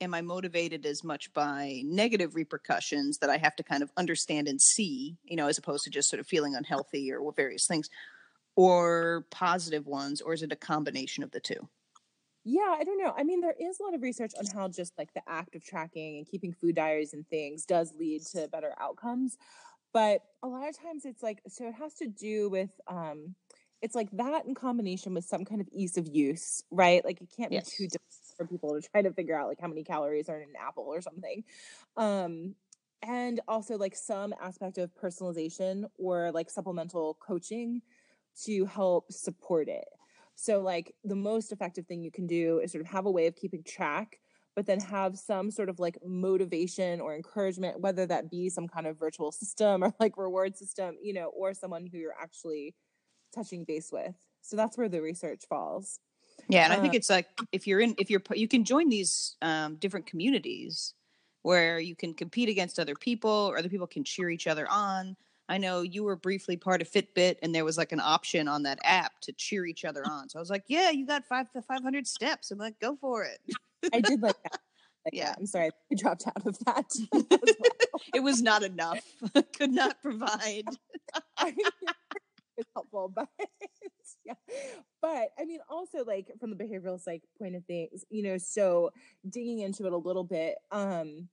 am 0.00 0.14
i 0.14 0.20
motivated 0.20 0.84
as 0.86 1.02
much 1.02 1.32
by 1.32 1.80
negative 1.84 2.34
repercussions 2.34 3.18
that 3.18 3.30
i 3.30 3.36
have 3.36 3.56
to 3.56 3.62
kind 3.62 3.82
of 3.82 3.90
understand 3.96 4.48
and 4.48 4.60
see 4.60 5.16
you 5.24 5.36
know 5.36 5.46
as 5.46 5.58
opposed 5.58 5.84
to 5.84 5.90
just 5.90 6.08
sort 6.08 6.20
of 6.20 6.26
feeling 6.26 6.54
unhealthy 6.54 7.12
or 7.12 7.32
various 7.32 7.66
things 7.66 7.88
or 8.56 9.26
positive 9.30 9.86
ones 9.86 10.20
or 10.20 10.32
is 10.32 10.42
it 10.42 10.52
a 10.52 10.56
combination 10.56 11.22
of 11.22 11.30
the 11.30 11.40
two 11.40 11.68
Yeah, 12.48 12.76
I 12.78 12.84
don't 12.84 13.02
know. 13.02 13.12
I 13.16 13.24
mean, 13.24 13.40
there 13.40 13.56
is 13.58 13.80
a 13.80 13.82
lot 13.82 13.94
of 13.94 14.02
research 14.02 14.30
on 14.38 14.46
how 14.54 14.68
just 14.68 14.96
like 14.96 15.12
the 15.14 15.22
act 15.26 15.56
of 15.56 15.64
tracking 15.64 16.18
and 16.18 16.26
keeping 16.28 16.52
food 16.52 16.76
diaries 16.76 17.12
and 17.12 17.26
things 17.28 17.64
does 17.64 17.92
lead 17.98 18.22
to 18.34 18.46
better 18.46 18.72
outcomes. 18.78 19.36
But 19.92 20.20
a 20.44 20.46
lot 20.46 20.68
of 20.68 20.78
times 20.78 21.04
it's 21.04 21.24
like, 21.24 21.40
so 21.48 21.66
it 21.66 21.74
has 21.74 21.94
to 21.94 22.06
do 22.06 22.48
with, 22.48 22.70
um, 22.86 23.34
it's 23.82 23.96
like 23.96 24.10
that 24.12 24.46
in 24.46 24.54
combination 24.54 25.12
with 25.12 25.24
some 25.24 25.44
kind 25.44 25.60
of 25.60 25.66
ease 25.72 25.96
of 25.96 26.06
use, 26.06 26.62
right? 26.70 27.04
Like 27.04 27.20
it 27.20 27.30
can't 27.36 27.50
be 27.50 27.58
too 27.58 27.88
difficult 27.88 28.25
for 28.36 28.46
people 28.46 28.80
to 28.80 28.88
try 28.88 29.02
to 29.02 29.12
figure 29.12 29.38
out 29.38 29.48
like 29.48 29.60
how 29.60 29.68
many 29.68 29.84
calories 29.84 30.28
are 30.28 30.36
in 30.36 30.48
an 30.48 30.54
apple 30.60 30.84
or 30.84 31.00
something. 31.00 31.44
Um, 31.96 32.54
and 33.02 33.40
also 33.46 33.76
like 33.76 33.94
some 33.94 34.34
aspect 34.40 34.78
of 34.78 34.90
personalization 34.94 35.84
or 35.98 36.32
like 36.32 36.50
supplemental 36.50 37.16
coaching 37.20 37.82
to 38.44 38.64
help 38.66 39.12
support 39.12 39.68
it. 39.68 39.86
So, 40.34 40.60
like, 40.60 40.94
the 41.02 41.16
most 41.16 41.50
effective 41.50 41.86
thing 41.86 42.02
you 42.02 42.10
can 42.10 42.26
do 42.26 42.58
is 42.58 42.70
sort 42.72 42.84
of 42.84 42.90
have 42.90 43.06
a 43.06 43.10
way 43.10 43.26
of 43.26 43.36
keeping 43.36 43.62
track, 43.62 44.20
but 44.54 44.66
then 44.66 44.80
have 44.80 45.18
some 45.18 45.50
sort 45.50 45.70
of 45.70 45.78
like 45.78 45.98
motivation 46.04 47.00
or 47.00 47.14
encouragement, 47.14 47.80
whether 47.80 48.06
that 48.06 48.30
be 48.30 48.50
some 48.50 48.68
kind 48.68 48.86
of 48.86 48.98
virtual 48.98 49.32
system 49.32 49.82
or 49.82 49.94
like 49.98 50.18
reward 50.18 50.54
system, 50.56 50.96
you 51.02 51.14
know, 51.14 51.30
or 51.34 51.54
someone 51.54 51.86
who 51.86 51.96
you're 51.96 52.14
actually 52.20 52.74
touching 53.34 53.64
base 53.64 53.88
with. 53.90 54.14
So, 54.42 54.56
that's 54.56 54.76
where 54.76 54.90
the 54.90 55.00
research 55.00 55.44
falls. 55.48 56.00
Yeah, 56.48 56.64
and 56.64 56.72
I 56.72 56.76
think 56.80 56.94
Uh, 56.94 56.98
it's 56.98 57.10
like 57.10 57.28
if 57.52 57.66
you're 57.66 57.80
in 57.80 57.94
if 57.98 58.10
you're 58.10 58.22
you 58.34 58.48
can 58.48 58.64
join 58.64 58.88
these 58.88 59.36
um, 59.42 59.76
different 59.76 60.06
communities 60.06 60.94
where 61.42 61.78
you 61.78 61.94
can 61.94 62.12
compete 62.14 62.48
against 62.48 62.78
other 62.78 62.94
people 62.94 63.30
or 63.30 63.58
other 63.58 63.68
people 63.68 63.86
can 63.86 64.04
cheer 64.04 64.30
each 64.30 64.46
other 64.46 64.66
on. 64.70 65.16
I 65.48 65.58
know 65.58 65.82
you 65.82 66.02
were 66.02 66.16
briefly 66.16 66.56
part 66.56 66.82
of 66.82 66.90
Fitbit 66.90 67.36
and 67.40 67.54
there 67.54 67.64
was 67.64 67.78
like 67.78 67.92
an 67.92 68.00
option 68.00 68.48
on 68.48 68.64
that 68.64 68.80
app 68.82 69.12
to 69.22 69.32
cheer 69.32 69.64
each 69.64 69.84
other 69.84 70.02
on. 70.10 70.28
So 70.28 70.38
I 70.38 70.42
was 70.42 70.50
like, 70.50 70.64
"Yeah, 70.68 70.90
you 70.90 71.06
got 71.06 71.24
5 71.24 71.52
to 71.52 71.62
500 71.62 72.06
steps." 72.06 72.50
I'm 72.50 72.58
like, 72.58 72.78
"Go 72.80 72.96
for 72.96 73.24
it." 73.24 73.38
I 73.92 74.00
did 74.00 74.22
like 74.22 74.40
that. 74.42 74.60
Like 75.06 75.14
Yeah. 75.14 75.36
I'm 75.38 75.46
sorry, 75.46 75.70
I 75.92 75.94
dropped 75.94 76.26
out 76.26 76.44
of 76.44 76.58
that. 76.64 76.90
it 78.12 78.20
was 78.20 78.42
not 78.42 78.64
enough. 78.64 78.98
Could 79.56 79.70
not 79.70 80.02
provide. 80.02 80.64
it's 81.38 82.68
helpful, 82.74 83.12
but 83.14 83.28
yeah. 84.26 84.34
But 85.00 85.28
I 85.38 85.44
mean, 85.44 85.60
also 85.68 86.04
like 86.04 86.32
from 86.40 86.50
the 86.50 86.56
behavioral 86.56 87.00
psych 87.00 87.22
point 87.38 87.54
of 87.54 87.64
things, 87.64 88.04
you 88.10 88.22
know, 88.22 88.38
so 88.38 88.90
digging 89.28 89.60
into 89.60 89.86
it 89.86 89.92
a 89.92 89.96
little 89.96 90.24
bit, 90.24 90.56
um, 90.72 91.28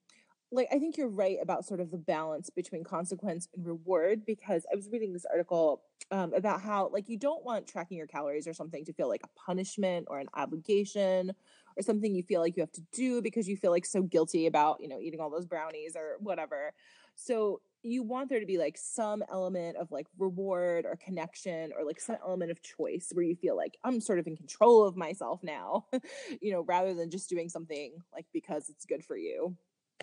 like 0.51 0.67
I 0.71 0.77
think 0.77 0.97
you're 0.97 1.09
right 1.09 1.37
about 1.41 1.65
sort 1.65 1.79
of 1.79 1.89
the 1.89 1.97
balance 1.97 2.51
between 2.51 2.83
consequence 2.83 3.47
and 3.55 3.65
reward 3.65 4.23
because 4.25 4.65
I 4.71 4.75
was 4.75 4.87
reading 4.91 5.11
this 5.11 5.25
article 5.25 5.81
um, 6.11 6.33
about 6.33 6.61
how 6.61 6.89
like 6.93 7.09
you 7.09 7.17
don't 7.17 7.43
want 7.43 7.67
tracking 7.67 7.97
your 7.97 8.05
calories 8.05 8.47
or 8.47 8.53
something 8.53 8.85
to 8.85 8.93
feel 8.93 9.09
like 9.09 9.21
a 9.23 9.39
punishment 9.39 10.07
or 10.09 10.19
an 10.19 10.27
obligation 10.35 11.33
or 11.75 11.81
something 11.81 12.13
you 12.13 12.21
feel 12.21 12.39
like 12.39 12.55
you 12.55 12.61
have 12.61 12.71
to 12.73 12.83
do 12.91 13.21
because 13.21 13.47
you 13.47 13.57
feel 13.57 13.71
like 13.71 13.85
so 13.85 14.03
guilty 14.03 14.45
about 14.45 14.77
you 14.79 14.87
know 14.87 14.99
eating 14.99 15.19
all 15.19 15.31
those 15.31 15.47
brownies 15.47 15.95
or 15.95 16.17
whatever. 16.19 16.73
So 17.15 17.61
you 17.83 18.03
want 18.03 18.29
there 18.29 18.39
to 18.39 18.45
be 18.45 18.57
like 18.57 18.77
some 18.77 19.23
element 19.29 19.77
of 19.77 19.91
like 19.91 20.07
reward 20.17 20.85
or 20.85 20.95
connection 20.95 21.73
or 21.77 21.83
like 21.85 21.99
some 21.99 22.17
element 22.25 22.51
of 22.51 22.61
choice 22.61 23.09
where 23.13 23.25
you 23.25 23.35
feel 23.35 23.57
like 23.57 23.77
I'm 23.83 23.99
sort 24.01 24.19
of 24.19 24.27
in 24.27 24.37
control 24.37 24.85
of 24.85 24.95
myself 24.95 25.43
now, 25.43 25.87
you 26.41 26.51
know, 26.51 26.61
rather 26.61 26.93
than 26.93 27.09
just 27.11 27.29
doing 27.29 27.49
something 27.49 27.97
like 28.13 28.25
because 28.33 28.69
it's 28.69 28.85
good 28.85 29.03
for 29.03 29.17
you. 29.17 29.57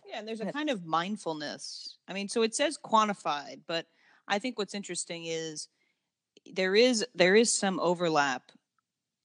Yeah, 0.05 0.19
and 0.19 0.29
there's 0.29 0.41
a 0.41 0.47
kind 0.47 0.71
of 0.71 0.85
mindfulness. 0.85 1.99
I 2.09 2.13
mean, 2.13 2.29
so 2.29 2.43
it 2.43 2.55
says 2.55 2.79
quantified, 2.83 3.63
but 3.67 3.87
I 4.27 4.39
think 4.39 4.59
what's 4.59 4.75
interesting 4.75 5.25
is 5.27 5.69
there 6.53 6.75
is 6.77 7.07
there 7.15 7.37
is 7.37 7.53
some 7.53 7.81
overlap, 7.81 8.53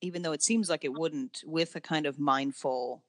even 0.02 0.22
though 0.23 0.34
it 0.34 0.44
seems 0.44 0.69
like 0.69 0.86
it 0.86 0.94
wouldn't, 0.94 1.44
with 1.45 1.76
a 1.76 1.82
kind 1.82 2.06
of 2.06 2.19
mindful 2.19 3.03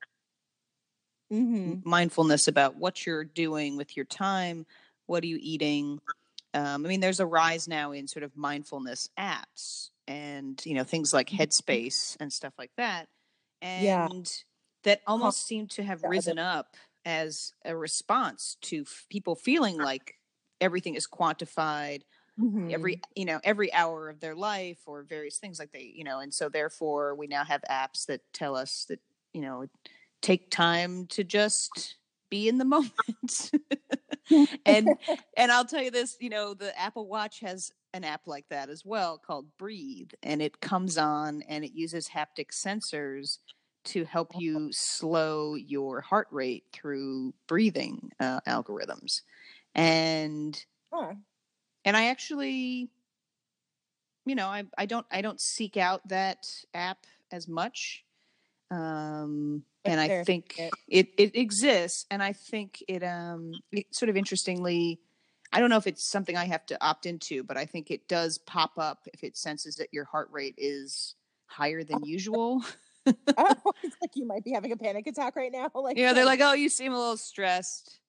Mm-hmm. 1.33 1.81
mindfulness 1.85 2.49
about 2.49 2.77
what 2.77 3.07
you're 3.07 3.25
doing 3.25 3.77
with 3.77 3.97
your 3.97 4.07
time, 4.07 4.67
what 5.07 5.23
are 5.25 5.27
you 5.27 5.39
eating. 5.41 5.99
Um, 6.55 6.87
I 6.87 6.89
mean, 6.89 7.01
there's 7.01 7.21
a 7.21 7.27
rise 7.27 7.69
now 7.69 7.93
in 7.93 8.07
sort 8.09 8.23
of 8.23 8.37
mindfulness 8.37 9.09
apps 9.19 9.91
and 10.09 10.61
you 10.65 10.75
know 10.75 10.85
things 10.85 11.13
like 11.13 11.29
Headspace 11.29 12.17
and 12.21 12.33
stuff 12.33 12.55
like 12.59 12.73
that, 12.77 13.09
and 13.63 13.83
Yeah. 13.83 14.09
that 14.85 15.03
almost 15.07 15.47
seem 15.47 15.67
to 15.69 15.83
have 15.83 16.05
risen 16.05 16.39
up 16.39 16.77
as 17.05 17.53
a 17.65 17.77
response 17.77 18.57
to 18.63 18.83
f- 18.83 19.07
people 19.11 19.35
feeling 19.37 19.79
like 19.79 20.15
everything 20.61 20.95
is 20.95 21.07
quantified 21.07 22.03
Mm-hmm. 22.39 22.71
every 22.71 23.01
you 23.15 23.25
know 23.25 23.41
every 23.45 23.73
hour 23.73 24.09
of 24.09 24.21
their 24.21 24.35
life 24.35 24.79
or 24.87 25.03
various 25.03 25.39
things 25.39 25.59
like 25.59 25.73
they 25.73 25.93
you 25.95 26.05
know 26.05 26.21
and 26.21 26.35
so 26.35 26.49
therefore 26.49 27.15
we 27.15 27.27
now 27.27 27.45
have 27.45 27.63
apps 27.71 28.07
that 28.07 28.21
tell 28.33 28.57
us 28.57 28.85
that 28.89 29.01
you 29.33 29.41
know 29.41 29.67
take 30.21 30.51
time 30.51 31.07
to 31.07 31.23
just 31.25 31.97
be 32.31 32.49
in 32.49 32.59
the 32.59 32.65
moment 32.65 33.51
and 34.65 34.97
and 35.37 35.53
i'll 35.53 35.65
tell 35.65 35.83
you 35.83 35.91
this 35.91 36.17
you 36.21 36.29
know 36.29 36.55
the 36.55 36.77
apple 36.79 37.09
watch 37.09 37.41
has 37.41 37.71
an 37.95 38.05
app 38.05 38.27
like 38.27 38.49
that 38.49 38.69
as 38.69 38.85
well 38.85 39.19
called 39.19 39.57
breathe 39.57 40.11
and 40.23 40.43
it 40.43 40.61
comes 40.61 40.99
on 40.99 41.43
and 41.43 41.65
it 41.65 41.73
uses 41.73 42.09
haptic 42.09 42.51
sensors 42.51 43.39
to 43.85 44.05
help 44.05 44.37
you 44.37 44.71
slow 44.73 45.55
your 45.55 46.01
heart 46.01 46.29
rate 46.31 46.65
through 46.73 47.33
breathing 47.47 48.11
uh, 48.21 48.41
algorithms 48.47 49.23
and 49.75 50.67
Huh. 50.93 51.17
and 51.85 51.97
I 51.97 52.07
actually, 52.09 52.91
you 54.25 54.35
know, 54.35 54.49
I 54.49 54.65
I 54.77 54.87
don't 54.87 55.07
I 55.11 55.23
don't 55.23 55.41
seek 55.41 55.77
out 55.77 56.09
that 56.09 56.47
app 56.75 57.07
as 57.31 57.49
much. 57.49 58.06
Um, 58.71 59.63
and 59.85 60.01
I 60.01 60.25
think 60.25 60.55
it- 60.59 60.73
it, 60.89 61.09
it 61.19 61.37
exists. 61.37 62.07
And 62.11 62.23
I 62.23 62.33
think 62.33 62.83
it, 62.89 63.03
um, 63.05 63.53
it 63.73 63.95
sort 63.95 64.09
of 64.09 64.17
interestingly, 64.17 65.01
I 65.53 65.61
don't 65.61 65.71
know 65.71 65.77
if 65.77 65.87
it's 65.87 66.11
something 66.11 66.37
I 66.37 66.47
have 66.47 66.67
to 66.67 66.85
opt 66.85 67.07
into, 67.07 67.45
but 67.45 67.57
I 67.57 67.65
think 67.67 67.91
it 67.91 68.09
does 68.09 68.39
pop 68.39 68.73
up 68.79 69.07
if 69.15 69.23
it 69.23 69.37
senses 69.37 69.77
that 69.77 69.89
your 69.93 70.05
heart 70.05 70.29
rate 70.33 70.55
is 70.59 71.15
higher 71.47 71.85
than 71.85 72.03
usual. 72.05 72.63
oh, 73.07 73.13
it's 73.85 73.97
like 74.03 74.11
you 74.15 74.27
might 74.27 74.43
be 74.45 74.53
having 74.53 74.73
a 74.73 74.77
panic 74.77 75.07
attack 75.07 75.37
right 75.37 75.53
now. 75.53 75.71
Like 75.75 75.97
Yeah, 75.97 76.13
they're 76.13 76.25
like, 76.25 76.41
oh, 76.43 76.53
you 76.55 76.69
seem 76.69 76.93
a 76.93 76.99
little 76.99 77.17
stressed. 77.17 78.01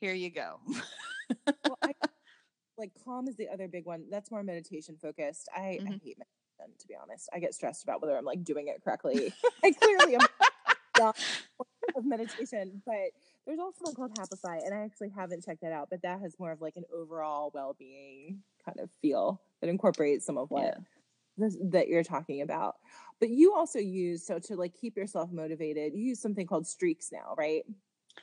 Here 0.00 0.14
you 0.14 0.30
go. 0.30 0.60
well, 1.64 1.78
I, 1.82 1.92
like 2.78 2.92
calm 3.04 3.28
is 3.28 3.36
the 3.36 3.48
other 3.48 3.68
big 3.68 3.84
one. 3.84 4.04
That's 4.10 4.30
more 4.30 4.42
meditation 4.42 4.96
focused. 5.00 5.48
I, 5.54 5.60
I 5.60 5.80
Mhm. 5.80 6.02
hate 6.02 6.18
meditation 6.18 6.74
to 6.78 6.88
be 6.88 6.96
honest. 6.96 7.28
I 7.32 7.38
get 7.38 7.54
stressed 7.54 7.82
about 7.84 8.00
whether 8.00 8.16
I'm 8.16 8.24
like 8.24 8.42
doing 8.44 8.68
it 8.68 8.82
correctly. 8.82 9.32
I 9.64 9.72
clearly 9.72 10.16
am 10.16 10.26
not 10.98 11.16
of 11.96 12.04
meditation, 12.04 12.82
but 12.84 13.10
there's 13.46 13.58
also 13.58 13.84
one 13.84 13.94
called 13.94 14.12
Happify, 14.12 14.64
and 14.64 14.74
I 14.74 14.78
actually 14.78 15.10
haven't 15.10 15.44
checked 15.44 15.62
that 15.62 15.72
out. 15.72 15.88
But 15.90 16.02
that 16.02 16.20
has 16.20 16.38
more 16.38 16.52
of 16.52 16.60
like 16.60 16.76
an 16.76 16.84
overall 16.92 17.50
well-being 17.54 18.42
kind 18.64 18.78
of 18.80 18.90
feel 19.00 19.40
that 19.60 19.70
incorporates 19.70 20.24
some 20.26 20.36
of 20.38 20.50
what 20.50 20.64
Yeah. 20.64 20.74
this, 21.36 21.56
that 21.70 21.88
you're 21.88 22.04
talking 22.04 22.42
about. 22.42 22.76
But 23.20 23.30
you 23.30 23.54
also 23.54 23.78
use 23.78 24.24
so 24.26 24.38
to 24.40 24.56
like 24.56 24.74
keep 24.74 24.96
yourself 24.96 25.30
motivated. 25.32 25.94
You 25.94 26.02
use 26.04 26.20
something 26.20 26.46
called 26.46 26.66
streaks 26.66 27.10
now, 27.12 27.34
right? 27.36 27.64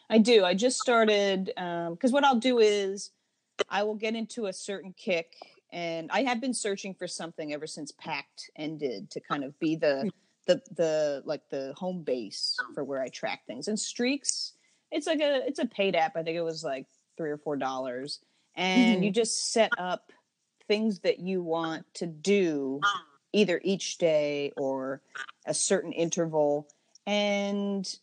I 0.10 0.18
do. 0.20 0.44
I 0.46 0.54
just 0.54 0.80
started 0.80 1.46
because 1.46 2.12
what 2.12 2.24
I'll 2.24 2.40
do 2.40 2.60
is 2.60 3.12
I 3.70 3.84
will 3.84 3.96
get 3.96 4.16
into 4.16 4.48
a 4.48 4.54
certain 4.54 4.94
kick, 4.98 5.34
and 5.72 6.10
I 6.12 6.24
have 6.24 6.42
been 6.42 6.54
searching 6.54 6.94
for 6.94 7.08
something 7.08 7.54
ever 7.54 7.68
since 7.68 7.92
Pact 7.92 8.50
ended 8.56 9.10
to 9.12 9.20
kind 9.20 9.44
of 9.44 9.58
be 9.60 9.76
the 9.76 10.02
hmm. 10.02 10.08
the 10.48 10.62
the 10.76 11.24
like 11.26 11.42
the 11.50 11.74
home 11.78 12.04
base 12.04 12.56
for 12.74 12.84
where 12.84 13.02
I 13.02 13.08
track 13.10 13.46
things. 13.48 13.68
And 13.68 13.80
Streaks, 13.80 14.54
it's 14.92 15.08
like 15.08 15.20
a 15.20 15.46
it's 15.46 15.60
a 15.60 15.66
paid 15.66 15.96
app. 15.96 16.16
I 16.16 16.24
think 16.24 16.38
it 16.38 16.42
was 16.42 16.64
like 16.64 16.88
three 17.18 17.32
or 17.32 17.38
four 17.38 17.56
dollars, 17.56 18.20
and 18.56 19.04
you 19.04 19.10
mm-hmm. 19.10 19.16
just 19.16 19.52
set 19.52 19.72
up 19.78 20.12
things 20.68 21.00
that 21.00 21.20
you 21.20 21.44
want 21.44 21.86
to 21.96 22.08
do 22.08 22.80
either 23.34 23.60
each 23.64 23.98
day 23.98 24.52
or 24.58 25.02
a 25.46 25.54
certain 25.54 25.92
interval 25.92 26.68
and 27.06 28.00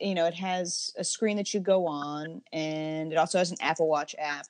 you 0.00 0.14
know 0.14 0.26
it 0.26 0.34
has 0.34 0.92
a 0.98 1.04
screen 1.04 1.36
that 1.36 1.52
you 1.54 1.60
go 1.60 1.86
on 1.86 2.42
and 2.52 3.12
it 3.12 3.16
also 3.16 3.38
has 3.38 3.50
an 3.50 3.56
apple 3.60 3.88
watch 3.88 4.14
app 4.18 4.46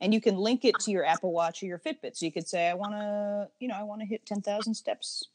and 0.00 0.14
you 0.14 0.20
can 0.20 0.36
link 0.36 0.64
it 0.64 0.78
to 0.80 0.90
your 0.90 1.04
apple 1.04 1.32
watch 1.32 1.62
or 1.62 1.66
your 1.66 1.78
fitbit 1.78 2.16
so 2.16 2.24
you 2.26 2.32
could 2.32 2.46
say 2.48 2.68
i 2.68 2.74
want 2.74 2.94
to 2.94 3.48
you 3.58 3.68
know 3.68 3.74
i 3.74 3.82
want 3.82 4.00
to 4.00 4.06
hit 4.06 4.24
10000 4.26 4.74
steps 4.74 5.28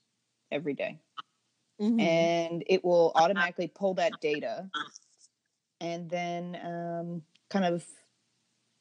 every 0.52 0.74
day 0.74 1.00
Mhm. 1.82 2.00
and 2.00 2.64
it 2.68 2.84
will 2.86 3.12
automatically 3.16 3.68
pull 3.68 3.96
that 3.96 4.22
data 4.22 4.70
and 5.82 6.10
then 6.10 6.56
um, 6.64 7.24
kind 7.50 7.66
of 7.66 7.86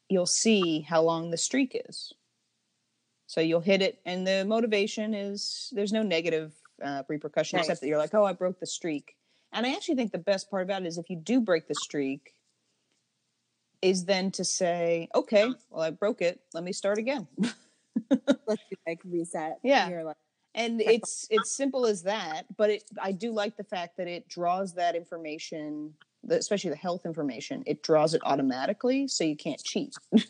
you'll 0.09 0.25
see 0.25 0.81
how 0.81 1.01
long 1.01 1.31
the 1.31 1.37
streak 1.37 1.81
is 1.89 2.13
so 3.27 3.41
you'll 3.41 3.59
hit 3.61 3.81
it 3.81 3.99
and 4.05 4.27
the 4.27 4.45
motivation 4.45 5.13
is 5.13 5.69
there's 5.75 5.91
no 5.91 6.03
negative 6.03 6.53
uh, 6.83 7.03
repercussion 7.09 7.57
Right. 7.57 7.63
except 7.63 7.81
that 7.81 7.87
you're 7.87 7.97
like 7.97 8.13
oh 8.13 8.23
i 8.25 8.33
broke 8.33 8.59
the 8.59 8.67
streak 8.67 9.15
and 9.53 9.65
i 9.65 9.73
actually 9.73 9.95
think 9.95 10.11
the 10.11 10.17
best 10.17 10.49
part 10.49 10.63
about 10.63 10.81
it 10.83 10.87
is 10.87 10.97
if 10.97 11.09
you 11.09 11.15
do 11.15 11.39
break 11.41 11.67
the 11.67 11.75
streak 11.75 12.33
is 13.81 14.05
then 14.05 14.31
to 14.31 14.43
say 14.43 15.07
okay 15.13 15.51
well 15.69 15.81
i 15.81 15.89
broke 15.89 16.21
it 16.21 16.39
let 16.53 16.63
me 16.63 16.71
start 16.73 16.97
again 16.97 17.27
Let's 18.45 18.61
do, 18.69 18.75
like 18.85 18.99
reset. 19.05 19.59
Yeah. 19.63 19.89
And 20.55 20.81
it's 20.81 21.27
it's 21.29 21.55
simple 21.55 21.85
as 21.85 22.03
that 22.03 22.45
but 22.57 22.69
it 22.69 22.83
i 23.01 23.11
do 23.11 23.31
like 23.31 23.55
the 23.57 23.63
fact 23.63 23.97
that 23.97 24.07
it 24.07 24.27
draws 24.27 24.73
that 24.75 24.95
information 24.95 25.93
the- 26.23 26.37
especially 26.37 26.69
the 26.69 26.75
health 26.75 27.05
information 27.05 27.63
it 27.65 27.81
draws 27.83 28.13
it 28.13 28.21
automatically 28.25 29.07
so 29.07 29.23
you 29.23 29.35
can't 29.37 29.63
cheat 29.63 29.93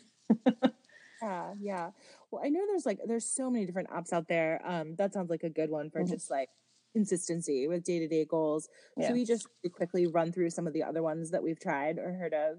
Yeah, 1.22 1.54
yeah. 1.58 1.90
Well, 2.30 2.42
I 2.44 2.50
know 2.50 2.60
there's 2.66 2.84
like 2.84 3.00
there's 3.06 3.24
so 3.24 3.48
many 3.50 3.64
different 3.64 3.88
apps 3.90 4.12
out 4.12 4.28
there. 4.28 4.60
Um, 4.64 4.94
that 4.96 5.14
sounds 5.14 5.30
like 5.30 5.42
a 5.42 5.48
good 5.48 5.70
one 5.70 5.88
for 5.90 6.02
Mhm. 6.02 6.10
just 6.10 6.30
like 6.30 6.50
consistency 6.94 7.68
with 7.68 7.84
day 7.84 7.98
to 7.98 8.08
day 8.08 8.24
goals. 8.24 8.68
Yeah. 8.96 9.08
So 9.08 9.14
we 9.14 9.24
just 9.26 9.46
quickly 9.72 10.06
run 10.06 10.32
through 10.32 10.50
some 10.50 10.66
of 10.66 10.72
the 10.72 10.82
other 10.82 11.02
ones 11.02 11.30
that 11.32 11.42
we've 11.42 11.60
tried 11.60 11.98
or 11.98 12.12
heard 12.14 12.32
of. 12.32 12.58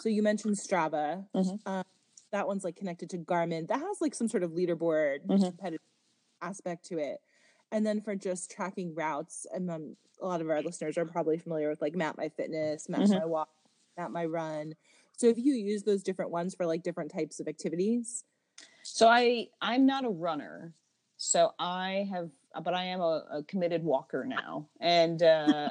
So 0.00 0.08
you 0.08 0.22
mentioned 0.22 0.56
Strava. 0.56 1.24
Mhm. 1.34 1.60
Um, 1.66 1.84
that 2.32 2.48
one's 2.48 2.64
like 2.64 2.74
connected 2.76 3.08
to 3.10 3.18
Garmin. 3.18 3.68
That 3.68 3.78
has 3.80 4.00
like 4.00 4.14
some 4.14 4.26
sort 4.28 4.42
of 4.42 4.50
leaderboard 4.50 5.26
Mhm. 5.26 5.50
competitive 5.50 5.80
aspect 6.42 6.84
to 6.86 6.98
it. 6.98 7.20
And 7.70 7.86
then 7.86 8.00
for 8.00 8.14
just 8.16 8.50
tracking 8.50 8.94
routes, 8.94 9.46
and 9.52 9.70
um, 9.70 9.96
a 10.20 10.26
lot 10.26 10.40
of 10.40 10.48
our 10.48 10.62
listeners 10.62 10.96
are 10.98 11.04
probably 11.04 11.38
familiar 11.38 11.68
with 11.68 11.80
like 11.82 11.94
Map 11.94 12.16
My 12.16 12.28
Fitness, 12.30 12.88
Map 12.88 13.00
Mhm. 13.02 13.20
My 13.20 13.26
Walk, 13.26 13.50
Map 13.96 14.10
My 14.10 14.24
Run. 14.24 14.74
So 15.12 15.26
if 15.28 15.38
you 15.38 15.54
use 15.54 15.82
those 15.82 16.02
different 16.02 16.30
ones 16.30 16.54
for 16.54 16.66
like 16.66 16.82
different 16.82 17.10
types 17.10 17.40
of 17.40 17.48
activities, 17.48 18.24
so 18.82 19.06
i 19.06 19.46
i'm 19.60 19.84
not 19.84 20.04
a 20.06 20.08
runner 20.08 20.72
so 21.18 21.52
i 21.58 22.08
have 22.10 22.30
but 22.60 22.74
i 22.74 22.84
am 22.84 23.00
a, 23.00 23.24
a 23.30 23.42
committed 23.44 23.82
walker 23.82 24.24
now. 24.24 24.66
And 24.80 25.22
uh 25.22 25.70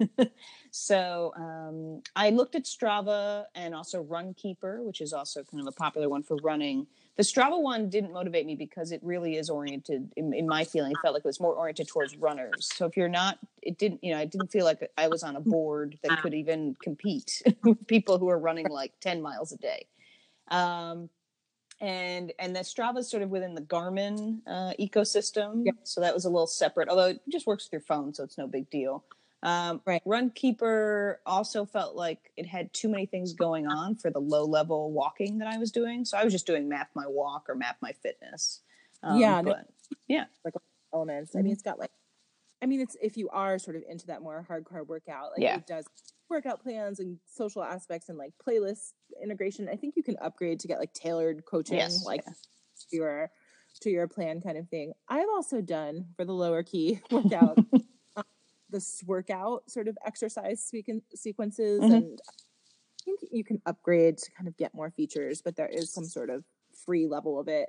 so 0.70 1.32
um 1.36 2.02
i 2.16 2.30
looked 2.30 2.56
at 2.56 2.64
strava 2.64 3.44
and 3.54 3.74
also 3.74 4.02
runkeeper 4.02 4.82
which 4.84 5.00
is 5.00 5.12
also 5.12 5.44
kind 5.44 5.60
of 5.60 5.66
a 5.68 5.72
popular 5.72 6.08
one 6.08 6.22
for 6.22 6.36
running. 6.38 6.86
The 7.16 7.22
strava 7.22 7.60
one 7.62 7.88
didn't 7.88 8.12
motivate 8.12 8.44
me 8.44 8.56
because 8.56 8.90
it 8.90 9.00
really 9.04 9.36
is 9.36 9.48
oriented 9.48 10.12
in, 10.16 10.34
in 10.34 10.48
my 10.48 10.64
feeling 10.64 10.92
it 10.92 10.98
felt 11.00 11.14
like 11.14 11.24
it 11.24 11.28
was 11.28 11.40
more 11.40 11.54
oriented 11.54 11.86
towards 11.86 12.16
runners. 12.16 12.68
So 12.74 12.86
if 12.86 12.96
you're 12.96 13.08
not 13.08 13.38
it 13.62 13.78
didn't 13.78 14.02
you 14.02 14.12
know 14.12 14.18
i 14.18 14.24
didn't 14.24 14.50
feel 14.50 14.64
like 14.64 14.90
i 14.98 15.08
was 15.08 15.22
on 15.22 15.36
a 15.36 15.40
board 15.40 15.98
that 16.02 16.20
could 16.22 16.34
even 16.34 16.76
compete 16.82 17.42
with 17.62 17.86
people 17.86 18.18
who 18.18 18.28
are 18.28 18.38
running 18.38 18.68
like 18.68 18.92
10 19.00 19.22
miles 19.22 19.52
a 19.52 19.58
day. 19.58 19.86
Um 20.48 21.08
and 21.84 22.32
and 22.38 22.56
the 22.56 22.60
Strava 22.60 22.98
is 22.98 23.10
sort 23.10 23.22
of 23.22 23.28
within 23.30 23.54
the 23.54 23.60
Garmin 23.60 24.40
uh, 24.46 24.72
ecosystem, 24.80 25.64
Yep. 25.66 25.74
so 25.82 26.00
that 26.00 26.14
was 26.14 26.24
a 26.24 26.30
little 26.30 26.46
separate. 26.46 26.88
Although 26.88 27.08
it 27.08 27.20
just 27.28 27.46
works 27.46 27.66
with 27.66 27.72
your 27.72 27.80
phone, 27.82 28.14
so 28.14 28.24
it's 28.24 28.38
no 28.38 28.46
big 28.46 28.70
deal. 28.70 29.04
Um, 29.42 29.82
Right. 29.84 30.02
Runkeeper 30.06 31.16
also 31.26 31.66
felt 31.66 31.94
like 31.94 32.32
it 32.38 32.46
had 32.46 32.72
too 32.72 32.88
many 32.88 33.04
things 33.04 33.34
going 33.34 33.66
on 33.66 33.96
for 33.96 34.10
the 34.10 34.18
low 34.20 34.44
level 34.44 34.90
walking 34.92 35.36
that 35.38 35.48
I 35.48 35.58
was 35.58 35.70
doing, 35.70 36.04
so 36.06 36.16
I 36.16 36.24
was 36.24 36.32
just 36.32 36.46
doing 36.46 36.68
Map 36.68 36.88
My 36.94 37.06
Walk 37.06 37.44
or 37.50 37.54
Map 37.54 37.76
My 37.82 37.92
Fitness. 37.92 38.60
Um, 39.02 39.18
Yeah, 39.20 39.40
no- 39.42 39.54
but 40.42 40.54
elements. 40.94 41.36
I 41.36 41.42
mean, 41.42 41.52
it's 41.52 41.62
got 41.62 41.78
like, 41.78 41.90
I 42.62 42.66
mean, 42.66 42.80
it's 42.80 42.96
if 43.02 43.16
you 43.18 43.28
are 43.30 43.58
sort 43.58 43.76
of 43.76 43.82
into 43.88 44.06
that 44.06 44.22
more 44.22 44.46
hardcore 44.48 44.86
workout, 44.86 45.32
like 45.32 45.42
Yeah. 45.42 45.56
it 45.56 45.66
does 45.66 45.86
workout 46.30 46.62
plans 46.62 47.00
and 47.00 47.18
social 47.26 47.62
aspects 47.62 48.08
and 48.08 48.18
like 48.18 48.32
playlist 48.46 48.92
integration. 49.22 49.68
I 49.70 49.76
think 49.76 49.94
you 49.96 50.02
can 50.02 50.16
upgrade 50.20 50.60
to 50.60 50.68
get 50.68 50.78
like 50.78 50.92
tailored 50.92 51.44
coaching, 51.44 51.76
Yes, 51.78 52.04
like 52.04 52.22
yeah. 52.26 52.32
to 52.90 52.96
your 52.96 53.30
to 53.80 53.90
your 53.90 54.06
plan 54.08 54.40
kind 54.40 54.56
of 54.56 54.68
thing. 54.68 54.92
I've 55.08 55.28
also 55.28 55.60
done 55.60 56.06
for 56.16 56.24
the 56.24 56.32
lower 56.32 56.62
key 56.62 57.00
workout 57.10 57.58
um, 58.16 58.24
this 58.70 59.02
workout 59.06 59.68
sort 59.70 59.88
of 59.88 59.96
exercise 60.06 60.68
sequen- 60.72 61.02
sequences 61.14 61.80
Mhm. 61.82 61.96
and 61.96 62.20
I 62.26 63.04
think 63.04 63.20
you 63.32 63.44
can 63.44 63.60
upgrade 63.66 64.16
to 64.18 64.30
kind 64.32 64.48
of 64.48 64.56
get 64.56 64.74
more 64.74 64.90
features, 64.90 65.42
but 65.42 65.56
there 65.56 65.68
is 65.68 65.92
some 65.92 66.06
sort 66.06 66.30
of 66.30 66.42
free 66.86 67.06
level 67.06 67.38
of 67.38 67.48
it. 67.48 67.68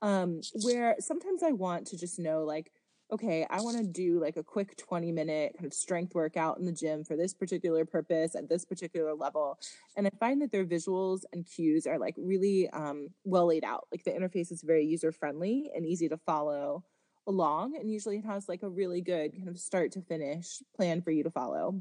Um, 0.00 0.40
where 0.62 0.94
sometimes 1.00 1.42
I 1.42 1.50
want 1.50 1.88
to 1.88 1.98
just 1.98 2.20
know, 2.20 2.44
like, 2.44 2.70
okay, 3.12 3.46
I 3.48 3.60
want 3.60 3.76
to 3.78 3.84
do 3.84 4.20
like 4.20 4.36
a 4.36 4.42
quick 4.42 4.76
20 4.76 5.12
minute 5.12 5.54
kind 5.56 5.66
of 5.66 5.74
strength 5.74 6.14
workout 6.14 6.58
in 6.58 6.64
the 6.64 6.72
gym 6.72 7.04
for 7.04 7.16
this 7.16 7.32
particular 7.32 7.84
purpose 7.84 8.34
at 8.34 8.48
this 8.48 8.64
particular 8.64 9.14
level. 9.14 9.58
And 9.96 10.06
I 10.06 10.10
find 10.18 10.42
that 10.42 10.50
their 10.50 10.64
visuals 10.64 11.22
and 11.32 11.46
cues 11.46 11.86
are 11.86 11.98
like 11.98 12.14
really 12.18 12.68
um, 12.70 13.08
well 13.24 13.46
laid 13.46 13.64
out. 13.64 13.86
Like 13.92 14.04
the 14.04 14.10
interface 14.10 14.50
is 14.50 14.62
very 14.62 14.84
user 14.84 15.12
friendly 15.12 15.70
and 15.74 15.86
easy 15.86 16.08
to 16.08 16.16
follow 16.16 16.84
along. 17.26 17.76
And 17.76 17.90
usually 17.90 18.18
it 18.18 18.24
has 18.24 18.48
like 18.48 18.62
a 18.62 18.68
really 18.68 19.00
good 19.00 19.36
kind 19.36 19.48
of 19.48 19.58
start 19.58 19.92
to 19.92 20.00
finish 20.00 20.62
plan 20.74 21.02
for 21.02 21.10
you 21.10 21.22
to 21.22 21.30
follow. 21.30 21.80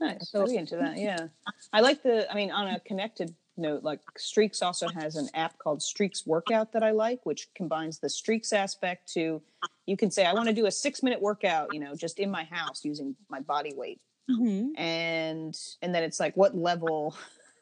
Nice. 0.00 0.30
So- 0.30 0.42
I'll 0.42 0.50
into 0.50 0.76
that. 0.76 0.98
Yeah. 0.98 1.28
I 1.72 1.80
like 1.80 2.02
the, 2.02 2.30
I 2.30 2.34
mean, 2.34 2.50
on 2.50 2.68
a 2.68 2.80
connected 2.80 3.34
note, 3.56 3.82
like 3.84 4.00
Streaks 4.16 4.62
also 4.62 4.88
has 4.88 5.16
an 5.16 5.28
app 5.34 5.58
called 5.58 5.82
Streaks 5.82 6.26
Workout 6.26 6.72
that 6.72 6.82
I 6.82 6.90
like, 6.90 7.24
which 7.24 7.48
combines 7.54 7.98
the 7.98 8.08
Streaks 8.08 8.52
aspect 8.52 9.12
to, 9.14 9.40
you 9.86 9.96
can 9.96 10.10
say, 10.10 10.24
I 10.24 10.32
want 10.32 10.48
to 10.48 10.54
do 10.54 10.66
a 10.66 10.70
six 10.70 11.02
minute 11.02 11.20
workout, 11.20 11.72
you 11.72 11.80
know, 11.80 11.94
just 11.94 12.18
in 12.18 12.30
my 12.30 12.44
house 12.44 12.84
using 12.84 13.14
my 13.28 13.40
body 13.40 13.72
weight. 13.74 14.00
Mm-hmm. 14.30 14.80
And, 14.80 15.58
and 15.82 15.94
then 15.94 16.02
it's 16.02 16.18
like, 16.20 16.36
what 16.36 16.56
level, 16.56 17.16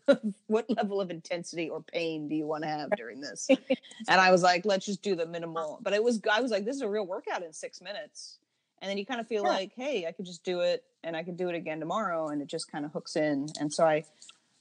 what 0.46 0.68
level 0.70 1.00
of 1.00 1.10
intensity 1.10 1.68
or 1.68 1.82
pain 1.82 2.28
do 2.28 2.34
you 2.34 2.46
want 2.46 2.62
to 2.62 2.68
have 2.68 2.90
during 2.96 3.20
this? 3.20 3.48
and 3.50 4.20
I 4.20 4.30
was 4.30 4.42
like, 4.42 4.64
let's 4.64 4.86
just 4.86 5.02
do 5.02 5.14
the 5.14 5.26
minimal. 5.26 5.78
But 5.82 5.92
it 5.92 6.02
was, 6.02 6.20
I 6.30 6.40
was 6.40 6.50
like, 6.50 6.64
this 6.64 6.76
is 6.76 6.82
a 6.82 6.88
real 6.88 7.06
workout 7.06 7.42
in 7.42 7.52
six 7.52 7.80
minutes. 7.80 8.38
And 8.80 8.90
then 8.90 8.98
you 8.98 9.06
kind 9.06 9.20
of 9.20 9.28
feel 9.28 9.44
Yeah. 9.44 9.50
like, 9.50 9.72
hey, 9.76 10.06
I 10.06 10.12
could 10.12 10.26
just 10.26 10.44
do 10.44 10.60
it 10.60 10.82
and 11.04 11.16
I 11.16 11.22
could 11.22 11.36
do 11.36 11.48
it 11.48 11.54
again 11.54 11.78
tomorrow. 11.78 12.28
And 12.28 12.42
it 12.42 12.48
just 12.48 12.70
kind 12.70 12.84
of 12.84 12.92
hooks 12.92 13.14
in. 13.16 13.46
And 13.60 13.72
so 13.72 13.84
I, 13.84 14.04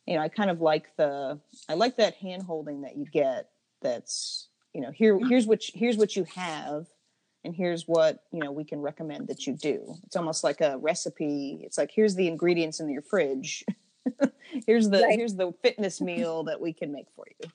you 0.08 0.16
know, 0.16 0.22
I 0.22 0.30
kind 0.30 0.50
of 0.50 0.62
like 0.62 0.96
the, 0.98 1.40
I 1.70 1.74
like 1.76 1.98
that 1.98 2.16
hand 2.16 2.44
holding 2.44 2.82
that 2.82 2.98
you 2.98 3.06
get. 3.12 3.50
That's, 3.82 4.48
you 4.74 4.82
know, 4.82 4.92
here, 4.92 5.20
here's 5.28 5.46
what, 5.48 5.68
you, 5.68 5.74
here's 5.80 5.98
what 5.98 6.16
you 6.16 6.26
have. 6.36 6.88
and 7.44 7.56
here's 7.56 7.88
what 7.88 8.24
you 8.32 8.40
know 8.40 8.52
we 8.52 8.64
can 8.64 8.80
recommend 8.80 9.28
that 9.28 9.48
you 9.48 9.54
do 9.54 9.96
it's 10.06 10.16
almost 10.16 10.44
like 10.44 10.62
a 10.62 10.78
recipe 10.78 11.60
it's 11.64 11.76
like 11.76 11.90
here's 11.92 12.14
the 12.14 12.28
ingredients 12.28 12.80
in 12.80 12.88
your 12.88 13.02
fridge 13.02 13.66
here's 14.68 14.90
the 14.90 15.02
Right. 15.02 15.18
here's 15.18 15.34
the 15.34 15.52
fitness 15.64 16.02
meal 16.02 16.44
that 16.44 16.62
we 16.62 16.72
can 16.72 16.92
make 16.92 17.08
for 17.16 17.26
you 17.42 17.50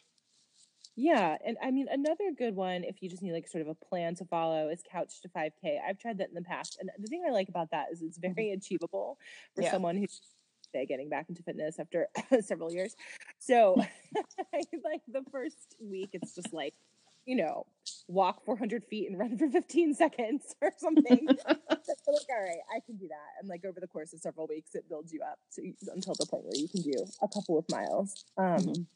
Yeah, 0.97 1.37
and 1.45 1.57
I 1.63 1.71
mean 1.71 1.89
another 1.91 2.33
good 2.37 2.57
one 2.57 2.83
if 2.83 3.03
you 3.03 3.11
just 3.11 3.23
need 3.23 3.33
like 3.33 3.47
sort 3.49 3.61
of 3.63 3.69
a 3.69 3.75
plan 3.75 4.15
to 4.17 4.25
follow 4.25 4.71
is 4.71 4.83
Couch 4.91 5.21
to 5.23 5.29
5K. 5.29 5.79
I've 5.87 5.99
tried 5.99 6.19
that 6.19 6.29
in 6.31 6.35
the 6.35 6.43
past, 6.43 6.79
and 6.81 6.91
the 6.99 7.07
thing 7.07 7.23
I 7.29 7.33
like 7.33 7.51
about 7.51 7.71
that 7.71 7.87
is 7.93 8.01
it's 8.01 8.17
very 8.19 8.35
mm-hmm. 8.35 8.59
achievable 8.59 9.19
for 9.55 9.63
Yeah. 9.63 9.71
someone 9.73 9.97
who's 9.99 10.21
getting 10.85 11.09
back 11.09 11.27
into 11.29 11.43
fitness 11.43 11.79
after 11.79 12.09
several 12.41 12.73
years. 12.73 12.95
So, 13.39 13.77
like 14.85 15.03
the 15.09 15.23
first 15.31 15.77
week, 15.81 16.11
it's 16.13 16.35
just 16.35 16.53
like 16.53 16.75
you 17.29 17.35
know, 17.35 17.67
walk 18.07 18.45
400 18.45 18.85
feet 18.85 19.11
and 19.11 19.19
run 19.19 19.37
for 19.37 19.51
15 19.51 19.95
seconds 19.95 20.55
or 20.63 20.71
something. 20.79 21.27
That's 21.47 21.89
like, 22.07 22.27
all 22.31 22.41
right, 22.41 22.61
I 22.73 22.79
can 22.87 22.97
do 22.97 23.09
that. 23.09 23.41
And 23.41 23.49
like 23.49 23.65
over 23.65 23.81
the 23.81 23.89
course 23.89 24.13
of 24.13 24.21
several 24.21 24.47
weeks, 24.47 24.77
it 24.77 24.89
builds 24.89 25.13
you 25.13 25.23
up 25.23 25.41
to 25.57 25.73
until 25.93 26.15
the 26.15 26.27
point 26.27 26.45
where 26.45 26.55
you 26.55 26.69
can 26.69 26.83
do 26.83 27.05
a 27.23 27.27
couple 27.27 27.59
of 27.59 27.65
miles. 27.69 28.25
Um, 28.39 28.59
Mhm. 28.61 28.87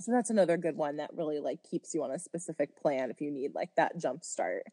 so 0.00 0.10
that's 0.10 0.30
another 0.30 0.56
good 0.56 0.76
one 0.76 0.96
that 0.96 1.14
really 1.14 1.38
like 1.38 1.62
keeps 1.62 1.94
you 1.94 2.02
on 2.02 2.10
a 2.10 2.18
specific 2.18 2.74
plan 2.76 3.12
if 3.12 3.20
you 3.20 3.30
need 3.30 3.54
like 3.54 3.72
that 3.76 3.96
jump 3.96 4.24
start. 4.24 4.64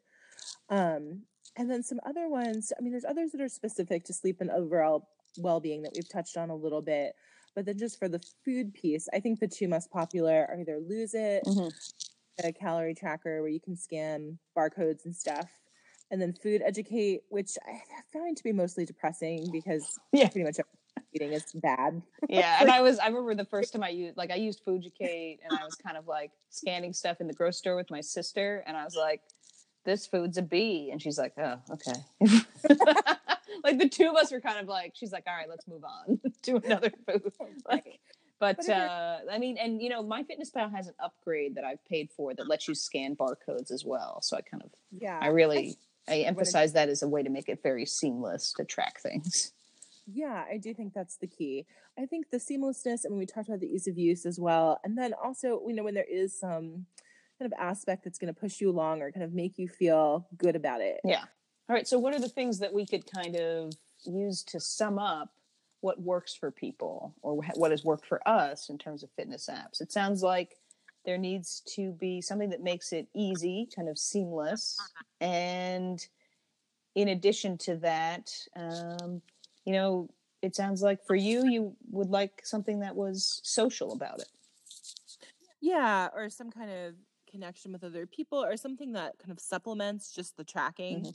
Um, 0.69 1.25
and 1.55 1.69
then 1.69 1.83
some 1.83 1.99
other 2.07 2.27
ones, 2.27 2.73
I 2.75 2.81
mean, 2.81 2.91
there's 2.91 3.05
others 3.05 3.31
that 3.33 3.41
are 3.41 3.49
specific 3.49 4.03
to 4.05 4.13
sleep 4.13 4.41
and 4.41 4.49
overall 4.49 5.09
well 5.39 5.59
being 5.59 5.81
that 5.83 5.93
we've 5.93 6.09
touched 6.09 6.37
on 6.37 6.49
a 6.49 6.55
little 6.55 6.81
bit. 6.81 7.13
But 7.55 7.65
then 7.65 7.77
just 7.77 7.99
for 7.99 8.07
the 8.07 8.21
food 8.45 8.73
piece, 8.73 9.07
I 9.13 9.19
think 9.19 9.39
the 9.39 9.47
two 9.47 9.67
most 9.67 9.89
popular 9.91 10.45
are 10.49 10.59
either 10.59 10.79
Lose 10.79 11.13
It, 11.13 11.43
Mhm. 11.45 11.71
a 12.43 12.53
calorie 12.53 12.95
tracker 12.95 13.41
where 13.41 13.49
you 13.49 13.59
can 13.59 13.75
scan 13.75 14.37
barcodes 14.55 15.05
and 15.05 15.15
stuff, 15.15 15.49
and 16.11 16.21
then 16.21 16.33
Fooducate, 16.33 17.21
which 17.29 17.57
I 17.67 17.81
find 18.13 18.37
to 18.37 18.43
be 18.43 18.53
mostly 18.53 18.85
depressing 18.85 19.49
because 19.51 19.99
Yeah. 20.13 20.29
pretty 20.29 20.45
much 20.45 20.57
eating 21.13 21.33
is 21.33 21.51
bad. 21.53 22.01
yeah 22.29 22.57
and 22.61 22.69
i 22.69 22.81
was 22.81 22.99
i 22.99 23.07
remember 23.07 23.33
the 23.33 23.45
first 23.45 23.73
time 23.73 23.81
i 23.81 23.89
used 23.89 24.15
like 24.15 24.29
i 24.29 24.35
used 24.35 24.63
Fooducate 24.63 25.39
and 25.43 25.51
i 25.59 25.63
was 25.65 25.73
kind 25.75 25.97
of 25.97 26.07
like 26.07 26.31
scanning 26.49 26.93
stuff 26.93 27.19
in 27.19 27.27
the 27.27 27.33
grocery 27.33 27.53
store 27.53 27.75
with 27.75 27.89
my 27.89 28.01
sister 28.01 28.63
and 28.67 28.77
i 28.77 28.83
was 28.83 28.95
like 28.95 29.21
this 29.85 30.05
food's 30.05 30.37
a 30.37 30.41
a 30.41 30.43
b 30.43 30.89
and 30.91 31.01
she's 31.01 31.17
like 31.17 31.33
oh 31.39 31.57
okay 31.71 31.93
like 33.63 33.77
the 33.79 33.89
two 33.89 34.09
of 34.09 34.15
us 34.15 34.31
were 34.31 34.39
kind 34.41 34.59
of 34.59 34.67
like 34.67 34.93
she's 34.95 35.11
like 35.11 35.23
all 35.27 35.35
right 35.35 35.49
let's 35.49 35.67
move 35.67 35.83
on 35.83 36.19
to 36.43 36.57
another 36.57 36.91
food 37.07 37.31
like 37.67 37.99
but 38.39 38.57
But 38.57 38.69
uh 38.69 39.17
i 39.31 39.37
mean 39.37 39.57
and 39.57 39.81
you 39.81 39.89
know 39.89 40.01
my 40.03 40.23
fitness 40.23 40.49
pal 40.49 40.69
has 40.69 40.87
an 40.87 40.93
upgrade 41.03 41.55
that 41.55 41.63
i've 41.63 41.83
paid 41.85 42.09
for 42.15 42.33
that 42.33 42.47
lets 42.47 42.67
you 42.67 42.75
scan 42.75 43.15
barcodes 43.15 43.71
as 43.71 43.83
well 43.85 44.21
so 44.21 44.37
i 44.37 44.41
kind 44.41 44.63
of 44.63 44.69
Yeah. 44.91 45.19
i 45.21 45.27
really 45.27 45.77
i 46.07 46.19
emphasize 46.19 46.73
that 46.73 46.89
as 46.89 47.03
a 47.03 47.07
way 47.07 47.23
to 47.23 47.29
make 47.29 47.49
it 47.49 47.61
very 47.61 47.85
seamless 47.85 48.53
to 48.53 48.63
track 48.65 48.99
things 49.01 49.51
Yeah, 50.11 50.43
I 50.51 50.57
do 50.57 50.73
think 50.73 50.95
that's 50.95 51.17
the 51.17 51.27
key. 51.27 51.67
I 51.95 52.07
think 52.07 52.31
the 52.31 52.37
seamlessness, 52.39 53.03
and 53.03 53.11
when 53.13 53.19
we 53.19 53.27
talked 53.27 53.47
about 53.47 53.59
the 53.59 53.67
ease 53.67 53.87
of 53.87 53.95
use 53.95 54.25
as 54.25 54.39
well. 54.39 54.79
And 54.83 54.97
then 54.97 55.13
also, 55.13 55.61
you 55.67 55.73
know, 55.75 55.83
when 55.83 55.93
there 55.93 56.03
is 56.09 56.33
some 56.33 56.87
kind 57.37 57.45
of 57.45 57.53
aspect 57.59 58.05
that's 58.05 58.17
going 58.17 58.33
to 58.33 58.39
push 58.39 58.59
you 58.59 58.71
along 58.71 59.03
or 59.03 59.11
kind 59.11 59.23
of 59.23 59.33
make 59.33 59.59
you 59.59 59.67
feel 59.67 60.25
good 60.35 60.55
about 60.55 60.81
it. 60.81 60.99
Yeah. 61.03 61.25
All 61.69 61.75
right. 61.75 61.87
So, 61.87 61.99
what 61.99 62.13
are 62.13 62.19
the 62.19 62.29
things 62.29 62.59
that 62.59 62.73
we 62.73 62.85
could 62.85 63.05
kind 63.05 63.35
of 63.35 63.77
use 64.05 64.43
to 64.45 64.59
sum 64.59 64.97
up 64.97 65.35
what 65.81 66.01
works 66.01 66.33
for 66.33 66.51
people 66.51 67.15
or 67.21 67.35
what 67.55 67.71
has 67.71 67.85
worked 67.85 68.05
for 68.05 68.27
us 68.27 68.69
in 68.69 68.77
terms 68.77 69.03
of 69.03 69.11
fitness 69.11 69.47
apps? 69.51 69.79
It 69.81 69.91
sounds 69.91 70.23
like 70.23 70.57
there 71.05 71.17
needs 71.17 71.61
to 71.75 71.91
be 71.93 72.21
something 72.21 72.49
that 72.49 72.61
makes 72.61 72.91
it 72.91 73.07
easy, 73.15 73.69
kind 73.75 73.87
of 73.87 73.97
seamless. 73.97 74.91
And 75.21 76.05
in 76.95 77.09
addition 77.09 77.57
to 77.59 77.77
that, 77.77 78.31
um, 78.55 79.21
you 79.65 79.73
know, 79.73 80.09
it 80.41 80.55
sounds 80.55 80.81
like 80.83 81.05
for 81.05 81.15
you, 81.15 81.45
you 81.45 81.77
would 81.91 82.09
like 82.09 82.45
something 82.45 82.81
that 82.81 82.95
was 82.95 83.41
social 83.43 83.93
about 83.93 84.21
it. 84.21 84.29
Yeah, 85.61 86.09
or 86.13 86.29
some 86.29 86.51
kind 86.51 86.71
of 86.71 86.95
connection 87.29 87.71
with 87.71 87.83
other 87.83 88.07
people 88.07 88.43
or 88.43 88.57
something 88.57 88.93
that 88.93 89.19
kind 89.19 89.31
of 89.31 89.39
supplements 89.39 90.11
just 90.11 90.35
the 90.37 90.43
tracking 90.43 91.05
Mhm. 91.05 91.13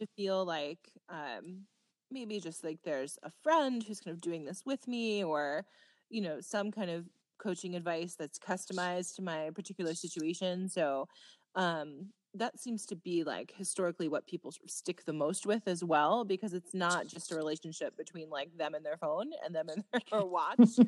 To 0.00 0.06
feel 0.16 0.44
like 0.44 0.92
um 1.08 1.66
maybe 2.10 2.40
just 2.40 2.62
like 2.64 2.78
there's 2.84 3.18
a 3.22 3.30
friend 3.42 3.82
who's 3.82 4.00
kind 4.00 4.14
of 4.14 4.20
doing 4.20 4.44
this 4.44 4.64
with 4.64 4.86
me 4.88 5.24
or 5.24 5.66
you 6.08 6.20
know 6.20 6.40
some 6.40 6.70
kind 6.70 6.90
of 6.90 7.08
coaching 7.38 7.74
advice 7.74 8.16
that's 8.16 8.38
customized 8.38 9.14
to 9.16 9.22
my 9.22 9.50
particular 9.54 9.94
situation. 9.94 10.68
So 10.68 11.08
um 11.54 12.12
that 12.34 12.58
seems 12.60 12.84
to 12.86 12.96
be 12.96 13.24
like 13.24 13.52
historically 13.56 14.08
what 14.08 14.26
people 14.26 14.52
sort 14.52 14.64
of 14.66 14.70
stick 14.70 15.04
the 15.04 15.12
most 15.12 15.46
with 15.46 15.66
as 15.66 15.82
well 15.82 16.24
because 16.24 16.52
it's 16.52 16.74
not 16.74 17.06
just 17.06 17.32
a 17.32 17.36
relationship 17.36 17.96
between 17.96 18.28
like 18.28 18.56
them 18.56 18.74
and 18.74 18.84
their 18.84 18.98
phone 18.98 19.30
and 19.44 19.54
them 19.54 19.68
and 19.70 19.84
their 20.12 20.24
watch. 20.26 20.80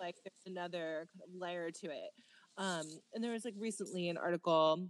Like 0.00 0.16
there's 0.24 0.46
another 0.46 1.06
kind 1.12 1.22
of 1.26 1.34
layer 1.34 1.70
to 1.70 1.86
it. 1.90 2.10
Um 2.56 3.00
and 3.12 3.22
there 3.22 3.32
was 3.32 3.44
like 3.44 3.54
recently 3.58 4.08
an 4.08 4.16
article 4.16 4.88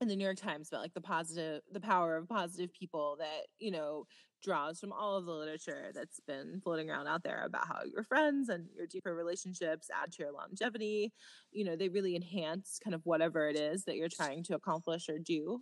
in 0.00 0.08
the 0.08 0.16
new 0.16 0.24
york 0.24 0.36
times 0.36 0.68
about 0.68 0.82
like 0.82 0.94
the 0.94 1.00
positive 1.00 1.62
the 1.72 1.80
power 1.80 2.16
of 2.16 2.28
positive 2.28 2.72
people 2.72 3.16
that 3.18 3.46
you 3.58 3.70
know 3.70 4.04
draws 4.42 4.78
from 4.78 4.92
all 4.92 5.16
of 5.16 5.26
the 5.26 5.32
literature 5.32 5.90
that's 5.94 6.20
been 6.20 6.60
floating 6.62 6.90
around 6.90 7.06
out 7.06 7.22
there 7.22 7.44
about 7.44 7.66
how 7.66 7.80
your 7.92 8.04
friends 8.04 8.48
and 8.48 8.66
your 8.76 8.86
deeper 8.86 9.14
relationships 9.14 9.88
add 10.02 10.12
to 10.12 10.22
your 10.22 10.32
longevity. 10.32 11.12
You 11.50 11.64
know 11.64 11.76
they 11.76 11.88
really 11.88 12.16
enhance 12.16 12.78
kind 12.82 12.94
of 12.94 13.04
whatever 13.04 13.48
it 13.48 13.56
is 13.56 13.84
that 13.84 13.96
you're 13.96 14.08
trying 14.08 14.44
to 14.44 14.54
accomplish 14.54 15.08
or 15.08 15.18
do. 15.18 15.60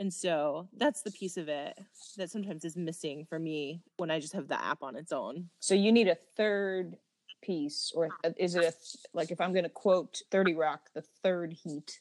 And 0.00 0.12
so 0.12 0.68
that's 0.76 1.02
the 1.02 1.12
piece 1.12 1.36
of 1.36 1.48
it 1.48 1.78
that 2.16 2.30
sometimes 2.30 2.64
is 2.64 2.76
missing 2.76 3.26
for 3.28 3.38
me 3.38 3.80
when 3.96 4.10
i 4.10 4.18
just 4.18 4.32
have 4.32 4.48
the 4.48 4.60
app 4.60 4.82
on 4.82 4.96
its 4.96 5.12
own. 5.12 5.50
So 5.60 5.74
you 5.74 5.92
need 5.92 6.08
a 6.08 6.16
third 6.36 6.96
piece, 7.42 7.92
or 7.94 8.08
is 8.38 8.54
it 8.54 8.64
a 8.64 8.72
like 9.12 9.30
if 9.30 9.40
I'm 9.40 9.52
going 9.52 9.64
to 9.64 9.70
quote 9.70 10.22
Thirty 10.30 10.54
Rock, 10.54 10.88
the 10.94 11.02
third 11.22 11.52
heat, 11.52 12.00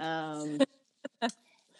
um, 0.00 0.58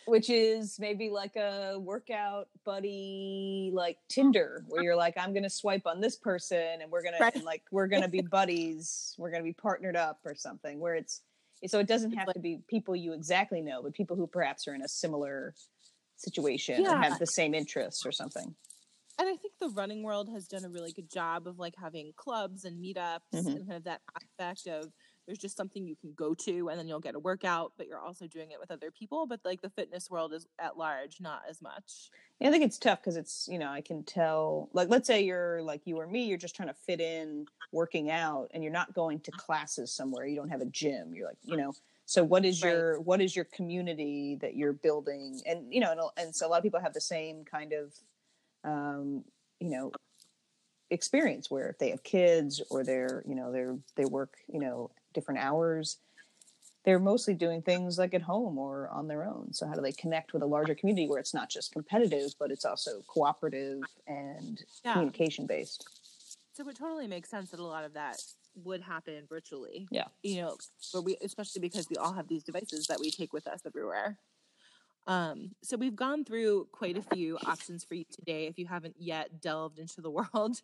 which 0.07 0.31
is 0.31 0.79
maybe 0.79 1.11
like 1.11 1.37
a 1.37 1.79
workout 1.79 2.49
buddy, 2.65 3.71
like 3.73 3.99
Tinder, 4.09 4.65
where 4.69 4.83
you're 4.83 4.97
like, 4.97 5.17
I'm 5.17 5.33
going 5.33 5.43
to 5.45 5.51
swipe 5.51 5.87
on 5.87 6.01
this 6.01 6.17
person, 6.17 6.81
and 6.83 6.91
we're 6.91 7.03
gonna 7.03 7.19
Right. 7.21 7.35
and, 7.35 7.45
like 7.45 7.63
we're 7.71 7.87
going 7.87 8.03
to 8.03 8.09
be 8.09 8.21
buddies, 8.23 9.15
we're 9.19 9.31
going 9.31 9.43
to 9.43 9.49
be 9.49 9.53
partnered 9.53 9.97
up 9.97 10.21
or 10.25 10.35
something, 10.35 10.81
where 10.81 10.95
it's 10.95 11.23
so 11.69 11.79
it 11.79 11.87
doesn't 11.87 12.13
have 12.13 12.33
to 12.33 12.41
be 12.41 12.59
people 12.67 12.97
you 12.97 13.13
exactly 13.13 13.61
know, 13.61 13.83
but 13.83 13.93
people 13.95 14.17
who 14.17 14.27
perhaps 14.27 14.67
are 14.67 14.75
in 14.75 14.83
a 14.83 14.89
similar 14.89 15.55
situation 16.17 16.85
or 16.87 16.91
Yeah. 16.91 17.03
have 17.03 17.19
the 17.21 17.27
same 17.27 17.55
interests 17.55 18.05
or 18.05 18.13
something. 18.13 18.55
and 19.19 19.29
I 19.29 19.37
think 19.37 19.53
the 19.61 19.69
running 19.69 20.03
world 20.03 20.29
has 20.31 20.49
done 20.49 20.65
a 20.65 20.69
really 20.71 20.91
good 20.93 21.09
job 21.11 21.47
of 21.47 21.59
like 21.59 21.75
having 21.77 22.13
clubs 22.17 22.65
and 22.65 22.83
meetups 22.83 23.21
Mhm. 23.33 23.47
and 23.47 23.67
kind 23.69 23.73
of 23.77 23.85
that 23.85 24.01
aspect 24.17 24.67
of 24.67 24.93
there's 25.27 25.39
just 25.39 25.57
something 25.57 25.87
you 25.87 25.97
can 25.97 26.13
go 26.15 26.35
to 26.35 26.69
and 26.69 26.79
then 26.79 26.89
you'll 26.89 27.01
get 27.01 27.15
a 27.15 27.19
workout, 27.19 27.73
but 27.77 27.87
you're 27.87 28.01
also 28.01 28.27
doing 28.27 28.51
it 28.51 28.61
with 28.61 28.71
other 28.71 28.91
people. 28.91 29.27
But 29.27 29.41
like 29.45 29.63
the 29.63 29.71
fitness 29.71 30.11
world 30.11 30.33
is 30.33 30.47
at 30.59 30.77
large, 30.77 31.21
not 31.21 31.43
as 31.49 31.63
much. 31.63 32.11
Yeah, 32.41 32.49
I 32.49 32.51
think 32.51 32.65
it's 32.65 32.79
tough 32.79 33.01
because 33.01 33.17
it's 33.17 33.49
you 33.51 33.59
know 33.59 33.71
I 33.71 33.81
can 33.81 34.03
tell 34.05 34.69
like 34.73 34.89
let's 34.89 35.07
say 35.07 35.23
you're 35.23 35.63
like 35.63 35.83
you 35.85 35.97
or 35.99 36.07
me 36.07 36.25
you're 36.25 36.39
just 36.39 36.57
trying 36.57 36.69
to 36.69 36.75
fit 36.75 37.01
in 37.01 37.47
working 37.73 38.11
out 38.11 38.51
and 38.53 38.63
you're 38.63 38.73
not 38.73 38.95
going 38.95 39.21
to 39.21 39.31
classes 39.31 39.93
somewhere 39.93 40.27
you 40.27 40.37
don't 40.37 40.51
have 40.51 40.61
a 40.61 40.67
gym 40.67 41.15
you're 41.15 41.27
like 41.27 41.39
you 41.43 41.57
know 41.57 41.73
so 42.05 42.23
what 42.23 42.45
is 42.45 42.63
Right. 42.63 42.71
your 42.71 43.01
what 43.01 43.23
is 43.23 43.35
your 43.35 43.47
community 43.47 44.37
that 44.41 44.57
you're 44.57 44.75
building 44.75 45.41
and 45.47 45.73
you 45.73 45.81
know 45.81 45.93
and, 45.93 46.01
and 46.19 46.37
so 46.37 46.47
a 46.47 46.49
lot 46.49 46.59
of 46.59 46.63
people 46.63 46.81
have 46.81 46.93
the 46.93 47.01
same 47.01 47.45
kind 47.45 47.73
of 47.73 47.95
um, 48.65 49.25
you 49.61 49.71
know 49.71 49.93
experience 50.91 51.51
where 51.51 51.71
if 51.71 51.79
they 51.79 51.91
have 51.91 52.03
kids 52.03 52.63
or 52.71 52.85
they're 52.85 53.25
you 53.27 53.35
know 53.35 53.51
they're 53.51 53.79
they 53.97 54.05
work 54.05 54.35
you 54.49 54.61
know 54.61 54.91
different 55.13 55.41
hours 55.41 55.99
they're 56.85 56.99
mostly 56.99 57.35
doing 57.35 57.63
things 57.63 57.99
like 57.99 58.15
at 58.15 58.23
home 58.23 58.59
or 58.59 58.89
on 58.89 59.07
their 59.07 59.25
own. 59.25 59.53
So 59.53 59.67
how 59.67 59.75
do 59.75 59.81
they 59.81 59.93
connect 59.93 60.33
with 60.33 60.43
a 60.43 60.47
larger 60.47 60.75
community 60.75 61.09
where 61.09 61.21
it's 61.21 61.35
not 61.35 61.49
just 61.49 61.73
competitive, 61.73 62.35
but 62.39 62.51
it's 62.51 62.65
also 62.65 63.03
cooperative 63.07 63.83
and 64.07 64.63
Yeah. 64.85 64.95
communication 64.95 65.47
based? 65.47 65.87
So 66.55 66.69
it 66.69 66.77
totally 66.77 67.07
makes 67.07 67.29
sense 67.29 67.51
that 67.51 67.61
a 67.61 67.65
lot 67.65 67.85
of 67.85 67.93
that 67.95 68.21
would 68.57 68.83
happen 68.83 69.27
virtually. 69.29 69.89
Yeah. 69.91 70.09
You 70.23 70.43
know, 70.43 70.57
where 70.91 71.03
we 71.03 71.17
especially 71.23 71.61
because 71.61 71.89
we 71.89 71.97
all 71.97 72.13
have 72.13 72.29
these 72.29 72.43
devices 72.43 72.87
that 72.89 72.99
we 73.01 73.11
take 73.11 73.33
with 73.33 73.47
us 73.47 73.61
everywhere. 73.65 74.19
Um, 75.07 75.51
so 75.63 75.77
we've 75.77 75.97
gone 75.97 76.25
through 76.25 76.69
quite 76.73 76.97
a 76.97 77.03
few 77.03 77.37
options 77.47 77.85
for 77.85 77.95
you 77.95 78.05
today 78.11 78.47
if 78.47 78.59
you 78.59 78.67
haven't 78.67 78.95
yet 78.99 79.41
delved 79.41 79.79
into 79.79 80.01
the 80.01 80.11
world 80.35 80.61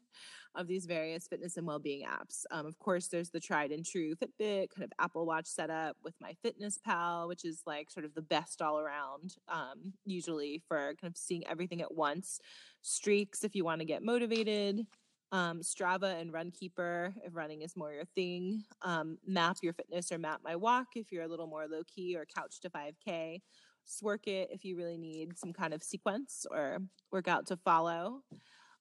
of 0.55 0.67
these 0.67 0.87
various 0.87 1.27
fitness 1.27 1.57
and 1.57 1.67
well-being 1.67 2.07
apps. 2.07 2.45
Um, 2.51 2.67
of 2.67 2.79
course, 2.79 3.09
there's 3.09 3.31
the 3.31 3.41
tried 3.41 3.73
and 3.73 3.85
true 3.85 4.15
Fitbit, 4.15 4.71
kind 4.71 4.85
of 4.85 4.93
Apple 4.99 5.27
Watch 5.27 5.47
setup 5.47 5.97
with 6.03 6.15
my 6.21 6.35
Fitness 6.43 6.79
Pal, 6.79 7.29
which 7.29 7.45
is 7.45 7.63
like 7.67 7.91
sort 7.91 8.07
of 8.07 8.15
the 8.15 8.23
best 8.23 8.63
all 8.63 8.79
around, 8.79 9.37
um, 9.49 9.93
usually 10.05 10.63
for 10.69 10.95
kind 11.01 11.11
of 11.11 11.17
seeing 11.17 11.47
everything 11.47 11.83
at 11.83 11.95
once. 11.95 12.41
Streaks 12.83 13.45
if 13.45 13.55
you 13.55 13.65
want 13.65 13.81
to 13.81 13.85
get 13.85 14.03
motivated, 14.03 14.87
um, 15.33 15.61
Strava 15.61 16.19
and 16.21 16.33
Runkeeper 16.33 17.13
if 17.25 17.35
running 17.35 17.63
is 17.63 17.77
more 17.77 17.93
your 17.93 18.05
thing. 18.15 18.65
Um, 18.83 19.19
map 19.27 19.59
your 19.63 19.75
fitness 19.75 20.11
or 20.11 20.19
map 20.19 20.41
my 20.43 20.57
walk 20.57 20.89
if 20.95 21.13
you're 21.13 21.25
a 21.25 21.29
little 21.29 21.47
more 21.47 21.67
low 21.69 21.83
key 21.87 22.17
or 22.17 22.25
couch 22.25 22.61
to 22.61 22.71
5K. 22.71 23.41
Sworkit 23.89 24.49
if 24.51 24.65
you 24.65 24.77
really 24.77 24.99
need 24.99 25.39
some 25.39 25.53
kind 25.53 25.75
of 25.75 25.83
sequence 25.83 26.47
or 26.51 26.79
workout 27.11 27.47
to 27.47 27.57
follow. 27.57 28.23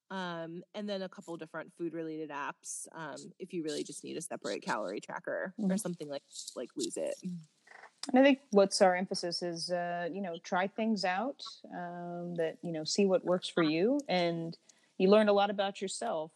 Um, 0.10 0.64
and 0.74 0.88
then 0.88 1.02
a 1.02 1.10
couple 1.10 1.36
different 1.36 1.74
food 1.78 1.94
related 1.94 2.30
apps 2.30 2.88
um, 2.94 3.18
if 3.40 3.52
you 3.54 3.64
really 3.64 3.84
just 3.84 4.04
need 4.04 4.16
a 4.18 4.22
separate 4.22 4.62
calorie 4.62 5.02
tracker 5.02 5.54
or 5.60 5.76
Mhm. 5.76 5.80
something 5.80 6.08
like 6.08 6.24
like 6.56 6.70
Lose 6.78 6.96
It. 6.98 7.16
And 7.24 8.20
I 8.20 8.24
think 8.24 8.40
what's 8.52 8.82
our 8.82 8.96
emphasis 8.96 9.44
is, 9.44 9.70
uh, 9.70 10.08
you 10.10 10.22
know, 10.22 10.38
try 10.40 10.68
things 10.68 11.04
out 11.04 11.44
um, 11.74 12.36
that, 12.36 12.58
you 12.62 12.72
know, 12.72 12.86
see 12.86 13.06
what 13.06 13.26
works 13.26 13.50
for 13.50 13.64
you. 13.64 14.00
And 14.08 14.58
you 14.98 15.10
learn 15.10 15.28
a 15.28 15.34
lot 15.34 15.50
about 15.50 15.82
yourself 15.82 16.32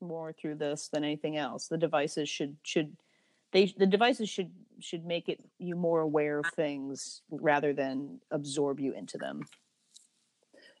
more 0.00 0.32
through 0.32 0.56
this 0.56 0.88
than 0.88 1.04
anything 1.04 1.36
else. 1.36 1.68
The 1.68 1.78
devices 1.78 2.28
should, 2.28 2.56
should, 2.64 2.96
they, 3.54 3.66
the 3.78 3.86
devices 3.86 4.30
should, 4.30 4.52
should 4.80 5.06
make 5.06 5.30
it 5.30 5.40
you 5.58 5.76
more 5.76 6.02
aware 6.02 6.38
of 6.38 6.50
things 6.50 7.22
rather 7.30 7.72
than 7.72 8.20
absorb 8.30 8.80
you 8.80 8.92
into 8.94 9.18
them. 9.18 9.48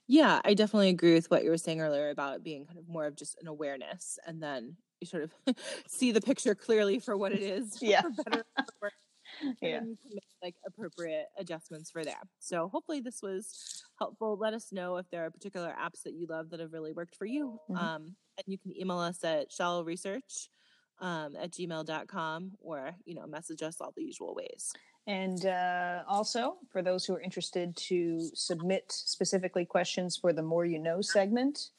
Yeah, 0.06 0.40
I 0.44 0.54
definitely 0.54 0.90
agree 0.90 1.14
with 1.14 1.30
what 1.30 1.44
you 1.44 1.50
were 1.50 1.58
saying 1.58 1.80
earlier 1.80 2.10
about 2.10 2.36
it 2.36 2.42
being 2.44 2.66
kind 2.66 2.78
of 2.78 2.88
more 2.88 3.06
of 3.06 3.16
just 3.16 3.36
an 3.40 3.46
awareness 3.48 4.18
and 4.26 4.42
then 4.42 4.76
you 5.00 5.06
sort 5.06 5.22
of 5.22 5.32
see 5.88 6.12
the 6.12 6.20
picture 6.20 6.54
clearly 6.54 6.98
for 6.98 7.16
what 7.16 7.32
it 7.32 7.42
is. 7.42 7.78
Yeah. 7.82 8.02
For 8.02 8.10
better 8.10 8.40
or 8.40 8.44
worse. 8.82 8.92
and 9.40 9.56
Yeah. 9.62 9.80
then 9.80 9.86
you 9.88 9.96
can 10.02 10.10
make 10.14 10.24
like 10.42 10.56
appropriate 10.66 11.26
adjustments 11.38 11.90
for 11.90 12.04
there. 12.04 12.20
So 12.38 12.68
hopefully 12.68 13.00
this 13.00 13.22
was 13.22 13.82
helpful. 13.98 14.36
Let 14.36 14.54
us 14.54 14.72
know 14.72 14.96
if 14.98 15.08
there 15.10 15.24
are 15.24 15.30
particular 15.30 15.74
apps 15.78 16.02
that 16.04 16.14
you 16.14 16.26
love 16.26 16.50
that 16.50 16.60
have 16.60 16.72
really 16.72 16.92
worked 16.92 17.16
for 17.16 17.26
you. 17.26 17.58
Mhm. 17.70 17.76
Um, 17.78 18.16
and 18.36 18.44
you 18.46 18.58
can 18.58 18.76
email 18.78 18.98
us 18.98 19.24
at 19.24 19.52
shallow 19.52 19.84
research 19.84 20.50
um, 21.00 21.34
at 21.36 21.50
gmail.com 21.50 22.52
or, 22.60 22.94
you 23.04 23.14
know, 23.14 23.26
message 23.26 23.62
us 23.62 23.80
all 23.80 23.92
the 23.96 24.02
usual 24.02 24.34
ways. 24.34 24.72
And 25.06 25.44
uh, 25.44 26.02
also, 26.08 26.56
for 26.70 26.80
those 26.82 27.04
who 27.04 27.14
are 27.14 27.20
interested 27.20 27.76
to 27.76 28.30
submit 28.34 28.84
specifically 28.88 29.66
questions 29.66 30.16
for 30.16 30.32
the 30.32 30.42
More 30.42 30.64
You 30.64 30.78
Know 30.78 31.02
segment, 31.02 31.70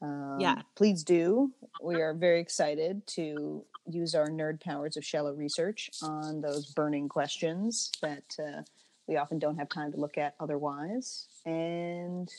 um, 0.00 0.38
Yeah. 0.40 0.62
please 0.76 1.04
do. 1.04 1.52
We 1.82 2.00
are 2.00 2.14
very 2.14 2.40
excited 2.40 3.06
to 3.08 3.64
use 3.86 4.14
our 4.14 4.28
nerd 4.28 4.60
powers 4.62 4.96
of 4.96 5.04
shallow 5.04 5.34
research 5.34 5.90
on 6.02 6.40
those 6.40 6.72
burning 6.72 7.08
questions 7.08 7.90
that 8.00 8.24
uh, 8.38 8.62
we 9.06 9.16
often 9.16 9.38
don't 9.38 9.58
have 9.58 9.68
time 9.68 9.92
to 9.92 9.98
look 9.98 10.16
at 10.16 10.34
otherwise. 10.40 11.26
And 11.44 12.32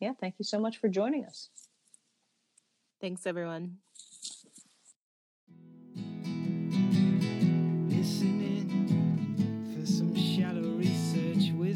yeah, 0.00 0.12
thank 0.20 0.34
you 0.38 0.44
so 0.44 0.60
much 0.60 0.76
for 0.78 0.88
joining 0.88 1.24
us. 1.24 1.48
Thanks, 3.00 3.26
everyone. 3.26 3.78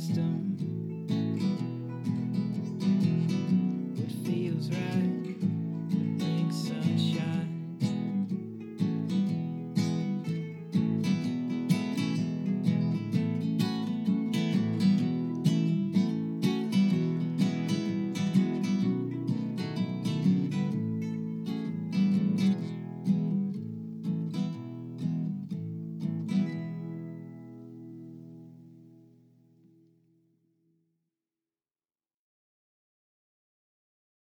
system. 0.02 0.56
What 3.96 4.10
feels 4.26 4.70
right. 4.70 5.01